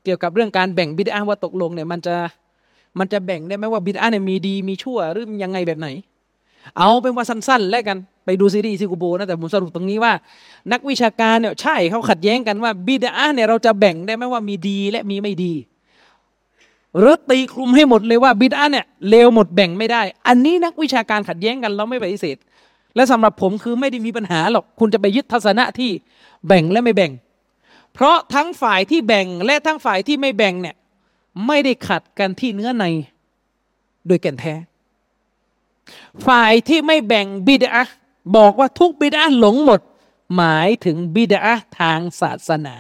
[0.05, 2.17] เกี่ยวกับเรื่องการแบ่งบิดาว่าตกลงเนี่ยมันจะ
[2.99, 5.89] มันจะแบ่งได้ไหมว่าบิดาเนี่ยมีดีมีชั่วหรือยังไงแบบไหน
[6.77, 10.13] เอาเป็นว่าสั้นๆ แล้วกัน ไปดูซีรีส์ซิกูโบนะแต่ผมสรุปตรงนี้ว่า
[10.73, 15.53] นักวิชาการเนี่ยใช่เขาขัดแย้งกันว่าบิดาเนี่ยเราจะแบ่งได้ไหมว่ามีดีและมีไม่ดี
[16.99, 22.37] หรือตีคลุมให้หมดเลยว่าบิดาเนี่ยเลวหมดแบ่งไม่ได้ อันนี้นักวิชาการขัดแย้งกันเราไม่ปฏิเสธ
[22.97, 25.91] และสำหรับผมคือไม่ได้มีปัญหาหรอกคุณจะไปยึดทัศนะที่
[26.47, 27.13] แบ่งและไม่แบ่ง
[27.95, 30.77] เพราะทั้งฝ่ายที่แบ่งและทั้งฝ่ายที่ไม่แบ่งเนี่ย
[31.47, 32.85] ไม่ได้ขัดกันที่เนื้อใน
[34.07, 34.55] โดยแก่นแท้
[36.27, 37.85] ฝ่ายที่ไม่แบ่งบิดา
[38.37, 39.81] บอกว่าทุกบิดาหลงหมด
[40.37, 41.43] หมายถึงบิดา
[41.79, 42.75] ทางศาสนา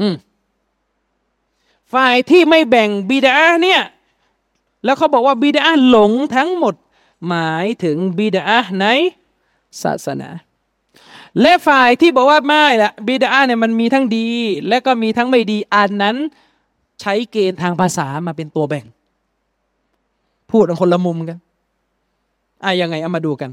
[0.00, 0.14] อืม
[1.92, 3.82] ฝ่ายที่ไม่แบ่งบิดาเนี่ย
[4.84, 6.74] แล้วเขาบอกว่าบิดาหลงทั้งหมด
[7.28, 8.44] หมายถึงบิดา
[8.80, 8.86] ใน
[9.82, 10.30] ศาสนา
[11.40, 14.28] และฝ่ายที่บอกว่าไม่ละบิดาเนี่ยมันมีทั้งดี
[14.68, 16.16] และก็มีทั้งไม่ดีอันนั้น
[17.00, 18.86] ใช้เกณฑ์ทางภาษามาเป็นตัวแบ่ง
[20.50, 21.38] พูดคนละมุมกัน
[22.64, 23.50] อะยังไงเอามาดูกัน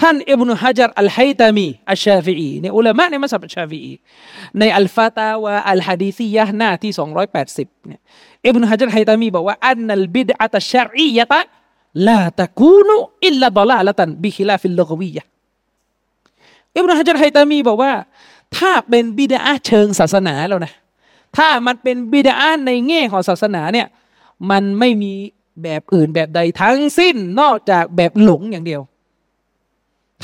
[0.00, 3.92] ท่านอิบนุฮะจัรอัลไฮตามีอัลชาฟีอีในอุลามะในมัสยิดชาฟีอี
[4.58, 6.92] ในอัลฟาตาวะอัลฮะดีซียะหน้าที่
[7.38, 8.00] 280เนี่ย
[8.46, 11.40] อิบนุฮะจัรไฮตามีบอกว่าอันนัลบิดอะตชารียะตะ
[12.08, 12.96] ลาตะกูนุ
[13.26, 15.22] إلا ضلالة بخلاف اللغوية
[16.76, 17.92] อิบนุฮะจัรไฮตามีบอกว่า
[18.56, 20.72] ถ้าเป็นบิดอะฮ์เชิงศาสนาแล้วนะ
[21.36, 23.86] ถ้ามันเป็นบิดอะฮ์ในแง่ของศาสนาเนี่ย
[24.50, 25.12] มันไม่มี
[25.62, 28.82] แบบอื่นแบบใดทั้งสิ้นนอกจากแบบหลงอย่างเดียว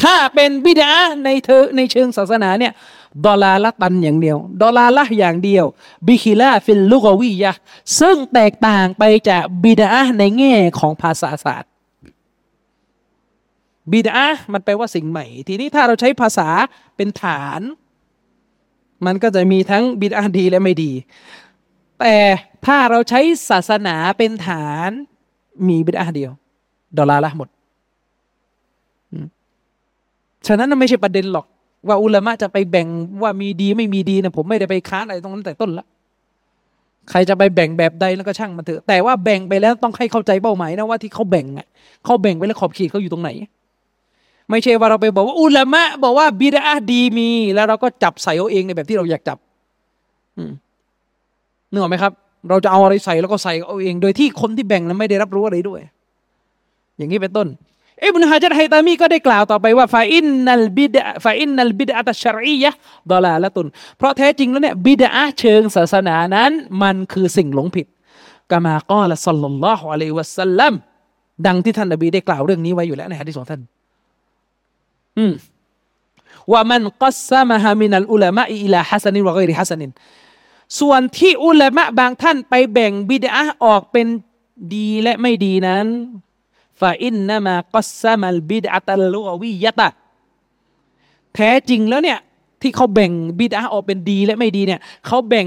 [0.02, 0.92] ถ้าเป็นบิดอะฮ์
[1.24, 2.72] ในเธอในเชิงศาสนาเนี่ย
[3.26, 5.64] ضلالة อย่างเดียว ضلالة อย่างเดียว
[6.06, 7.52] بخلاف اللغوية
[8.00, 11.70] ซึ่งแตกต่างไปจากบิดาในแง่ของภาษาศาสตร์
[13.92, 16.48] บิดามันแปลว่าสิ่งใหม่ ทีนี้ถ้าเราใช้ภาษา
[16.96, 17.60] เป็นฐาน
[19.06, 20.92] มันก็จะมีทั้งบิดาดีและไม่ดี
[22.00, 22.16] แต่
[22.66, 23.20] ถ้าเราใช้
[23.50, 24.90] ศาสนาเป็นฐาน
[25.68, 26.32] มีบิดาเดียว
[26.96, 27.48] ดอลาละหมด
[30.46, 31.46] ฉะนั้นไม่ใช่ประเด็นหรอก
[31.88, 32.86] ว่าอุลามะจะไปแบ่ง
[33.22, 35.86] ว่ามีดีไม่มีดีนะผมไม่ได้ไปค้านอะไรตรงนั้นแต่ต้นละ
[37.10, 41.66] ใครจะไปแบ่งแบบใดแล้วก็ช่างมันเถอะ แต่ว่าแบ่งไปแล้วต้องให้เข้าใจเป้าหมายนะว่าที่เขาแบ่งอะ
[42.04, 43.30] เขาแบ่งไปแล้วขอบเขตเขาอยู่ตรงไหน
[44.50, 49.38] ไม่ใช่ว่าเราไปบอกว่าอุลามะบอกว่าบิดาดีมี แล้วเราก็จับใส่เอาเองในแบบที่เราอยากจับ
[50.36, 50.50] อืม
[51.70, 52.12] นึกออกไหมครับ
[52.50, 55.80] เราจะเอาอะไรใส่แล้วก็ใส่เอาเอง โดยที่คนที่แบ่งนั้นไม่ได้รับรู้อะไรด้วย
[56.96, 57.48] อย่างนี้เป็นต้น
[58.04, 62.70] อิบนุฮะจัรไฮตามีก็ได้กล่าวต่อไปว่าฟาอินนัลบิดะฟาอินนัลบิดะตัชรียะ
[63.10, 63.66] ดอลาละตุน
[63.98, 66.50] เพราะแท้จริงแล้วเนี่ยบิดะเชิงศาสนานั้น
[66.82, 67.86] มันคือสิ่งหลงผิด
[68.50, 70.74] กามากอละสัลลัลลอฮุอะลัยวะสัลลัม
[71.46, 73.60] ดังที่ท่านนบีได้กล่าวเรื่องนี้ไว้อยู่แล้วในฮะดิษของท่าน
[75.18, 75.32] อืม
[76.52, 79.90] ว่ามันกัสซามะฮามินัลอุลามะอิลาฮัสนินวะกอยริฮัสนิน
[80.80, 83.30] ส่วนที่อุลามะบางท่านไปแบ่งบิดะ
[83.64, 84.06] ออกเป็น
[84.74, 85.86] ดีและไม่ดีนั้น
[86.80, 89.88] ฟาอินนามากัสามัลบิดอะตัลลวิยะตะ
[91.34, 92.18] แท้จริงแล้วเนี่ย
[92.62, 95.46] ที่เขาแบ่งบิดาออกเป็นดีและไม่ดีเนี่ยเขาแบ่ง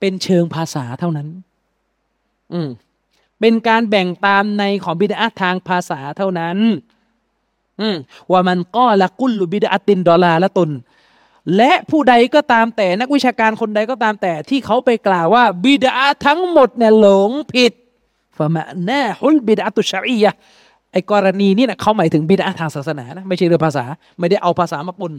[0.00, 1.28] เป็นเชิงภาษาเท่านั้น
[2.52, 2.68] อืม
[3.40, 6.58] เป็นการแบ่งตามในของบิดาทางภาษาเท่านั้น
[7.80, 7.96] อืม
[8.30, 10.70] ว่ามันก็ละกุลลุบิดาตินดอลาละตุน
[11.56, 17.72] และผู้ใดก็ตามแต่นักวิชาการคนใดก็ตามแต่ที่เขาไปกล่าวว่าบิดาทั้งหมดเนี่ยหลงผิด
[18.38, 20.32] ฟะมะนาฮุลบิดอะตุชารียะ
[20.92, 23.84] ไอ้กรณีนี้นะเขาหมายถึงบิดาทางศาสนานะไม่ใช่เรื่องภาษา
[24.18, 25.12] ไม่ได้เอาภาษามาปน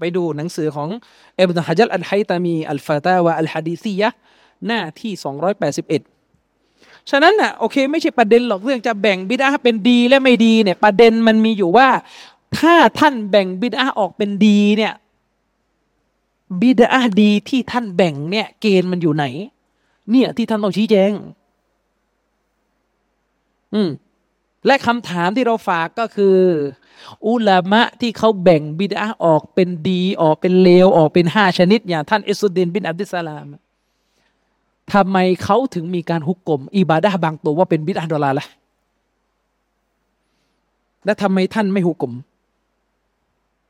[0.00, 0.88] ไปดูหนังสือของ
[1.36, 4.08] เอบนฮะจัลอัลไฮตามีอัลฟาตาวะอัลฮะดีซียะ
[4.66, 6.02] หน้าที่สองร้อยแปดสิบเอ็ด
[7.10, 11.88] ฉะนั้นน่ะโอเค ไม่ใช่ประเด็นหรอกเรื่องจะแบ่งบิดาเป็นดีและไม่ดีเนี่ยประเด็นมันมีอยู่ว่า
[12.56, 14.94] ถ้าท่านแบ่งบิดาออกเป็นดีเนี่ย
[16.60, 19.24] บิดาดีที่ท่านแบ่งเนี่ย เกณฑ์มันอยู่ไหน
[20.10, 21.12] เนี่ยที่ท่านต้องชี้แจง
[23.74, 23.90] อืม
[24.66, 26.36] และคำถามที่เราฝากก็คือ
[27.26, 33.46] อุลามะที่เขาแบ่งบิดาออกเป็นดี ออกเป็นเลว ออกเป็นห้าชนิด อย่างท่านอิสุดดินบินอับดิสลาม
[34.92, 38.46] ทำไมเขาถึงมีการฮุกกลมอิบาดะบางตัวว่าเป็นบิดาดอลาละ
[41.04, 42.12] และทำไมท่านไม่ฮุกกลม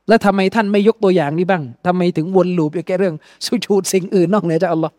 [0.08, 3.14] แล้วทำไมท่านไม่ยกตัวอย่างนี้บ้างทำไมถึงวน loop อยู่แค่เรื่อง
[3.46, 4.94] สุญูดสิ่งอื่นนอกเหนือจากอัลลอฮ์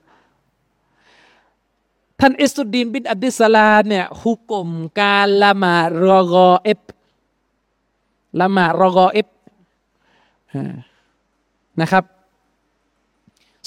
[2.20, 4.70] ท่านอิสุดดีนบินอับดิสลามเนี่ยฮุก่ม
[5.00, 6.82] การละหมาดรอฆออิบ
[8.42, 9.28] ละหมาดรอฆออิบ
[11.82, 12.04] นะครับ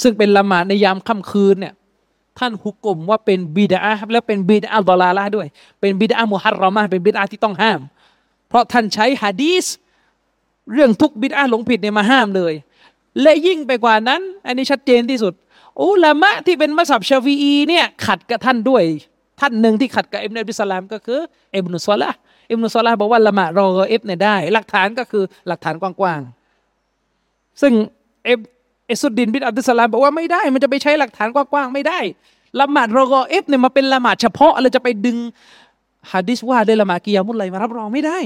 [0.03, 1.75] ซึ่งเป็นละหมาดในยามค่ำคืนเนี่ย
[2.39, 3.81] ท่านฮุก่มว่าเป็นบิดอะฮ์
[4.13, 5.47] และเป็น بدعة ضلالةด้วย
[5.81, 7.81] เป็น بدعة محرمة เป็นบิดอะฮ์ที่ต้องห้าม
[8.49, 9.67] เพราะท่านใช้ฮะดีษ
[10.73, 12.55] เรื่องทุกบิดอาหลงผิดเนี่ยมาห้ามเลย
[13.23, 15.33] และยิ่งไปกว่านั้น อันนี้ชัดเจนที่สุด
[15.83, 18.85] อุลามะที่เป็นมัซฮับชาฟีอีเนี่ยขัดกับท่านด้วย
[19.41, 21.21] ท่านหนึ่งที่ขัดกับอิบนุอับดิสลามก็คือ
[21.57, 22.11] อิบนุซอลา
[22.51, 27.73] อิบนุซอลาบอกว่าละหมาดรอฆออิบเนี่ยได้ หลักฐานก็คือหลักฐานกว้างๆซึ่ง
[28.25, 28.41] เอฟ
[28.87, 31.99] เอสุดดินบินอับดุสลามบอกว่าไม่ได้ มันจะไปใช้หลักฐานกว้างๆไม่ได้
[32.61, 35.19] ละหมาดรอฆออิบเนี่ยมาเป็นละหมาดเฉพาะเลยจะไปดึง
[36.13, 38.19] ฮะดิษว่าได้ละหมาดกิยามุลไลมารับรองไม่ได้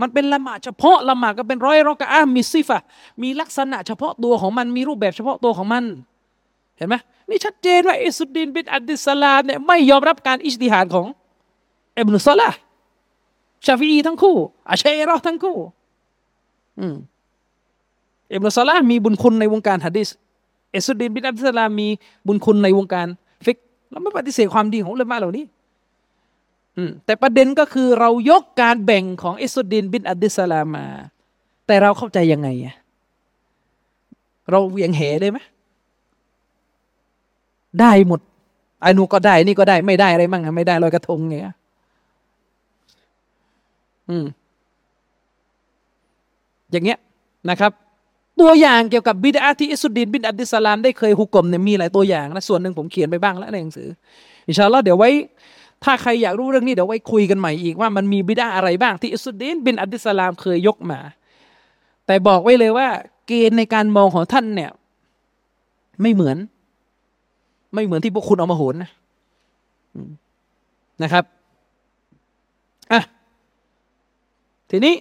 [0.00, 2.80] มันเป็นละหมาดเฉพาะละหมาดก็เป็นรอฆออิบอะมีซิฟะ
[3.22, 5.84] มีลักษณะเฉพาะตัวของมันมีรูปแบบเฉพาะตัวของมัน
[6.76, 6.94] เห็นไหม
[7.28, 11.06] นี่ชัดเจนว่าอิซซุดดีนบินอับดิสลามเนี่ยไม่ยอมรับการอิจติฮาดของ
[11.98, 12.48] อิบนุซอลา
[13.66, 14.36] ชาฟีอีทั้งคู่
[14.70, 15.56] อาชาอิเราะห์ทั้งคู่
[16.78, 16.96] อืม
[18.32, 20.08] อิบนุซอลามีบุญคุณในวงการฮะดิษ
[20.74, 21.88] อิซซุดดีนบินอับดิสลามมี
[22.26, 23.06] บุญคุณในวงการ
[23.44, 23.56] ฟิก
[23.90, 25.44] เราไม่ปฏิเสธความดีของอุลามะเหล่านี้
[27.04, 30.86] แต่ประเด็นก็คือเรายกการแบ่งของอิสุดดินบินอัดดิสลามา
[31.66, 32.74] แต่เราเข้าใจยังไงอะ
[34.50, 35.38] เราเวียงเหได้ไหม
[37.80, 38.20] ได้หมด
[38.82, 41.54] ไอ้นูก็ได้นี่ก็ได้ไม่ได้อะไรมั่งไม่ได้ลอยกระทงเงี้ย
[44.10, 44.26] อืม
[46.70, 46.98] อย่างเงี้ย
[47.50, 47.72] นะครับ
[48.40, 53.88] ตัวอย่างเกี่ยวกับบิดาที่อิสุดดินบินอัดดิสลามได้เคยฮุกกลมเนี่ยมีหลายตัวอย่างนะส่วนหนึ่งผมเขียนไปบ้างแล้วในหนังสือ
[54.48, 55.10] อินชาอัลลอฮ์เดี๋ยวไว้
[55.84, 61.00] ถ้าใครอยากรู้เรื่องนี้เดี๋ยวไว้คุยกันใหม่อีกว่ามันมีบิดาอะไรบ้างที่อิสุดดีนบินอับดิสลามเคยยกมา
[62.06, 62.88] แต่บอกไว้เลยว่า
[63.26, 64.70] เกณฑ์ในการมองของท่านเนี่ย
[66.02, 66.36] ไม่เหมือน
[67.74, 68.90] ไม่เหมือนที่พวกคุณเอามาโหนนะ
[71.02, 71.24] นะครับ
[72.92, 73.02] อะ
[74.70, 74.94] ทีนี้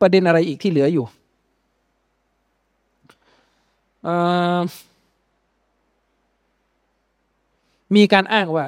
[0.00, 1.04] ประเด็นอะไรอีกที่เหลืออยู่
[7.96, 8.66] มีการอ้างว่า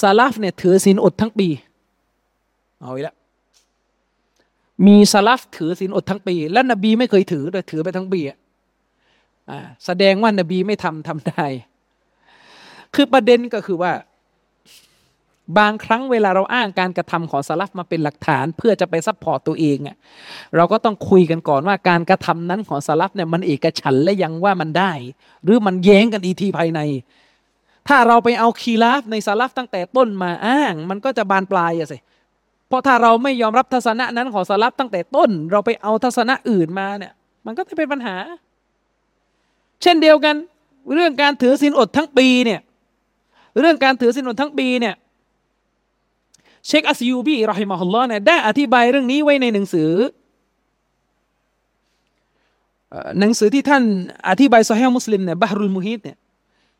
[0.00, 1.48] ซาลาฟเนี่ยถือศีลอดทั้งปี
[2.80, 3.16] เอาอีกแล้ว
[4.86, 8.38] มีซาลาฟถือศีลอดทั้งปี และนบีไม่เคยถือโดยถือไปทั้งปีอะ
[9.86, 11.46] แสดงว่านบีไม่ทำทำได้
[12.94, 13.92] คือประเด็นก็คือว่า
[15.58, 19.96] บางครั้งเวลาเราอ้างการกระทำของซาลาฟมาเป็นหลักฐาน เพื่อจะไป support ตัวเองอะ
[20.56, 24.92] เราก็ต้องคุยกันก่อนว่าการกระทำนั้นของซาลาฟเนี่ยมันเอกฉันท์แล้วยังว่ามันได้
[25.44, 26.80] หรือมันแย้งกันอีกทีภายใน
[27.88, 31.98] ถ้าเราไปเอาคีลาฟในสาลัฟตั้งแต่ต้นมาอ้าง มันก็จะบานปลายอะสิ
[32.68, 37.12] เพราะถ้าเราไม่ยอมรับทัศนะนั้นของสาลัฟตั้งแต่ต้น เราไปเอาทัศนะอื่นมาเนี่ย
[37.46, 38.16] มันก็จะเป็นปัญหา
[39.82, 40.36] เช่นเดียวกัน
[40.94, 42.60] เรื่องการถือศีลอดทั้งปีเนี่ย
[43.60, 44.94] เรื่องการถือศีลอดทั้งปีเนี่ย
[46.66, 49.90] เชคอัสยูบีรอฮิมะฮุลลอฮ์เนี่ยได้อธิบายเรื่องนี้ไว้ในหนังสือ
[53.20, 53.82] หนังสือที่ท่าน
[54.28, 56.16] อธิบายซอฮีมุสลิมเนี่ยบาฮรุลมุฮิดเนี่ย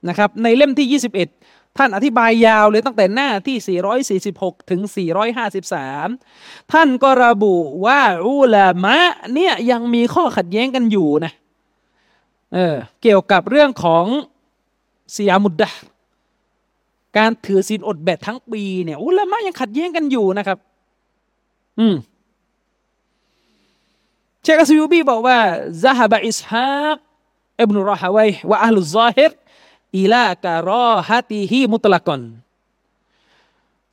[0.08, 1.00] นะครับในเล่มที่
[1.34, 3.80] 21 ท่านอธิบายยาวเลยตั้งแต่หน้าที่
[4.30, 4.80] 446 ถึง
[5.56, 7.54] 453 ท่านก็ระบุ
[7.86, 8.98] ว่าอุลามะ
[9.34, 11.32] เนี่ยยังมีข้อขัดแย้งกันอยู่นะ
[12.54, 14.04] เออเกี่ยวกับเรื่องของ
[15.12, 15.70] เสียมุดดะ
[17.16, 20.58] การถือศีลอดแบบทั้งปีเนี่ยอุลามะยังขัดแย้งกันอยู่นะครับ
[21.78, 21.94] อืม
[24.42, 25.38] เชคอัสยูบีบอกว่า
[25.82, 26.96] ซาฮบะอิสฮาก
[27.60, 29.32] อิบนุรอฮาวัยวะอัลลุซาฮิร
[29.96, 32.20] อิลาการอฮัติฮีมุตละกอน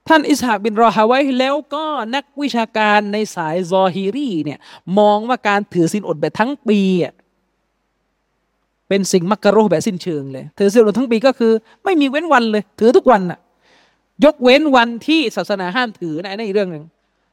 [0.08, 4.60] ท่านอิสฮากบินรอฮาไว้แล้วก็นักวิชาการในสายซอฮีรีเนี่ย
[5.00, 6.82] มองว่าการถือสินอดแบบทั้งปี
[8.88, 11.52] เป็นสิ่งมักกะโรแบบสิ้นเชิงเลยถือสินอดทั้งปีก็คือ
[11.84, 13.40] ไม่มีเว้นวันเลย ถือทุกวันน่ะ
[14.26, 16.86] ยกเว้นวันที่ศาสนาห้ามถือนะในเรื่องหนึ่ง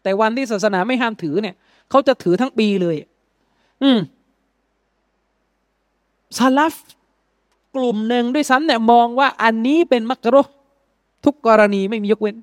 [0.02, 1.54] แต่วันที่ศาสนาไม่ห้ามถือเนี่ย
[1.90, 2.96] เขาจะถือทั้งปีเลย
[3.82, 3.98] อืม
[6.36, 6.74] ซาลฟ
[7.76, 10.42] กลุ่มหนึ่งด้วยซ้ำเนี่ยมองว่าอันนี้เป็นมักรุ
[11.24, 12.36] ทุกกรณีไม่มียกเว้น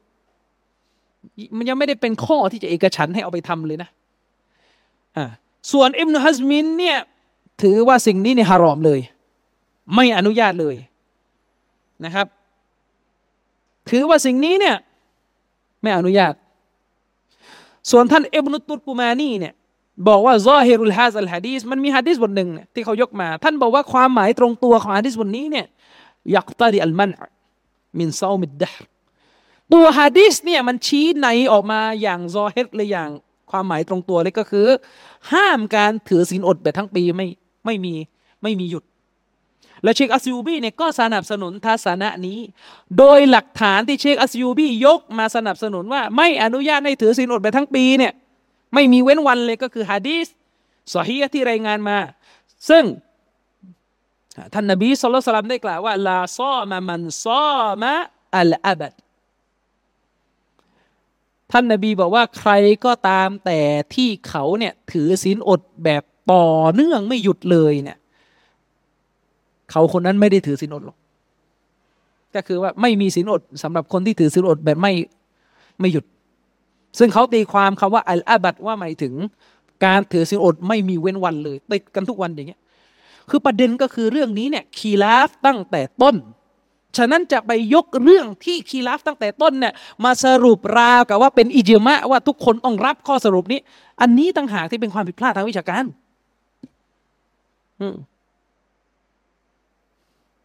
[1.57, 3.89] มันยังไม่ได้เป็นข้อที่จะเอกฉันให้เอาไปทำเลยนะ
[5.17, 5.25] อ่า
[5.71, 6.97] ส่วนอิมนุฮัซมินเนี่ย
[7.61, 8.99] ถือว่าสิ่งนี้เนี่ยฮารอมเลย
[9.95, 10.75] ไม่อนุญาตเลย
[12.05, 12.27] นะครับ
[13.89, 14.75] ถือว่าสิ่งนี้เนี่ย
[15.81, 16.33] ไม่อนุญาต
[17.91, 19.53] ส่วนท่านอิบนุตุรกุมานีเนี่ย
[20.07, 25.65] บอกว่าซอฮิรุลฮาซัลฮะดีสมันมีฮะดีสบทหนึ่งเนี่ยที่เขายกมา ท่านบอกว่าความหมายตรงตัวของฮะดีสบทนี้เนี่ย
[26.35, 27.11] يقتضي المنع
[27.99, 28.71] من صيام الدهر
[29.73, 33.09] ตัวฮะดีสเนี่ยมันชี้นัยออกมาอย่างซอฮิรเลยอย่าง
[33.51, 34.67] ความหมายตรงตัวเลยก็คือ
[35.31, 37.27] ห้ามการถือศีลอดแบบทั้งปีไม่
[37.65, 37.93] ไม่มี
[38.43, 38.83] ไม่มีหยุด
[39.83, 42.39] และเชคอัสยูบีเนี่ยก็สนับสนุนทัศนะนี้
[42.97, 48.13] โดยหลักฐานที่เชคอัสยูบียกมาสนับสนุนว่าไม่อนุญาตให้ถือศีลอดแบบทั้งปีเนี่ย
[48.73, 50.27] ไม่มีเว้นวันเลยก็คือฮะดีส
[50.93, 51.97] สฮีที่รายงานมา
[52.69, 52.83] ซึ่ง
[54.53, 57.93] ท่านนบีสุลต่านได้กล่าวว่าลาซอมามันซอมา
[58.35, 58.93] อัลอาบัด
[61.51, 62.51] ท่านนบีบอกว่าใคร
[62.85, 63.59] ก็ตามแต่
[63.93, 67.97] ที่เขาเนี่ยถือศีลอดแบบต่อเนื่องไม่หยุดเลยเนี่ย
[69.71, 70.97] เขาคนนั้นไม่ได้ถือศีลอดหรอก
[72.35, 74.93] ก็คือว่าไม่มีศีลอดสำหรับคนที่ถือศีลอดแบบไม่
[75.79, 76.05] ไม่หยุด
[76.97, 79.13] ซึ่งเขาตีความคำว่าอัลอาบัดว่าหมายถึง
[79.85, 82.61] การถือศีลอดไม่มีเว้นวันเลยติดกันทุกวันอย่างเงี้ย
[83.29, 86.15] คือประเด็นก็คือเรื่องนี้เนี่ยคีลาฟตั้งแต่ต้น
[86.97, 89.73] ฉะนั้นจะไปยกเรื่องที่คีลาฟตั้งแต่ต้นเนี่ย
[90.03, 93.59] มาสรุปราวกับว่าเป็นอิจมะว่าทุกคนต้องรับข้อสรุปนี้
[94.01, 95.85] อันนี้ต่างหากที่เป็นความผิดพลาดทางวิชาการ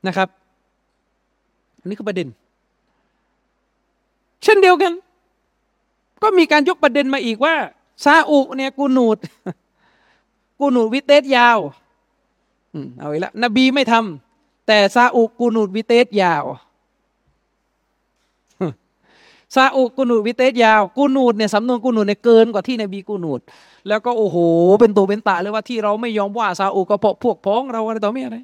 [0.07, 0.29] นะครับ
[1.81, 2.29] อันนี้คือประเด็น
[4.45, 4.93] เช่นเดียวกัน
[6.23, 7.55] ก็มีการยกประเด็นมาอีกว่า
[8.05, 9.19] ซาอุเนี่ยกูนูด
[10.59, 11.59] กูนูดวิเตสยาว
[12.99, 16.45] เอาอีกแล้วนบีไม่ทำแต่ซาอุกูนูดวิเตสยาว
[19.55, 23.41] ซาอุกูนูดวิเตสยาวกูนูดเนี่ยสำนวนกูนูดเนี่ยเกินกว่าที่นบีกูนูด
[23.89, 24.37] แล้วก็โอ้โห
[24.81, 28.39] เป็นตัวเป็นตาเลยว่าที่เราไม่ยอมว่าซาอุก็เพราะพวกพ้องเราอะไรต่อไม่อะไร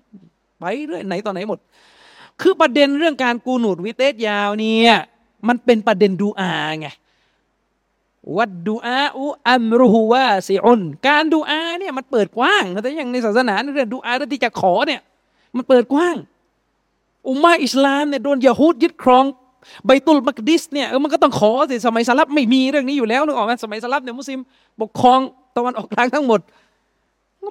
[0.59, 1.59] ไปเรื่อยไหนต่อไหนหมด
[2.41, 4.93] คือประเด็นเรื่องการกูนูดวิเตสยาวเนี่ย
[5.49, 6.89] มันเป็นประเด็นดูอาไง
[8.37, 15.01] วัดดูอาอุอัมรุฮวาซิอุนการดูอาเนี่ยมันเปิดกว้างแต่อย่างในศาสนาเรื่องดูอาเรื่องที่จะขอเนี่ย
[15.57, 16.17] มันเปิดกว้าง
[17.29, 19.25] อุมาอิสลามเนี่ยโดนยาฮูดยึดครอง
[19.87, 24.41] ใบตุลมักดิสเนี่ยมันก็ต้องขอสิสมัยสลับไม่มีเรื่องนี้อยู่แล้วนึกออกไหมสมัยสลับเนี่ยมุสลิม
[24.81, 25.21] ปกครอง
[25.57, 26.41] ตะวันออกกลางทั้งหมด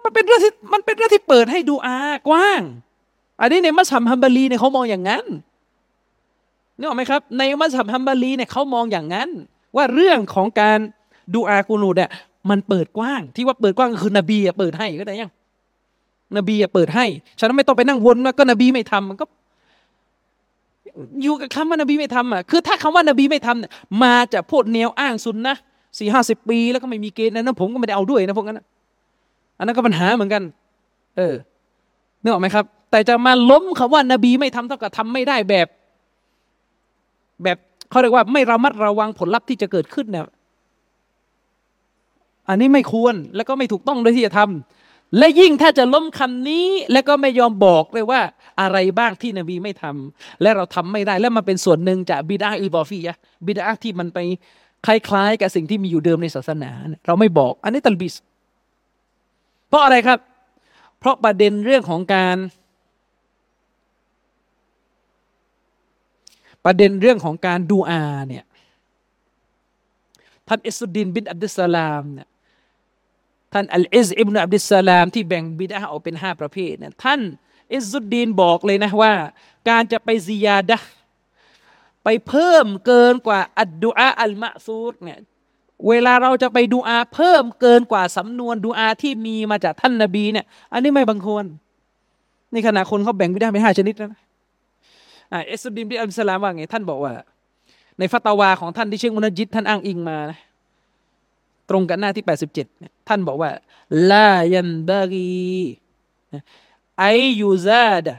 [0.06, 1.98] มันเป็นเรื่องที่มันเป็นเรื่องที่เปิดให้ดูอา
[2.30, 2.62] กว้าง
[3.40, 5.26] อันนี้ในมัสยิดฮัมบารีเนี่ยเขามองอย่างนั้น
[6.78, 9.30] นึกออกไหมครับ ในมัสยิดฮัมบารีเนี่ยเขามองอย่างนั้น
[9.76, 10.80] ว่าเรื่องของการ
[11.34, 12.10] ดูอากูนูดเนี่ย
[12.50, 15.32] มันเปิดกว้าง ที่ว่าเปิดกว้างคือนบีเปิดให้ก็ได้ยัง
[16.38, 17.06] นบีเปิดให้
[17.40, 19.26] ฉะนั้นไม่ต้องไปนั่งวนว่าก็นบีไม่ทำมันก็
[21.22, 23.72] อยู่กับคำว่านบีไม่ทำอะคือถ้าคำว่านบีไม่ทำเนี่ย
[24.04, 25.56] มาจากพวกแนวอ้างซุนนะ
[26.00, 28.60] สี่ห้าสิบปีแล้วก็ไม่มีเกณฑ์นั้นผมก็ไม่ได้เอาด้วยนะพวกนั้น
[29.58, 30.44] อันนั้นก็ปัญหาเหมือนกัน
[31.18, 31.36] เออ
[32.22, 35.68] นึกออกไหมครับ แต่จะมาล้มคำว่านบีไม่ทำเท่ากับทำไม่ได้แบบ
[37.44, 37.58] แบบ
[37.94, 40.26] เขาเรียกว่าไม่ระมัดระวังผลลัพธ์ที่จะเกิดขึ้นเนี่ย
[42.50, 48.22] อันนี้ไม่ควรแล้วก็ไม่ถูกต้องเลยที่จะทำและยิ่งถ้าจะล้มคำนี้ แล้วก็ไม่ยอมบอกเลยว่า
[48.62, 53.16] อะไรบ้างที่นบีไม่ทำและเราทำไม่ได้ แล้วมันเป็นส่วนหนึ่งจากบิดาอิบอฟียะ
[53.46, 54.20] บิดาที่มันไป
[54.86, 56.72] คล้ายๆ กับสิ่งที่มีอยู่เดิมในศาสนา
[57.08, 58.16] เราไม่บอก อันนี้ตัลบิส
[59.70, 60.20] เพราะอะไรครับ
[61.00, 62.38] เพราะประเด็นเรื่องของการ
[66.66, 68.46] ประเด็นเรื่องของการดูอาเนี่ย
[70.48, 72.28] ท่านอิสุดินบินอับดุสลามเนี่ย
[73.54, 77.22] ท่านอัลอิซอิบนอับดุสลามที่แบ่งบิดาออกเป็นห้าประเภทเนี่ยท่าน
[77.74, 79.14] อิสุดดีนบอกเลยนะว่า
[79.70, 80.80] การจะไปซิยาดะ
[82.04, 85.20] ไปเพิ่มเกินกว่าอัดดูอาอัลมะซูดเนี่ย
[85.88, 91.46] เวลาเราจะไปดูอาเพิ่มเกินกว่าสำนวนดูอาที่มีมาจากท่านนบีเนี่ย อันนี้ไม่บังควร
[92.54, 94.22] นี่ขณะคนเขาแบ่งบิดาเป็นห้าชนิดนะ
[95.48, 97.14] เอสุดิมที่อัลสลามว่าไงท่านบอกว่า
[97.98, 100.40] ในฟัตาวาของท่านที่เชคมุนจิตท่านอ้างอิงมานะ
[101.70, 102.26] ตรงกันหน้าที่
[102.66, 103.52] 87 ท่านบอกว่า
[104.12, 105.64] ลายันบารี
[107.00, 107.06] ไอ
[107.42, 108.14] ยูซาดะ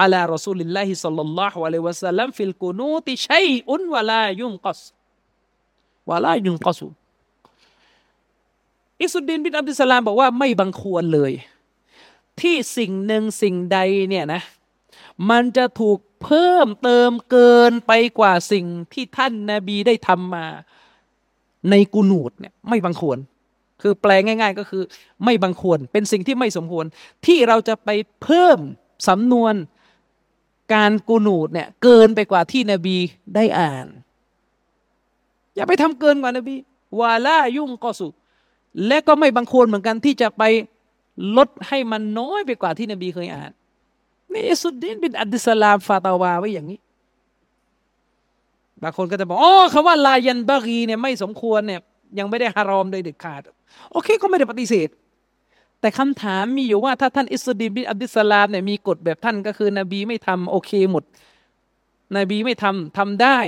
[0.00, 4.80] อัลารอซูลิลลาฮิสัลลัลลอฮุอะลัยวะสัลลัมฟิลกุนูติชัยอุนวะลายุนกัส
[6.10, 6.86] วะลายุนกัสู
[9.02, 11.32] อิสุดดินบินอับดุสลามบอกว่าไม่บังควรเลย
[12.40, 14.42] ที่สิ่งหนึ่งสิ่งใดเนี่ยนะ
[15.30, 20.46] มันจะถูก เพิ่มเติมเกินไปกว่าสิ่งที่ท่านนาบีได้ทำมา
[21.70, 23.18] ในกุนูดเนี่ยไม่บังควร
[23.82, 24.82] คือแปลง่าย ๆ ก็คือ
[25.24, 26.84] ไม่บังควรเป็นสิ่งที่ไม่สมควร
[27.26, 27.90] ที่เราจะไป
[28.22, 28.58] เพิ่ม
[29.08, 29.54] สำนวน
[30.74, 32.96] การกุนูดเนี่ยเกินไปกว่าที่นบี
[33.34, 33.86] ได้อ่าน
[35.54, 36.54] อย่าไปทำเกินกว่านบี
[37.00, 38.08] วาล่ายุ่งก็สุ
[38.86, 40.42] และก็ไม่บังควรเหมือนกันที่จะไป
[41.36, 43.50] ลดให้มันน้อยไปกว่าที่นบีเคยอ่าน
[44.38, 46.78] นี่นี่อิสุดดินบินอัดดิสลามฟาตาวาไว้อย่างนี้
[48.82, 51.80] บางคนก็จะบอกอ๋อคำว่าลายันบารีเนี่ยไม่สมควรเนี่ย
[52.18, 53.42] ยังไม่ได้ฮารอมโดยเด็ดขาด
[53.92, 54.88] โอเคก็ไม่ได้ปฏิเสธ
[55.80, 61.04] แต่คำถามมีอยู่ว่าถ้าท่านอิสุดินบินอัดิสลามเนี่ยมีกฎแบบท่านก็คือนบีไม่ทำโอเคหมด
[62.16, 63.38] นบีไม่ทำทำได้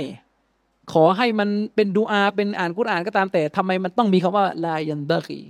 [0.93, 5.41] ขอให้มันเป็นดูอาเป็นอ่านกุรอานก็ตามแต่ทำไมมันต้องมีคำว่าลายันบารี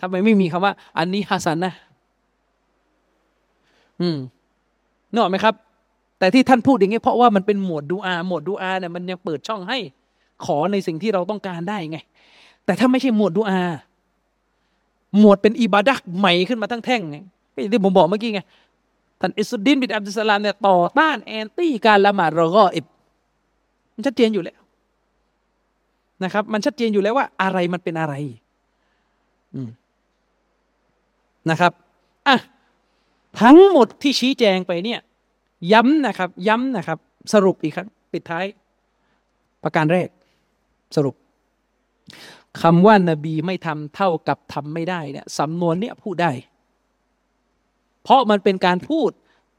[0.00, 1.74] ทำไมไม่มีคำว่า อันนี้ฮัสันนะ
[4.00, 4.18] อืม
[5.10, 5.54] นึกออกไหมครับ
[6.18, 9.78] แต่ที่ท่านพูดอย่างนี้เพราะว่ามันเป็นหมวดดูอาหมวดดูอาเนี่ยมันยังเปิดช่องให้
[10.44, 11.98] ขอในสิ่งที่เราต้องการได้ไง
[12.64, 13.60] แต่ถ้าไม่ใช่หมวดดูอา
[15.18, 17.18] หมวดเป็นอิบาดักใหม่ขึ้นมาทั้งแท่งไง
[17.72, 18.40] ที่ผมบอกเมื่อกี้ไง
[19.20, 22.86] ท่านอิสุดดินบินอับดุสลามเนี่ยต่อต้านแอนตี้การละหมาดรอก็อิบ
[23.94, 24.60] มันชัดเจนอยู่แล้ว
[26.24, 28.14] นะครับ มันชัดเจนอยู่แล้วว่าอะไรมันเป็นอะไร
[29.54, 29.68] อืม
[31.50, 31.72] นะครับ
[32.28, 32.36] อะ
[33.40, 35.00] ทั้งหมดที่ชี้แจงไปเนี่ย
[35.72, 36.98] ย้ำนะครับ ย้ำนะครับ
[37.32, 38.46] สรุปอีกครั้งปิดท้าย
[39.62, 40.08] ประการแรก
[40.96, 41.14] สรุป
[42.62, 46.32] คำว่านบีไม่ทำเท่ากับทำไม่ได้เนี่ยสำนวนเนี่ยพูดได้
[48.02, 49.10] เพราะมันเป็นการพูด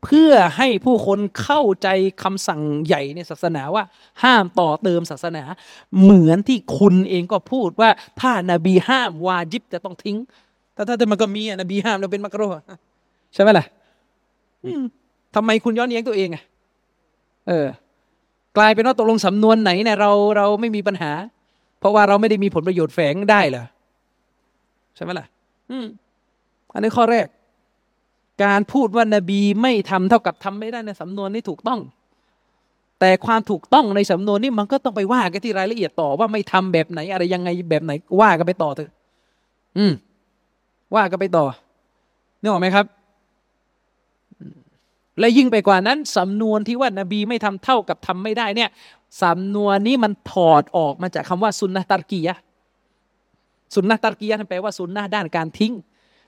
[0.03, 1.87] เพื่อให้ผู้คนเข้าใจ
[2.23, 3.83] คำสั่งใหญ่ในศาสนาว่า
[4.23, 5.43] ห้ามต่อเติมศาสนา
[6.01, 7.89] เหมือนที่คุณเองก็พูดว่า
[8.21, 10.17] ถ้านาบีห้ามวาจิบจะต้องทิ้ง
[10.73, 12.43] แต่ถ้าแต่มันก็มีนบีห้ามเราเป็นมักโร
[13.37, 13.65] ใช่ไหมล่ะ
[15.35, 16.43] ทำไมคุณย้อนแย้งตัวเองอะ
[17.47, 17.67] เออ
[18.57, 21.11] กลายเป็นว่าตกลงสำนวนไหนเนี่ยเราเราไม่มีปัญหา
[21.79, 23.65] เพราะว่าเราไม่ได้มีผลประโยชน์แฝงได้เหรอ
[24.95, 25.25] ใช่ไหมล่ะ
[25.71, 25.85] อืม
[26.73, 27.27] อันนี้ข้อแรก
[28.43, 31.79] การพูดว่านบีไม่ทำเท่ากับทำไม่ได้ในสำนวนนี้ถูกต้อง
[32.99, 37.91] แต่ความถูกต้องในสำนวนนี้มันก็ต้องไปว่ากันที่รายละเอียดต่อว่าไม่ทำแบบไหน อะไรยังไงแบบไหน
[38.21, 38.91] ว่ากันไปต่อเถอะ
[39.77, 39.93] อืม
[40.95, 41.45] ว่ากันไปต่อ
[42.41, 42.85] นึกออกไหมครับ
[45.19, 48.69] และยิ่งไปกว่านั้นสำนวนที่ว่านบีไม่ทำเท่ากับทำไม่ได้เนี่ย
[49.23, 52.37] สำนวนนี้มันถอดออกมาจากคำว่าสุนนะตัรกียะ
[53.75, 55.73] สุนนะตัรกียะแปลว่าสุนนะด้านการทิ้ง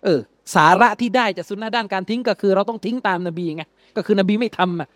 [0.03, 0.19] เออ
[0.55, 3.63] สาระที่ได้จากสุนนะด้านการทิ้ง ก็คือเราต้องทิ้งตามนบีไง
[3.95, 4.87] ก็คือนบีไม่ทำอะ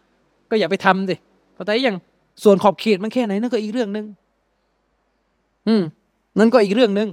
[0.49, 1.15] ก็อย่าไปทำสิ
[1.55, 1.95] เข้าใจยัง
[2.43, 4.05] ส่วนขอบเขตมันแค่ไหนนั่นก็อีกเรื่องหนึ่ง
[5.67, 5.83] อืม
[6.39, 7.09] นั่นก็อีกเรื่องหนึ่ง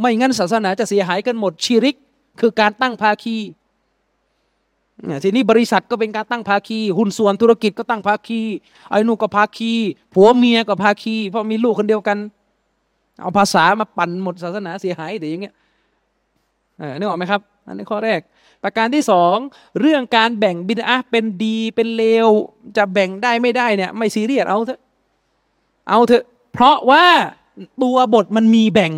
[0.00, 1.96] ไม่งั้นศาสนาจะเสียหายกันหมดชีริก
[2.40, 3.36] คือการตั้งภาคี
[5.24, 8.40] ทีนี้บริษัทก็เป็นการตั้งภาคี หุ้นส่วนธุรกิจก็ตั้งภาคี
[8.90, 9.72] ไอ้นู่ก็ภาคี
[10.14, 12.18] ผัวเมียก็ภาคี เพราะมีลูกคนเดียวกัน
[13.20, 15.54] เอาภาษามาปั่นหมดศาสนาเสียหายเดี๋ยวอย่างเงี้ย
[16.98, 18.20] นึกออกไหมครับ อันนี้ข้อแรก
[18.62, 19.36] ประการที่สอง
[19.80, 22.28] เรื่องการแบ่งบิดาเป็นดีเป็นเลว
[22.76, 24.80] จะแบ่งได้ไม่ได้เนี่ย ไม่ซีเรียสเอาเถอะ
[25.88, 27.04] เอาเถอะเพราะว่า
[27.82, 28.92] ตัวบทมันมีแบ่ง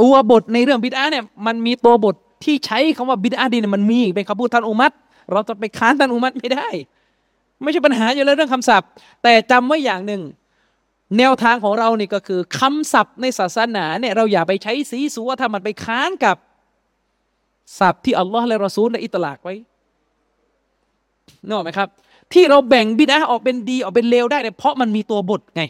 [0.00, 4.92] ตัวบทในเรื่องบิดาเนี่ย มันมีตัวบท ที่ใช้คำว่าบิดาดีเนี่ยมันมีเป็นคำพูดท่านอุมัต
[5.32, 6.68] เราจะไปค้านท่านอุมัตไม่ได้
[7.62, 8.88] ไม่ใช่ปัญหาอยู่แล้วเรื่องคำศัพท์
[9.22, 10.22] แต่จำไว้อย่างหนึ่ง
[11.18, 16.36] แนวทางของเรานี่ก็คือคำศัพท์ในศาสนาเนี่ยเราอย่าไปใช้สีสัวถ้ามันไปค้านกับ
[17.78, 19.54] ศัพท์ที่อัลลอฮ์และรอซูลได้อิตลากไว้
[21.46, 21.88] นึกออกไหมครับ
[22.32, 25.62] ที่เราแบ่งบิดาออกเป็นดีออกเป็นเลวได้เนี่ยเพราะมันมีตัวบทไง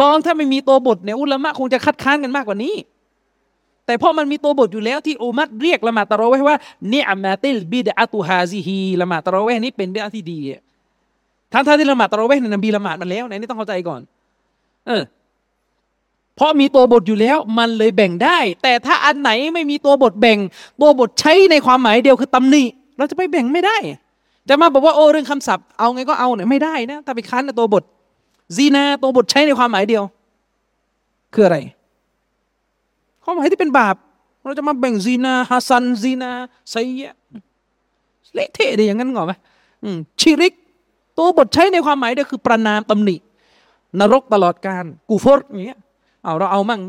[0.00, 2.74] ลองถ้าไม่มีตัวบทเนี่ยอุลามะคงจะคัดค้านกันมากกว่านี้
[3.86, 6.56] แต่พอมันมีตัวบทอยู่แล้วที่อุมัดเรียกละหมาดตะรอเวว่า
[6.90, 10.38] เนี่ยมาติลบิดอะตุฮาซิฮีละหมาดตะรอเวนี้เป็นบิดอะที่ดี
[11.52, 14.00] ทั้งท่าที่ละหมาดตะรอเวในนบีละหมาดมันแล้วในนี้ต้องเข้าใจก่อน
[14.86, 15.02] เออ
[16.36, 20.38] เพราะมีตัวบทอยู่แล้วมันเลยแบ่งได้ แต่ถ้าอันไหนไม่มีตัวบทแบ่ง
[20.80, 22.64] ตัวบทใช้ในความหมายเดียวคือตำหนิ
[22.96, 23.76] เราจะไปแบ่งไม่ได้
[24.48, 27.84] จะมาบอกว่าโอ้เรื่องคำศัพท์เอาไงก็เอาเนี่ยไม่ได้นะถ้าไปค้านในตัวบท
[28.56, 30.02] ซีนาตัวบทใช้ในความหมายเดียว
[31.34, 31.58] คืออะไร
[33.24, 33.96] ความหมายที่เป็นบาป
[34.44, 37.14] เราจะมาแบ่งزنا حسن زنا سيئ
[38.34, 39.32] เละเทะดีอย่างนั้นเหรอไหม
[40.20, 40.54] ชิริก
[41.18, 43.16] ตัวบทใช้ในความหมายเดียวคือ ประณามตำหนิ
[44.00, 45.80] นรกตลอดการกูฟอร์อย่างเงี้ย
[46.22, 46.80] เอาเราเอามั่ง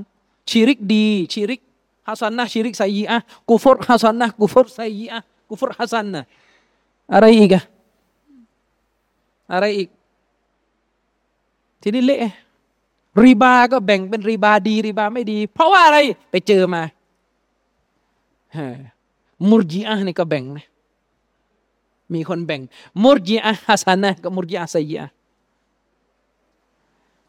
[0.49, 1.61] ชิริกดีชิริก
[2.07, 3.17] ฮัสันนะชิริกไซยีอะ
[3.49, 6.23] กูฟอร์ฮัสันนะกูฟอร์ไซยีอะกูฟอร์ฮัสันนะ
[7.13, 7.63] อะไรอีกอะ
[9.51, 9.89] อะไรอีก
[11.81, 12.19] ทีนี้เละ
[13.21, 15.97] รีบาก็แบ่งเป็นรีบาดีรีบาไม่ดี เพราะว่าอะไร
[16.31, 16.81] ไปเจอมา
[19.49, 20.65] มุรจีอะนี่ก็แบ่งนะ
[22.13, 22.61] มีคนแบ่ง
[23.03, 25.05] มุรจีอะฮัสันะกับมุรจีอะไซยะ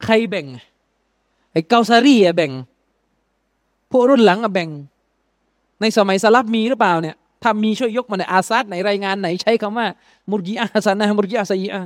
[0.03, 0.47] ใครแบ่ง
[1.53, 2.53] ไอ้เกาซารีอะแบ่ง
[3.91, 4.69] พวกรุ่นหลังอะแบ่ง
[5.81, 9.87] ในสมัยสลับมีหรือเปล่าเนี่ยถ้ามีช่วยยกมาในอาซัดในรายงานไหนใช้คำว่า
[10.31, 11.81] มุรจีอะฮัสันนะมุรจีอะไซยะ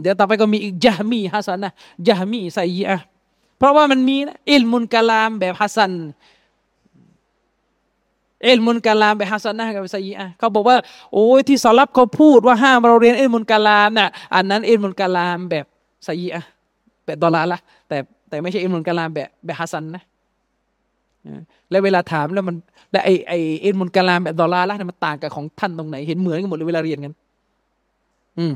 [0.00, 1.72] เดี๋ยวต่อไปก็มีอีกจามีฮัสันนะ
[2.08, 3.00] จามีไซยะ
[3.58, 5.92] เพราะว่ามันมีนะอิลมุนกะลามแบบฮัสัน
[8.42, 10.76] เอลมุนกาลามแบบฮัสันนะกับไซยีอะเขาบอกว่า
[11.12, 15.66] โอ้ยที่สลับเขาพูดว่าห้ามเราเรียนเอลมุนกาลามน่ะอันนั้นเอลมุนกาลามแบบ
[16.04, 16.42] ไซยีอะ
[17.04, 17.98] แบบดอลลาละแต่
[18.28, 20.02] แต่ไม่ใช่เอลมุนกาลามแบบแบบฮัสันนะ
[21.70, 22.56] แล้วเวลาถามแล้วมัน
[22.90, 23.32] แล้วไอไอ
[23.62, 27.12] เอลมุนกาลามแบบดอลลาร์ละมันต่างกับของท่านตรงไหนเห็นเหมือนกันหมดเลยเวลาเรียนกัน
[28.38, 28.52] อืม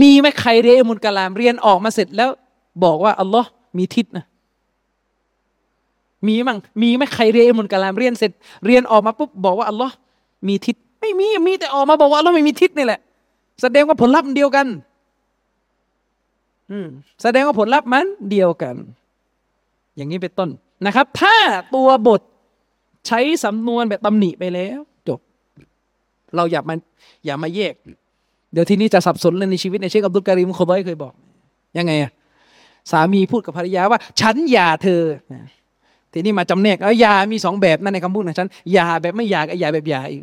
[0.00, 2.30] มีไหมใครเรียนเอมุนกาลามเรียนออกมาเสร็จแล้ว
[2.84, 4.24] บอกว่าอัลลอฮ์มีทิศนะ
[6.26, 8.30] มีมั้งมีไหมใครเรียนมุนกะลามเรียนเสร็จ
[8.66, 9.94] เรียนออกมาปุ๊บบอกว่าอัลลอฮ์
[10.48, 13.00] มีทิศไม่มีมีแต่ออกมาบอกว่าอัลลอฮ์ไม่มีทิศนี่แหละ
[13.62, 14.66] แสดงว่าผลลัพธ์เดียวกัน
[16.70, 16.86] อืม
[17.22, 18.76] แสดงว่าผลลัพธ์มันเดียวกัน
[19.96, 20.48] อย่างนี้เป็นต้น
[20.86, 21.36] นะครับ ถ้า
[21.74, 22.20] ตัวบท
[23.06, 25.20] ใช้สำนวนแบบตำหนิไปแล้ว จบ
[26.36, 26.74] เราอย่ามา
[27.24, 27.74] อย่ามาแยก
[28.52, 31.12] เดี๋ยวทีนี้จะสับสนเลยในชีวิตในเชคอับดุลการีมโคบอยเคยบอก
[31.78, 32.10] ยังไงอะ
[32.90, 35.02] สามีพูดกับภรรยาว่า ฉันหย่าเธอ
[36.12, 40.22] ทีนี้มาจำแนกเออยามีสองแบบนั่นในคำพูดของฉันยาแบบไม่อยากยาแบบยาอีก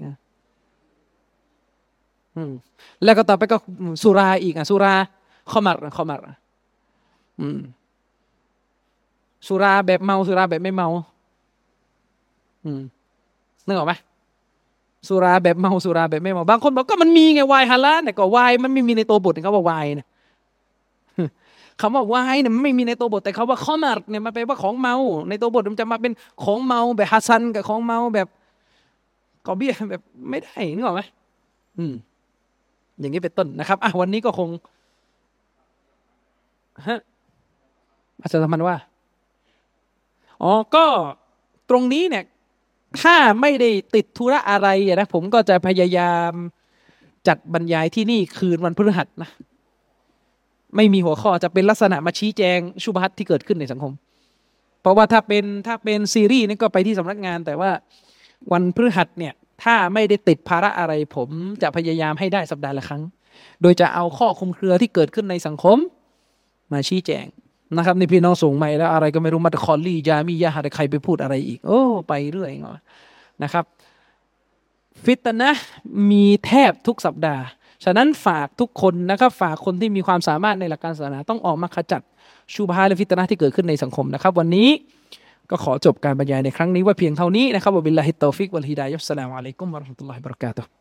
[3.04, 3.58] แล้วก็ต่อไปก็
[4.04, 4.94] สุราอีกอะสุรา
[5.52, 6.20] ขมัดขมัด
[7.40, 7.60] อืม
[9.48, 10.88] สุราแบบเมาสุราแบบไม่เมา
[12.66, 12.82] อืม
[13.66, 13.94] นึกออกไหม
[15.08, 20.08] สุราแบบเมาสุราแบบไม่เมาบางคนบอกก็มันมีไงวายฮาลาเนี่ยก็วายมันไม่มีในตัวบทเขาบอกวายนี่ย
[21.82, 24.96] คำว่าวายเนี่ยมันไม่มีในตัวบทแต่คาว่าข้อมาเนี่ยมันแปลว่าของเมา
[25.30, 26.14] ในตัวบทมันจะมาเป็น
[26.44, 28.28] ของเมาแบบฮัสซันกับของเมาแบบ
[29.46, 31.02] กอเบียแบบไม่ได้นึกออกไหม
[31.78, 31.94] อืม
[33.00, 34.50] อย่างนี้เป็นต้นนะครับอะวันนี้ก็คง
[36.88, 37.00] ฮะ
[38.22, 38.76] อาจารย์มันว่า
[40.44, 40.86] อ๋อ ก็
[41.70, 42.24] ตรงนี้เนี่ย
[43.02, 44.68] ถ้าไม่ได้ติดธุระอะไร
[45.00, 46.32] นะผมก็จะพยายาม
[47.28, 49.30] จัดบรรยายที่นี่คืนวันพฤหัสนะ
[50.76, 53.94] ไม่มีหัวข้อจะเป็นลักษณะมาชี้แจงชุบฮัตที่เกิดขึ้นในสังคม
[54.82, 57.72] เพราะว่าถ้าเป็นถ้าเป็นซีรีส์นี่ก็ไปที่สำนักงาน แต่ว่า
[58.52, 61.30] วันพฤหัสเนี่ย ถ้าไม่ได้ติดภาระอะไร ผม
[61.62, 63.04] จะพยายามให้ได้สัปดาห์ละครั้ง
[63.62, 65.78] โดยจะเอาข้อคุมเครือที่เกิดขึ้นในสังคม
[66.72, 67.26] มาชี้แจง
[67.78, 72.52] นะครับนี่พี่น้องส่งมาแล้วอะไรก็ไม่รู้มัตคอลลี่ยามียาหาใครไปพูดอะไรอีก โอ้ไปเรื่อย
[73.44, 73.66] นะครับ
[75.04, 75.52] ฟิตนะ
[76.12, 77.44] มีแทบทุกสัปดาห์
[77.86, 82.02] ฉะนั้นฝากทุกคนนะครับฝากคนที่มีความสามารถในหลักการศาสนาต้องออกมาขจัด
[82.54, 84.70] ชุบฮาและฟิตนะที่เกิดขึ้นในสังคมนะครับ วันนี้
[85.50, 90.79] ก็ขอจบการบรรยายในครั้งนี้ว่าเพียงเท่านี้นะครับوبالله التوفيق والهداية السلام عليكم ورحمة الله وبركاته